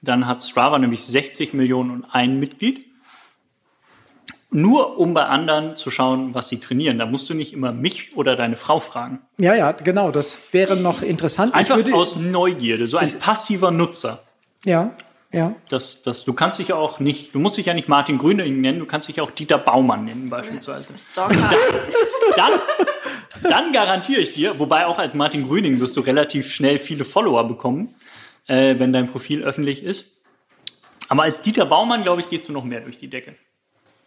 Dann 0.00 0.26
hat 0.26 0.42
Strava 0.42 0.78
nämlich 0.78 1.04
60 1.04 1.52
Millionen 1.52 1.90
und 1.90 2.04
ein 2.04 2.38
Mitglied. 2.38 2.86
Nur 4.50 4.98
um 4.98 5.12
bei 5.12 5.26
anderen 5.26 5.76
zu 5.76 5.90
schauen, 5.90 6.32
was 6.32 6.48
sie 6.48 6.58
trainieren. 6.58 6.98
Da 6.98 7.04
musst 7.04 7.28
du 7.28 7.34
nicht 7.34 7.52
immer 7.52 7.70
mich 7.72 8.16
oder 8.16 8.34
deine 8.34 8.56
Frau 8.56 8.80
fragen. 8.80 9.18
Ja, 9.36 9.54
ja, 9.54 9.72
genau. 9.72 10.10
Das 10.10 10.38
wäre 10.52 10.76
noch 10.76 11.02
interessant. 11.02 11.54
Einfach 11.54 11.76
würde, 11.76 11.94
aus 11.94 12.16
Neugierde, 12.16 12.86
so 12.86 12.96
ein 12.96 13.18
passiver 13.18 13.70
Nutzer. 13.70 14.22
Ja, 14.64 14.92
ja. 15.32 15.54
Das, 15.68 16.02
das, 16.02 16.24
du 16.24 16.32
kannst 16.32 16.58
dich 16.58 16.68
ja 16.68 16.76
auch 16.76 17.00
nicht, 17.00 17.34
du 17.34 17.38
musst 17.38 17.58
dich 17.58 17.66
ja 17.66 17.74
nicht 17.74 17.88
Martin 17.88 18.18
Grüning 18.18 18.60
nennen, 18.60 18.78
du 18.78 18.86
kannst 18.86 19.08
dich 19.08 19.20
auch 19.20 19.30
Dieter 19.30 19.58
Baumann 19.58 20.04
nennen 20.04 20.30
beispielsweise. 20.30 20.94
Stalker. 20.96 21.34
Dann, 22.36 22.52
dann, 23.42 23.50
dann, 23.50 23.72
garantiere 23.72 24.20
ich 24.20 24.32
dir, 24.34 24.58
wobei 24.58 24.86
auch 24.86 24.98
als 24.98 25.14
Martin 25.14 25.46
Grüning 25.46 25.80
wirst 25.80 25.96
du 25.96 26.00
relativ 26.00 26.50
schnell 26.50 26.78
viele 26.78 27.04
Follower 27.04 27.46
bekommen, 27.46 27.94
äh, 28.46 28.78
wenn 28.78 28.92
dein 28.92 29.06
Profil 29.06 29.42
öffentlich 29.44 29.82
ist. 29.82 30.18
Aber 31.10 31.24
als 31.24 31.42
Dieter 31.42 31.66
Baumann, 31.66 32.02
glaube 32.02 32.20
ich, 32.20 32.30
gehst 32.30 32.48
du 32.48 32.52
noch 32.52 32.64
mehr 32.64 32.80
durch 32.80 32.98
die 32.98 33.08
Decke. 33.08 33.34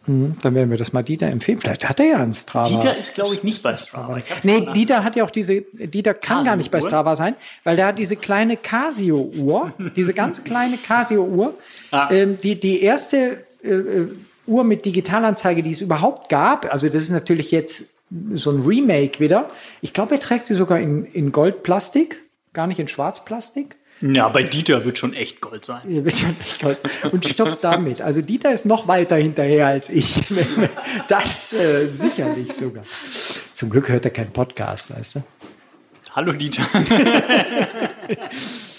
Mhm, 0.06 0.36
dann 0.42 0.54
werden 0.54 0.70
wir 0.70 0.78
das 0.78 0.92
mal 0.92 1.02
Dieter 1.02 1.28
empfehlen. 1.28 1.58
Vielleicht 1.58 1.88
hat 1.88 2.00
er 2.00 2.06
ja 2.06 2.16
einen 2.18 2.34
Strava. 2.34 2.68
Dieter 2.68 2.96
ist, 2.96 3.14
glaube 3.14 3.34
ich, 3.34 3.44
nicht 3.44 3.62
bei 3.62 3.76
Strava. 3.76 4.20
Nee, 4.42 4.66
Dieter 4.74 5.04
hat 5.04 5.14
ja 5.14 5.24
auch 5.24 5.30
diese, 5.30 5.60
Dieter 5.60 6.14
kann 6.14 6.38
Casio 6.38 6.50
gar 6.50 6.56
nicht 6.56 6.70
bei 6.70 6.80
Strava 6.80 7.14
sein, 7.14 7.36
weil 7.62 7.76
der 7.76 7.86
hat 7.86 7.98
diese 7.98 8.16
kleine 8.16 8.56
Casio-Uhr, 8.56 9.72
diese 9.94 10.12
ganz 10.12 10.42
kleine 10.44 10.76
Casio-Uhr, 10.76 11.54
ah. 11.92 12.08
ähm, 12.10 12.38
die, 12.42 12.58
die 12.58 12.82
erste 12.82 13.44
äh, 13.62 13.68
äh, 13.68 14.08
Uhr 14.46 14.64
mit 14.64 14.84
Digitalanzeige, 14.84 15.62
die 15.62 15.70
es 15.70 15.80
überhaupt 15.80 16.28
gab. 16.28 16.70
Also 16.72 16.88
das 16.88 17.04
ist 17.04 17.10
natürlich 17.10 17.52
jetzt 17.52 17.84
so 18.34 18.50
ein 18.50 18.62
Remake 18.62 19.20
wieder. 19.20 19.50
Ich 19.80 19.92
glaube, 19.92 20.16
er 20.16 20.20
trägt 20.20 20.46
sie 20.46 20.54
sogar 20.54 20.80
in, 20.80 21.04
in 21.04 21.30
Goldplastik, 21.30 22.18
gar 22.52 22.66
nicht 22.66 22.80
in 22.80 22.88
Schwarzplastik. 22.88 23.76
Ja, 24.02 24.28
bei 24.28 24.42
Dieter 24.42 24.84
wird 24.84 24.98
schon 24.98 25.14
echt 25.14 25.40
Gold 25.40 25.64
sein. 25.64 25.80
Ja, 25.88 26.04
wird 26.04 26.16
schon 26.16 26.36
echt 26.40 26.60
Gold. 26.60 26.78
Und 27.12 27.24
stopp 27.24 27.60
damit. 27.60 28.00
Also 28.00 28.20
Dieter 28.20 28.52
ist 28.52 28.66
noch 28.66 28.88
weiter 28.88 29.16
hinterher 29.16 29.68
als 29.68 29.88
ich. 29.88 30.22
Das 31.08 31.52
äh, 31.52 31.88
sicherlich 31.88 32.52
sogar. 32.52 32.84
Zum 33.52 33.70
Glück 33.70 33.88
hört 33.88 34.04
er 34.04 34.10
keinen 34.10 34.32
Podcast, 34.32 34.96
weißt 34.96 35.16
du? 35.16 35.22
Hallo 36.14 36.32
Dieter. 36.32 36.62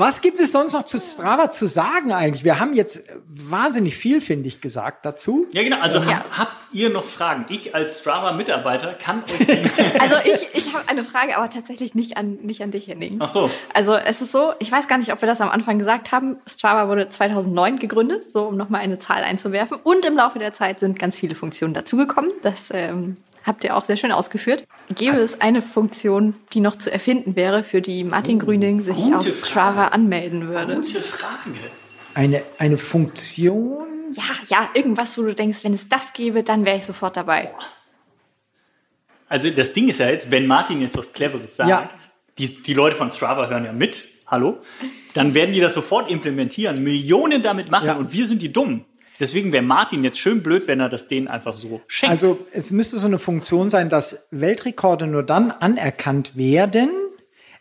Was 0.00 0.22
gibt 0.22 0.40
es 0.40 0.52
sonst 0.52 0.72
noch 0.72 0.84
zu 0.84 0.98
Strava 0.98 1.50
zu 1.50 1.66
sagen 1.66 2.10
eigentlich? 2.10 2.42
Wir 2.42 2.58
haben 2.58 2.72
jetzt 2.72 3.12
wahnsinnig 3.28 3.98
viel, 3.98 4.22
finde 4.22 4.48
ich, 4.48 4.62
gesagt 4.62 5.04
dazu. 5.04 5.46
Ja, 5.52 5.62
genau. 5.62 5.78
Also 5.78 5.98
ja. 5.98 6.24
habt 6.30 6.56
ihr 6.72 6.88
noch 6.88 7.04
Fragen? 7.04 7.44
Ich 7.50 7.74
als 7.74 8.00
Strava-Mitarbeiter 8.00 8.94
kann 8.94 9.24
Also 10.00 10.16
ich, 10.24 10.48
ich 10.54 10.72
habe 10.72 10.88
eine 10.88 11.04
Frage, 11.04 11.36
aber 11.36 11.50
tatsächlich 11.50 11.94
nicht 11.94 12.16
an, 12.16 12.38
nicht 12.40 12.62
an 12.62 12.70
dich, 12.70 12.86
Henning. 12.86 13.18
Ach 13.20 13.28
so. 13.28 13.50
Also 13.74 13.94
es 13.94 14.22
ist 14.22 14.32
so, 14.32 14.54
ich 14.58 14.72
weiß 14.72 14.88
gar 14.88 14.96
nicht, 14.96 15.12
ob 15.12 15.20
wir 15.20 15.28
das 15.28 15.42
am 15.42 15.50
Anfang 15.50 15.78
gesagt 15.78 16.12
haben. 16.12 16.38
Strava 16.46 16.88
wurde 16.88 17.10
2009 17.10 17.78
gegründet, 17.78 18.32
so 18.32 18.44
um 18.44 18.56
nochmal 18.56 18.80
eine 18.80 18.98
Zahl 19.00 19.22
einzuwerfen. 19.22 19.76
Und 19.84 20.06
im 20.06 20.16
Laufe 20.16 20.38
der 20.38 20.54
Zeit 20.54 20.80
sind 20.80 20.98
ganz 20.98 21.18
viele 21.18 21.34
Funktionen 21.34 21.74
dazugekommen. 21.74 22.30
Das 22.40 22.70
ähm, 22.72 23.18
Habt 23.44 23.64
ihr 23.64 23.76
auch 23.76 23.84
sehr 23.84 23.96
schön 23.96 24.12
ausgeführt. 24.12 24.66
Gäbe 24.94 25.16
es 25.16 25.40
eine 25.40 25.62
Funktion, 25.62 26.34
die 26.52 26.60
noch 26.60 26.76
zu 26.76 26.92
erfinden 26.92 27.36
wäre, 27.36 27.64
für 27.64 27.80
die 27.80 28.04
Martin 28.04 28.36
oh, 28.36 28.44
Grüning 28.44 28.82
sich 28.82 29.14
auf 29.14 29.26
Strava 29.46 29.88
anmelden 29.88 30.48
würde? 30.48 30.76
Gute 30.76 31.00
Frage. 31.00 31.50
Eine, 32.14 32.42
eine 32.58 32.76
Funktion? 32.76 33.86
Ja, 34.12 34.24
ja, 34.48 34.70
irgendwas, 34.74 35.16
wo 35.16 35.22
du 35.22 35.34
denkst, 35.34 35.58
wenn 35.62 35.72
es 35.72 35.88
das 35.88 36.12
gäbe, 36.12 36.42
dann 36.42 36.66
wäre 36.66 36.76
ich 36.76 36.84
sofort 36.84 37.16
dabei. 37.16 37.50
Also 39.28 39.48
das 39.50 39.72
Ding 39.72 39.88
ist 39.88 40.00
ja 40.00 40.10
jetzt, 40.10 40.30
wenn 40.30 40.46
Martin 40.46 40.80
jetzt 40.80 40.98
was 40.98 41.12
Cleveres 41.12 41.56
sagt, 41.56 41.70
ja. 41.70 41.88
die, 42.36 42.62
die 42.62 42.74
Leute 42.74 42.96
von 42.96 43.12
Strava 43.12 43.46
hören 43.46 43.64
ja 43.64 43.72
mit, 43.72 44.04
hallo, 44.26 44.58
dann 45.14 45.34
werden 45.34 45.52
die 45.52 45.60
das 45.60 45.74
sofort 45.74 46.10
implementieren, 46.10 46.82
Millionen 46.82 47.42
damit 47.42 47.70
machen 47.70 47.86
ja. 47.86 47.96
und 47.96 48.12
wir 48.12 48.26
sind 48.26 48.42
die 48.42 48.52
Dummen. 48.52 48.84
Deswegen 49.20 49.52
wäre 49.52 49.62
Martin 49.62 50.02
jetzt 50.02 50.18
schön 50.18 50.42
blöd, 50.42 50.66
wenn 50.66 50.80
er 50.80 50.88
das 50.88 51.06
denen 51.06 51.28
einfach 51.28 51.56
so 51.56 51.82
schenkt. 51.86 52.10
Also 52.10 52.38
es 52.52 52.70
müsste 52.70 52.98
so 52.98 53.06
eine 53.06 53.18
Funktion 53.18 53.70
sein, 53.70 53.90
dass 53.90 54.26
Weltrekorde 54.30 55.06
nur 55.06 55.22
dann 55.22 55.50
anerkannt 55.50 56.36
werden, 56.36 56.90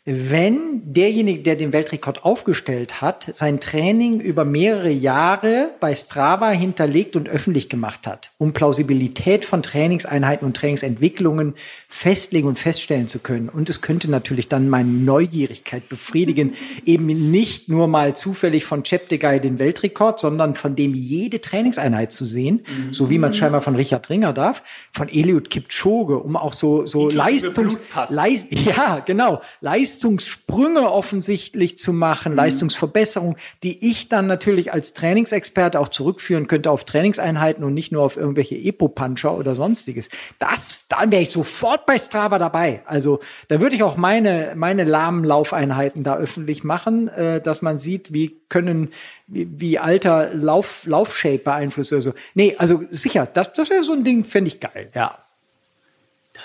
wenn 0.06 0.94
derjenige, 0.94 1.44
der 1.44 1.56
den 1.56 1.74
Weltrekord 1.74 2.24
aufgestellt 2.24 3.02
hat, 3.02 3.32
sein 3.36 3.60
Training 3.60 4.22
über 4.22 4.46
mehrere 4.46 4.90
Jahre 4.90 5.72
bei 5.82 5.94
Strava 5.94 6.52
hinterlegt 6.52 7.18
und 7.18 7.28
öffentlich 7.28 7.68
gemacht 7.68 8.08
hat, 8.08 8.32
um 8.38 8.54
Plausibilität 8.54 9.44
von 9.44 9.62
Trainingseinheiten 9.62 10.48
und 10.48 10.56
Trainingsentwicklungen 10.56 11.54
festlegen 11.90 12.48
und 12.48 12.58
feststellen 12.58 13.10
zu 13.10 13.20
können. 13.20 13.50
Und 13.50 13.70
es 13.70 13.82
könnte 13.82 14.10
natürlich 14.10 14.48
dann 14.48 14.70
meine 14.70 14.90
Neugierigkeit 14.90 15.90
befriedigen, 15.90 16.54
eben 16.86 17.30
nicht 17.30 17.68
nur 17.68 17.88
mal 17.88 18.16
zufällig 18.16 18.64
von 18.64 18.84
Cheptegei 18.84 19.40
den 19.40 19.60
Weltrekord, 19.60 20.20
sondern 20.20 20.56
von 20.56 20.76
dem 20.76 20.96
jede 20.96 21.42
Trainingseinheit 21.42 22.14
zu 22.14 22.24
sehen, 22.24 22.62
mhm. 22.66 22.94
so 22.94 23.10
wie 23.10 23.18
man 23.18 23.32
es 23.32 23.38
scheinbar 23.38 23.62
von 23.62 23.76
Richard 23.76 24.10
Ringer 24.10 24.32
darf, 24.32 24.64
von 24.94 25.10
Eliud 25.10 25.50
Kipchoge, 25.50 26.18
um 26.18 26.38
auch 26.38 26.54
so, 26.54 26.86
so 26.86 27.10
Leistungs, 27.10 27.80
Leist, 28.08 28.48
ja, 28.52 29.04
genau, 29.06 29.42
Leistungs 29.60 29.89
Leistungssprünge 29.90 30.92
offensichtlich 30.92 31.80
zu 31.80 31.94
machen, 31.94 32.34
mhm. 32.34 32.38
Leistungsverbesserung, 32.38 33.38
die 33.64 33.90
ich 33.90 34.08
dann 34.08 34.28
natürlich 34.28 34.72
als 34.72 34.94
Trainingsexperte 34.94 35.80
auch 35.80 35.88
zurückführen 35.88 36.48
könnte 36.48 36.70
auf 36.70 36.84
Trainingseinheiten 36.84 37.64
und 37.64 37.74
nicht 37.74 37.92
nur 37.92 38.04
auf 38.04 38.16
irgendwelche 38.16 38.56
Epo-Puncher 38.56 39.36
oder 39.36 39.56
sonstiges. 39.56 40.10
Das, 40.38 40.84
dann 40.90 41.12
wäre 41.12 41.24
ich 41.24 41.32
sofort 41.32 41.88
bei 41.88 41.98
Strava 41.98 42.38
dabei. 42.38 42.84
Also 42.86 43.20
da 43.48 43.60
würde 43.60 43.76
ich 43.76 43.82
auch 43.82 43.98
meine, 43.98 44.54
meine 44.56 44.84
lahmen 44.84 45.24
Laufeinheiten 45.24 46.04
da 46.04 46.16
öffentlich 46.18 46.64
machen, 46.64 47.08
äh, 47.08 47.42
dass 47.42 47.64
man 47.64 47.80
sieht, 47.80 48.14
wie 48.14 48.38
können, 48.48 48.94
wie, 49.26 49.48
wie 49.60 49.80
alter 49.80 50.34
Lauf, 50.36 50.86
Laufshape 50.86 51.40
beeinflusst 51.40 51.94
oder 51.94 52.02
so. 52.02 52.14
Nee, 52.36 52.56
also 52.60 52.84
sicher, 52.92 53.28
das, 53.32 53.54
das 53.54 53.72
wäre 53.72 53.84
so 53.84 53.94
ein 53.94 54.04
Ding, 54.04 54.26
fände 54.26 54.50
ich 54.50 54.60
geil, 54.60 54.90
ja. 54.94 55.18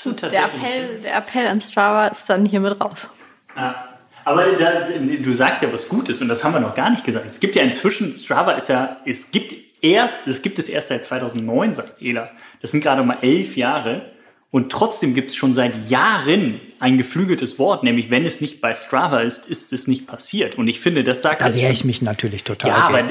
Gut, 0.02 0.22
der 0.22 0.46
Appell, 0.46 1.00
der 1.04 1.16
Appell 1.18 1.46
an 1.46 1.60
Strava 1.60 2.08
ist 2.08 2.28
dann 2.28 2.46
hiermit 2.46 2.80
raus. 2.80 3.10
Ja. 3.56 3.88
Aber 4.24 4.46
das, 4.52 4.90
du 5.22 5.34
sagst 5.34 5.62
ja 5.62 5.72
was 5.72 5.88
Gutes 5.88 6.22
und 6.22 6.28
das 6.28 6.42
haben 6.42 6.54
wir 6.54 6.60
noch 6.60 6.74
gar 6.74 6.90
nicht 6.90 7.04
gesagt. 7.04 7.26
Es 7.26 7.40
gibt 7.40 7.56
ja 7.56 7.62
inzwischen, 7.62 8.14
Strava 8.14 8.52
ist 8.52 8.68
ja, 8.68 8.96
es 9.04 9.30
gibt 9.30 9.54
erst, 9.82 10.26
es 10.26 10.40
gibt 10.40 10.58
es 10.58 10.68
erst 10.68 10.88
seit 10.88 11.04
2009, 11.04 11.74
sagt 11.74 12.02
Ela. 12.02 12.30
Das 12.62 12.70
sind 12.70 12.82
gerade 12.82 13.02
mal 13.02 13.18
elf 13.20 13.56
Jahre. 13.56 14.13
Und 14.54 14.70
trotzdem 14.70 15.14
gibt 15.14 15.30
es 15.30 15.36
schon 15.36 15.52
seit 15.52 15.90
Jahren 15.90 16.60
ein 16.78 16.96
geflügeltes 16.96 17.58
Wort, 17.58 17.82
nämlich 17.82 18.08
wenn 18.10 18.24
es 18.24 18.40
nicht 18.40 18.60
bei 18.60 18.76
Strava 18.76 19.18
ist, 19.18 19.48
ist 19.48 19.72
es 19.72 19.88
nicht 19.88 20.06
passiert. 20.06 20.56
Und 20.56 20.68
ich 20.68 20.78
finde, 20.78 21.02
das 21.02 21.22
sagt. 21.22 21.42
Da 21.42 21.56
wehre 21.56 21.72
ich 21.72 21.84
mich 21.84 22.02
natürlich 22.02 22.44
total. 22.44 22.70
Ja, 22.70 22.76
aber 22.76 23.02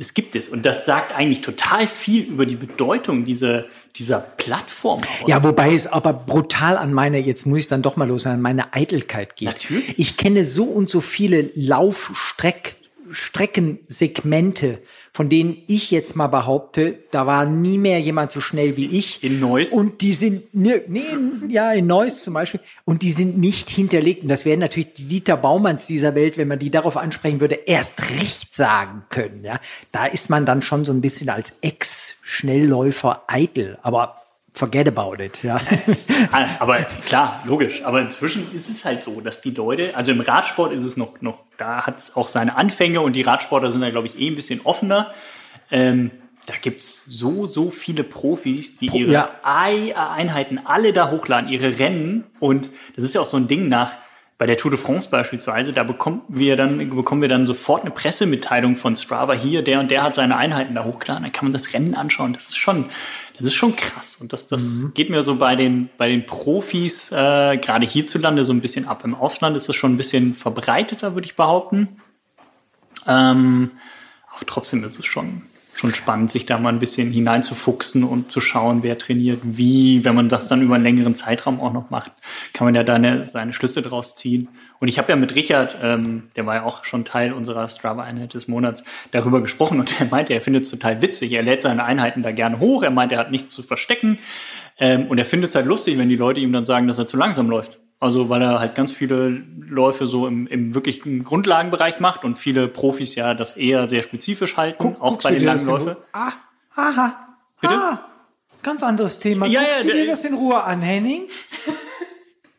es 0.00 0.14
gibt 0.14 0.36
es. 0.36 0.48
Und 0.48 0.64
das 0.64 0.86
sagt 0.86 1.14
eigentlich 1.14 1.42
total 1.42 1.86
viel 1.86 2.22
über 2.22 2.46
die 2.46 2.56
Bedeutung 2.56 3.26
dieser, 3.26 3.66
dieser 3.96 4.20
Plattform 4.20 5.00
aus. 5.00 5.28
Ja, 5.28 5.44
wobei 5.44 5.74
es 5.74 5.86
aber 5.86 6.14
brutal 6.14 6.78
an 6.78 6.94
meine, 6.94 7.18
jetzt 7.18 7.44
muss 7.44 7.58
ich 7.58 7.68
dann 7.68 7.82
doch 7.82 7.96
mal 7.96 8.08
los, 8.08 8.26
an 8.26 8.40
meine 8.40 8.72
Eitelkeit 8.72 9.36
geht. 9.36 9.48
Natürlich. 9.48 9.98
Ich 9.98 10.16
kenne 10.16 10.46
so 10.46 10.64
und 10.64 10.88
so 10.88 11.02
viele 11.02 11.50
Laufstreck, 11.56 12.76
Streckensegmente, 13.10 14.78
von 15.12 15.28
denen 15.28 15.62
ich 15.66 15.90
jetzt 15.90 16.14
mal 16.14 16.28
behaupte, 16.28 16.98
da 17.10 17.26
war 17.26 17.44
nie 17.44 17.78
mehr 17.78 18.00
jemand 18.00 18.30
so 18.30 18.40
schnell 18.40 18.76
wie 18.76 18.96
ich. 18.96 19.24
In 19.24 19.40
Neuss? 19.40 19.70
Und 19.70 20.02
die 20.02 20.12
sind, 20.12 20.44
nee, 20.52 20.82
nee 20.86 21.02
ja, 21.48 21.72
in 21.72 21.86
Neuss 21.86 22.22
zum 22.22 22.34
Beispiel. 22.34 22.60
Und 22.84 23.02
die 23.02 23.10
sind 23.10 23.38
nicht 23.38 23.68
hinterlegt. 23.70 24.22
Und 24.22 24.28
das 24.28 24.44
wären 24.44 24.60
natürlich 24.60 24.94
die 24.94 25.08
Dieter 25.08 25.36
Baumanns 25.36 25.86
dieser 25.86 26.14
Welt, 26.14 26.38
wenn 26.38 26.48
man 26.48 26.58
die 26.58 26.70
darauf 26.70 26.96
ansprechen 26.96 27.40
würde, 27.40 27.56
erst 27.66 28.10
recht 28.10 28.54
sagen 28.54 29.02
können. 29.08 29.44
Ja, 29.44 29.58
da 29.90 30.06
ist 30.06 30.30
man 30.30 30.46
dann 30.46 30.62
schon 30.62 30.84
so 30.84 30.92
ein 30.92 31.00
bisschen 31.00 31.28
als 31.28 31.54
Ex-Schnellläufer 31.60 33.24
eitel. 33.26 33.78
Aber 33.82 34.19
forget 34.54 34.88
about 34.88 35.22
it, 35.22 35.42
ja. 35.42 35.60
Aber 36.58 36.78
klar, 37.06 37.42
logisch. 37.46 37.82
Aber 37.84 38.00
inzwischen 38.00 38.46
ist 38.54 38.68
es 38.68 38.84
halt 38.84 39.02
so, 39.02 39.20
dass 39.20 39.40
die 39.40 39.50
Leute, 39.50 39.96
also 39.96 40.12
im 40.12 40.20
Radsport 40.20 40.72
ist 40.72 40.84
es 40.84 40.96
noch, 40.96 41.20
noch 41.20 41.38
da 41.56 41.86
hat 41.86 41.98
es 41.98 42.16
auch 42.16 42.28
seine 42.28 42.56
Anfänge 42.56 43.00
und 43.00 43.14
die 43.14 43.22
Radsportler 43.22 43.70
sind 43.70 43.80
da, 43.80 43.90
glaube 43.90 44.06
ich, 44.06 44.18
eh 44.18 44.28
ein 44.28 44.34
bisschen 44.34 44.60
offener. 44.62 45.12
Ähm, 45.70 46.10
da 46.46 46.54
gibt 46.60 46.80
es 46.80 47.04
so, 47.04 47.46
so 47.46 47.70
viele 47.70 48.02
Profis, 48.02 48.76
die 48.76 48.86
ihre 48.86 49.12
ja. 49.12 49.30
Einheiten 49.42 50.60
alle 50.64 50.92
da 50.92 51.10
hochladen, 51.10 51.48
ihre 51.48 51.78
Rennen. 51.78 52.24
Und 52.40 52.70
das 52.96 53.04
ist 53.04 53.14
ja 53.14 53.20
auch 53.20 53.26
so 53.26 53.36
ein 53.36 53.46
Ding 53.46 53.68
nach, 53.68 53.92
bei 54.40 54.46
der 54.46 54.56
Tour 54.56 54.70
de 54.70 54.80
France 54.80 55.10
beispielsweise, 55.10 55.74
da 55.74 55.82
bekommen 55.82 56.22
wir 56.28 56.56
dann, 56.56 56.78
bekommen 56.96 57.20
wir 57.20 57.28
dann 57.28 57.46
sofort 57.46 57.82
eine 57.82 57.90
Pressemitteilung 57.90 58.74
von 58.74 58.96
Strava 58.96 59.34
hier, 59.34 59.62
der 59.62 59.80
und 59.80 59.90
der 59.90 60.02
hat 60.02 60.14
seine 60.14 60.38
Einheiten 60.38 60.74
da 60.74 60.84
hochgeladen, 60.84 61.24
dann 61.24 61.32
kann 61.32 61.44
man 61.44 61.52
das 61.52 61.74
Rennen 61.74 61.94
anschauen. 61.94 62.32
Das 62.32 62.44
ist 62.44 62.56
schon, 62.56 62.86
das 63.40 63.48
ist 63.48 63.54
schon 63.54 63.74
krass. 63.74 64.16
Und 64.20 64.32
das, 64.32 64.46
das 64.46 64.62
mhm. 64.62 64.94
geht 64.94 65.10
mir 65.10 65.22
so 65.22 65.36
bei 65.36 65.56
den, 65.56 65.88
bei 65.96 66.08
den 66.08 66.26
Profis, 66.26 67.10
äh, 67.10 67.56
gerade 67.56 67.86
hierzulande, 67.86 68.44
so 68.44 68.52
ein 68.52 68.60
bisschen 68.60 68.86
ab. 68.86 69.02
Im 69.04 69.14
Ausland 69.14 69.56
ist 69.56 69.68
das 69.68 69.76
schon 69.76 69.94
ein 69.94 69.96
bisschen 69.96 70.34
verbreiteter, 70.34 71.14
würde 71.14 71.26
ich 71.26 71.36
behaupten. 71.36 72.00
Ähm, 73.06 73.70
aber 74.34 74.46
trotzdem 74.46 74.84
ist 74.84 74.98
es 74.98 75.06
schon, 75.06 75.42
schon 75.80 75.94
spannend, 75.94 76.30
sich 76.30 76.44
da 76.44 76.58
mal 76.58 76.68
ein 76.68 76.78
bisschen 76.78 77.10
hineinzufuchsen 77.10 78.04
und 78.04 78.30
zu 78.30 78.40
schauen, 78.40 78.82
wer 78.82 78.98
trainiert 78.98 79.40
wie. 79.42 80.04
Wenn 80.04 80.14
man 80.14 80.28
das 80.28 80.46
dann 80.46 80.60
über 80.60 80.74
einen 80.74 80.84
längeren 80.84 81.14
Zeitraum 81.14 81.58
auch 81.58 81.72
noch 81.72 81.88
macht, 81.88 82.12
kann 82.52 82.66
man 82.66 82.74
ja 82.74 82.84
da 82.84 82.94
eine, 82.94 83.24
seine 83.24 83.54
Schlüsse 83.54 83.80
draus 83.80 84.14
ziehen. 84.14 84.48
Und 84.78 84.88
ich 84.88 84.98
habe 84.98 85.10
ja 85.10 85.16
mit 85.16 85.34
Richard, 85.34 85.78
ähm, 85.82 86.24
der 86.36 86.44
war 86.44 86.56
ja 86.56 86.64
auch 86.64 86.84
schon 86.84 87.06
Teil 87.06 87.32
unserer 87.32 87.66
Strava-Einheit 87.66 88.34
des 88.34 88.46
Monats, 88.46 88.84
darüber 89.10 89.40
gesprochen 89.40 89.80
und 89.80 89.98
er 90.00 90.06
meinte, 90.06 90.34
er 90.34 90.42
findet 90.42 90.64
es 90.64 90.70
total 90.70 91.00
witzig. 91.00 91.32
Er 91.32 91.42
lädt 91.42 91.62
seine 91.62 91.82
Einheiten 91.84 92.22
da 92.22 92.30
gerne 92.30 92.60
hoch. 92.60 92.82
Er 92.82 92.90
meint, 92.90 93.10
er 93.12 93.18
hat 93.18 93.30
nichts 93.30 93.54
zu 93.54 93.62
verstecken. 93.62 94.18
Ähm, 94.78 95.06
und 95.06 95.16
er 95.16 95.24
findet 95.24 95.48
es 95.48 95.54
halt 95.54 95.66
lustig, 95.66 95.96
wenn 95.96 96.10
die 96.10 96.16
Leute 96.16 96.40
ihm 96.40 96.52
dann 96.52 96.66
sagen, 96.66 96.88
dass 96.88 96.98
er 96.98 97.06
zu 97.06 97.16
langsam 97.16 97.48
läuft. 97.48 97.78
Also 98.00 98.30
weil 98.30 98.40
er 98.40 98.58
halt 98.58 98.74
ganz 98.74 98.90
viele 98.92 99.28
Läufe 99.28 100.06
so 100.06 100.26
im, 100.26 100.46
im 100.46 100.74
wirklichen 100.74 101.22
Grundlagenbereich 101.22 102.00
macht 102.00 102.24
und 102.24 102.38
viele 102.38 102.66
Profis 102.66 103.14
ja 103.14 103.34
das 103.34 103.58
eher 103.58 103.88
sehr 103.90 104.02
spezifisch 104.02 104.56
halten, 104.56 104.78
Guck, 104.78 105.00
auch 105.02 105.18
bei 105.22 105.32
den 105.32 105.44
langen 105.44 105.66
Läufen. 105.66 105.96
Ah, 106.12 106.32
aha. 106.74 107.36
Bitte? 107.60 107.74
Ah, 107.74 108.04
ganz 108.62 108.82
anderes 108.82 109.18
Thema. 109.18 109.44
Ja, 109.46 109.60
Guckst 109.60 109.76
ja, 109.76 109.90
du 109.90 109.92
dir 109.92 110.06
das 110.06 110.24
in 110.24 110.32
Ruhe 110.32 110.64
an, 110.64 110.80
Henning? 110.80 111.24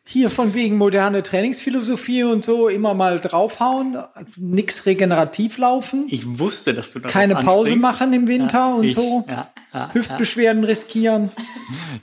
Hier 0.04 0.30
von 0.30 0.52
wegen 0.52 0.78
moderne 0.78 1.22
Trainingsphilosophie 1.22 2.24
und 2.24 2.44
so 2.44 2.68
immer 2.68 2.92
mal 2.92 3.20
draufhauen, 3.20 3.98
nix 4.36 4.84
regenerativ 4.84 5.58
laufen. 5.58 6.06
Ich 6.08 6.38
wusste, 6.40 6.74
dass 6.74 6.92
du 6.92 6.98
da 6.98 7.08
keine 7.08 7.36
Pause 7.36 7.76
machen 7.76 8.12
im 8.12 8.26
Winter 8.26 8.58
ja, 8.58 8.74
und 8.74 8.84
ich, 8.84 8.94
so. 8.94 9.24
Ja, 9.28 9.52
ja, 9.72 9.90
Hüftbeschwerden 9.94 10.64
riskieren. 10.64 11.30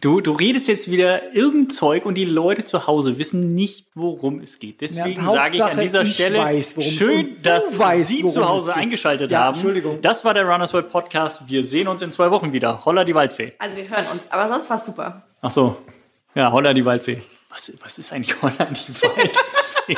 Du, 0.02 0.22
du 0.22 0.32
redest 0.32 0.68
jetzt 0.70 0.90
wieder 0.90 1.36
irgendein 1.36 1.70
Zeug 1.70 2.06
und 2.06 2.16
die 2.16 2.26
Leute 2.26 2.64
zu 2.64 2.88
Hause 2.88 3.18
wissen 3.18 3.54
nicht, 3.54 3.88
worum 3.96 4.40
es 4.40 4.60
geht. 4.60 4.80
Deswegen 4.80 5.24
sage 5.24 5.58
ich 5.58 5.64
an 5.64 5.80
dieser 5.80 6.06
Stelle 6.06 6.40
weiß, 6.40 6.76
schön, 6.80 7.36
dass 7.44 7.78
weißt, 7.78 8.08
Sie 8.08 8.26
zu 8.26 8.48
Hause 8.48 8.74
eingeschaltet 8.74 9.36
haben. 9.36 9.56
Entschuldigung. 9.56 10.02
Das 10.02 10.24
war 10.24 10.34
der 10.34 10.46
Runners 10.46 10.74
World 10.74 10.90
Podcast. 10.90 11.50
Wir 11.50 11.66
sehen 11.66 11.90
uns 11.90 12.02
in 12.02 12.14
zwei 12.14 12.32
Wochen 12.32 12.54
wieder. 12.54 12.86
Holla 12.86 13.04
die 13.04 13.14
Waldfee. 13.14 13.54
Also 13.60 13.76
wir 13.76 13.84
hören 13.84 14.06
uns, 14.14 14.32
aber 14.32 14.48
sonst 14.52 14.70
war 14.70 14.78
es 14.78 14.86
super. 14.86 15.24
Ach 15.42 15.52
so. 15.52 15.78
Ja, 16.34 16.52
holla 16.52 16.74
die 16.74 16.86
Waldfee. 16.86 17.22
Was, 17.50 17.72
was 17.82 17.98
ist 17.98 18.14
eigentlich 18.14 18.40
Holland 18.42 18.88
die 18.88 19.02
Waldfee? 19.02 19.98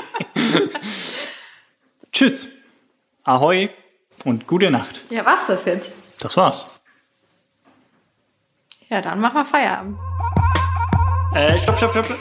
Tschüss. 2.11 2.47
Ahoi 3.23 3.69
und 4.23 4.47
gute 4.47 4.71
Nacht. 4.71 5.01
Ja, 5.09 5.25
war's 5.25 5.47
das 5.47 5.65
jetzt? 5.65 5.91
Das 6.19 6.35
war's. 6.37 6.65
Ja, 8.89 9.01
dann 9.01 9.19
machen 9.19 9.35
wir 9.35 9.45
Feierabend. 9.45 9.97
Äh, 11.33 11.59
stopp, 11.59 11.77
stopp, 11.77 11.91
stopp. 11.91 12.17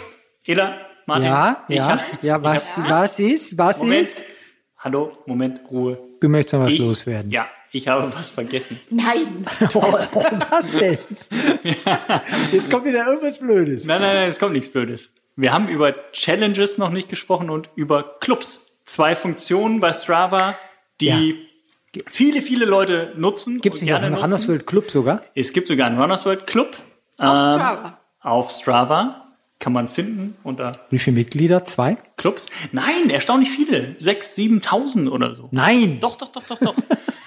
Ela, 0.47 0.81
Martin. 1.07 1.27
Ja, 1.27 1.65
ja, 1.69 1.89
hab, 1.89 2.23
ja, 2.23 2.43
was, 2.43 2.77
hab, 2.77 2.91
was 2.91 3.19
ist, 3.19 3.57
was 3.57 3.79
Moment. 3.81 4.03
ist? 4.03 4.25
Hallo, 4.79 5.13
Moment, 5.27 5.61
Ruhe. 5.71 5.99
Du 6.21 6.29
möchtest 6.29 6.55
noch 6.55 6.61
was 6.61 6.73
ich, 6.73 6.79
loswerden. 6.79 7.31
Ja, 7.31 7.49
ich 7.73 7.87
habe 7.89 8.13
was 8.15 8.29
vergessen. 8.29 8.81
Nein. 8.91 9.47
was 10.51 10.71
denn? 10.73 10.99
ja. 11.63 12.23
Jetzt 12.53 12.71
kommt 12.71 12.85
wieder 12.85 13.07
irgendwas 13.07 13.39
Blödes. 13.39 13.87
Nein, 13.87 14.01
nein, 14.01 14.15
nein, 14.15 14.31
es 14.31 14.39
kommt 14.39 14.53
nichts 14.53 14.71
Blödes. 14.71 15.11
Wir 15.41 15.55
haben 15.55 15.69
über 15.69 15.95
Challenges 16.13 16.77
noch 16.77 16.91
nicht 16.91 17.09
gesprochen 17.09 17.49
und 17.49 17.71
über 17.75 18.19
Clubs. 18.21 18.83
Zwei 18.85 19.17
Funktionen 19.17 19.81
bei 19.81 19.95
Strava, 19.95 20.55
die 21.01 21.07
ja. 21.07 22.03
viele, 22.11 22.43
viele 22.43 22.67
Leute 22.67 23.15
nutzen. 23.17 23.59
Gibt 23.61 23.77
es 23.77 23.83
nicht 23.83 23.95
einen 23.95 24.15
Runners 24.15 24.47
World 24.49 24.67
Club 24.67 24.91
sogar? 24.91 25.23
Es 25.35 25.55
gibt 25.55 25.67
sogar 25.67 25.87
einen 25.87 25.99
Runners 25.99 26.27
World 26.27 26.47
Club. 26.47 26.77
Auf 27.17 27.29
ähm, 27.29 27.59
Strava. 27.59 28.01
Auf 28.21 28.51
Strava 28.51 29.29
kann 29.59 29.73
man 29.73 29.89
finden 29.89 30.37
unter. 30.43 30.73
Wie 30.91 30.99
viele 30.99 31.17
Mitglieder? 31.17 31.65
Zwei? 31.65 31.97
Clubs? 32.19 32.47
Nein, 32.73 33.09
erstaunlich 33.09 33.49
viele. 33.49 33.95
Sechs, 33.99 34.35
siebentausend 34.35 35.11
oder 35.11 35.35
so. 35.35 35.49
Nein! 35.53 36.01
Doch, 36.01 36.17
doch, 36.17 36.29
doch, 36.29 36.47
doch, 36.47 36.59
doch. 36.59 36.75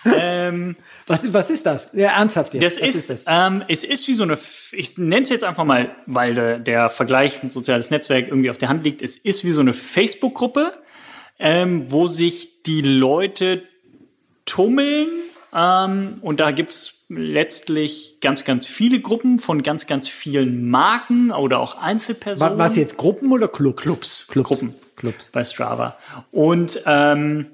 Ähm, 0.06 0.76
was, 1.08 1.34
was 1.34 1.49
ist 1.49 1.66
das? 1.66 1.89
Ja, 1.93 2.18
ernsthaft 2.18 2.54
jetzt. 2.54 2.64
Das 2.64 2.82
was 2.82 2.89
ist, 2.89 2.95
ist 2.95 3.10
das? 3.10 3.26
Ähm, 3.28 3.64
es 3.68 3.84
ist 3.84 4.08
wie 4.08 4.14
so 4.14 4.24
eine, 4.24 4.38
ich 4.72 4.97
nenne 4.97 5.22
es 5.22 5.30
jetzt 5.30 5.43
einfach 5.43 5.64
mal, 5.64 5.95
weil 6.06 6.36
der, 6.36 6.60
der 6.60 6.89
Vergleich 6.89 7.43
mit 7.43 7.54
soziales 7.54 7.89
Netzwerk 7.89 8.28
irgendwie 8.28 8.49
auf 8.49 8.58
der 8.58 8.70
Hand 8.70 8.84
liegt. 8.84 9.01
Es 9.01 9.16
ist 9.16 9.43
wie 9.43 9.51
so 9.51 9.62
eine 9.62 9.74
Facebook-Gruppe, 9.74 10.74
ähm, 11.39 11.86
wo 11.91 12.08
sich 12.08 12.64
die 12.64 12.82
Leute 12.82 13.64
tummeln. 14.45 15.10
Ähm, 15.54 16.18
und 16.22 16.39
da 16.39 16.51
gibt's 16.51 17.06
letztlich 17.10 18.18
ganz, 18.22 18.43
ganz 18.43 18.66
viele 18.66 18.99
Gruppen 18.99 19.39
von 19.39 19.64
ganz, 19.64 19.88
ganz 19.88 20.08
vielen 20.08 20.70
Marken 20.70 21.32
oder 21.32 21.60
auch 21.60 21.78
Einzelpersonen. 21.78 22.58
Was 22.58 22.76
jetzt 22.76 22.97
Gruppen 22.97 23.32
oder 23.32 23.47
Clubs? 23.47 23.82
Clubs. 23.82 24.28
Clubs. 24.28 24.49
Gruppen. 24.49 24.76
Clubs. 24.95 25.30
Bei 25.32 25.43
Strava. 25.43 25.97
Und 26.32 26.82
ähm, 26.86 27.47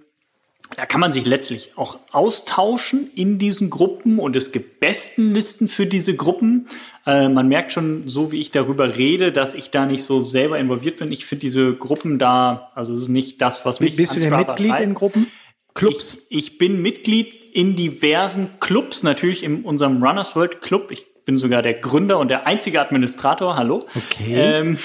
da 0.75 0.85
kann 0.85 1.01
man 1.01 1.11
sich 1.11 1.25
letztlich 1.25 1.71
auch 1.77 1.97
austauschen 2.11 3.09
in 3.15 3.39
diesen 3.39 3.69
Gruppen 3.69 4.19
und 4.19 4.35
es 4.35 4.51
gibt 4.51 4.79
Bestenlisten 4.79 5.67
für 5.67 5.87
diese 5.87 6.15
Gruppen. 6.15 6.67
Äh, 7.05 7.27
man 7.27 7.47
merkt 7.47 7.71
schon, 7.71 8.07
so 8.07 8.31
wie 8.31 8.39
ich 8.39 8.51
darüber 8.51 8.97
rede, 8.97 9.31
dass 9.31 9.55
ich 9.55 9.71
da 9.71 9.85
nicht 9.85 10.03
so 10.03 10.19
selber 10.19 10.59
involviert 10.59 10.99
bin. 10.99 11.11
Ich 11.11 11.25
finde 11.25 11.41
diese 11.41 11.73
Gruppen 11.73 12.19
da, 12.19 12.71
also 12.75 12.93
es 12.93 13.03
ist 13.03 13.07
nicht 13.09 13.41
das, 13.41 13.65
was 13.65 13.79
mich 13.79 13.95
Bist 13.95 14.15
du 14.15 14.19
denn 14.19 14.35
Mitglied 14.35 14.71
reizt. 14.71 14.83
in 14.83 14.93
Gruppen? 14.93 15.27
Clubs? 15.73 16.17
Ich, 16.29 16.37
ich, 16.37 16.57
bin 16.57 16.81
Mitglied 16.81 17.33
in 17.53 17.75
diversen 17.75 18.59
Clubs, 18.59 19.01
natürlich 19.01 19.43
in 19.43 19.63
unserem 19.63 20.03
Runners 20.03 20.35
World 20.35 20.61
Club. 20.61 20.91
Ich 20.91 21.07
bin 21.25 21.37
sogar 21.37 21.61
der 21.61 21.75
Gründer 21.75 22.19
und 22.19 22.27
der 22.27 22.45
einzige 22.47 22.81
Administrator. 22.81 23.55
Hallo. 23.55 23.85
Okay. 23.95 24.33
Ähm, 24.35 24.77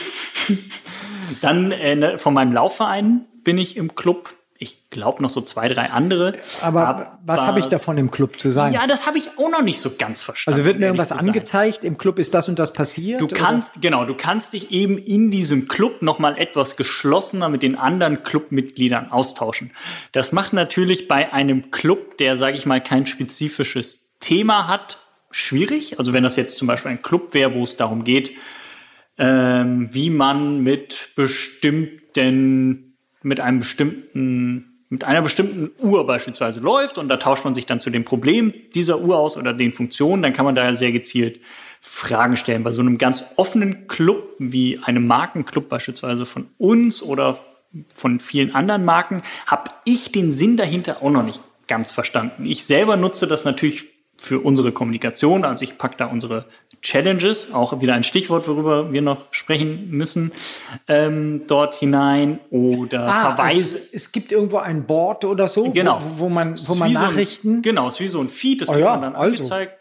dann 1.43 1.72
äh, 1.72 1.97
ne, 1.97 2.18
von 2.18 2.32
meinem 2.32 2.53
Laufverein 2.53 3.26
bin 3.43 3.59
ich 3.59 3.76
im 3.76 3.95
Club 3.95 4.30
ich 4.57 4.89
glaube 4.91 5.21
noch 5.21 5.31
so 5.31 5.41
zwei, 5.41 5.69
drei 5.69 5.91
andere. 5.91 6.35
Aber, 6.61 6.87
aber 6.87 7.19
was 7.25 7.41
habe 7.41 7.59
ich 7.59 7.67
davon 7.67 7.99
im 7.99 8.11
Club 8.11 8.39
zu 8.39 8.51
sein? 8.51 8.73
Ja, 8.73 8.87
das 8.87 9.07
habe 9.07 9.19
ich 9.19 9.37
auch 9.37 9.51
noch 9.51 9.63
nicht 9.63 9.81
so 9.81 9.91
ganz 9.99 10.23
verstanden. 10.23 10.61
Also 10.61 10.65
wird 10.65 10.79
mir 10.79 10.87
irgendwas 10.87 11.11
angezeigt, 11.11 11.85
im 11.85 11.99
Club 11.99 12.21
ist 12.21 12.35
das 12.35 12.49
und 12.49 12.59
das 12.59 12.73
passiert? 12.73 13.21
Du 13.21 13.27
kannst, 13.27 13.73
oder? 13.73 13.81
genau, 13.81 14.05
du 14.05 14.15
kannst 14.15 14.53
dich 14.53 14.71
eben 14.71 14.97
in 14.99 15.33
diesem 15.33 15.67
Club 15.67 16.03
nochmal 16.03 16.39
etwas 16.39 16.77
geschlossener 16.77 17.49
mit 17.49 17.63
den 17.63 17.77
anderen 17.77 18.23
Clubmitgliedern 18.23 19.11
austauschen. 19.11 19.73
Das 20.13 20.31
macht 20.31 20.53
natürlich 20.53 21.09
bei 21.09 21.33
einem 21.33 21.73
Club, 21.73 22.17
der, 22.19 22.37
sage 22.37 22.57
ich 22.57 22.65
mal, 22.65 22.81
kein 22.81 23.07
spezifisches 23.07 24.19
Thema 24.21 24.69
hat, 24.69 24.99
schwierig. 25.33 25.99
Also 25.99 26.13
wenn 26.13 26.23
das 26.23 26.37
jetzt 26.37 26.59
zum 26.59 26.69
Beispiel 26.69 26.93
ein 26.93 27.03
Club 27.03 27.35
wäre, 27.35 27.55
wo 27.55 27.65
es 27.65 27.77
darum 27.77 28.05
geht, 28.05 28.31
ähm, 29.19 29.89
wie 29.93 30.11
man 30.11 30.61
mit 30.61 31.11
bestimmten 31.17 32.94
mit 33.25 33.41
einem 33.41 33.59
bestimmten 33.59 34.70
mit 34.91 35.03
einer 35.03 35.22
bestimmten 35.22 35.70
Uhr 35.85 36.07
beispielsweise 36.07 36.61
läuft 36.61 36.99
und 36.99 37.09
da 37.09 37.16
tauscht 37.16 37.45
man 37.45 37.55
sich 37.55 37.66
dann 37.66 37.81
zu 37.81 37.91
dem 37.91 38.05
Problem 38.05 38.53
dieser 38.75 39.01
Uhr 39.01 39.18
aus 39.18 39.37
oder 39.37 39.53
den 39.53 39.72
Funktionen, 39.72 40.22
dann 40.22 40.33
kann 40.33 40.45
man 40.45 40.55
da 40.55 40.77
sehr 40.77 40.93
gezielt 40.93 41.41
Fragen 41.81 42.37
stellen. 42.37 42.62
Bei 42.62 42.70
so 42.70 42.81
einem 42.81 42.97
ganz 42.97 43.25
offenen 43.35 43.89
Club 43.89 44.37
wie 44.39 44.79
einem 44.79 45.07
Markenclub 45.07 45.68
beispielsweise 45.68 46.27
von 46.27 46.47
uns 46.59 47.03
oder 47.03 47.41
von 47.97 48.20
vielen 48.20 48.55
anderen 48.55 48.85
Marken, 48.85 49.22
habe 49.47 49.70
ich 49.85 50.12
den 50.12 50.31
Sinn 50.31 50.57
dahinter 50.57 50.99
auch 51.03 51.11
noch 51.11 51.25
nicht 51.25 51.41
ganz 51.66 51.91
verstanden. 51.91 52.47
Ich 52.47 52.64
selber 52.64 52.97
nutze 52.97 53.27
das 53.27 53.45
natürlich 53.45 53.94
für 54.17 54.41
unsere 54.41 54.73
Kommunikation. 54.73 55.45
Also 55.45 55.65
ich 55.65 55.79
packe 55.79 55.97
da 55.99 56.07
unsere 56.07 56.47
Challenges, 56.83 57.53
auch 57.53 57.81
wieder 57.81 57.95
ein 57.95 58.05
Stichwort, 58.05 58.47
worüber 58.47 58.93
wir 58.93 59.01
noch 59.01 59.33
sprechen 59.33 59.91
müssen, 59.91 60.33
ähm, 60.87 61.43
dort 61.47 61.75
hinein 61.75 62.41
oder 62.51 63.07
ah, 63.07 63.12
also 63.12 63.37
Verweise. 63.37 63.77
Also 63.77 63.89
es 63.93 64.12
gibt 64.12 64.33
irgendwo 64.33 64.59
ein 64.59 64.85
Board 64.85 65.25
oder 65.25 65.49
so, 65.49 65.71
genau. 65.71 66.01
wo, 66.17 66.25
wo 66.25 66.29
man, 66.29 66.57
wo 66.67 66.75
man 66.75 66.93
Nachrichten. 66.93 67.49
So 67.49 67.55
ein, 67.57 67.62
genau, 67.62 67.89
es 67.89 67.95
ist 67.95 68.01
wie 68.01 68.09
so 68.09 68.21
ein 68.21 68.29
Feed, 68.29 68.61
das 68.61 68.69
oh, 68.69 68.73
kriegt 68.73 68.85
ja, 68.85 68.93
man 68.93 69.03
dann 69.03 69.17
also. 69.17 69.43
angezeigt. 69.43 69.79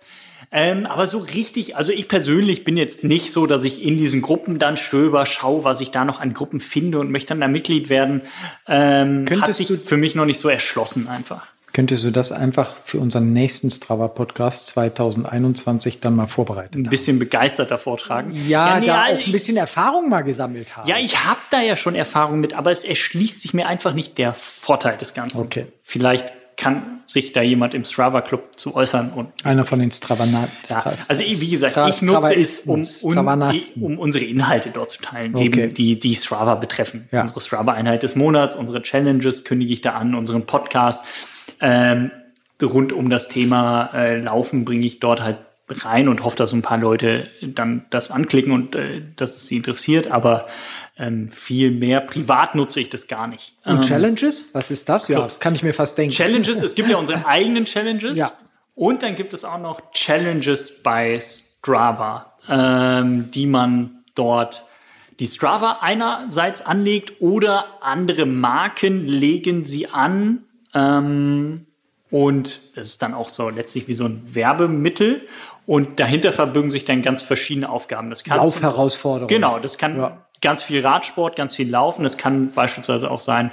Ähm, 0.56 0.86
aber 0.86 1.08
so 1.08 1.18
richtig, 1.18 1.76
also 1.78 1.92
ich 1.92 2.08
persönlich 2.08 2.64
bin 2.64 2.78
jetzt 2.78 3.04
nicht 3.04 3.32
so, 3.32 3.48
dass 3.48 3.64
ich 3.64 3.84
in 3.84 3.98
diesen 3.98 4.22
Gruppen 4.22 4.60
dann 4.60 4.78
stöber, 4.78 5.26
schaue, 5.26 5.64
was 5.64 5.82
ich 5.82 5.90
da 5.90 6.06
noch 6.06 6.22
an 6.22 6.34
Gruppen 6.34 6.60
finde 6.60 7.00
und 7.00 7.10
möchte 7.10 7.30
dann 7.30 7.42
da 7.42 7.48
Mitglied 7.48 7.90
werden. 7.90 8.22
Ähm, 8.68 9.26
hat 9.42 9.54
sich 9.54 9.68
für 9.68 9.98
mich 9.98 10.14
noch 10.14 10.26
nicht 10.26 10.38
so 10.38 10.50
erschlossen 10.50 11.08
einfach. 11.08 11.48
Könntest 11.74 12.06
du 12.06 12.12
das 12.12 12.32
einfach 12.32 12.76
für 12.86 13.00
unseren 13.00 13.34
nächsten 13.34 13.72
Strava-Podcast 13.72 14.68
2021 14.68 16.00
dann 16.00 16.16
mal 16.16 16.28
vorbereiten? 16.28 16.86
Ein 16.86 16.90
bisschen 16.90 17.18
begeisterter 17.18 17.80
vortragen? 17.80 18.32
Ja, 18.32 18.76
ja 18.76 18.80
nee, 18.80 18.86
da 18.86 19.02
also 19.02 19.22
auch 19.22 19.26
ein 19.26 19.32
bisschen 19.32 19.58
Erfahrung 19.58 20.08
mal 20.08 20.22
gesammelt 20.22 20.78
haben. 20.78 20.88
Ja, 20.88 21.00
ich 21.00 21.26
habe 21.26 21.40
da 21.50 21.62
ja 21.62 21.76
schon 21.76 21.96
Erfahrung 21.96 22.40
mit, 22.40 22.54
aber 22.54 22.72
es 22.72 22.84
erschließt 22.84 23.42
sich 23.42 23.56
mir 23.56 23.68
einfach 23.68 23.96
nicht 23.96 24.20
der 24.20 24.36
Vorteil 24.36 24.98
des 24.98 25.16
Ganzen. 25.16 25.42
Okay. 25.42 25.66
Vielleicht 25.82 26.32
kann 26.58 27.02
sich 27.08 27.34
da 27.34 27.42
jemand 27.42 27.74
im 27.74 27.86
Strava 27.86 28.22
Club 28.22 28.60
zu 28.60 28.76
äußern 28.76 29.12
und 29.12 29.30
einer 29.44 29.66
von 29.66 29.80
den 29.80 29.92
Stravanas. 29.92 30.50
Ja, 30.70 30.94
also 31.08 31.24
wie 31.24 31.50
gesagt, 31.50 31.76
ich 31.90 32.04
nutze 32.04 32.36
es, 32.36 32.62
um, 32.62 32.84
um, 33.02 33.52
um, 33.82 33.98
unsere 33.98 34.26
Inhalte 34.26 34.70
dort 34.70 34.92
zu 34.92 35.02
teilen, 35.02 35.34
okay. 35.34 35.46
eben 35.46 35.74
die 35.74 36.00
die 36.00 36.14
Strava 36.14 36.54
betreffen. 36.54 37.10
Ja. 37.12 37.22
Unsere 37.22 37.40
Strava 37.40 37.74
Einheit 37.74 38.04
des 38.04 38.16
Monats, 38.16 38.56
unsere 38.56 38.84
Challenges 38.84 39.44
kündige 39.44 39.74
ich 39.74 39.82
da 39.82 39.94
an, 39.94 40.14
unseren 40.14 40.46
Podcast 40.46 41.04
ähm, 41.60 42.12
rund 42.62 42.94
um 42.94 43.10
das 43.10 43.28
Thema 43.28 43.92
äh, 43.94 44.20
Laufen 44.20 44.66
bringe 44.66 44.86
ich 44.86 45.00
dort 45.00 45.22
halt 45.22 45.38
rein 45.70 46.08
und 46.08 46.24
hoffe, 46.24 46.36
dass 46.38 46.54
ein 46.54 46.62
paar 46.62 46.78
Leute 46.78 47.30
dann 47.42 47.86
das 47.90 48.12
anklicken 48.12 48.52
und 48.52 48.76
äh, 48.76 49.02
dass 49.16 49.36
es 49.36 49.48
sie 49.48 49.58
interessiert. 49.58 50.08
Aber 50.08 50.48
ähm, 50.98 51.30
viel 51.30 51.72
mehr 51.72 52.02
privat 52.02 52.56
nutze 52.56 52.80
ich 52.80 52.90
das 52.90 53.08
gar 53.08 53.28
nicht. 53.28 53.56
Und 53.66 53.78
ähm, 53.78 53.82
Challenges? 53.82 54.50
Was 54.54 54.72
ist 54.72 54.90
das? 54.90 55.08
Ja, 55.08 55.22
das 55.22 55.40
kann 55.40 55.56
ich 55.56 55.64
mir 55.64 55.74
fast 55.74 55.98
denken. 55.98 56.14
Challenges, 56.14 56.62
es 56.62 56.76
gibt 56.76 56.90
ja 56.90 56.98
unsere 56.98 57.26
eigenen 57.28 57.66
Challenges. 57.66 58.18
Ja. 58.18 58.32
Und 58.76 59.04
dann 59.04 59.16
gibt 59.16 59.34
es 59.34 59.46
auch 59.46 59.60
noch 59.60 59.92
Challenges 59.92 60.82
bei 60.84 61.20
Strava, 61.20 62.34
ähm, 62.50 63.32
die 63.32 63.46
man 63.46 64.04
dort 64.16 64.66
die 65.20 65.28
Strava 65.28 65.80
einerseits 65.82 66.62
anlegt 66.62 67.22
oder 67.22 67.66
andere 67.82 68.26
Marken 68.26 69.06
legen 69.06 69.64
sie 69.64 69.88
an 69.88 70.44
ähm, 70.74 71.66
und 72.10 72.60
es 72.76 72.90
ist 72.90 73.02
dann 73.02 73.14
auch 73.14 73.30
so 73.30 73.50
letztlich 73.50 73.88
wie 73.88 73.96
so 73.96 74.06
ein 74.06 74.36
Werbemittel. 74.36 75.28
Und 75.66 76.00
dahinter 76.00 76.32
verbirgen 76.34 76.70
sich 76.70 76.86
dann 76.86 77.02
ganz 77.02 77.22
verschiedene 77.22 77.70
Aufgaben. 77.70 78.10
Das 78.10 78.24
kann 78.24 78.38
Laufherausforderungen. 78.38 79.28
Genau, 79.28 79.60
das 79.60 79.78
kann 79.78 79.98
ja. 79.98 80.26
ganz 80.42 80.62
viel 80.62 80.86
Radsport, 80.86 81.36
ganz 81.36 81.56
viel 81.56 81.70
Laufen. 81.70 82.04
Das 82.04 82.18
kann 82.18 82.52
beispielsweise 82.52 83.10
auch 83.10 83.22
sein, 83.22 83.52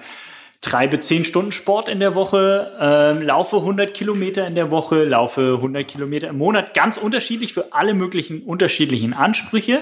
treibe 0.61 0.99
10 0.99 1.25
Stunden 1.25 1.53
Sport 1.53 1.89
in 1.89 2.01
der 2.01 2.15
Woche, 2.15 2.73
äh, 2.79 3.25
laufe 3.25 3.57
100 3.57 3.95
Kilometer 3.95 4.47
in 4.47 4.55
der 4.55 4.71
Woche, 4.71 5.05
laufe 5.05 5.55
100 5.57 5.89
Kilometer 5.89 6.29
im 6.29 6.37
Monat. 6.37 6.75
Ganz 6.75 6.99
unterschiedlich 6.99 7.55
für 7.55 7.73
alle 7.73 7.95
möglichen 7.95 8.43
unterschiedlichen 8.43 9.15
Ansprüche. 9.15 9.81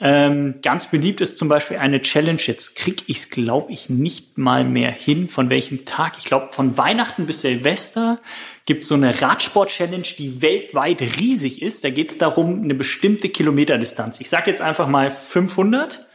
Ähm, 0.00 0.56
ganz 0.62 0.90
beliebt 0.90 1.22
ist 1.22 1.38
zum 1.38 1.48
Beispiel 1.48 1.78
eine 1.78 2.02
Challenge. 2.02 2.40
Jetzt 2.44 2.76
kriege 2.76 3.04
ich 3.06 3.18
es, 3.18 3.30
glaube 3.30 3.72
ich, 3.72 3.88
nicht 3.88 4.36
mal 4.36 4.64
mehr 4.64 4.90
hin, 4.90 5.30
von 5.30 5.48
welchem 5.48 5.86
Tag. 5.86 6.16
Ich 6.18 6.26
glaube, 6.26 6.48
von 6.52 6.76
Weihnachten 6.76 7.24
bis 7.24 7.40
Silvester 7.40 8.18
gibt 8.66 8.82
es 8.82 8.88
so 8.88 8.96
eine 8.96 9.22
Radsport-Challenge, 9.22 10.06
die 10.18 10.42
weltweit 10.42 11.00
riesig 11.00 11.62
ist. 11.62 11.84
Da 11.84 11.90
geht 11.90 12.10
es 12.10 12.18
darum, 12.18 12.60
eine 12.62 12.74
bestimmte 12.74 13.30
Kilometerdistanz. 13.30 14.20
Ich 14.20 14.28
sage 14.28 14.50
jetzt 14.50 14.60
einfach 14.60 14.88
mal 14.88 15.10
500 15.10 16.06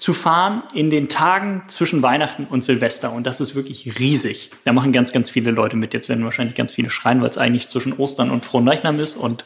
zu 0.00 0.14
fahren 0.14 0.62
in 0.74 0.88
den 0.88 1.10
Tagen 1.10 1.62
zwischen 1.68 2.02
Weihnachten 2.02 2.46
und 2.46 2.64
Silvester. 2.64 3.12
Und 3.12 3.26
das 3.26 3.40
ist 3.40 3.54
wirklich 3.54 4.00
riesig. 4.00 4.50
Da 4.64 4.72
machen 4.72 4.92
ganz, 4.92 5.12
ganz 5.12 5.28
viele 5.28 5.50
Leute 5.50 5.76
mit. 5.76 5.92
Jetzt 5.92 6.08
werden 6.08 6.24
wahrscheinlich 6.24 6.56
ganz 6.56 6.72
viele 6.72 6.88
schreien, 6.88 7.20
weil 7.20 7.28
es 7.28 7.36
eigentlich 7.36 7.68
zwischen 7.68 7.92
Ostern 7.92 8.30
und 8.30 8.46
Frohenleichnam 8.46 8.98
ist. 8.98 9.16
Und 9.16 9.44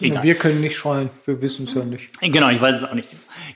egal. 0.00 0.24
Wir 0.24 0.34
können 0.34 0.60
nicht 0.60 0.76
schreien, 0.76 1.08
wir 1.24 1.40
wissen 1.40 1.66
es 1.66 1.74
ja 1.74 1.84
nicht. 1.84 2.10
Genau, 2.20 2.50
ich 2.50 2.60
weiß 2.60 2.78
es 2.78 2.84
auch 2.84 2.94
nicht. 2.94 3.08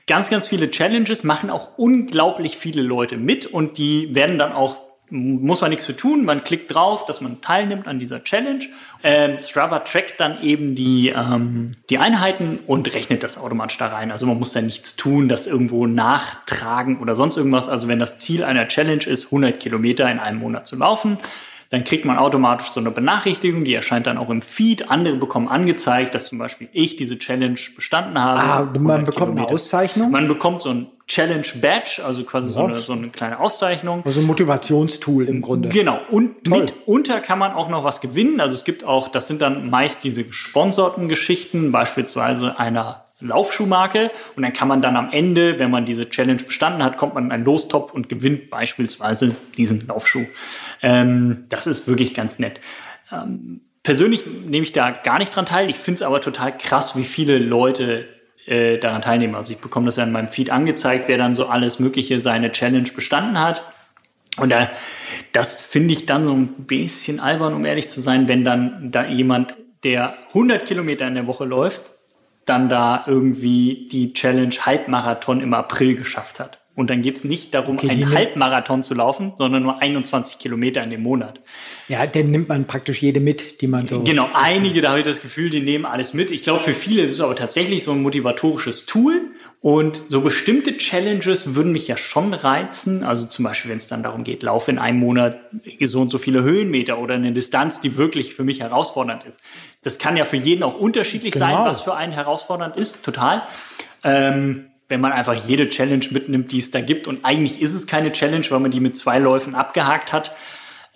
Ganz, 0.06 0.30
ganz 0.30 0.46
viele 0.46 0.70
Challenges 0.70 1.24
machen 1.24 1.50
auch 1.50 1.76
unglaublich 1.78 2.56
viele 2.56 2.82
Leute 2.82 3.16
mit 3.16 3.46
und 3.46 3.76
die 3.76 4.14
werden 4.14 4.38
dann 4.38 4.52
auch 4.52 4.85
muss 5.10 5.60
man 5.60 5.70
nichts 5.70 5.84
für 5.84 5.96
tun. 5.96 6.24
Man 6.24 6.42
klickt 6.42 6.74
drauf, 6.74 7.06
dass 7.06 7.20
man 7.20 7.40
teilnimmt 7.40 7.86
an 7.86 7.98
dieser 7.98 8.24
Challenge. 8.24 8.64
Ähm, 9.02 9.38
Strava 9.38 9.80
trackt 9.80 10.18
dann 10.20 10.42
eben 10.42 10.74
die, 10.74 11.10
ähm, 11.10 11.76
die 11.90 11.98
Einheiten 11.98 12.58
und 12.66 12.92
rechnet 12.92 13.22
das 13.22 13.38
automatisch 13.38 13.78
da 13.78 13.88
rein. 13.88 14.10
Also 14.10 14.26
man 14.26 14.38
muss 14.38 14.52
da 14.52 14.60
nichts 14.60 14.96
tun, 14.96 15.28
das 15.28 15.46
irgendwo 15.46 15.86
nachtragen 15.86 16.98
oder 16.98 17.14
sonst 17.14 17.36
irgendwas. 17.36 17.68
Also 17.68 17.86
wenn 17.88 17.98
das 17.98 18.18
Ziel 18.18 18.42
einer 18.42 18.66
Challenge 18.68 19.04
ist, 19.04 19.26
100 19.26 19.60
Kilometer 19.60 20.10
in 20.10 20.18
einem 20.18 20.40
Monat 20.40 20.66
zu 20.66 20.76
laufen, 20.76 21.18
dann 21.76 21.84
kriegt 21.84 22.06
man 22.06 22.16
automatisch 22.16 22.68
so 22.68 22.80
eine 22.80 22.90
Benachrichtigung, 22.90 23.66
die 23.66 23.74
erscheint 23.74 24.06
dann 24.06 24.16
auch 24.16 24.30
im 24.30 24.40
Feed. 24.40 24.90
Andere 24.90 25.16
bekommen 25.16 25.46
angezeigt, 25.46 26.14
dass 26.14 26.28
zum 26.28 26.38
Beispiel 26.38 26.70
ich 26.72 26.96
diese 26.96 27.18
Challenge 27.18 27.58
bestanden 27.74 28.18
habe. 28.18 28.40
Ah, 28.40 28.60
man 28.78 29.04
bekommt 29.04 29.32
Kilometer. 29.32 29.48
eine 29.48 29.54
Auszeichnung? 29.54 30.10
Man 30.10 30.26
bekommt 30.26 30.62
so 30.62 30.70
ein 30.70 30.86
Challenge 31.06 31.46
Badge, 31.60 32.00
also 32.02 32.24
quasi 32.24 32.50
so 32.50 32.64
eine, 32.64 32.78
so 32.78 32.94
eine, 32.94 33.10
kleine 33.10 33.40
Auszeichnung. 33.40 34.02
Also 34.06 34.20
ein 34.20 34.26
Motivationstool 34.26 35.28
im 35.28 35.42
Grunde. 35.42 35.68
Genau. 35.68 36.00
Und 36.10 36.44
Toll. 36.44 36.62
mitunter 36.62 37.20
kann 37.20 37.38
man 37.38 37.52
auch 37.52 37.68
noch 37.68 37.84
was 37.84 38.00
gewinnen. 38.00 38.40
Also 38.40 38.54
es 38.54 38.64
gibt 38.64 38.82
auch, 38.82 39.08
das 39.08 39.28
sind 39.28 39.42
dann 39.42 39.68
meist 39.68 40.02
diese 40.02 40.24
gesponserten 40.24 41.10
Geschichten, 41.10 41.72
beispielsweise 41.72 42.58
einer 42.58 43.05
Laufschuhmarke 43.20 44.10
und 44.36 44.42
dann 44.42 44.52
kann 44.52 44.68
man 44.68 44.82
dann 44.82 44.96
am 44.96 45.10
Ende, 45.10 45.58
wenn 45.58 45.70
man 45.70 45.86
diese 45.86 46.10
Challenge 46.10 46.42
bestanden 46.42 46.82
hat, 46.82 46.98
kommt 46.98 47.14
man 47.14 47.26
in 47.26 47.32
einen 47.32 47.44
Lostopf 47.44 47.92
und 47.92 48.08
gewinnt 48.08 48.50
beispielsweise 48.50 49.34
diesen 49.56 49.86
Laufschuh. 49.86 50.26
Ähm, 50.82 51.44
das 51.48 51.66
ist 51.66 51.88
wirklich 51.88 52.12
ganz 52.12 52.38
nett. 52.38 52.60
Ähm, 53.10 53.62
persönlich 53.82 54.26
nehme 54.26 54.64
ich 54.64 54.72
da 54.72 54.90
gar 54.90 55.18
nicht 55.18 55.34
dran 55.34 55.46
teil. 55.46 55.70
Ich 55.70 55.76
finde 55.76 55.96
es 55.96 56.02
aber 56.02 56.20
total 56.20 56.56
krass, 56.56 56.96
wie 56.96 57.04
viele 57.04 57.38
Leute 57.38 58.06
äh, 58.46 58.78
daran 58.78 59.02
teilnehmen. 59.02 59.34
Also 59.34 59.52
ich 59.52 59.58
bekomme 59.58 59.86
das 59.86 59.96
ja 59.96 60.04
in 60.04 60.12
meinem 60.12 60.28
Feed 60.28 60.50
angezeigt, 60.50 61.04
wer 61.08 61.18
dann 61.18 61.34
so 61.34 61.46
alles 61.46 61.78
Mögliche 61.78 62.20
seine 62.20 62.52
Challenge 62.52 62.90
bestanden 62.94 63.40
hat. 63.40 63.62
Und 64.36 64.50
da, 64.50 64.68
das 65.32 65.64
finde 65.64 65.94
ich 65.94 66.04
dann 66.04 66.24
so 66.24 66.32
ein 66.32 66.66
bisschen 66.66 67.20
albern, 67.20 67.54
um 67.54 67.64
ehrlich 67.64 67.88
zu 67.88 68.00
sein, 68.00 68.28
wenn 68.28 68.44
dann 68.44 68.90
da 68.90 69.06
jemand, 69.06 69.54
der 69.84 70.18
100 70.28 70.66
Kilometer 70.66 71.06
in 71.06 71.14
der 71.14 71.26
Woche 71.26 71.44
läuft, 71.44 71.92
dann 72.46 72.68
da 72.68 73.04
irgendwie 73.06 73.88
die 73.90 74.12
Challenge 74.12 74.54
Halbmarathon 74.60 75.40
im 75.40 75.52
April 75.52 75.94
geschafft 75.94 76.40
hat. 76.40 76.60
Und 76.76 76.90
dann 76.90 77.00
geht 77.00 77.16
es 77.16 77.24
nicht 77.24 77.54
darum, 77.54 77.76
Okay, 77.76 77.88
einen 77.88 78.14
Halbmarathon 78.14 78.82
zu 78.82 78.92
laufen, 78.94 79.32
sondern 79.38 79.62
nur 79.62 79.80
21 79.80 80.38
Kilometer 80.38 80.84
in 80.84 80.90
dem 80.90 81.02
Monat. 81.02 81.40
Ja, 81.88 82.06
dann 82.06 82.30
nimmt 82.30 82.50
man 82.50 82.66
praktisch 82.66 83.00
jede 83.00 83.18
mit, 83.18 83.62
die 83.62 83.66
man 83.66 83.88
so. 83.88 84.02
Genau, 84.02 84.28
einige, 84.34 84.82
da 84.82 84.90
habe 84.90 84.98
ich 84.98 85.06
das 85.06 85.22
Gefühl, 85.22 85.48
die 85.48 85.60
nehmen 85.60 85.86
alles 85.86 86.12
mit. 86.12 86.30
Ich 86.30 86.42
glaube, 86.42 86.60
für 86.60 86.74
viele 86.74 87.02
ist 87.02 87.12
es 87.12 87.20
aber 87.20 87.34
tatsächlich 87.34 87.82
so 87.82 87.92
ein 87.92 88.02
motivatorisches 88.02 88.84
Tool. 88.84 89.22
Und 89.66 90.02
so 90.06 90.20
bestimmte 90.20 90.78
Challenges 90.78 91.56
würden 91.56 91.72
mich 91.72 91.88
ja 91.88 91.96
schon 91.96 92.34
reizen. 92.34 93.02
Also 93.02 93.26
zum 93.26 93.44
Beispiel, 93.44 93.72
wenn 93.72 93.78
es 93.78 93.88
dann 93.88 94.04
darum 94.04 94.22
geht, 94.22 94.44
laufe 94.44 94.70
in 94.70 94.78
einem 94.78 95.00
Monat 95.00 95.40
so 95.80 96.02
und 96.02 96.10
so 96.10 96.18
viele 96.18 96.44
Höhenmeter 96.44 97.00
oder 97.00 97.14
eine 97.16 97.32
Distanz, 97.32 97.80
die 97.80 97.96
wirklich 97.96 98.32
für 98.32 98.44
mich 98.44 98.60
herausfordernd 98.60 99.24
ist. 99.24 99.40
Das 99.82 99.98
kann 99.98 100.16
ja 100.16 100.24
für 100.24 100.36
jeden 100.36 100.62
auch 100.62 100.78
unterschiedlich 100.78 101.34
sein, 101.34 101.50
Genau. 101.50 101.64
was 101.64 101.80
für 101.80 101.96
einen 101.96 102.12
herausfordernd 102.12 102.76
ist, 102.76 103.04
total. 103.04 103.42
Ähm, 104.04 104.66
wenn 104.86 105.00
man 105.00 105.10
einfach 105.10 105.34
jede 105.48 105.68
Challenge 105.68 106.06
mitnimmt, 106.12 106.52
die 106.52 106.60
es 106.60 106.70
da 106.70 106.80
gibt. 106.80 107.08
Und 107.08 107.24
eigentlich 107.24 107.60
ist 107.60 107.74
es 107.74 107.88
keine 107.88 108.12
Challenge, 108.12 108.46
weil 108.50 108.60
man 108.60 108.70
die 108.70 108.78
mit 108.78 108.96
zwei 108.96 109.18
Läufen 109.18 109.56
abgehakt 109.56 110.12
hat. 110.12 110.30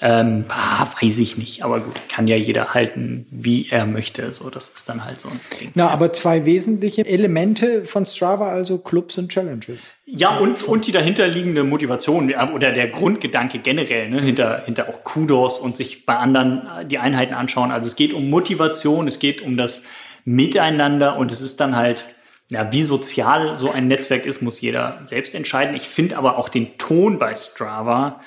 Ähm, 0.02 0.47
ah, 0.48 0.86
weiß 1.02 1.18
ich 1.18 1.36
nicht, 1.36 1.62
aber 1.62 1.81
gut, 1.81 1.94
kann 2.09 2.27
ja 2.27 2.35
jeder 2.35 2.72
halten, 2.72 3.27
wie 3.31 3.68
er 3.68 3.85
möchte. 3.85 4.32
So, 4.32 4.48
das 4.48 4.70
ist 4.70 4.89
dann 4.89 5.05
halt 5.05 5.20
so 5.20 5.28
ein 5.28 5.39
Ding. 5.60 5.72
Na, 5.74 5.90
aber 5.90 6.14
zwei 6.14 6.47
wesentliche 6.47 7.05
Elemente 7.05 7.85
von 7.85 8.06
Strava, 8.06 8.51
also 8.51 8.78
Clubs 8.78 9.18
und 9.18 9.31
Challenges. 9.31 9.93
Ja, 10.06 10.39
und, 10.39 10.62
und 10.62 10.86
die 10.86 10.93
dahinterliegende 10.93 11.64
Motivation 11.64 12.32
oder 12.35 12.72
der 12.72 12.89
Grundgedanke 12.89 13.59
generell, 13.59 14.09
ne, 14.09 14.22
hinter, 14.22 14.62
hinter 14.64 14.89
auch 14.89 15.05
Kudos 15.05 15.59
und 15.59 15.77
sich 15.77 16.06
bei 16.06 16.16
anderen 16.16 16.66
äh, 16.81 16.86
die 16.86 16.97
Einheiten 16.97 17.35
anschauen. 17.35 17.70
Also 17.70 17.86
es 17.86 17.94
geht 17.94 18.14
um 18.14 18.31
Motivation, 18.31 19.06
es 19.06 19.18
geht 19.18 19.43
um 19.43 19.59
das 19.59 19.82
Miteinander 20.24 21.18
und 21.18 21.31
es 21.31 21.43
ist 21.43 21.60
dann 21.60 21.77
halt, 21.77 22.06
ja, 22.48 22.72
wie 22.72 22.85
sozial 22.85 23.59
so 23.59 23.70
ein 23.70 23.89
Netzwerk 23.89 24.24
ist, 24.24 24.40
muss 24.40 24.62
jeder 24.62 25.01
selbst 25.05 25.35
entscheiden. 25.35 25.77
Ich 25.77 25.89
finde 25.89 26.16
aber 26.16 26.39
auch 26.39 26.48
den 26.48 26.78
Ton 26.78 27.18
bei 27.18 27.35
Strava 27.35 28.20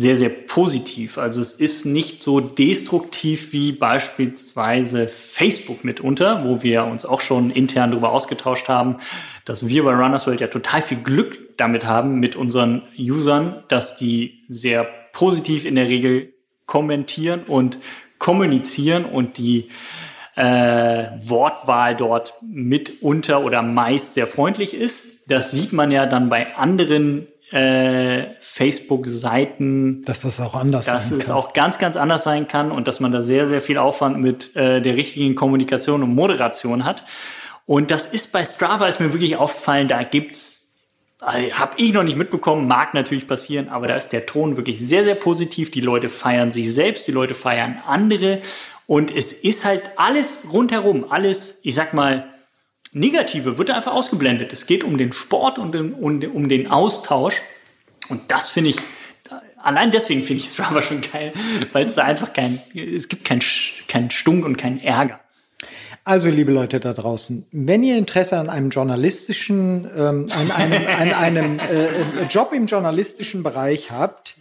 sehr, 0.00 0.16
sehr 0.16 0.30
positiv. 0.30 1.18
Also 1.18 1.42
es 1.42 1.52
ist 1.52 1.84
nicht 1.84 2.22
so 2.22 2.40
destruktiv 2.40 3.52
wie 3.52 3.72
beispielsweise 3.72 5.08
Facebook 5.08 5.84
mitunter, 5.84 6.42
wo 6.44 6.62
wir 6.62 6.86
uns 6.86 7.04
auch 7.04 7.20
schon 7.20 7.50
intern 7.50 7.90
darüber 7.90 8.10
ausgetauscht 8.12 8.68
haben, 8.68 8.96
dass 9.44 9.68
wir 9.68 9.84
bei 9.84 9.92
Runners 9.92 10.26
World 10.26 10.40
ja 10.40 10.46
total 10.46 10.80
viel 10.80 11.02
Glück 11.02 11.38
damit 11.58 11.84
haben 11.84 12.18
mit 12.18 12.34
unseren 12.34 12.82
Usern, 12.98 13.62
dass 13.68 13.96
die 13.98 14.44
sehr 14.48 14.84
positiv 15.12 15.66
in 15.66 15.74
der 15.74 15.88
Regel 15.88 16.32
kommentieren 16.64 17.42
und 17.46 17.78
kommunizieren 18.18 19.04
und 19.04 19.36
die 19.36 19.68
äh, 20.34 21.08
Wortwahl 21.18 21.94
dort 21.94 22.34
mitunter 22.40 23.44
oder 23.44 23.60
meist 23.60 24.14
sehr 24.14 24.26
freundlich 24.26 24.72
ist. 24.72 25.30
Das 25.30 25.50
sieht 25.50 25.74
man 25.74 25.90
ja 25.90 26.06
dann 26.06 26.30
bei 26.30 26.56
anderen 26.56 27.26
äh, 27.50 28.26
Facebook-Seiten, 28.40 30.02
Dass 30.04 30.22
das 30.22 30.40
auch 30.40 30.54
anders 30.54 30.86
dass 30.86 31.08
sein 31.08 31.18
es 31.18 31.26
kann. 31.26 31.34
auch 31.34 31.52
ganz, 31.52 31.78
ganz 31.78 31.96
anders 31.96 32.22
sein 32.22 32.46
kann 32.48 32.70
und 32.70 32.86
dass 32.86 33.00
man 33.00 33.12
da 33.12 33.22
sehr, 33.22 33.46
sehr 33.48 33.60
viel 33.60 33.78
Aufwand 33.78 34.18
mit 34.18 34.54
äh, 34.56 34.80
der 34.80 34.96
richtigen 34.96 35.34
Kommunikation 35.34 36.02
und 36.02 36.14
Moderation 36.14 36.84
hat. 36.84 37.04
Und 37.66 37.90
das 37.90 38.06
ist 38.06 38.32
bei 38.32 38.44
Strava, 38.44 38.86
ist 38.88 39.00
mir 39.00 39.12
wirklich 39.12 39.36
aufgefallen, 39.36 39.88
da 39.88 40.02
gibt's, 40.02 40.74
äh, 41.20 41.50
habe 41.50 41.72
ich 41.76 41.92
noch 41.92 42.04
nicht 42.04 42.16
mitbekommen, 42.16 42.68
mag 42.68 42.94
natürlich 42.94 43.26
passieren, 43.26 43.68
aber 43.68 43.86
da 43.86 43.96
ist 43.96 44.10
der 44.10 44.26
Ton 44.26 44.56
wirklich 44.56 44.80
sehr, 44.80 45.04
sehr 45.04 45.14
positiv. 45.16 45.70
Die 45.70 45.80
Leute 45.80 46.08
feiern 46.08 46.52
sich 46.52 46.72
selbst, 46.72 47.06
die 47.08 47.12
Leute 47.12 47.34
feiern 47.34 47.82
andere 47.86 48.40
und 48.86 49.14
es 49.14 49.32
ist 49.32 49.64
halt 49.64 49.82
alles 49.96 50.30
rundherum, 50.52 51.06
alles, 51.10 51.60
ich 51.62 51.74
sag 51.76 51.94
mal, 51.94 52.24
Negative 52.92 53.58
wird 53.58 53.70
einfach 53.70 53.92
ausgeblendet. 53.92 54.52
Es 54.52 54.66
geht 54.66 54.84
um 54.84 54.98
den 54.98 55.12
Sport 55.12 55.58
und 55.58 55.76
um, 55.76 55.94
um 55.94 56.48
den 56.48 56.70
Austausch. 56.70 57.40
Und 58.08 58.30
das 58.30 58.50
finde 58.50 58.70
ich, 58.70 58.76
allein 59.56 59.90
deswegen 59.90 60.22
finde 60.22 60.42
ich 60.42 60.50
Strava 60.50 60.82
schon 60.82 61.00
geil, 61.00 61.32
weil 61.72 61.84
es 61.84 61.94
da 61.94 62.04
einfach 62.04 62.32
kein, 62.32 62.58
es 62.74 63.08
gibt 63.08 63.24
keinen 63.24 63.42
kein 63.88 64.10
Stunk 64.10 64.44
und 64.44 64.56
keinen 64.56 64.80
Ärger. 64.80 65.20
Also, 66.02 66.30
liebe 66.30 66.50
Leute 66.50 66.80
da 66.80 66.94
draußen, 66.94 67.46
wenn 67.52 67.84
ihr 67.84 67.98
Interesse 67.98 68.38
an 68.38 68.48
einem 68.48 68.70
journalistischen, 68.70 69.88
ähm, 69.94 70.28
an 70.30 70.50
einem, 70.50 70.86
an 70.86 71.12
einem 71.12 71.58
äh, 71.58 71.84
äh, 71.84 71.90
Job 72.28 72.52
im 72.54 72.66
journalistischen 72.66 73.42
Bereich 73.42 73.90
habt, 73.90 74.34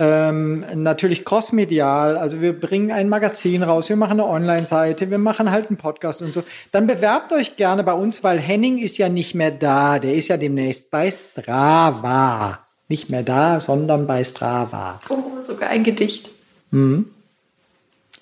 ähm, 0.00 0.64
natürlich 0.82 1.26
crossmedial, 1.26 2.16
also 2.16 2.40
wir 2.40 2.58
bringen 2.58 2.90
ein 2.90 3.10
Magazin 3.10 3.62
raus, 3.62 3.90
wir 3.90 3.96
machen 3.96 4.12
eine 4.12 4.26
Online-Seite, 4.26 5.10
wir 5.10 5.18
machen 5.18 5.50
halt 5.50 5.68
einen 5.68 5.76
Podcast 5.76 6.22
und 6.22 6.32
so, 6.32 6.42
dann 6.72 6.86
bewerbt 6.86 7.32
euch 7.34 7.56
gerne 7.56 7.84
bei 7.84 7.92
uns, 7.92 8.24
weil 8.24 8.38
Henning 8.38 8.78
ist 8.78 8.96
ja 8.96 9.10
nicht 9.10 9.34
mehr 9.34 9.50
da, 9.50 9.98
der 9.98 10.14
ist 10.14 10.28
ja 10.28 10.38
demnächst 10.38 10.90
bei 10.90 11.10
Strava. 11.10 12.60
Nicht 12.88 13.10
mehr 13.10 13.22
da, 13.22 13.60
sondern 13.60 14.06
bei 14.06 14.24
Strava. 14.24 15.00
Oh, 15.10 15.42
sogar 15.46 15.68
ein 15.68 15.84
Gedicht. 15.84 16.30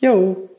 Jo. 0.01 0.51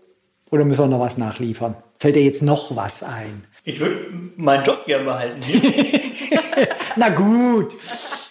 Oder 0.52 0.66
müssen 0.66 0.84
wir 0.84 0.88
noch 0.88 1.02
was 1.02 1.18
nachliefern? 1.18 1.76
Fällt 2.00 2.16
dir 2.16 2.24
jetzt 2.24 2.42
noch 2.42 2.76
was 2.76 3.04
ein? 3.04 3.44
Ich 3.66 3.82
würde 3.82 3.98
meinen 4.38 4.64
Job 4.64 4.86
gerne 4.86 5.04
behalten. 5.04 5.42
Na 6.96 7.10
gut, 7.10 7.76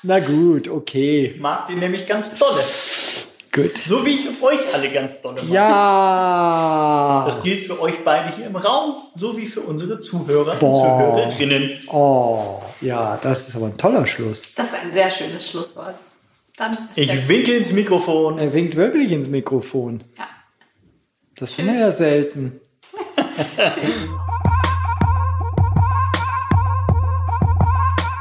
na 0.02 0.20
gut, 0.20 0.68
okay. 0.68 1.32
Ich 1.34 1.40
mag 1.40 1.66
den 1.66 1.78
nämlich 1.78 2.06
ganz 2.06 2.36
dolle. 2.38 2.62
Gut. 3.52 3.76
So 3.78 4.04
wie 4.04 4.10
ich 4.10 4.42
euch 4.42 4.74
alle 4.74 4.90
ganz 4.90 5.22
dolle 5.22 5.42
mag. 5.42 5.52
Ja. 5.52 7.22
Das 7.26 7.42
gilt 7.42 7.62
für 7.62 7.80
euch 7.80 8.04
beide 8.04 8.34
hier 8.34 8.46
im 8.46 8.56
Raum, 8.56 8.96
so 9.14 9.36
wie 9.36 9.46
für 9.46 9.60
unsere 9.60 9.98
Zuhörer 9.98 10.52
und 10.52 10.60
Boah. 10.60 11.14
Zuhörerinnen. 11.14 11.78
Oh, 11.88 12.60
ja, 12.80 13.18
das 13.22 13.48
ist 13.48 13.56
aber 13.56 13.66
ein 13.66 13.76
toller 13.76 14.06
Schluss. 14.06 14.44
Das 14.54 14.68
ist 14.68 14.82
ein 14.82 14.92
sehr 14.92 15.10
schönes 15.10 15.50
Schlusswort. 15.50 15.94
Dann 16.56 16.76
Ich 16.94 17.28
winke 17.28 17.56
ins 17.56 17.72
Mikrofon. 17.72 18.38
Er 18.38 18.52
winkt 18.52 18.76
wirklich 18.76 19.12
ins 19.12 19.28
Mikrofon. 19.28 20.04
Ja. 20.18 20.28
Das 21.36 21.56
haben 21.56 21.68
wir 21.68 21.80
ja 21.80 21.90
selten. 21.90 22.60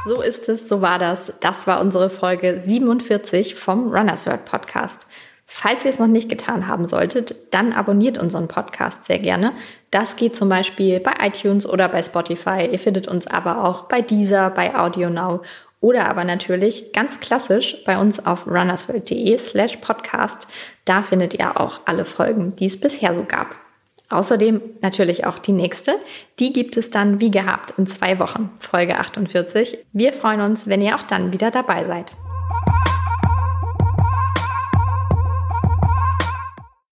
So 0.08 0.22
ist 0.22 0.48
es, 0.48 0.70
so 0.70 0.80
war 0.80 0.98
das. 0.98 1.34
Das 1.40 1.66
war 1.66 1.82
unsere 1.82 2.08
Folge 2.08 2.58
47 2.58 3.54
vom 3.54 3.88
Runners 3.90 4.26
World 4.26 4.46
Podcast. 4.46 5.06
Falls 5.44 5.84
ihr 5.84 5.90
es 5.90 5.98
noch 5.98 6.06
nicht 6.06 6.30
getan 6.30 6.66
haben 6.66 6.88
solltet, 6.88 7.34
dann 7.50 7.74
abonniert 7.74 8.16
unseren 8.16 8.48
Podcast 8.48 9.04
sehr 9.04 9.18
gerne. 9.18 9.52
Das 9.90 10.16
geht 10.16 10.34
zum 10.34 10.48
Beispiel 10.48 10.98
bei 10.98 11.12
iTunes 11.20 11.66
oder 11.66 11.90
bei 11.90 12.02
Spotify. 12.02 12.70
Ihr 12.72 12.78
findet 12.78 13.06
uns 13.06 13.26
aber 13.26 13.62
auch 13.62 13.82
bei 13.82 14.00
Deezer, 14.00 14.48
bei 14.48 14.74
AudioNow 14.74 15.46
oder 15.82 16.08
aber 16.08 16.24
natürlich 16.24 16.94
ganz 16.94 17.20
klassisch 17.20 17.76
bei 17.84 17.98
uns 17.98 18.24
auf 18.24 18.46
runnersworld.de 18.46 19.36
slash 19.36 19.76
podcast. 19.76 20.48
Da 20.86 21.02
findet 21.02 21.34
ihr 21.34 21.60
auch 21.60 21.80
alle 21.84 22.06
Folgen, 22.06 22.56
die 22.56 22.64
es 22.64 22.80
bisher 22.80 23.14
so 23.14 23.24
gab. 23.28 23.56
Außerdem 24.10 24.60
natürlich 24.80 25.26
auch 25.26 25.38
die 25.38 25.52
nächste. 25.52 25.92
Die 26.38 26.52
gibt 26.52 26.76
es 26.76 26.90
dann 26.90 27.20
wie 27.20 27.30
gehabt 27.30 27.74
in 27.76 27.86
zwei 27.86 28.18
Wochen, 28.18 28.50
Folge 28.58 28.98
48. 28.98 29.78
Wir 29.92 30.12
freuen 30.12 30.40
uns, 30.40 30.66
wenn 30.66 30.80
ihr 30.80 30.96
auch 30.96 31.02
dann 31.02 31.32
wieder 31.32 31.50
dabei 31.50 31.84
seid. 31.84 32.12